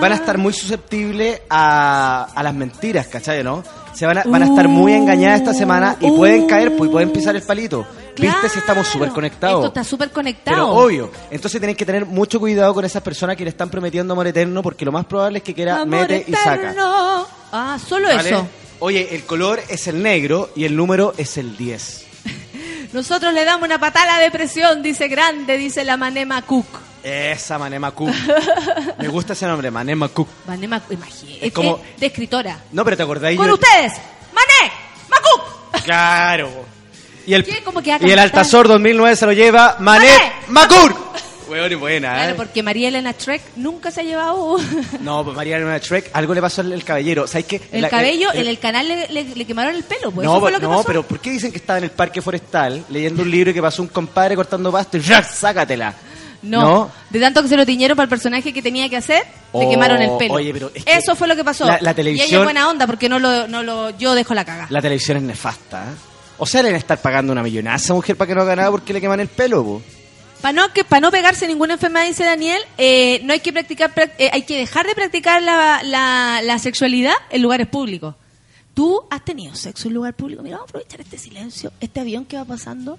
van 0.00 0.12
a 0.12 0.14
estar 0.14 0.38
muy 0.38 0.52
susceptibles 0.52 1.40
a, 1.50 2.28
a 2.34 2.42
las 2.42 2.54
mentiras, 2.54 3.06
¿cachai 3.08 3.40
o 3.40 3.44
no? 3.44 3.62
Se 3.94 4.04
van 4.06 4.18
a, 4.18 4.24
van 4.24 4.42
a 4.42 4.46
estar 4.46 4.68
muy 4.68 4.92
engañadas 4.92 5.40
esta 5.40 5.54
semana 5.54 5.96
y 6.00 6.06
Uh. 6.10 6.16
pueden 6.16 6.46
caer 6.46 6.76
pues, 6.76 6.88
y 6.90 6.92
pueden 6.92 7.10
pisar 7.10 7.34
el 7.34 7.42
palito. 7.42 7.86
¿Viste 8.18 8.48
si 8.48 8.58
estamos 8.58 8.86
súper 8.86 9.08
Esto 9.08 9.14
conectados? 9.14 9.64
está 9.66 9.84
súper 9.84 10.10
conectado. 10.10 10.56
Pero 10.56 10.68
obvio. 10.70 11.10
Entonces 11.30 11.60
tienen 11.60 11.76
que 11.76 11.84
tener 11.84 12.06
mucho 12.06 12.38
cuidado 12.40 12.72
con 12.72 12.84
esas 12.84 13.02
personas 13.02 13.36
que 13.36 13.44
le 13.44 13.50
están 13.50 13.68
prometiendo 13.68 14.12
amor 14.14 14.26
eterno 14.26 14.62
porque 14.62 14.84
lo 14.86 14.92
más 14.92 15.04
probable 15.04 15.38
es 15.38 15.44
que 15.44 15.52
quiera 15.54 15.82
Amor 15.82 16.00
mete 16.00 16.24
y 16.26 16.32
saca. 16.32 16.74
Ah, 17.52 17.78
solo 17.86 18.08
¿vale? 18.08 18.28
eso. 18.30 18.46
Oye, 18.78 19.14
el 19.14 19.24
color 19.24 19.60
es 19.68 19.86
el 19.86 20.02
negro 20.02 20.50
y 20.54 20.64
el 20.64 20.76
número 20.76 21.14
es 21.16 21.36
el 21.38 21.56
10. 21.56 22.04
Nosotros 22.92 23.32
le 23.32 23.44
damos 23.44 23.66
una 23.66 23.78
patada 23.78 24.14
a 24.14 24.18
la 24.18 24.22
depresión, 24.24 24.82
dice 24.82 25.08
grande, 25.08 25.56
dice 25.56 25.84
la 25.84 25.96
Manema 25.96 26.42
Cook. 26.42 26.66
Esa 27.02 27.58
Manema 27.58 27.90
Cook. 27.92 28.10
Me 28.98 29.08
gusta 29.08 29.32
ese 29.32 29.46
nombre, 29.46 29.70
Manema 29.70 30.08
Cook. 30.08 30.28
Manema, 30.46 30.82
imagínate, 30.90 31.46
Es 31.46 31.52
como- 31.52 31.80
de 31.98 32.06
escritora. 32.06 32.58
No, 32.72 32.84
pero 32.84 32.96
te 32.96 33.02
acordáis 33.02 33.36
Con 33.38 33.46
de- 33.46 33.52
ustedes, 33.54 33.92
Mané, 34.32 34.72
Macook. 35.08 35.82
Claro. 35.84 36.50
Y 37.26 37.34
el, 37.34 37.44
¿Qué? 37.44 37.62
¿Cómo 37.64 37.82
que 37.82 37.96
y 38.00 38.10
el? 38.10 38.18
Altazor 38.18 38.68
2009 38.68 39.16
se 39.16 39.26
lo 39.26 39.32
lleva 39.32 39.76
Mané 39.80 40.10
Macur. 40.48 40.94
Weón, 41.48 41.70
y 41.70 41.74
buena, 41.76 42.08
¿eh? 42.12 42.16
Claro, 42.22 42.36
porque 42.36 42.62
María 42.62 42.88
Elena 42.88 43.12
Trek 43.12 43.40
nunca 43.56 43.90
se 43.90 44.00
ha 44.00 44.04
llevado 44.04 44.56
No, 45.00 45.24
pues 45.24 45.36
María 45.36 45.56
Elena 45.56 45.78
Shrek, 45.78 46.10
algo 46.12 46.34
le 46.34 46.40
pasó 46.40 46.60
al 46.62 46.82
caballero. 46.84 47.26
¿Sabes 47.26 47.46
qué? 47.46 47.60
el 47.72 47.82
La- 47.82 47.88
cabello, 47.88 48.32
el- 48.32 48.40
en 48.42 48.46
el 48.48 48.58
canal 48.58 48.88
le, 48.88 49.08
le- 49.08 49.34
le 49.34 49.44
quemaron 49.44 49.74
el 49.74 49.84
pelo, 49.84 50.10
pues 50.10 50.26
no, 50.26 50.40
pues, 50.40 50.52
lo 50.52 50.58
que 50.60 50.66
no, 50.66 50.72
pasó. 50.72 50.84
pero 50.86 51.02
¿por 51.04 51.20
qué 51.20 51.30
dicen 51.30 51.50
que 51.52 51.58
estaba 51.58 51.78
en 51.78 51.84
el 51.84 51.90
parque 51.90 52.20
forestal 52.20 52.84
leyendo 52.88 53.22
un 53.22 53.30
libro 53.30 53.50
y 53.50 53.54
que 53.54 53.62
pasó 53.62 53.82
un 53.82 53.88
compadre 53.88 54.34
cortando 54.36 54.72
pasto 54.72 54.96
y 54.96 55.00
¡rac! 55.00 55.24
sácatela? 55.30 55.94
No, 56.42 56.60
¿No? 56.62 56.90
de 57.10 57.18
tanto 57.18 57.42
que 57.42 57.48
se 57.48 57.56
lo 57.56 57.64
tiñeron 57.64 57.96
para 57.96 58.04
el 58.04 58.10
personaje 58.10 58.52
que 58.52 58.62
tenía 58.62 58.88
que 58.88 58.96
hacer, 58.98 59.22
le 59.22 59.26
Oh, 59.52 59.70
quemaron 59.70 60.00
el 60.02 60.10
pelo. 60.18 60.34
oye, 60.34 60.52
pero 60.52 60.70
es 60.74 60.84
que 60.84 60.92
Eso 60.96 61.16
fue 61.16 61.26
lo 61.26 61.34
que 61.34 61.42
pasó. 61.42 61.64
la- 61.64 61.72
la 61.72 61.78
Y 61.78 61.82
ella 61.82 61.94
televisión- 61.94 62.40
es 62.42 62.44
buena 62.44 62.68
onda 62.68 62.86
porque 62.86 63.08
no 63.08 63.18
lo, 63.18 63.48
no 63.48 63.62
lo, 63.62 63.90
yo 63.98 64.14
dejo 64.14 64.34
la 64.34 64.44
caga. 64.44 64.66
La 64.70 64.80
televisión 64.82 65.16
es 65.16 65.22
nefasta. 65.24 65.84
¿eh? 65.84 65.94
O 66.38 66.44
sea, 66.46 66.60
le 66.62 66.68
deben 66.68 66.78
estar 66.80 66.98
pagando 67.00 67.32
una 67.32 67.42
millonada 67.42 67.76
a 67.76 67.78
esa 67.78 67.94
mujer 67.94 68.14
para 68.16 68.28
que 68.28 68.34
no 68.34 68.42
haga 68.42 68.54
nada 68.54 68.70
porque 68.70 68.92
le 68.92 69.00
queman 69.00 69.20
el 69.20 69.28
pelo, 69.28 69.64
po. 69.64 69.82
Para 70.40 70.52
no, 70.52 70.72
que, 70.72 70.84
para 70.84 71.00
no 71.00 71.10
pegarse 71.10 71.46
ninguna 71.48 71.74
enfermedad, 71.74 72.06
dice 72.06 72.24
Daniel, 72.24 72.60
eh, 72.78 73.20
no 73.24 73.32
hay 73.32 73.40
que 73.40 73.52
practicar, 73.52 73.92
prac- 73.94 74.12
eh, 74.18 74.30
hay 74.32 74.42
que 74.42 74.56
dejar 74.58 74.86
de 74.86 74.94
practicar 74.94 75.42
la, 75.42 75.82
la, 75.82 76.40
la 76.44 76.58
sexualidad 76.58 77.14
en 77.30 77.42
lugares 77.42 77.66
públicos. 77.66 78.14
¿Tú 78.74 79.02
has 79.10 79.24
tenido 79.24 79.54
sexo 79.54 79.88
en 79.88 79.94
lugar 79.94 80.14
público? 80.14 80.42
Mira, 80.42 80.56
vamos 80.56 80.68
a 80.68 80.70
aprovechar 80.70 81.00
este 81.00 81.18
silencio, 81.18 81.72
este 81.80 82.00
avión 82.00 82.26
que 82.26 82.36
va 82.36 82.44
pasando. 82.44 82.98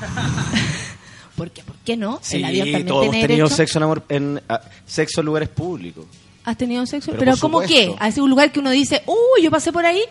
Porque, 1.36 1.62
¿por 1.64 1.74
qué 1.78 1.96
no? 1.96 2.20
Sí, 2.22 2.36
el 2.36 2.44
avión 2.44 2.66
también 2.66 2.86
todos 2.86 3.02
hemos 3.04 3.12
tiene 3.12 3.26
tenido 3.28 3.46
derecho. 3.46 3.56
sexo 3.56 3.78
en, 3.78 3.82
amor- 3.82 4.04
en, 4.08 4.42
ah, 4.48 4.60
sexo 4.86 5.20
en 5.20 5.26
lugares 5.26 5.48
públicos. 5.48 6.04
¿Has 6.44 6.56
tenido 6.56 6.84
sexo? 6.86 7.10
Pero 7.10 7.20
Pero, 7.20 7.32
por 7.32 7.40
¿cómo 7.40 7.60
qué? 7.62 7.92
¿Hace 7.98 8.20
un 8.20 8.30
lugar 8.30 8.52
que 8.52 8.60
uno 8.60 8.70
dice, 8.70 9.02
uy, 9.06 9.42
yo 9.42 9.50
pasé 9.50 9.72
por 9.72 9.84
ahí? 9.84 10.02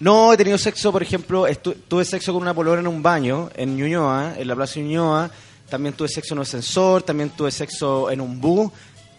No, 0.00 0.32
he 0.32 0.36
tenido 0.36 0.56
sexo, 0.56 0.90
por 0.90 1.02
ejemplo, 1.02 1.44
tuve 1.88 2.04
sexo 2.04 2.32
con 2.32 2.42
una 2.42 2.54
polora 2.54 2.80
en 2.80 2.86
un 2.86 3.02
baño 3.02 3.50
en 3.54 3.76
Ñuñoa, 3.76 4.34
en 4.38 4.48
la 4.48 4.56
plaza 4.56 4.80
Ñuñoa. 4.80 5.30
También 5.72 5.94
tuve 5.94 6.08
sexo 6.08 6.34
en 6.34 6.38
un 6.40 6.42
ascensor, 6.42 7.02
también 7.02 7.30
tuve 7.30 7.50
sexo 7.50 8.10
en 8.10 8.20
un 8.20 8.38
bus, 8.38 8.70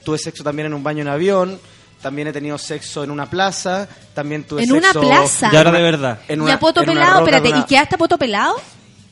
tuve 0.05 0.19
sexo 0.19 0.43
también 0.43 0.67
en 0.67 0.75
un 0.75 0.83
baño 0.83 1.01
en 1.01 1.07
avión, 1.07 1.59
también 1.99 2.27
he 2.27 2.31
tenido 2.31 2.59
sexo 2.59 3.03
en 3.03 3.09
una 3.09 3.27
plaza, 3.27 3.87
también 4.13 4.43
tuve 4.43 4.61
¿En 4.61 4.69
sexo... 4.69 4.99
una 4.99 5.07
plaza? 5.09 5.49
Y 5.51 5.55
ahora 5.55 5.71
de 5.71 5.81
verdad. 5.81 6.19
En 6.27 6.39
¿Y 6.41 6.43
una, 6.43 6.53
a 6.53 6.59
poto 6.59 6.81
en 6.81 6.85
pelado? 6.85 7.21
roca 7.21 7.23
Espérate, 7.31 7.49
una- 7.49 7.59
¿y 7.59 7.63
quedaste 7.63 7.95
a 7.95 7.97
poto 7.97 8.19
pelado? 8.19 8.53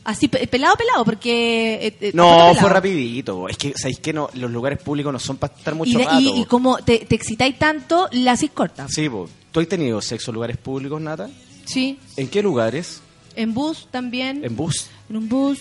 Así, 0.04 0.28
pe- 0.28 0.46
pelado, 0.46 0.76
pelado, 0.76 1.04
porque... 1.04 1.88
eh, 1.88 1.98
eh, 2.00 2.12
No, 2.14 2.30
pelado. 2.30 2.56
fue 2.56 2.70
rapidito. 2.70 3.48
Es 3.50 3.58
que, 3.58 3.74
¿sabéis 3.76 3.98
que 4.00 4.14
no? 4.14 4.30
Los 4.36 4.52
lugares 4.52 4.78
públicos 4.84 5.12
no 5.12 5.18
son 5.20 5.38
para 5.38 5.56
estar 5.56 5.74
mucho 5.74 5.92
Y, 5.92 5.96
de- 5.96 6.06
rato. 6.06 6.20
y, 6.20 6.42
y 6.42 6.46
como 6.46 6.78
te, 6.78 7.00
te 7.00 7.16
excitáis 7.16 7.58
tanto, 7.58 8.08
la 8.12 8.34
haces 8.34 8.52
corta. 8.52 8.88
Sí, 8.88 9.10
po. 9.10 9.28
¿Tú 9.52 9.60
has 9.60 9.68
tenido 9.68 10.00
sexo 10.00 10.30
en 10.30 10.36
lugares 10.36 10.58
públicos, 10.58 11.02
Nata? 11.02 11.28
Sí. 11.66 11.98
¿En 12.18 12.28
qué 12.28 12.44
lugares? 12.44 13.02
En 13.36 13.54
bus 13.54 13.88
también. 13.92 14.44
¿En 14.44 14.56
bus? 14.56 14.88
En 15.10 15.18
un 15.18 15.30
bus. 15.30 15.60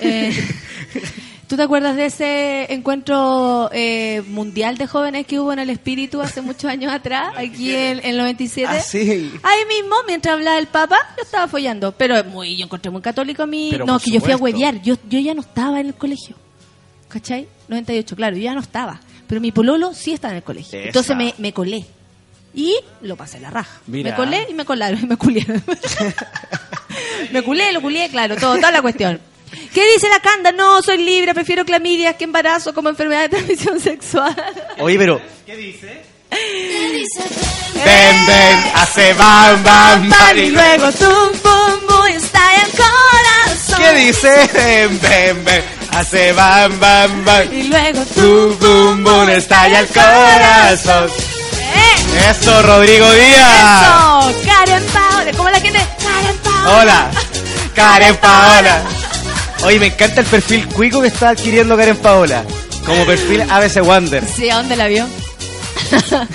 Eh, 0.00 0.32
¿Tú 1.52 1.56
te 1.56 1.64
acuerdas 1.64 1.96
de 1.96 2.06
ese 2.06 2.72
encuentro 2.72 3.68
eh, 3.74 4.22
mundial 4.26 4.78
de 4.78 4.86
jóvenes 4.86 5.26
que 5.26 5.38
hubo 5.38 5.52
en 5.52 5.58
el 5.58 5.68
Espíritu 5.68 6.22
hace 6.22 6.40
muchos 6.40 6.64
años 6.64 6.90
atrás, 6.90 7.34
aquí 7.36 7.74
en, 7.74 8.00
el 8.04 8.16
97? 8.16 8.74
Ah, 8.74 8.80
sí. 8.80 9.30
Ahí 9.42 9.64
mismo, 9.68 9.96
mientras 10.06 10.34
hablaba 10.34 10.58
el 10.58 10.66
Papa, 10.66 10.96
yo 11.16 11.22
estaba 11.22 11.48
follando. 11.48 11.92
Pero 11.92 12.24
muy, 12.24 12.56
yo 12.56 12.64
encontré 12.64 12.90
muy 12.90 13.02
católico 13.02 13.42
a 13.42 13.46
mí. 13.46 13.68
Pero 13.70 13.84
no, 13.84 13.98
que 13.98 14.10
yo 14.10 14.20
fui 14.20 14.32
a 14.32 14.36
huevear. 14.38 14.80
Yo, 14.80 14.96
yo 15.10 15.18
ya 15.18 15.34
no 15.34 15.42
estaba 15.42 15.78
en 15.80 15.88
el 15.88 15.94
colegio. 15.94 16.36
¿Cachai? 17.08 17.46
98, 17.68 18.16
claro, 18.16 18.36
yo 18.36 18.42
ya 18.44 18.54
no 18.54 18.60
estaba. 18.60 18.98
Pero 19.26 19.40
mi 19.40 19.52
pololo 19.52 19.92
sí 19.92 20.14
estaba 20.14 20.32
en 20.32 20.38
el 20.38 20.44
colegio. 20.44 20.78
Esa. 20.78 20.88
Entonces 20.88 21.16
me, 21.16 21.34
me 21.36 21.52
colé. 21.52 21.84
Y 22.54 22.76
lo 23.02 23.16
pasé 23.16 23.40
la 23.40 23.50
raja. 23.50 23.80
Mira. 23.86 24.10
Me 24.10 24.16
colé 24.16 24.46
y 24.48 24.54
me 24.54 24.64
colaron 24.64 25.00
y 25.02 25.06
me 25.06 25.16
culieron. 25.16 25.62
me 27.30 27.42
culé, 27.42 27.72
lo 27.72 27.80
culié, 27.80 28.08
claro, 28.10 28.36
todo, 28.36 28.56
toda 28.56 28.70
la 28.70 28.82
cuestión. 28.82 29.20
¿Qué 29.74 29.86
dice 29.92 30.08
la 30.08 30.20
Canda? 30.20 30.52
No, 30.52 30.82
soy 30.82 30.98
libre, 30.98 31.34
prefiero 31.34 31.64
clamidias 31.64 32.16
que 32.16 32.24
embarazo 32.24 32.72
como 32.74 32.88
enfermedad 32.88 33.22
de 33.22 33.28
transmisión 33.30 33.80
sexual. 33.80 34.34
Oye, 34.78 34.98
pero... 34.98 35.20
¿Qué 35.46 35.56
dice? 35.56 36.02
Ven, 37.84 38.26
ven, 38.26 38.58
hace 38.74 39.12
bam, 39.14 39.62
bam, 39.62 40.08
bam. 40.08 40.38
y 40.38 40.50
luego 40.50 40.90
tum, 40.92 41.32
pum, 41.42 41.86
pum. 41.86 42.06
estalla 42.06 42.62
el 42.62 42.70
corazón. 42.70 43.78
¿Qué 43.78 43.92
dice? 44.04 44.50
Ven, 44.54 45.00
ven, 45.00 45.44
ven. 45.44 45.64
Hace 45.90 46.32
bam, 46.32 46.78
bam, 46.80 47.24
bam. 47.24 47.52
Y 47.52 47.64
luego 47.64 48.00
Boom, 48.16 48.58
boom, 48.58 49.04
boom, 49.04 49.28
estalla 49.30 49.80
el 49.80 49.88
corazón. 49.88 51.10
¡Eh! 51.74 52.30
Eso, 52.30 52.62
Rodrigo 52.62 53.10
Díaz. 53.12 53.82
Eso, 53.82 54.42
Karen 54.44 54.84
Paola. 54.92 55.32
¿Cómo 55.36 55.50
la 55.50 55.60
gente? 55.60 55.78
Karen 55.78 56.36
Paola. 56.38 56.80
Hola, 56.80 57.10
Karen 57.74 58.16
Paola. 58.16 58.82
Oye, 59.64 59.78
me 59.78 59.86
encanta 59.86 60.20
el 60.20 60.26
perfil 60.26 60.66
cuico 60.68 61.00
que 61.00 61.08
está 61.08 61.30
adquiriendo 61.30 61.76
Karen 61.76 61.96
Paola. 61.96 62.44
Como 62.84 63.06
perfil 63.06 63.42
ABC 63.42 63.80
Wonder. 63.84 64.24
Sí, 64.26 64.50
¿a 64.50 64.56
dónde 64.56 64.76
la 64.76 64.88
vio? 64.88 65.06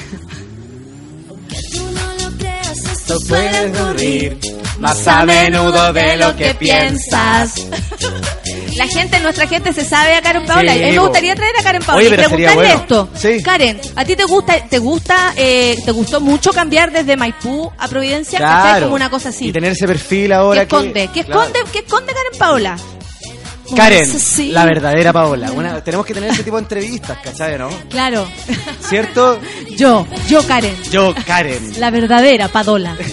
Esto 2.91 3.19
puede 3.27 3.69
ocurrir 3.69 4.37
más 4.79 5.07
a 5.07 5.25
menudo 5.25 5.93
de 5.93 6.17
lo 6.17 6.35
que 6.35 6.53
piensas. 6.55 7.53
La 8.77 8.87
gente, 8.87 9.19
nuestra 9.19 9.47
gente 9.47 9.73
se 9.73 9.83
sabe 9.83 10.13
a 10.15 10.21
Karen 10.21 10.45
Paola. 10.45 10.71
Sí, 10.73 10.83
a 10.83 10.85
mí 10.87 10.91
me 10.93 10.99
gustaría 10.99 11.35
traer 11.35 11.55
a 11.59 11.63
Karen 11.63 11.81
Paola 11.83 11.99
Oye, 12.05 12.13
y 12.13 12.17
preguntarle 12.17 12.53
bueno. 12.55 12.73
esto. 12.81 13.09
Sí. 13.15 13.41
Karen, 13.43 13.79
¿a 13.95 14.05
ti 14.05 14.15
te 14.15 14.23
gusta, 14.25 14.63
te 14.67 14.79
gusta, 14.79 15.33
eh, 15.35 15.77
te 15.83 15.91
gustó 15.91 16.21
mucho 16.21 16.51
cambiar 16.53 16.91
desde 16.91 17.17
Maipú 17.17 17.71
a 17.77 17.87
Providencia? 17.87 18.39
Claro. 18.39 18.85
Como 18.85 18.95
una 18.95 19.09
cosa 19.09 19.29
así. 19.29 19.47
Y 19.47 19.51
tener 19.51 19.71
ese 19.71 19.87
perfil 19.87 20.27
¿Qué 20.27 20.33
ahora 20.33 20.61
esconde? 20.63 21.09
¿Qué 21.13 21.23
Claro. 21.23 21.41
esconde? 21.43 21.59
¿Qué 21.71 21.79
esconde 21.79 22.13
Karen 22.13 22.39
Paola? 22.39 22.77
Karen, 23.75 24.05
sí. 24.05 24.51
la 24.51 24.63
verdadera 24.63 25.11
Paola. 25.11 25.51
Una- 25.51 25.83
tenemos 25.83 26.05
que 26.05 26.13
tener 26.13 26.29
ese 26.31 26.43
tipo 26.43 26.55
de 26.55 26.61
entrevistas, 26.61 27.17
¿cachai, 27.21 27.57
no? 27.57 27.69
Claro. 27.89 28.25
¿Cierto? 28.87 29.41
Yo, 29.75 30.07
yo 30.29 30.41
Karen. 30.47 30.75
Yo, 30.89 31.13
Karen. 31.25 31.73
La 31.79 31.91
verdadera 31.91 32.47
Padola. 32.47 32.95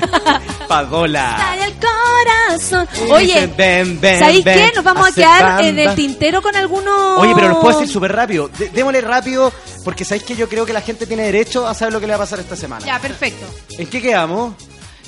Paola. 0.68 1.30
Estalla 1.38 1.66
el 1.66 1.74
corazón. 1.74 2.88
Oye, 3.10 3.46
ven, 3.56 4.00
ven, 4.00 4.18
¿sabéis 4.18 4.44
ven, 4.44 4.58
qué? 4.70 4.72
Nos 4.74 4.84
vamos 4.84 5.08
a 5.08 5.12
quedar 5.12 5.62
en 5.64 5.78
el 5.78 5.94
tintero 5.94 6.42
con 6.42 6.54
algunos... 6.56 7.18
Oye, 7.20 7.32
pero 7.34 7.48
los 7.48 7.58
puedo 7.58 7.78
decir 7.78 7.92
súper 7.92 8.12
rápido. 8.14 8.48
De- 8.48 8.68
démosle 8.70 9.00
rápido, 9.00 9.52
porque 9.84 10.04
sabéis 10.04 10.24
que 10.24 10.36
yo 10.36 10.48
creo 10.48 10.66
que 10.66 10.72
la 10.72 10.80
gente 10.80 11.06
tiene 11.06 11.24
derecho 11.24 11.66
a 11.66 11.74
saber 11.74 11.92
lo 11.94 12.00
que 12.00 12.06
le 12.06 12.12
va 12.12 12.16
a 12.16 12.20
pasar 12.20 12.40
esta 12.40 12.56
semana. 12.56 12.84
Ya, 12.84 12.98
perfecto. 12.98 13.46
¿En 13.78 13.86
qué 13.86 14.00
quedamos? 14.02 14.54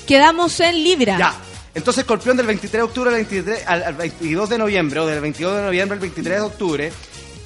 Quedamos 0.07 0.59
en 0.59 0.83
Libra. 0.83 1.17
Ya. 1.17 1.33
Entonces, 1.75 2.01
Escorpión 2.01 2.35
del 2.35 2.47
23 2.47 2.71
de 2.79 2.83
octubre 2.83 3.09
al, 3.11 3.15
23, 3.17 3.63
al, 3.67 3.83
al 3.83 3.93
22 3.93 4.49
de 4.49 4.57
noviembre, 4.57 4.99
o 5.01 5.05
del 5.05 5.21
22 5.21 5.55
de 5.57 5.61
noviembre 5.63 5.93
al 5.95 5.99
23 5.99 6.35
de 6.37 6.41
octubre, 6.41 6.93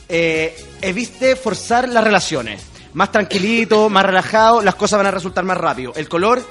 eh, 0.08 0.66
evite 0.82 1.36
forzar 1.36 1.90
las 1.90 2.04
relaciones. 2.04 2.62
Más 2.94 3.12
tranquilito, 3.12 3.90
más 3.90 4.06
relajado, 4.06 4.62
las 4.62 4.76
cosas 4.76 4.98
van 4.98 5.08
a 5.08 5.12
resultar 5.12 5.44
más 5.44 5.58
rápido. 5.58 5.94
El 5.96 6.08
color 6.08 6.42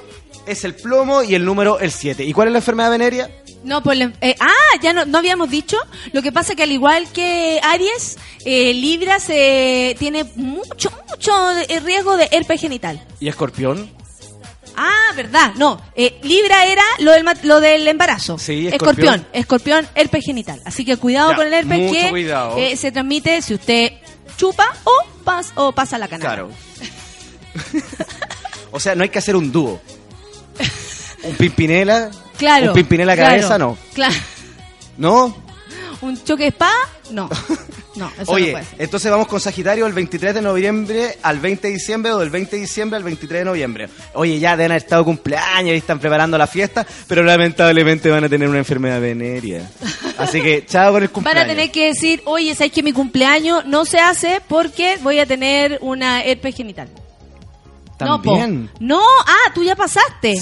es 0.45 0.63
el 0.63 0.75
plomo 0.75 1.23
y 1.23 1.35
el 1.35 1.45
número 1.45 1.79
el 1.79 1.91
7. 1.91 2.23
¿Y 2.23 2.33
cuál 2.33 2.47
es 2.49 2.51
la 2.53 2.59
enfermedad 2.59 2.91
venérea? 2.91 3.29
No, 3.63 3.81
pues, 3.81 3.97
la- 3.97 4.11
eh, 4.21 4.35
ah, 4.39 4.51
ya 4.81 4.91
no, 4.93 5.05
no 5.05 5.17
habíamos 5.19 5.49
dicho. 5.49 5.77
Lo 6.11 6.21
que 6.21 6.31
pasa 6.31 6.53
que 6.55 6.63
al 6.63 6.71
igual 6.71 7.07
que 7.13 7.59
Aries, 7.63 8.17
eh, 8.45 8.73
Libra 8.73 9.19
se 9.19 9.95
tiene 9.99 10.25
mucho, 10.35 10.91
mucho 11.09 11.31
eh, 11.69 11.79
riesgo 11.79 12.17
de 12.17 12.27
herpes 12.31 12.59
genital. 12.61 13.01
¿Y 13.19 13.27
Escorpión? 13.29 13.89
Ah, 14.75 15.11
verdad, 15.15 15.53
no. 15.55 15.79
eh, 15.95 16.19
Libra 16.23 16.65
era 16.65 16.81
lo 16.99 17.11
del, 17.11 17.25
lo 17.43 17.59
del 17.61 17.87
embarazo. 17.87 18.37
Sí, 18.39 18.67
escorpión. 18.67 19.21
escorpión. 19.21 19.27
Escorpión, 19.31 19.87
herpes 19.95 20.25
genital. 20.25 20.61
Así 20.65 20.83
que 20.83 20.97
cuidado 20.97 21.29
Ya, 21.31 21.35
con 21.37 21.47
el 21.47 21.53
herpes 21.53 21.91
que 21.91 22.71
eh, 22.71 22.75
se 22.75 22.91
transmite 22.91 23.41
si 23.43 23.53
usted 23.53 23.91
chupa 24.35 24.73
o, 24.83 24.91
pas- 25.23 25.51
o 25.55 25.71
pasa 25.73 25.97
la 25.99 26.07
canal. 26.07 26.27
Claro. 26.27 26.49
o 28.71 28.79
sea, 28.79 28.95
no 28.95 29.03
hay 29.03 29.09
que 29.09 29.19
hacer 29.19 29.35
un 29.35 29.51
dúo. 29.51 29.79
Un 31.23 31.35
pimpinela. 31.35 32.09
Claro. 32.37 32.67
Un 32.69 32.73
pimpinela 32.73 33.15
claro, 33.15 33.29
cabeza, 33.31 33.57
no. 33.57 33.77
Claro. 33.93 34.15
¿No? 34.97 35.35
¿Un 36.01 36.21
choque 36.23 36.43
de 36.43 36.49
espada? 36.49 36.73
No. 37.11 37.29
No, 37.95 38.07
eso 38.19 38.23
no 38.31 38.31
Oye, 38.31 38.51
puede 38.53 38.65
ser. 38.65 38.81
entonces 38.81 39.11
vamos 39.11 39.27
con 39.27 39.39
Sagitario 39.39 39.83
del 39.85 39.93
23 39.93 40.33
de 40.33 40.41
noviembre 40.41 41.15
al 41.21 41.37
20 41.39 41.67
de 41.67 41.73
diciembre 41.75 42.11
o 42.11 42.17
del 42.17 42.31
20 42.31 42.55
de 42.55 42.61
diciembre 42.63 42.97
al 42.97 43.03
23 43.03 43.41
de 43.41 43.45
noviembre. 43.45 43.87
Oye, 44.15 44.39
ya 44.39 44.57
deben 44.57 44.71
haber 44.71 44.81
estado 44.81 45.05
cumpleaños 45.05 45.75
y 45.75 45.77
están 45.77 45.99
preparando 45.99 46.35
la 46.35 46.47
fiesta, 46.47 46.87
pero 47.07 47.21
lamentablemente 47.21 48.09
van 48.09 48.23
a 48.23 48.29
tener 48.29 48.49
una 48.49 48.57
enfermedad 48.57 48.99
venérea. 48.99 49.69
Así 50.17 50.41
que, 50.41 50.65
chao 50.65 50.91
con 50.91 51.03
el 51.03 51.09
Van 51.09 51.13
cumpleaños. 51.13 51.43
a 51.43 51.47
tener 51.47 51.71
que 51.71 51.85
decir, 51.89 52.23
oye, 52.25 52.55
¿sabes 52.55 52.71
que 52.71 52.81
mi 52.81 52.93
cumpleaños 52.93 53.63
no 53.67 53.85
se 53.85 53.99
hace 53.99 54.41
porque 54.47 54.97
voy 55.03 55.19
a 55.19 55.27
tener 55.27 55.77
una 55.81 56.23
herpes 56.23 56.55
genital? 56.55 56.89
También. 57.97 58.69
No, 58.79 58.97
no, 58.97 59.01
ah, 59.25 59.51
tú 59.53 59.63
ya 59.63 59.75
pasaste. 59.75 60.33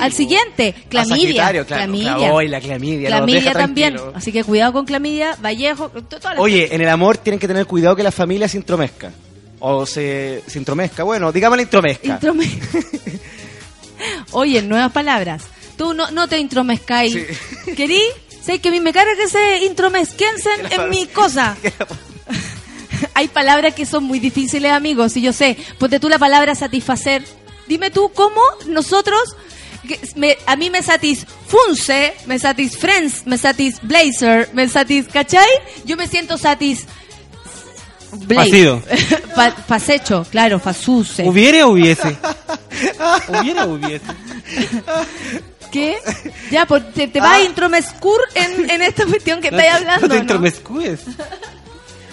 Al 0.00 0.12
siguiente, 0.12 0.74
clamidia. 0.88 1.50
Claro. 1.50 1.66
clamidia. 1.66 2.16
Claro, 2.16 2.34
hoy 2.34 2.48
la 2.48 2.60
clamidia. 2.60 3.08
Clamidia 3.08 3.52
también. 3.52 3.96
Así 4.14 4.32
que 4.32 4.44
cuidado 4.44 4.72
con 4.72 4.86
clamidia, 4.86 5.36
Vallejo, 5.42 5.90
Oye, 6.38 6.74
en 6.74 6.80
el 6.80 6.88
amor 6.88 7.18
tienen 7.18 7.38
que 7.40 7.48
tener 7.48 7.66
cuidado 7.66 7.96
que 7.96 8.02
la 8.02 8.12
familia 8.12 8.48
se 8.48 8.56
intromezca. 8.56 9.10
O 9.58 9.84
se, 9.84 10.42
se 10.46 10.58
intromezca. 10.58 11.02
Bueno, 11.02 11.32
digámosle 11.32 11.64
intromezca. 11.64 12.18
Introme- 12.18 12.48
Oye, 14.32 14.62
nuevas 14.62 14.92
palabras. 14.92 15.42
Tú 15.76 15.92
no, 15.94 16.10
no 16.10 16.28
te 16.28 16.38
intromezcáis. 16.38 17.16
¿Querí? 17.76 18.00
Sé 18.42 18.58
que 18.60 18.68
a 18.70 18.72
mí 18.72 18.80
me 18.80 18.92
carga 18.92 19.14
que 19.16 19.28
se 19.28 19.64
intromezquense 19.66 20.48
en 20.70 20.88
mi 20.88 21.06
cosa. 21.06 21.56
Hay 23.14 23.28
palabras 23.28 23.74
que 23.74 23.86
son 23.86 24.04
muy 24.04 24.18
difíciles, 24.18 24.72
amigos, 24.72 25.16
y 25.16 25.22
yo 25.22 25.32
sé. 25.32 25.56
Ponte 25.78 26.00
tú 26.00 26.08
la 26.08 26.18
palabra 26.18 26.54
satisfacer. 26.54 27.24
Dime 27.66 27.90
tú 27.90 28.10
cómo 28.14 28.40
nosotros... 28.66 29.20
que 29.86 29.98
me- 30.16 30.36
a 30.46 30.56
mí 30.56 30.70
me 30.70 30.82
satisfunce, 30.82 32.14
me 32.26 32.38
satisfriends, 32.38 33.26
me 33.26 33.38
satisblazer, 33.38 34.50
me 34.52 34.68
satis... 34.68 35.06
¿Cachai? 35.12 35.48
Yo 35.84 35.96
me 35.96 36.06
siento 36.08 36.36
satis... 36.38 36.86
Facido. 38.34 38.82
Pa- 39.36 39.52
facecho, 39.52 40.26
claro, 40.30 40.58
fasuse. 40.58 41.22
¿Hubiere 41.28 41.62
o 41.62 41.68
hubiese? 41.70 42.16
¿Hubiera 43.28 43.66
o 43.66 43.74
hubiese? 43.74 44.04
¿Qué? 45.70 45.96
Ya, 46.50 46.66
pues 46.66 46.92
te, 46.92 47.06
te 47.06 47.20
vas 47.20 47.38
a 47.38 47.42
intromescur 47.44 48.20
en, 48.34 48.68
en 48.68 48.82
esta 48.82 49.06
cuestión 49.06 49.40
que 49.40 49.48
estáis 49.48 49.72
hablando. 49.74 50.00
No 50.02 50.08
te 50.08 50.14
¿no? 50.16 50.20
intromescúes. 50.22 51.00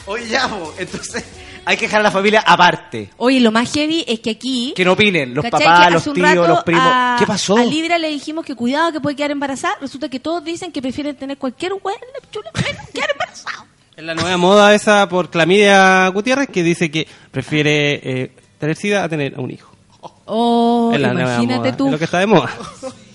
Oye, 0.08 0.28
ya, 0.28 0.48
po, 0.48 0.74
entonces 0.78 1.24
hay 1.66 1.76
que 1.78 1.86
dejar 1.86 2.00
a 2.00 2.04
la 2.04 2.12
familia 2.12 2.42
aparte. 2.46 3.10
Oye, 3.18 3.40
lo 3.42 3.52
más 3.52 3.72
heavy 3.74 4.04
es 4.08 4.20
que 4.22 4.30
aquí. 4.32 4.74
Que 4.76 4.86
no 4.86 4.94
opinen, 4.94 5.34
los 5.34 5.44
¿cachai? 5.44 5.60
papás, 5.68 5.86
Que 5.88 5.92
los 5.94 6.02
hace 6.02 6.10
un 6.10 6.16
tíos, 6.16 6.28
rato 6.36 6.48
los 6.48 6.64
primos. 6.64 6.84
a- 6.86 7.16
¿Qué 7.20 7.26
pasó? 7.28 7.58
A 7.58 7.64
Libra 7.66 7.98
le 7.98 8.08
dijimos 8.10 8.46
que 8.46 8.56
cuidado 8.56 8.92
que 8.94 9.02
puede 9.02 9.16
quedar 9.18 9.32
embarazada. 9.32 9.76
Resulta 9.82 10.08
que 10.10 10.20
todos 10.20 10.44
dicen 10.44 10.72
que 10.72 10.82
prefieren 10.82 11.16
tener 11.18 11.38
cualquier 11.38 11.74
hueá 11.74 11.98
chula 12.32 12.50
menos 12.56 12.90
quedar 12.94 13.12
embarazado. 13.12 13.66
Es 13.98 14.04
la 14.04 14.14
nueva 14.16 14.38
moda 14.38 14.74
esa 14.76 15.10
por 15.10 15.30
Clamidia 15.30 16.08
Gutiérrez 16.10 16.48
que 16.50 16.64
dice 16.64 16.90
que 16.92 17.08
prefiere 17.32 17.96
eh, 18.24 18.32
tener 18.60 18.76
sida 18.76 19.04
a 19.04 19.10
tener 19.10 19.36
a 19.36 19.42
un 19.42 19.52
hijo. 19.52 19.74
Oh, 20.30 20.92
es 20.94 21.00
la 21.02 21.14
nueva 21.14 21.32
imagínate 21.34 21.60
moda, 21.70 21.78
tú. 21.78 21.86
Es 21.88 21.92
lo 21.94 21.98
que 21.98 22.06
está 22.06 22.20
de 22.20 22.28
moda. 22.28 22.50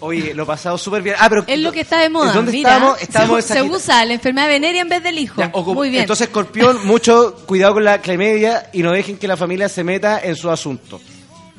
Oye, 0.00 0.34
lo 0.34 0.44
pasado 0.46 0.76
súper 0.78 1.02
bien. 1.02 1.16
Ah, 1.18 1.28
pero 1.28 1.44
Es 1.46 1.58
lo 1.58 1.72
que 1.72 1.80
está 1.80 2.00
de 2.00 2.08
moda. 2.10 2.32
¿Dónde 2.32 2.52
Mira, 2.52 2.70
estábamos? 2.70 3.02
Estábamos 3.02 3.44
se, 3.44 3.54
se 3.54 3.62
usa 3.62 4.04
la 4.04 4.14
enfermedad 4.14 4.48
venérea 4.48 4.82
en 4.82 4.88
vez 4.88 5.02
del 5.02 5.18
hijo. 5.18 5.40
Ya, 5.40 5.50
o 5.52 5.64
como- 5.64 5.80
Muy 5.80 5.88
bien. 5.90 6.02
Entonces, 6.02 6.26
Escorpión, 6.28 6.86
mucho 6.86 7.34
cuidado 7.46 7.74
con 7.74 7.84
la 7.84 8.00
clamedia 8.00 8.68
y 8.72 8.82
no 8.82 8.92
dejen 8.92 9.16
que 9.16 9.26
la 9.28 9.36
familia 9.36 9.68
se 9.68 9.84
meta 9.84 10.20
en 10.22 10.36
su 10.36 10.50
asunto. 10.50 11.00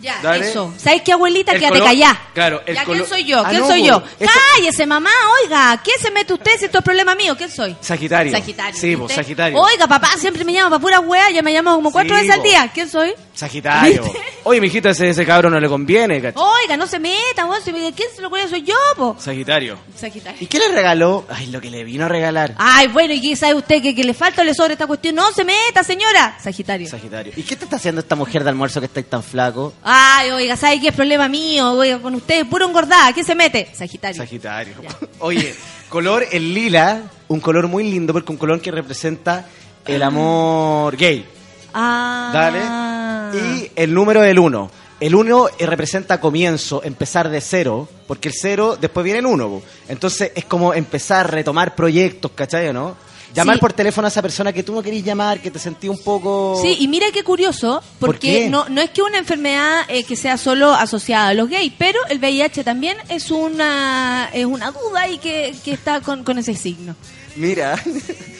Ya, 0.08 0.20
dale. 0.22 0.50
eso. 0.50 0.74
¿Sabes 0.78 1.02
qué, 1.04 1.12
abuelita? 1.14 1.52
El 1.52 1.60
Quédate 1.60 1.80
color- 1.80 1.88
callá. 1.90 2.22
Claro, 2.34 2.62
el 2.66 2.76
Ya, 2.76 2.84
color- 2.86 2.98
¿Quién 3.06 3.10
soy 3.10 3.24
yo? 3.26 3.40
Ah, 3.46 3.50
¿Quién 3.50 3.62
no, 3.62 3.68
soy 3.68 3.84
yo? 3.86 4.04
Eso- 4.20 4.32
Cállese, 4.56 4.86
mamá, 4.86 5.10
oiga. 5.44 5.82
¿Qué 5.84 5.92
se 6.02 6.12
mete 6.12 6.34
usted 6.34 6.52
si 6.58 6.66
esto 6.66 6.78
es 6.80 6.84
problema 6.84 7.16
mío? 7.16 7.36
¿Quién 7.38 7.52
soy? 7.52 7.76
Sagitario. 7.82 8.32
Sagitario. 8.32 8.80
Sí, 8.80 8.88
¿viste? 8.90 9.04
pues 9.04 9.14
Sagitario. 9.16 9.58
Oiga, 9.60 9.88
papá 9.88 10.10
siempre 10.18 10.44
me 10.44 10.54
llama 10.54 10.70
para 10.70 10.82
pura 10.82 11.00
wea, 11.00 11.30
ya 11.32 11.42
me 11.42 11.52
llama 11.54 11.76
como 11.76 11.92
cuatro 11.92 12.16
Sí, 12.16 12.22
veces 12.22 12.34
al 12.36 12.42
po. 12.42 12.48
día. 12.48 12.72
¿Quién 12.74 12.90
soy? 12.90 13.14
Sagitario. 13.34 14.04
¿Viste? 14.04 14.20
Oye, 14.44 14.62
mijito, 14.62 14.90
ese, 14.90 15.10
ese 15.10 15.26
cabro 15.26 15.50
no 15.50 15.60
le 15.60 15.68
conviene, 15.68 16.22
¿cachai? 16.22 16.42
Oiga, 16.42 16.78
no 16.78 16.88
se 16.88 17.00
meta, 17.00 17.46
si 17.64 17.72
me- 17.74 17.92
¿Quién 17.94 18.10
se 18.16 18.22
lo 18.22 18.30
cuida? 18.30 18.48
Soy 18.48 18.64
yo, 18.64 18.76
po. 18.96 19.16
Sagitario. 19.20 19.78
Sagitario. 19.96 20.38
¿Y 20.42 20.48
qué 20.48 20.58
le 20.60 20.70
regaló? 20.70 21.26
Ay, 21.30 21.48
lo 21.48 21.60
que 21.62 21.70
le 21.70 21.84
vino 21.84 22.06
a 22.06 22.08
regalar. 22.08 22.56
Ay, 22.58 22.88
bueno, 22.88 23.14
¿y 23.14 23.22
qué 23.22 23.36
sabe 23.36 23.56
usted 23.56 23.82
que, 23.82 23.94
que 23.94 24.04
le 24.04 24.14
falta 24.14 24.42
o 24.42 24.46
le 24.46 24.54
sobra 24.54 24.74
esta 24.74 24.88
cuestión? 24.88 25.16
No 25.16 25.32
se 25.34 25.44
meta, 25.44 25.84
señora. 25.84 26.38
Sagitario. 26.42 26.88
Sagitario. 26.90 27.34
¿Y 27.36 27.44
qué 27.44 27.56
te 27.56 27.66
está 27.66 27.76
haciendo 27.76 28.02
esta 28.02 28.16
mujer 28.16 28.44
de 28.44 28.50
almuerzo 28.50 28.80
que 28.80 28.86
estáis 28.88 29.08
tan 29.10 29.22
flaco? 29.24 29.74
Ay, 30.00 30.30
oiga, 30.30 30.56
¿sabe 30.56 30.80
qué 30.80 30.90
es 30.90 30.94
problema 30.94 31.28
mío? 31.28 31.72
Oiga, 31.72 31.98
con 32.00 32.14
usted, 32.14 32.46
puro 32.46 32.68
engordada. 32.68 33.12
¿Qué 33.14 33.24
se 33.24 33.34
mete? 33.34 33.68
Sagitario. 33.74 34.22
Sagitario. 34.22 34.76
Oye, 35.20 35.56
color 35.90 36.24
el 36.32 36.54
lila, 36.54 37.02
un 37.28 37.40
color 37.40 37.68
muy 37.68 37.84
lindo 37.90 38.14
porque 38.14 38.32
un 38.32 38.38
color 38.38 38.62
que 38.62 38.70
representa 38.70 39.48
el 39.88 40.04
amor 40.04 40.96
gay. 40.96 41.26
Ah. 41.74 42.30
Dale. 42.32 43.42
Y 43.44 43.72
el 43.76 43.92
número 43.92 44.22
del 44.22 44.38
1. 44.38 44.72
El 45.00 45.16
1 45.16 45.48
representa 45.62 46.20
comienzo, 46.20 46.84
empezar 46.84 47.30
de 47.30 47.42
cero, 47.42 47.90
porque 48.06 48.30
el 48.30 48.36
cero 48.36 48.78
después 48.80 49.04
viene 49.04 49.20
el 49.20 49.26
1. 49.26 49.62
Entonces 49.90 50.32
es 50.36 50.46
como 50.46 50.76
empezar, 50.76 51.32
retomar 51.32 51.74
proyectos, 51.74 52.32
¿cachai 52.36 52.68
o 52.68 52.74
no? 52.74 53.07
Llamar 53.38 53.56
Sí. 53.56 53.62
por 53.62 53.72
teléfono 53.74 54.08
a 54.08 54.10
esa 54.10 54.22
persona 54.22 54.52
que 54.52 54.64
tú 54.64 54.74
no 54.74 54.82
querías 54.84 55.06
llamar, 55.06 55.40
que 55.40 55.50
te 55.52 55.60
sentí 55.60 55.88
un 55.88 56.02
poco... 56.04 56.60
Sí, 56.62 56.76
y 56.80 56.88
mira 56.88 57.08
qué 57.14 57.24
curioso, 57.24 57.82
¿Por 58.00 58.10
porque 58.10 58.32
qué? 58.46 58.50
no, 58.50 58.68
no 58.70 58.82
es 58.82 58.90
que 58.90 59.02
una 59.02 59.18
enfermedad 59.20 59.82
eh, 59.88 60.04
que 60.04 60.16
sea 60.16 60.38
solo 60.38 60.74
asociada 60.74 61.30
a 61.30 61.34
los 61.34 61.48
gays, 61.50 61.72
pero 61.78 62.00
el 62.10 62.18
VIH 62.20 62.64
también 62.64 62.98
es 63.10 63.32
una 63.32 64.30
es 64.34 64.46
una 64.46 64.72
duda 64.72 65.08
y 65.08 65.18
que, 65.20 65.56
que 65.64 65.72
está 65.72 66.02
con, 66.02 66.24
con 66.24 66.38
ese 66.38 66.54
signo. 66.56 66.96
Mira, 67.36 67.80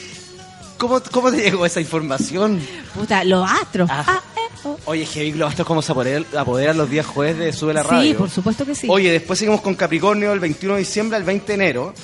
¿cómo, 0.78 1.00
¿cómo 1.10 1.30
te 1.30 1.38
llegó 1.42 1.64
esa 1.66 1.80
información? 1.80 2.60
Puta, 2.94 3.24
los 3.24 3.48
astros. 3.48 3.88
Ah. 3.92 4.04
Ah, 4.06 4.22
eh, 4.36 4.40
oh. 4.64 4.76
Oye, 4.86 5.06
Heavy 5.06 5.32
Glow, 5.32 5.48
esto 5.48 5.62
es 5.62 5.66
como 5.68 5.82
se 5.82 5.92
apoderan, 5.92 6.26
apoderan 6.36 6.76
los 6.76 6.90
días 6.90 7.06
jueves 7.06 7.38
de 7.38 7.52
Sube 7.52 7.72
la 7.74 7.82
Sí, 7.82 7.88
Radio. 7.88 8.16
por 8.18 8.30
supuesto 8.30 8.64
que 8.66 8.74
sí. 8.74 8.86
Oye, 8.90 9.12
después 9.12 9.38
seguimos 9.38 9.60
con 9.60 9.74
Capricornio 9.74 10.32
el 10.32 10.40
21 10.40 10.74
de 10.74 10.80
diciembre 10.80 11.16
al 11.16 11.24
20 11.24 11.46
de 11.46 11.54
enero. 11.54 11.94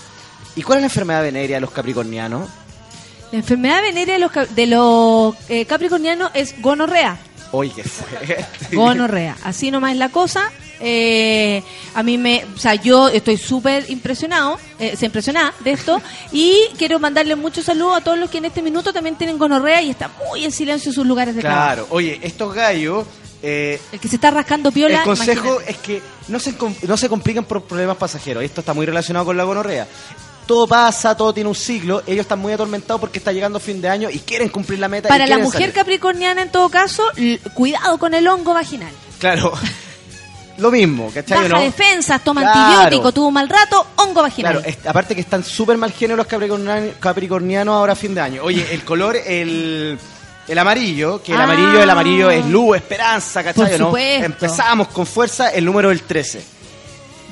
¿Y 0.57 0.63
cuál 0.63 0.79
es 0.79 0.83
la 0.83 0.87
enfermedad 0.87 1.23
venérea 1.23 1.57
de 1.57 1.61
los 1.63 1.73
capricornianos? 1.73 2.49
La 3.35 3.39
enfermedad 3.41 3.83
venérea 3.83 4.15
de 4.15 4.21
los, 4.21 4.55
de 4.55 4.67
los 4.69 5.35
eh, 5.49 5.65
capricornianos 5.65 6.31
es 6.35 6.55
gonorrea. 6.63 7.19
Oye, 7.51 7.73
qué 7.75 7.83
fuerte. 7.83 8.47
Gonorrea. 8.77 9.37
Así 9.43 9.73
nomás 9.73 9.91
es 9.91 9.99
la 9.99 10.09
cosa. 10.11 10.53
Eh, 10.79 11.61
a 11.97 12.05
mí 12.05 12.17
me, 12.17 12.45
o 12.55 12.59
sea, 12.59 12.77
yo 12.77 13.09
estoy 13.09 13.37
súper 13.37 13.91
impresionado, 13.91 14.57
eh, 14.79 14.95
se 14.97 15.07
impresionada 15.07 15.53
de 15.65 15.73
esto 15.73 16.01
y 16.33 16.57
quiero 16.79 17.01
mandarle 17.01 17.35
muchos 17.35 17.65
saludos 17.65 17.97
a 17.97 18.01
todos 18.03 18.19
los 18.21 18.31
que 18.31 18.39
en 18.39 18.45
este 18.45 18.63
minuto 18.63 18.93
también 18.93 19.17
tienen 19.17 19.37
gonorrea 19.37 19.83
y 19.83 19.91
están 19.91 20.13
muy 20.29 20.45
en 20.45 20.53
silencio 20.53 20.91
en 20.91 20.95
sus 20.95 21.05
lugares 21.05 21.35
de 21.35 21.41
trabajo. 21.41 21.65
Claro, 21.67 21.87
oye, 21.91 22.21
estos 22.23 22.55
gallos... 22.55 23.05
eh, 23.43 23.81
El 23.91 23.99
que 23.99 24.07
se 24.07 24.15
está 24.15 24.31
rascando 24.31 24.71
piola. 24.71 24.99
el 24.99 25.03
consejo 25.05 25.61
imagínate. 25.61 25.71
es 25.73 25.79
que 25.79 26.03
no 26.29 26.39
se, 26.39 26.55
no 26.87 26.97
se 26.97 27.09
compliquen 27.09 27.45
por 27.45 27.63
problemas 27.65 27.97
pasajeros. 27.97 28.45
Esto 28.45 28.61
está 28.61 28.75
muy 28.75 28.87
relacionado 28.87 29.27
con 29.27 29.37
la 29.37 29.43
gonorrea. 29.43 29.89
Todo 30.47 30.67
pasa, 30.67 31.17
todo 31.17 31.33
tiene 31.33 31.49
un 31.49 31.55
ciclo. 31.55 32.03
Ellos 32.07 32.21
están 32.23 32.39
muy 32.39 32.53
atormentados 32.53 33.01
porque 33.01 33.19
está 33.19 33.33
llegando 33.33 33.59
fin 33.59 33.81
de 33.81 33.89
año 33.89 34.11
y 34.11 34.19
quieren 34.19 34.49
cumplir 34.51 34.79
la 34.79 34.89
meta. 34.89 35.09
y 35.09 35.11
Para 35.11 35.27
la 35.27 35.39
mujer 35.39 35.61
salir. 35.61 35.73
capricorniana, 35.75 36.43
en 36.43 36.51
todo 36.51 36.69
caso, 36.69 37.03
cuidado 37.55 37.99
con 37.99 38.13
el 38.15 38.27
hongo 38.29 38.53
vaginal. 38.55 38.93
Claro. 39.19 39.53
Lo 40.57 40.71
mismo, 40.71 41.11
¿cachai? 41.13 41.37
Baja 41.39 41.49
no? 41.49 41.61
defensas, 41.63 42.23
toma 42.23 42.43
Claro. 42.43 42.61
antibiótico, 42.61 43.11
tuvo 43.13 43.27
un 43.29 43.35
mal 43.35 43.49
rato, 43.49 43.85
hongo 43.97 44.23
vaginal. 44.23 44.63
Claro, 44.63 44.79
aparte 44.87 45.15
que 45.17 45.21
están 45.23 45.43
súper 45.43 45.77
mal 45.77 45.91
genio 45.93 46.15
los 46.17 46.29
capricornian- 46.29 46.93
capricornianos 47.01 47.75
ahora 47.75 47.95
a 47.95 47.97
fin 47.97 48.15
de 48.15 48.21
año. 48.21 48.43
Oye, 48.45 48.65
el 48.73 48.85
color, 48.85 49.17
el, 49.17 49.99
el 50.47 50.59
amarillo, 50.59 51.21
que 51.21 51.33
el 51.33 51.41
Ah. 51.41 51.45
amarillo, 51.45 51.83
el 51.83 51.91
amarillo 51.91 52.31
es 52.31 52.47
luz, 52.47 52.77
esperanza, 52.77 53.43
¿cachai? 53.43 53.79
Por 53.79 53.81
no? 53.81 53.97
Empezamos 53.99 54.89
con 54.89 55.07
fuerza 55.07 55.49
el 55.51 55.65
número 55.65 55.89
del 55.89 56.03
13. 56.03 56.45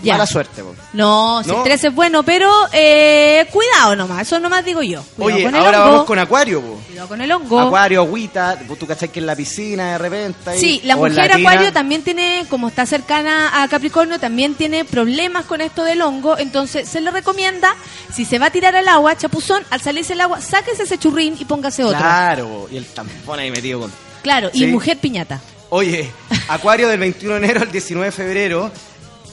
Ya. 0.03 0.15
Mala 0.15 0.27
suerte, 0.27 0.63
po. 0.63 0.75
No, 0.93 1.43
si 1.45 1.51
No. 1.51 1.59
el 1.59 1.63
13 1.65 1.89
es 1.89 1.95
bueno, 1.95 2.23
pero 2.25 2.51
eh, 2.73 3.47
cuidado 3.53 3.95
nomás, 3.97 4.23
eso 4.23 4.39
nomás 4.41 4.65
digo 4.65 4.83
yo. 4.83 5.03
Cuidado 5.17 5.35
Oye, 5.37 5.45
con 5.45 5.55
el 5.55 5.61
ahora 5.65 5.81
hongo. 5.83 5.91
vamos 5.93 6.07
con 6.07 6.19
Acuario, 6.19 6.61
po. 6.61 6.81
Cuidado 6.87 7.09
con 7.09 7.21
el 7.21 7.33
hongo. 7.33 7.61
Acuario, 7.61 8.01
agüita, 8.01 8.59
tú 8.79 8.87
cachai 8.87 9.09
que 9.11 9.21
en 9.21 9.27
la 9.27 9.37
piscina 9.37 9.93
de 9.93 9.99
repente. 9.99 10.51
ahí, 10.51 10.59
Sí, 10.59 10.81
la 10.85 10.97
mujer 10.97 11.33
acuario 11.33 11.73
también 11.73 12.03
tiene, 12.03 12.45
como 12.51 12.69
está 12.69 12.85
cercana 12.87 13.63
a 13.63 13.69
Capricornio, 13.69 14.19
también 14.19 14.55
tiene 14.55 14.85
problemas 14.85 15.45
con 15.47 15.61
esto 15.61 15.85
del 15.85 16.03
hongo, 16.03 16.37
entonces 16.39 16.89
se 16.89 17.01
le 17.01 17.11
recomienda, 17.11 17.75
si 18.13 18.25
se 18.25 18.39
va 18.39 18.47
a 18.47 18.51
tirar 18.51 18.75
al 18.77 18.89
agua, 18.89 19.17
chapuzón, 19.17 19.63
al 19.71 19.81
salirse 19.81 20.15
el 20.15 20.21
agua, 20.21 20.41
sáquese 20.41 20.83
ese 20.83 20.99
churrín 20.99 21.37
y 21.39 21.45
póngase 21.45 21.85
otro. 21.85 21.99
Claro, 21.99 22.47
po, 22.49 22.69
y 22.71 22.77
el 22.77 22.87
tampón 22.87 23.39
ahí 23.39 23.51
metido 23.51 23.81
con... 23.81 23.93
Claro, 24.23 24.51
y 24.53 24.67
mujer 24.67 24.99
piñata. 24.99 25.41
Oye, 25.71 26.11
Acuario 26.49 26.87
del 26.89 27.01
21 27.01 27.35
de 27.35 27.45
enero 27.45 27.61
al 27.63 27.73
19 27.73 28.07
de 28.07 28.13
febrero 28.13 28.71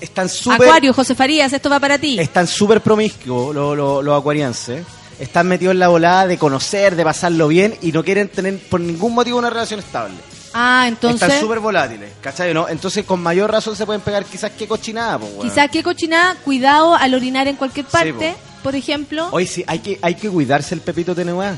están 0.02 0.30
súper... 0.30 0.68
Acuario, 0.68 0.94
José 0.94 1.16
Farías, 1.16 1.52
esto 1.54 1.70
va 1.70 1.80
para 1.80 1.98
ti. 1.98 2.20
Están 2.20 2.48
súper 2.48 2.82
promiscuos 2.82 3.54
los, 3.54 3.78
los, 3.78 4.04
los 4.04 4.20
acuarienses. 4.20 4.86
Están 5.20 5.48
metidos 5.48 5.74
en 5.74 5.80
la 5.80 5.90
volada 5.90 6.28
de 6.28 6.38
conocer, 6.38 6.96
de 6.96 7.04
pasarlo 7.04 7.48
bien 7.48 7.76
y 7.82 7.92
no 7.92 8.04
quieren 8.04 8.30
tener 8.30 8.58
por 8.58 8.80
ningún 8.80 9.14
motivo 9.14 9.38
una 9.38 9.50
relación 9.50 9.80
estable. 9.80 10.16
Ah, 10.54 10.86
entonces, 10.88 11.22
Están 11.22 11.40
súper 11.40 11.60
volátiles, 11.60 12.12
¿cachai? 12.22 12.54
¿no? 12.54 12.68
Entonces 12.70 13.06
con 13.06 13.22
mayor 13.22 13.52
razón 13.52 13.76
se 13.76 13.86
pueden 13.86 14.02
pegar 14.02 14.26
quizás 14.26 14.52
qué 14.58 14.68
cochinada, 14.68 15.20
pues, 15.20 15.32
quizás 15.42 15.70
qué 15.70 15.84
cochinada, 15.84 16.36
cuidado 16.44 16.96
al 16.96 17.14
orinar 17.14 17.48
en 17.48 17.56
cualquier 17.56 17.86
parte, 17.86 18.32
po. 18.32 18.64
por 18.64 18.76
ejemplo. 18.76 19.28
Hoy 19.32 19.46
sí, 19.46 19.64
hay 19.68 19.80
que, 19.80 20.00
hay 20.02 20.16
que 20.16 20.30
cuidarse 20.30 20.74
el 20.74 20.82
pepito 20.82 21.14
TNUA. 21.14 21.56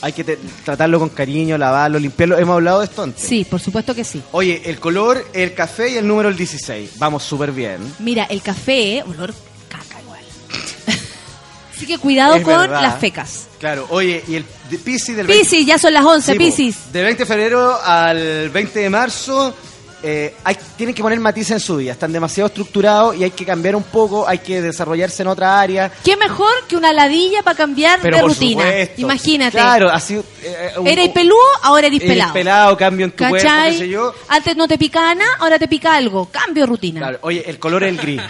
Hay 0.00 0.12
que 0.12 0.22
te- 0.24 0.38
tratarlo 0.64 0.98
con 1.00 1.08
cariño, 1.08 1.58
lavarlo, 1.58 1.98
limpiarlo. 1.98 2.38
Hemos 2.38 2.54
hablado 2.54 2.78
de 2.80 2.84
esto 2.86 3.02
antes. 3.02 3.22
Sí, 3.26 3.44
por 3.44 3.60
supuesto 3.60 3.94
que 3.94 4.04
sí. 4.04 4.22
Oye, 4.32 4.62
el 4.64 4.78
color, 4.78 5.26
el 5.32 5.54
café 5.54 5.90
y 5.90 5.96
el 5.96 6.06
número 6.06 6.28
el 6.28 6.36
16. 6.36 6.92
Vamos 6.98 7.22
súper 7.24 7.50
bien. 7.52 7.78
Mira, 7.98 8.24
el 8.24 8.40
café, 8.42 9.02
olor 9.06 9.34
caca 9.68 10.00
igual. 10.00 10.20
Así 11.76 11.86
que 11.86 11.98
cuidado 11.98 12.36
Es 12.36 12.42
con 12.44 12.54
verdad. 12.60 12.82
las 12.82 12.98
fecas. 12.98 13.46
Claro, 13.58 13.86
oye, 13.90 14.22
y 14.28 14.36
el 14.36 14.44
de 14.70 14.78
Piscis 14.78 15.16
del 15.16 15.26
20 15.26 15.42
Piscis, 15.44 15.66
ya 15.66 15.78
son 15.78 15.92
las 15.92 16.04
11, 16.04 16.32
Sí, 16.32 16.38
po. 16.38 16.44
Piscis. 16.44 16.92
Del 16.92 17.04
20 17.04 17.22
de 17.22 17.26
febrero 17.26 17.76
al 17.82 18.50
20 18.50 18.78
de 18.78 18.90
marzo 18.90 19.54
eh, 20.02 20.34
hay, 20.44 20.56
tienen 20.76 20.94
que 20.94 21.02
poner 21.02 21.18
matices 21.20 21.50
en 21.52 21.60
su 21.60 21.76
día. 21.76 21.92
Están 21.92 22.12
demasiado 22.12 22.46
estructurados 22.48 23.16
y 23.16 23.24
hay 23.24 23.30
que 23.32 23.44
cambiar 23.44 23.74
un 23.76 23.82
poco, 23.82 24.26
hay 24.28 24.38
que 24.38 24.62
desarrollarse 24.62 25.22
en 25.22 25.28
otra 25.28 25.60
área. 25.60 25.90
¿Qué 26.04 26.16
mejor 26.16 26.52
que 26.68 26.76
una 26.76 26.92
ladilla 26.92 27.42
para 27.42 27.56
cambiar 27.56 27.98
Pero 28.00 28.16
de 28.16 28.22
por 28.22 28.30
rutina? 28.30 28.62
supuesto. 28.64 29.00
Imagínate. 29.00 29.50
Claro, 29.52 29.90
así. 29.90 30.14
eh, 30.42 30.72
un- 30.78 30.86
Eres 30.86 31.08
peludo, 31.10 31.38
ahora 31.62 31.86
eres 31.88 32.00
eres 32.00 32.12
pelado. 32.12 32.32
pelado, 32.32 32.76
cambio 32.76 33.06
en 33.06 33.10
tu 33.12 33.18
cuerpo, 33.28 33.36
¿Cachai? 33.48 33.72
qué 33.72 33.78
sé 33.78 33.88
yo. 33.88 34.14
Antes 34.28 34.56
no 34.56 34.68
te 34.68 34.78
picaba 34.78 35.14
nada, 35.14 35.30
ahora 35.40 35.58
te 35.58 35.66
pica 35.68 35.94
algo. 35.96 36.26
Cambio 36.30 36.62
de 36.62 36.66
rutina. 36.68 37.00
Claro, 37.00 37.18
oye, 37.22 37.42
el 37.48 37.58
color 37.58 37.82
es 37.84 37.90
el 37.90 37.96
gris. 37.98 38.20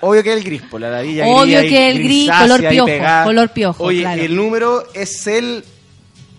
Obvio 0.00 0.22
que 0.22 0.30
es 0.32 0.36
el 0.38 0.44
gris, 0.44 0.62
por 0.62 0.80
la 0.80 0.90
ladilla 0.90 1.26
Obvio 1.26 1.58
gris 1.58 1.70
que 1.70 1.90
el 1.90 1.98
gris, 2.02 2.30
color 2.30 2.68
piojo, 2.68 3.24
color 3.24 3.48
piojo, 3.50 3.84
Oye, 3.84 4.00
claro. 4.02 4.22
el 4.22 4.36
número 4.36 4.84
es 4.94 5.26
el. 5.26 5.64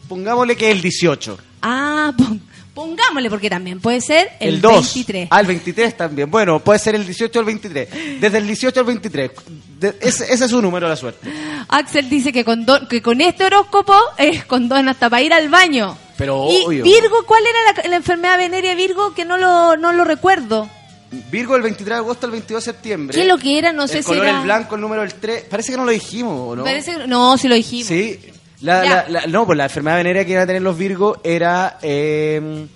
Pongámosle 0.07 0.55
que 0.55 0.69
es 0.69 0.75
el 0.75 0.81
18. 0.81 1.37
Ah, 1.61 2.13
pon- 2.17 2.41
pongámosle, 2.79 3.29
porque 3.29 3.49
también 3.49 3.79
puede 3.79 3.99
ser 4.01 4.29
el, 4.39 4.55
El, 4.55 4.61
2. 4.61 4.73
23. 4.73 5.27
Ah, 5.31 5.41
el 5.41 5.47
23 5.47 5.97
también. 5.97 6.31
Bueno, 6.31 6.59
puede 6.59 6.79
ser 6.79 6.95
el 6.95 7.05
18 7.05 7.37
o 7.37 7.41
el 7.41 7.45
23. 7.45 8.21
Desde 8.21 8.37
el 8.37 8.47
18 8.47 8.79
al 8.79 8.85
23. 8.85 9.31
De- 9.79 9.95
ese, 10.01 10.31
ese 10.33 10.45
es 10.45 10.51
su 10.51 10.61
número 10.61 10.87
de 10.87 10.91
la 10.91 10.95
suerte. 10.95 11.29
Axel 11.67 12.09
dice 12.09 12.31
que 12.31 12.45
con, 12.45 12.65
don- 12.65 12.87
que 12.87 13.01
con 13.01 13.19
este 13.21 13.45
horóscopo 13.45 13.93
es 14.17 14.45
con 14.45 14.69
don 14.69 14.87
hasta 14.87 15.09
para 15.09 15.21
ir 15.21 15.33
al 15.33 15.49
baño. 15.49 15.97
Pero 16.17 16.47
y 16.49 16.65
obvio. 16.65 16.83
Virgo, 16.83 17.17
¿cuál 17.25 17.43
era 17.45 17.81
la, 17.83 17.89
la 17.89 17.95
enfermedad 17.97 18.37
venérea 18.37 18.71
de 18.71 18.75
Virgo? 18.75 19.13
Que 19.13 19.25
no 19.25 19.37
lo, 19.37 19.75
no 19.77 19.93
lo 19.93 20.03
recuerdo. 20.05 20.69
Virgo 21.31 21.55
el 21.55 21.61
23 21.63 21.87
de 21.87 21.95
agosto 21.95 22.25
al 22.27 22.31
22 22.33 22.63
de 22.65 22.71
septiembre. 22.71 23.15
¿Qué 23.15 23.21
es 23.23 23.27
lo 23.27 23.37
que 23.37 23.57
era? 23.57 23.73
No 23.73 23.87
sé 23.87 23.97
el 23.97 24.03
si 24.03 24.07
color 24.07 24.25
era- 24.25 24.37
el 24.37 24.43
blanco, 24.43 24.75
el 24.75 24.81
número 24.81 25.01
el 25.03 25.13
3. 25.13 25.45
Parece 25.49 25.71
que 25.71 25.77
no 25.77 25.85
lo 25.85 25.91
dijimos, 25.91 26.33
¿o 26.51 26.55
¿no? 26.55 26.63
Parece 26.63 26.95
que- 26.95 27.07
no, 27.07 27.37
si 27.37 27.47
lo 27.47 27.55
dijimos. 27.55 27.87
Sí. 27.87 28.19
La, 28.61 28.83
la- 28.83 29.05
la- 29.09 29.27
no, 29.27 29.45
pues 29.45 29.57
la 29.57 29.65
enfermedad 29.65 29.97
venérea 29.97 30.25
que 30.25 30.31
iban 30.31 30.43
a 30.43 30.47
tener 30.47 30.61
los 30.61 30.77
Virgos 30.77 31.17
era... 31.23 31.77
eh, 31.81 32.67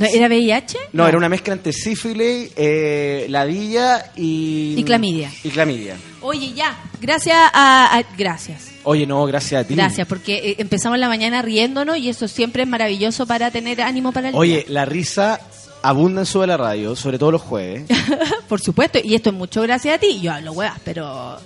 ¿Era 0.00 0.26
VIH? 0.28 0.78
no, 0.92 1.08
era 1.08 1.16
una 1.18 1.28
mezcla 1.28 1.54
entre 1.54 1.72
sífilis, 1.72 2.52
eh, 2.56 3.26
ladilla 3.28 4.12
y... 4.16 4.74
Y 4.76 4.84
clamidia. 4.84 5.30
Y 5.42 5.48
clamidia. 5.50 5.96
Oye, 6.20 6.52
ya. 6.52 6.78
Gracias 7.00 7.36
a, 7.52 7.96
a- 7.98 8.02
Gracias. 8.16 8.68
Oye, 8.84 9.06
no, 9.06 9.24
gracias 9.26 9.64
a 9.64 9.66
ti. 9.66 9.74
Gracias, 9.74 10.06
porque 10.06 10.50
eh, 10.50 10.54
empezamos 10.58 10.98
la 10.98 11.08
mañana 11.08 11.42
riéndonos 11.42 11.98
y 11.98 12.08
eso 12.08 12.28
siempre 12.28 12.62
es 12.62 12.68
maravilloso 12.68 13.26
para 13.26 13.50
tener 13.50 13.82
ánimo 13.82 14.12
para 14.12 14.28
el 14.28 14.34
Oye, 14.36 14.64
la 14.68 14.84
risa 14.84 15.40
abunda 15.82 16.20
en 16.22 16.26
Sube 16.26 16.46
la 16.46 16.56
Radio, 16.56 16.94
sobre 16.94 17.18
todo 17.18 17.32
los 17.32 17.42
jueves. 17.42 17.84
Por 18.48 18.60
supuesto, 18.60 18.98
y 19.02 19.14
esto 19.14 19.30
es 19.30 19.36
mucho 19.36 19.62
gracias 19.62 19.96
a 19.96 19.98
ti. 19.98 20.20
Yo 20.20 20.32
hablo 20.32 20.52
huevas, 20.52 20.78
pero 20.84 21.38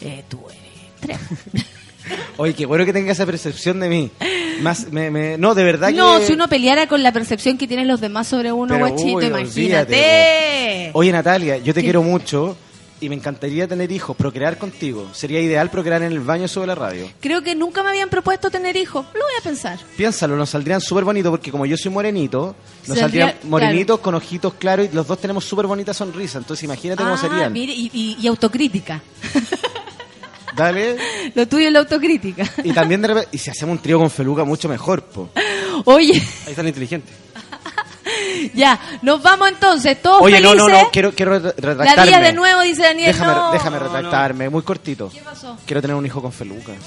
eh, 0.00 0.24
tú 0.28 0.40
eres 0.48 1.00
tremendo. 1.00 1.68
Oye, 2.36 2.54
qué 2.54 2.66
bueno 2.66 2.84
que 2.84 2.92
tenga 2.92 3.12
esa 3.12 3.26
percepción 3.26 3.80
de 3.80 3.88
mí. 3.88 4.10
Más, 4.62 4.90
me, 4.92 5.10
me- 5.10 5.38
no, 5.38 5.54
de 5.54 5.64
verdad 5.64 5.90
No, 5.92 6.18
que... 6.18 6.26
si 6.26 6.32
uno 6.34 6.48
peleara 6.48 6.86
con 6.86 7.02
la 7.02 7.12
percepción 7.12 7.56
que 7.58 7.66
tienen 7.66 7.88
los 7.88 8.00
demás 8.00 8.26
sobre 8.28 8.52
uno, 8.52 8.74
Pero, 8.74 8.88
guachito, 8.88 9.16
uy, 9.18 9.24
imagínate. 9.26 10.90
Oye, 10.94 11.12
Natalia, 11.12 11.58
yo 11.58 11.72
te 11.74 11.80
¿Qué? 11.80 11.84
quiero 11.86 12.02
mucho 12.02 12.56
y 13.02 13.08
me 13.08 13.14
encantaría 13.14 13.66
tener 13.66 13.90
hijos, 13.92 14.14
procrear 14.14 14.58
contigo. 14.58 15.08
Sería 15.14 15.40
ideal 15.40 15.70
procrear 15.70 16.02
en 16.02 16.12
el 16.12 16.20
baño 16.20 16.46
sobre 16.48 16.66
la 16.66 16.74
radio. 16.74 17.08
Creo 17.20 17.42
que 17.42 17.54
nunca 17.54 17.82
me 17.82 17.88
habían 17.88 18.10
propuesto 18.10 18.50
tener 18.50 18.76
hijos. 18.76 19.06
Lo 19.14 19.20
voy 19.20 19.32
a 19.38 19.42
pensar. 19.42 19.78
Piénsalo, 19.96 20.36
nos 20.36 20.50
saldrían 20.50 20.82
súper 20.82 21.04
bonitos 21.04 21.30
porque 21.30 21.50
como 21.50 21.64
yo 21.64 21.78
soy 21.78 21.90
morenito, 21.90 22.54
nos 22.86 22.98
Saldría- 22.98 23.28
saldrían 23.28 23.50
morenitos 23.50 24.00
con 24.00 24.14
ojitos 24.14 24.52
claros 24.54 24.88
y 24.92 24.94
los 24.94 25.06
dos 25.06 25.18
tenemos 25.18 25.44
súper 25.46 25.66
bonita 25.66 25.94
sonrisa. 25.94 26.36
Entonces 26.36 26.62
imagínate 26.64 27.02
cómo 27.02 27.14
Ah, 27.14 27.18
serían. 27.18 27.50
mire, 27.52 27.72
y, 27.72 27.90
y- 27.94 28.16
y 28.20 28.26
autocrítica. 28.26 29.00
Dale. 30.56 30.96
Lo 31.34 31.46
tuyo 31.48 31.66
es 31.68 31.72
la 31.72 31.78
autocrítica. 31.80 32.44
Y 32.64 32.72
también 32.72 33.02
de 33.02 33.08
repente, 33.08 33.28
y 33.32 33.38
si 33.38 33.50
hacemos 33.50 33.76
un 33.76 33.82
trío 33.82 33.98
con 33.98 34.10
Feluca, 34.10 34.44
mucho 34.44 34.68
mejor, 34.68 35.02
po. 35.02 35.30
Oye, 35.84 36.14
Ahí 36.14 36.50
está 36.50 36.60
el 36.62 36.68
inteligente. 36.68 37.12
ya, 38.54 38.78
nos 39.02 39.22
vamos 39.22 39.48
entonces, 39.48 40.00
todos 40.02 40.22
Oye, 40.22 40.40
no, 40.40 40.50
felices. 40.50 40.72
no, 40.72 40.82
no, 40.82 40.90
quiero, 40.90 41.12
quiero 41.12 41.38
re- 41.38 41.40
La 41.40 41.50
retractarme. 41.52 42.06
día 42.06 42.20
de 42.20 42.32
nuevo, 42.32 42.60
dice 42.62 42.82
Daniel. 42.82 43.12
Déjame, 43.12 43.32
no. 43.34 43.52
déjame 43.52 43.78
retractarme, 43.78 44.48
muy 44.50 44.62
cortito. 44.62 45.10
¿Qué 45.10 45.20
pasó? 45.20 45.56
Quiero 45.66 45.80
tener 45.80 45.96
un 45.96 46.04
hijo 46.06 46.20
con 46.22 46.32
Feluca. 46.32 46.72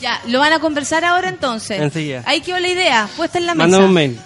Ya, 0.00 0.20
lo 0.26 0.40
van 0.40 0.52
a 0.52 0.58
conversar 0.58 1.04
ahora 1.04 1.28
entonces. 1.28 1.80
Enseguida. 1.80 2.24
Ahí 2.26 2.40
quedó 2.40 2.58
la 2.58 2.66
idea, 2.66 3.08
puesta 3.16 3.38
en 3.38 3.46
la 3.46 3.54
mesa. 3.54 3.62
Mándame 3.68 3.84
un 3.84 3.92
mail. 3.92 4.20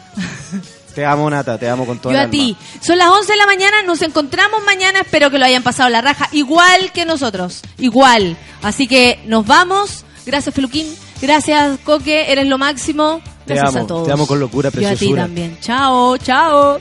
Te 0.96 1.04
amo, 1.04 1.28
Nata, 1.30 1.58
te 1.58 1.68
amo 1.68 1.84
con 1.86 1.98
toda 1.98 2.12
Yo 2.14 2.18
el 2.18 2.20
a 2.20 2.22
alma. 2.24 2.32
ti. 2.32 2.56
Son 2.80 2.96
las 2.98 3.08
11 3.10 3.30
de 3.32 3.36
la 3.38 3.46
mañana, 3.46 3.82
nos 3.82 4.00
encontramos 4.02 4.64
mañana, 4.64 5.00
espero 5.02 5.30
que 5.30 5.38
lo 5.38 5.44
hayan 5.44 5.62
pasado 5.62 5.90
la 5.90 6.00
raja, 6.00 6.28
igual 6.32 6.90
que 6.92 7.04
nosotros, 7.04 7.60
igual. 7.78 8.36
Así 8.62 8.88
que 8.88 9.20
nos 9.26 9.46
vamos 9.46 10.04
Gracias, 10.24 10.54
Feluquín. 10.56 10.92
Gracias, 11.22 11.78
Coque. 11.84 12.32
Eres 12.32 12.48
lo 12.48 12.58
máximo. 12.58 13.20
Te 13.46 13.54
Gracias 13.54 13.76
amo, 13.76 13.84
a 13.84 13.86
todos. 13.86 14.06
te 14.08 14.12
amo 14.12 14.26
con 14.26 14.40
locura, 14.40 14.70
Yo 14.70 14.78
a 14.78 14.80
ti 14.80 14.86
preciosura. 14.86 15.22
también. 15.22 15.56
Chao, 15.60 16.16
chao. 16.18 16.80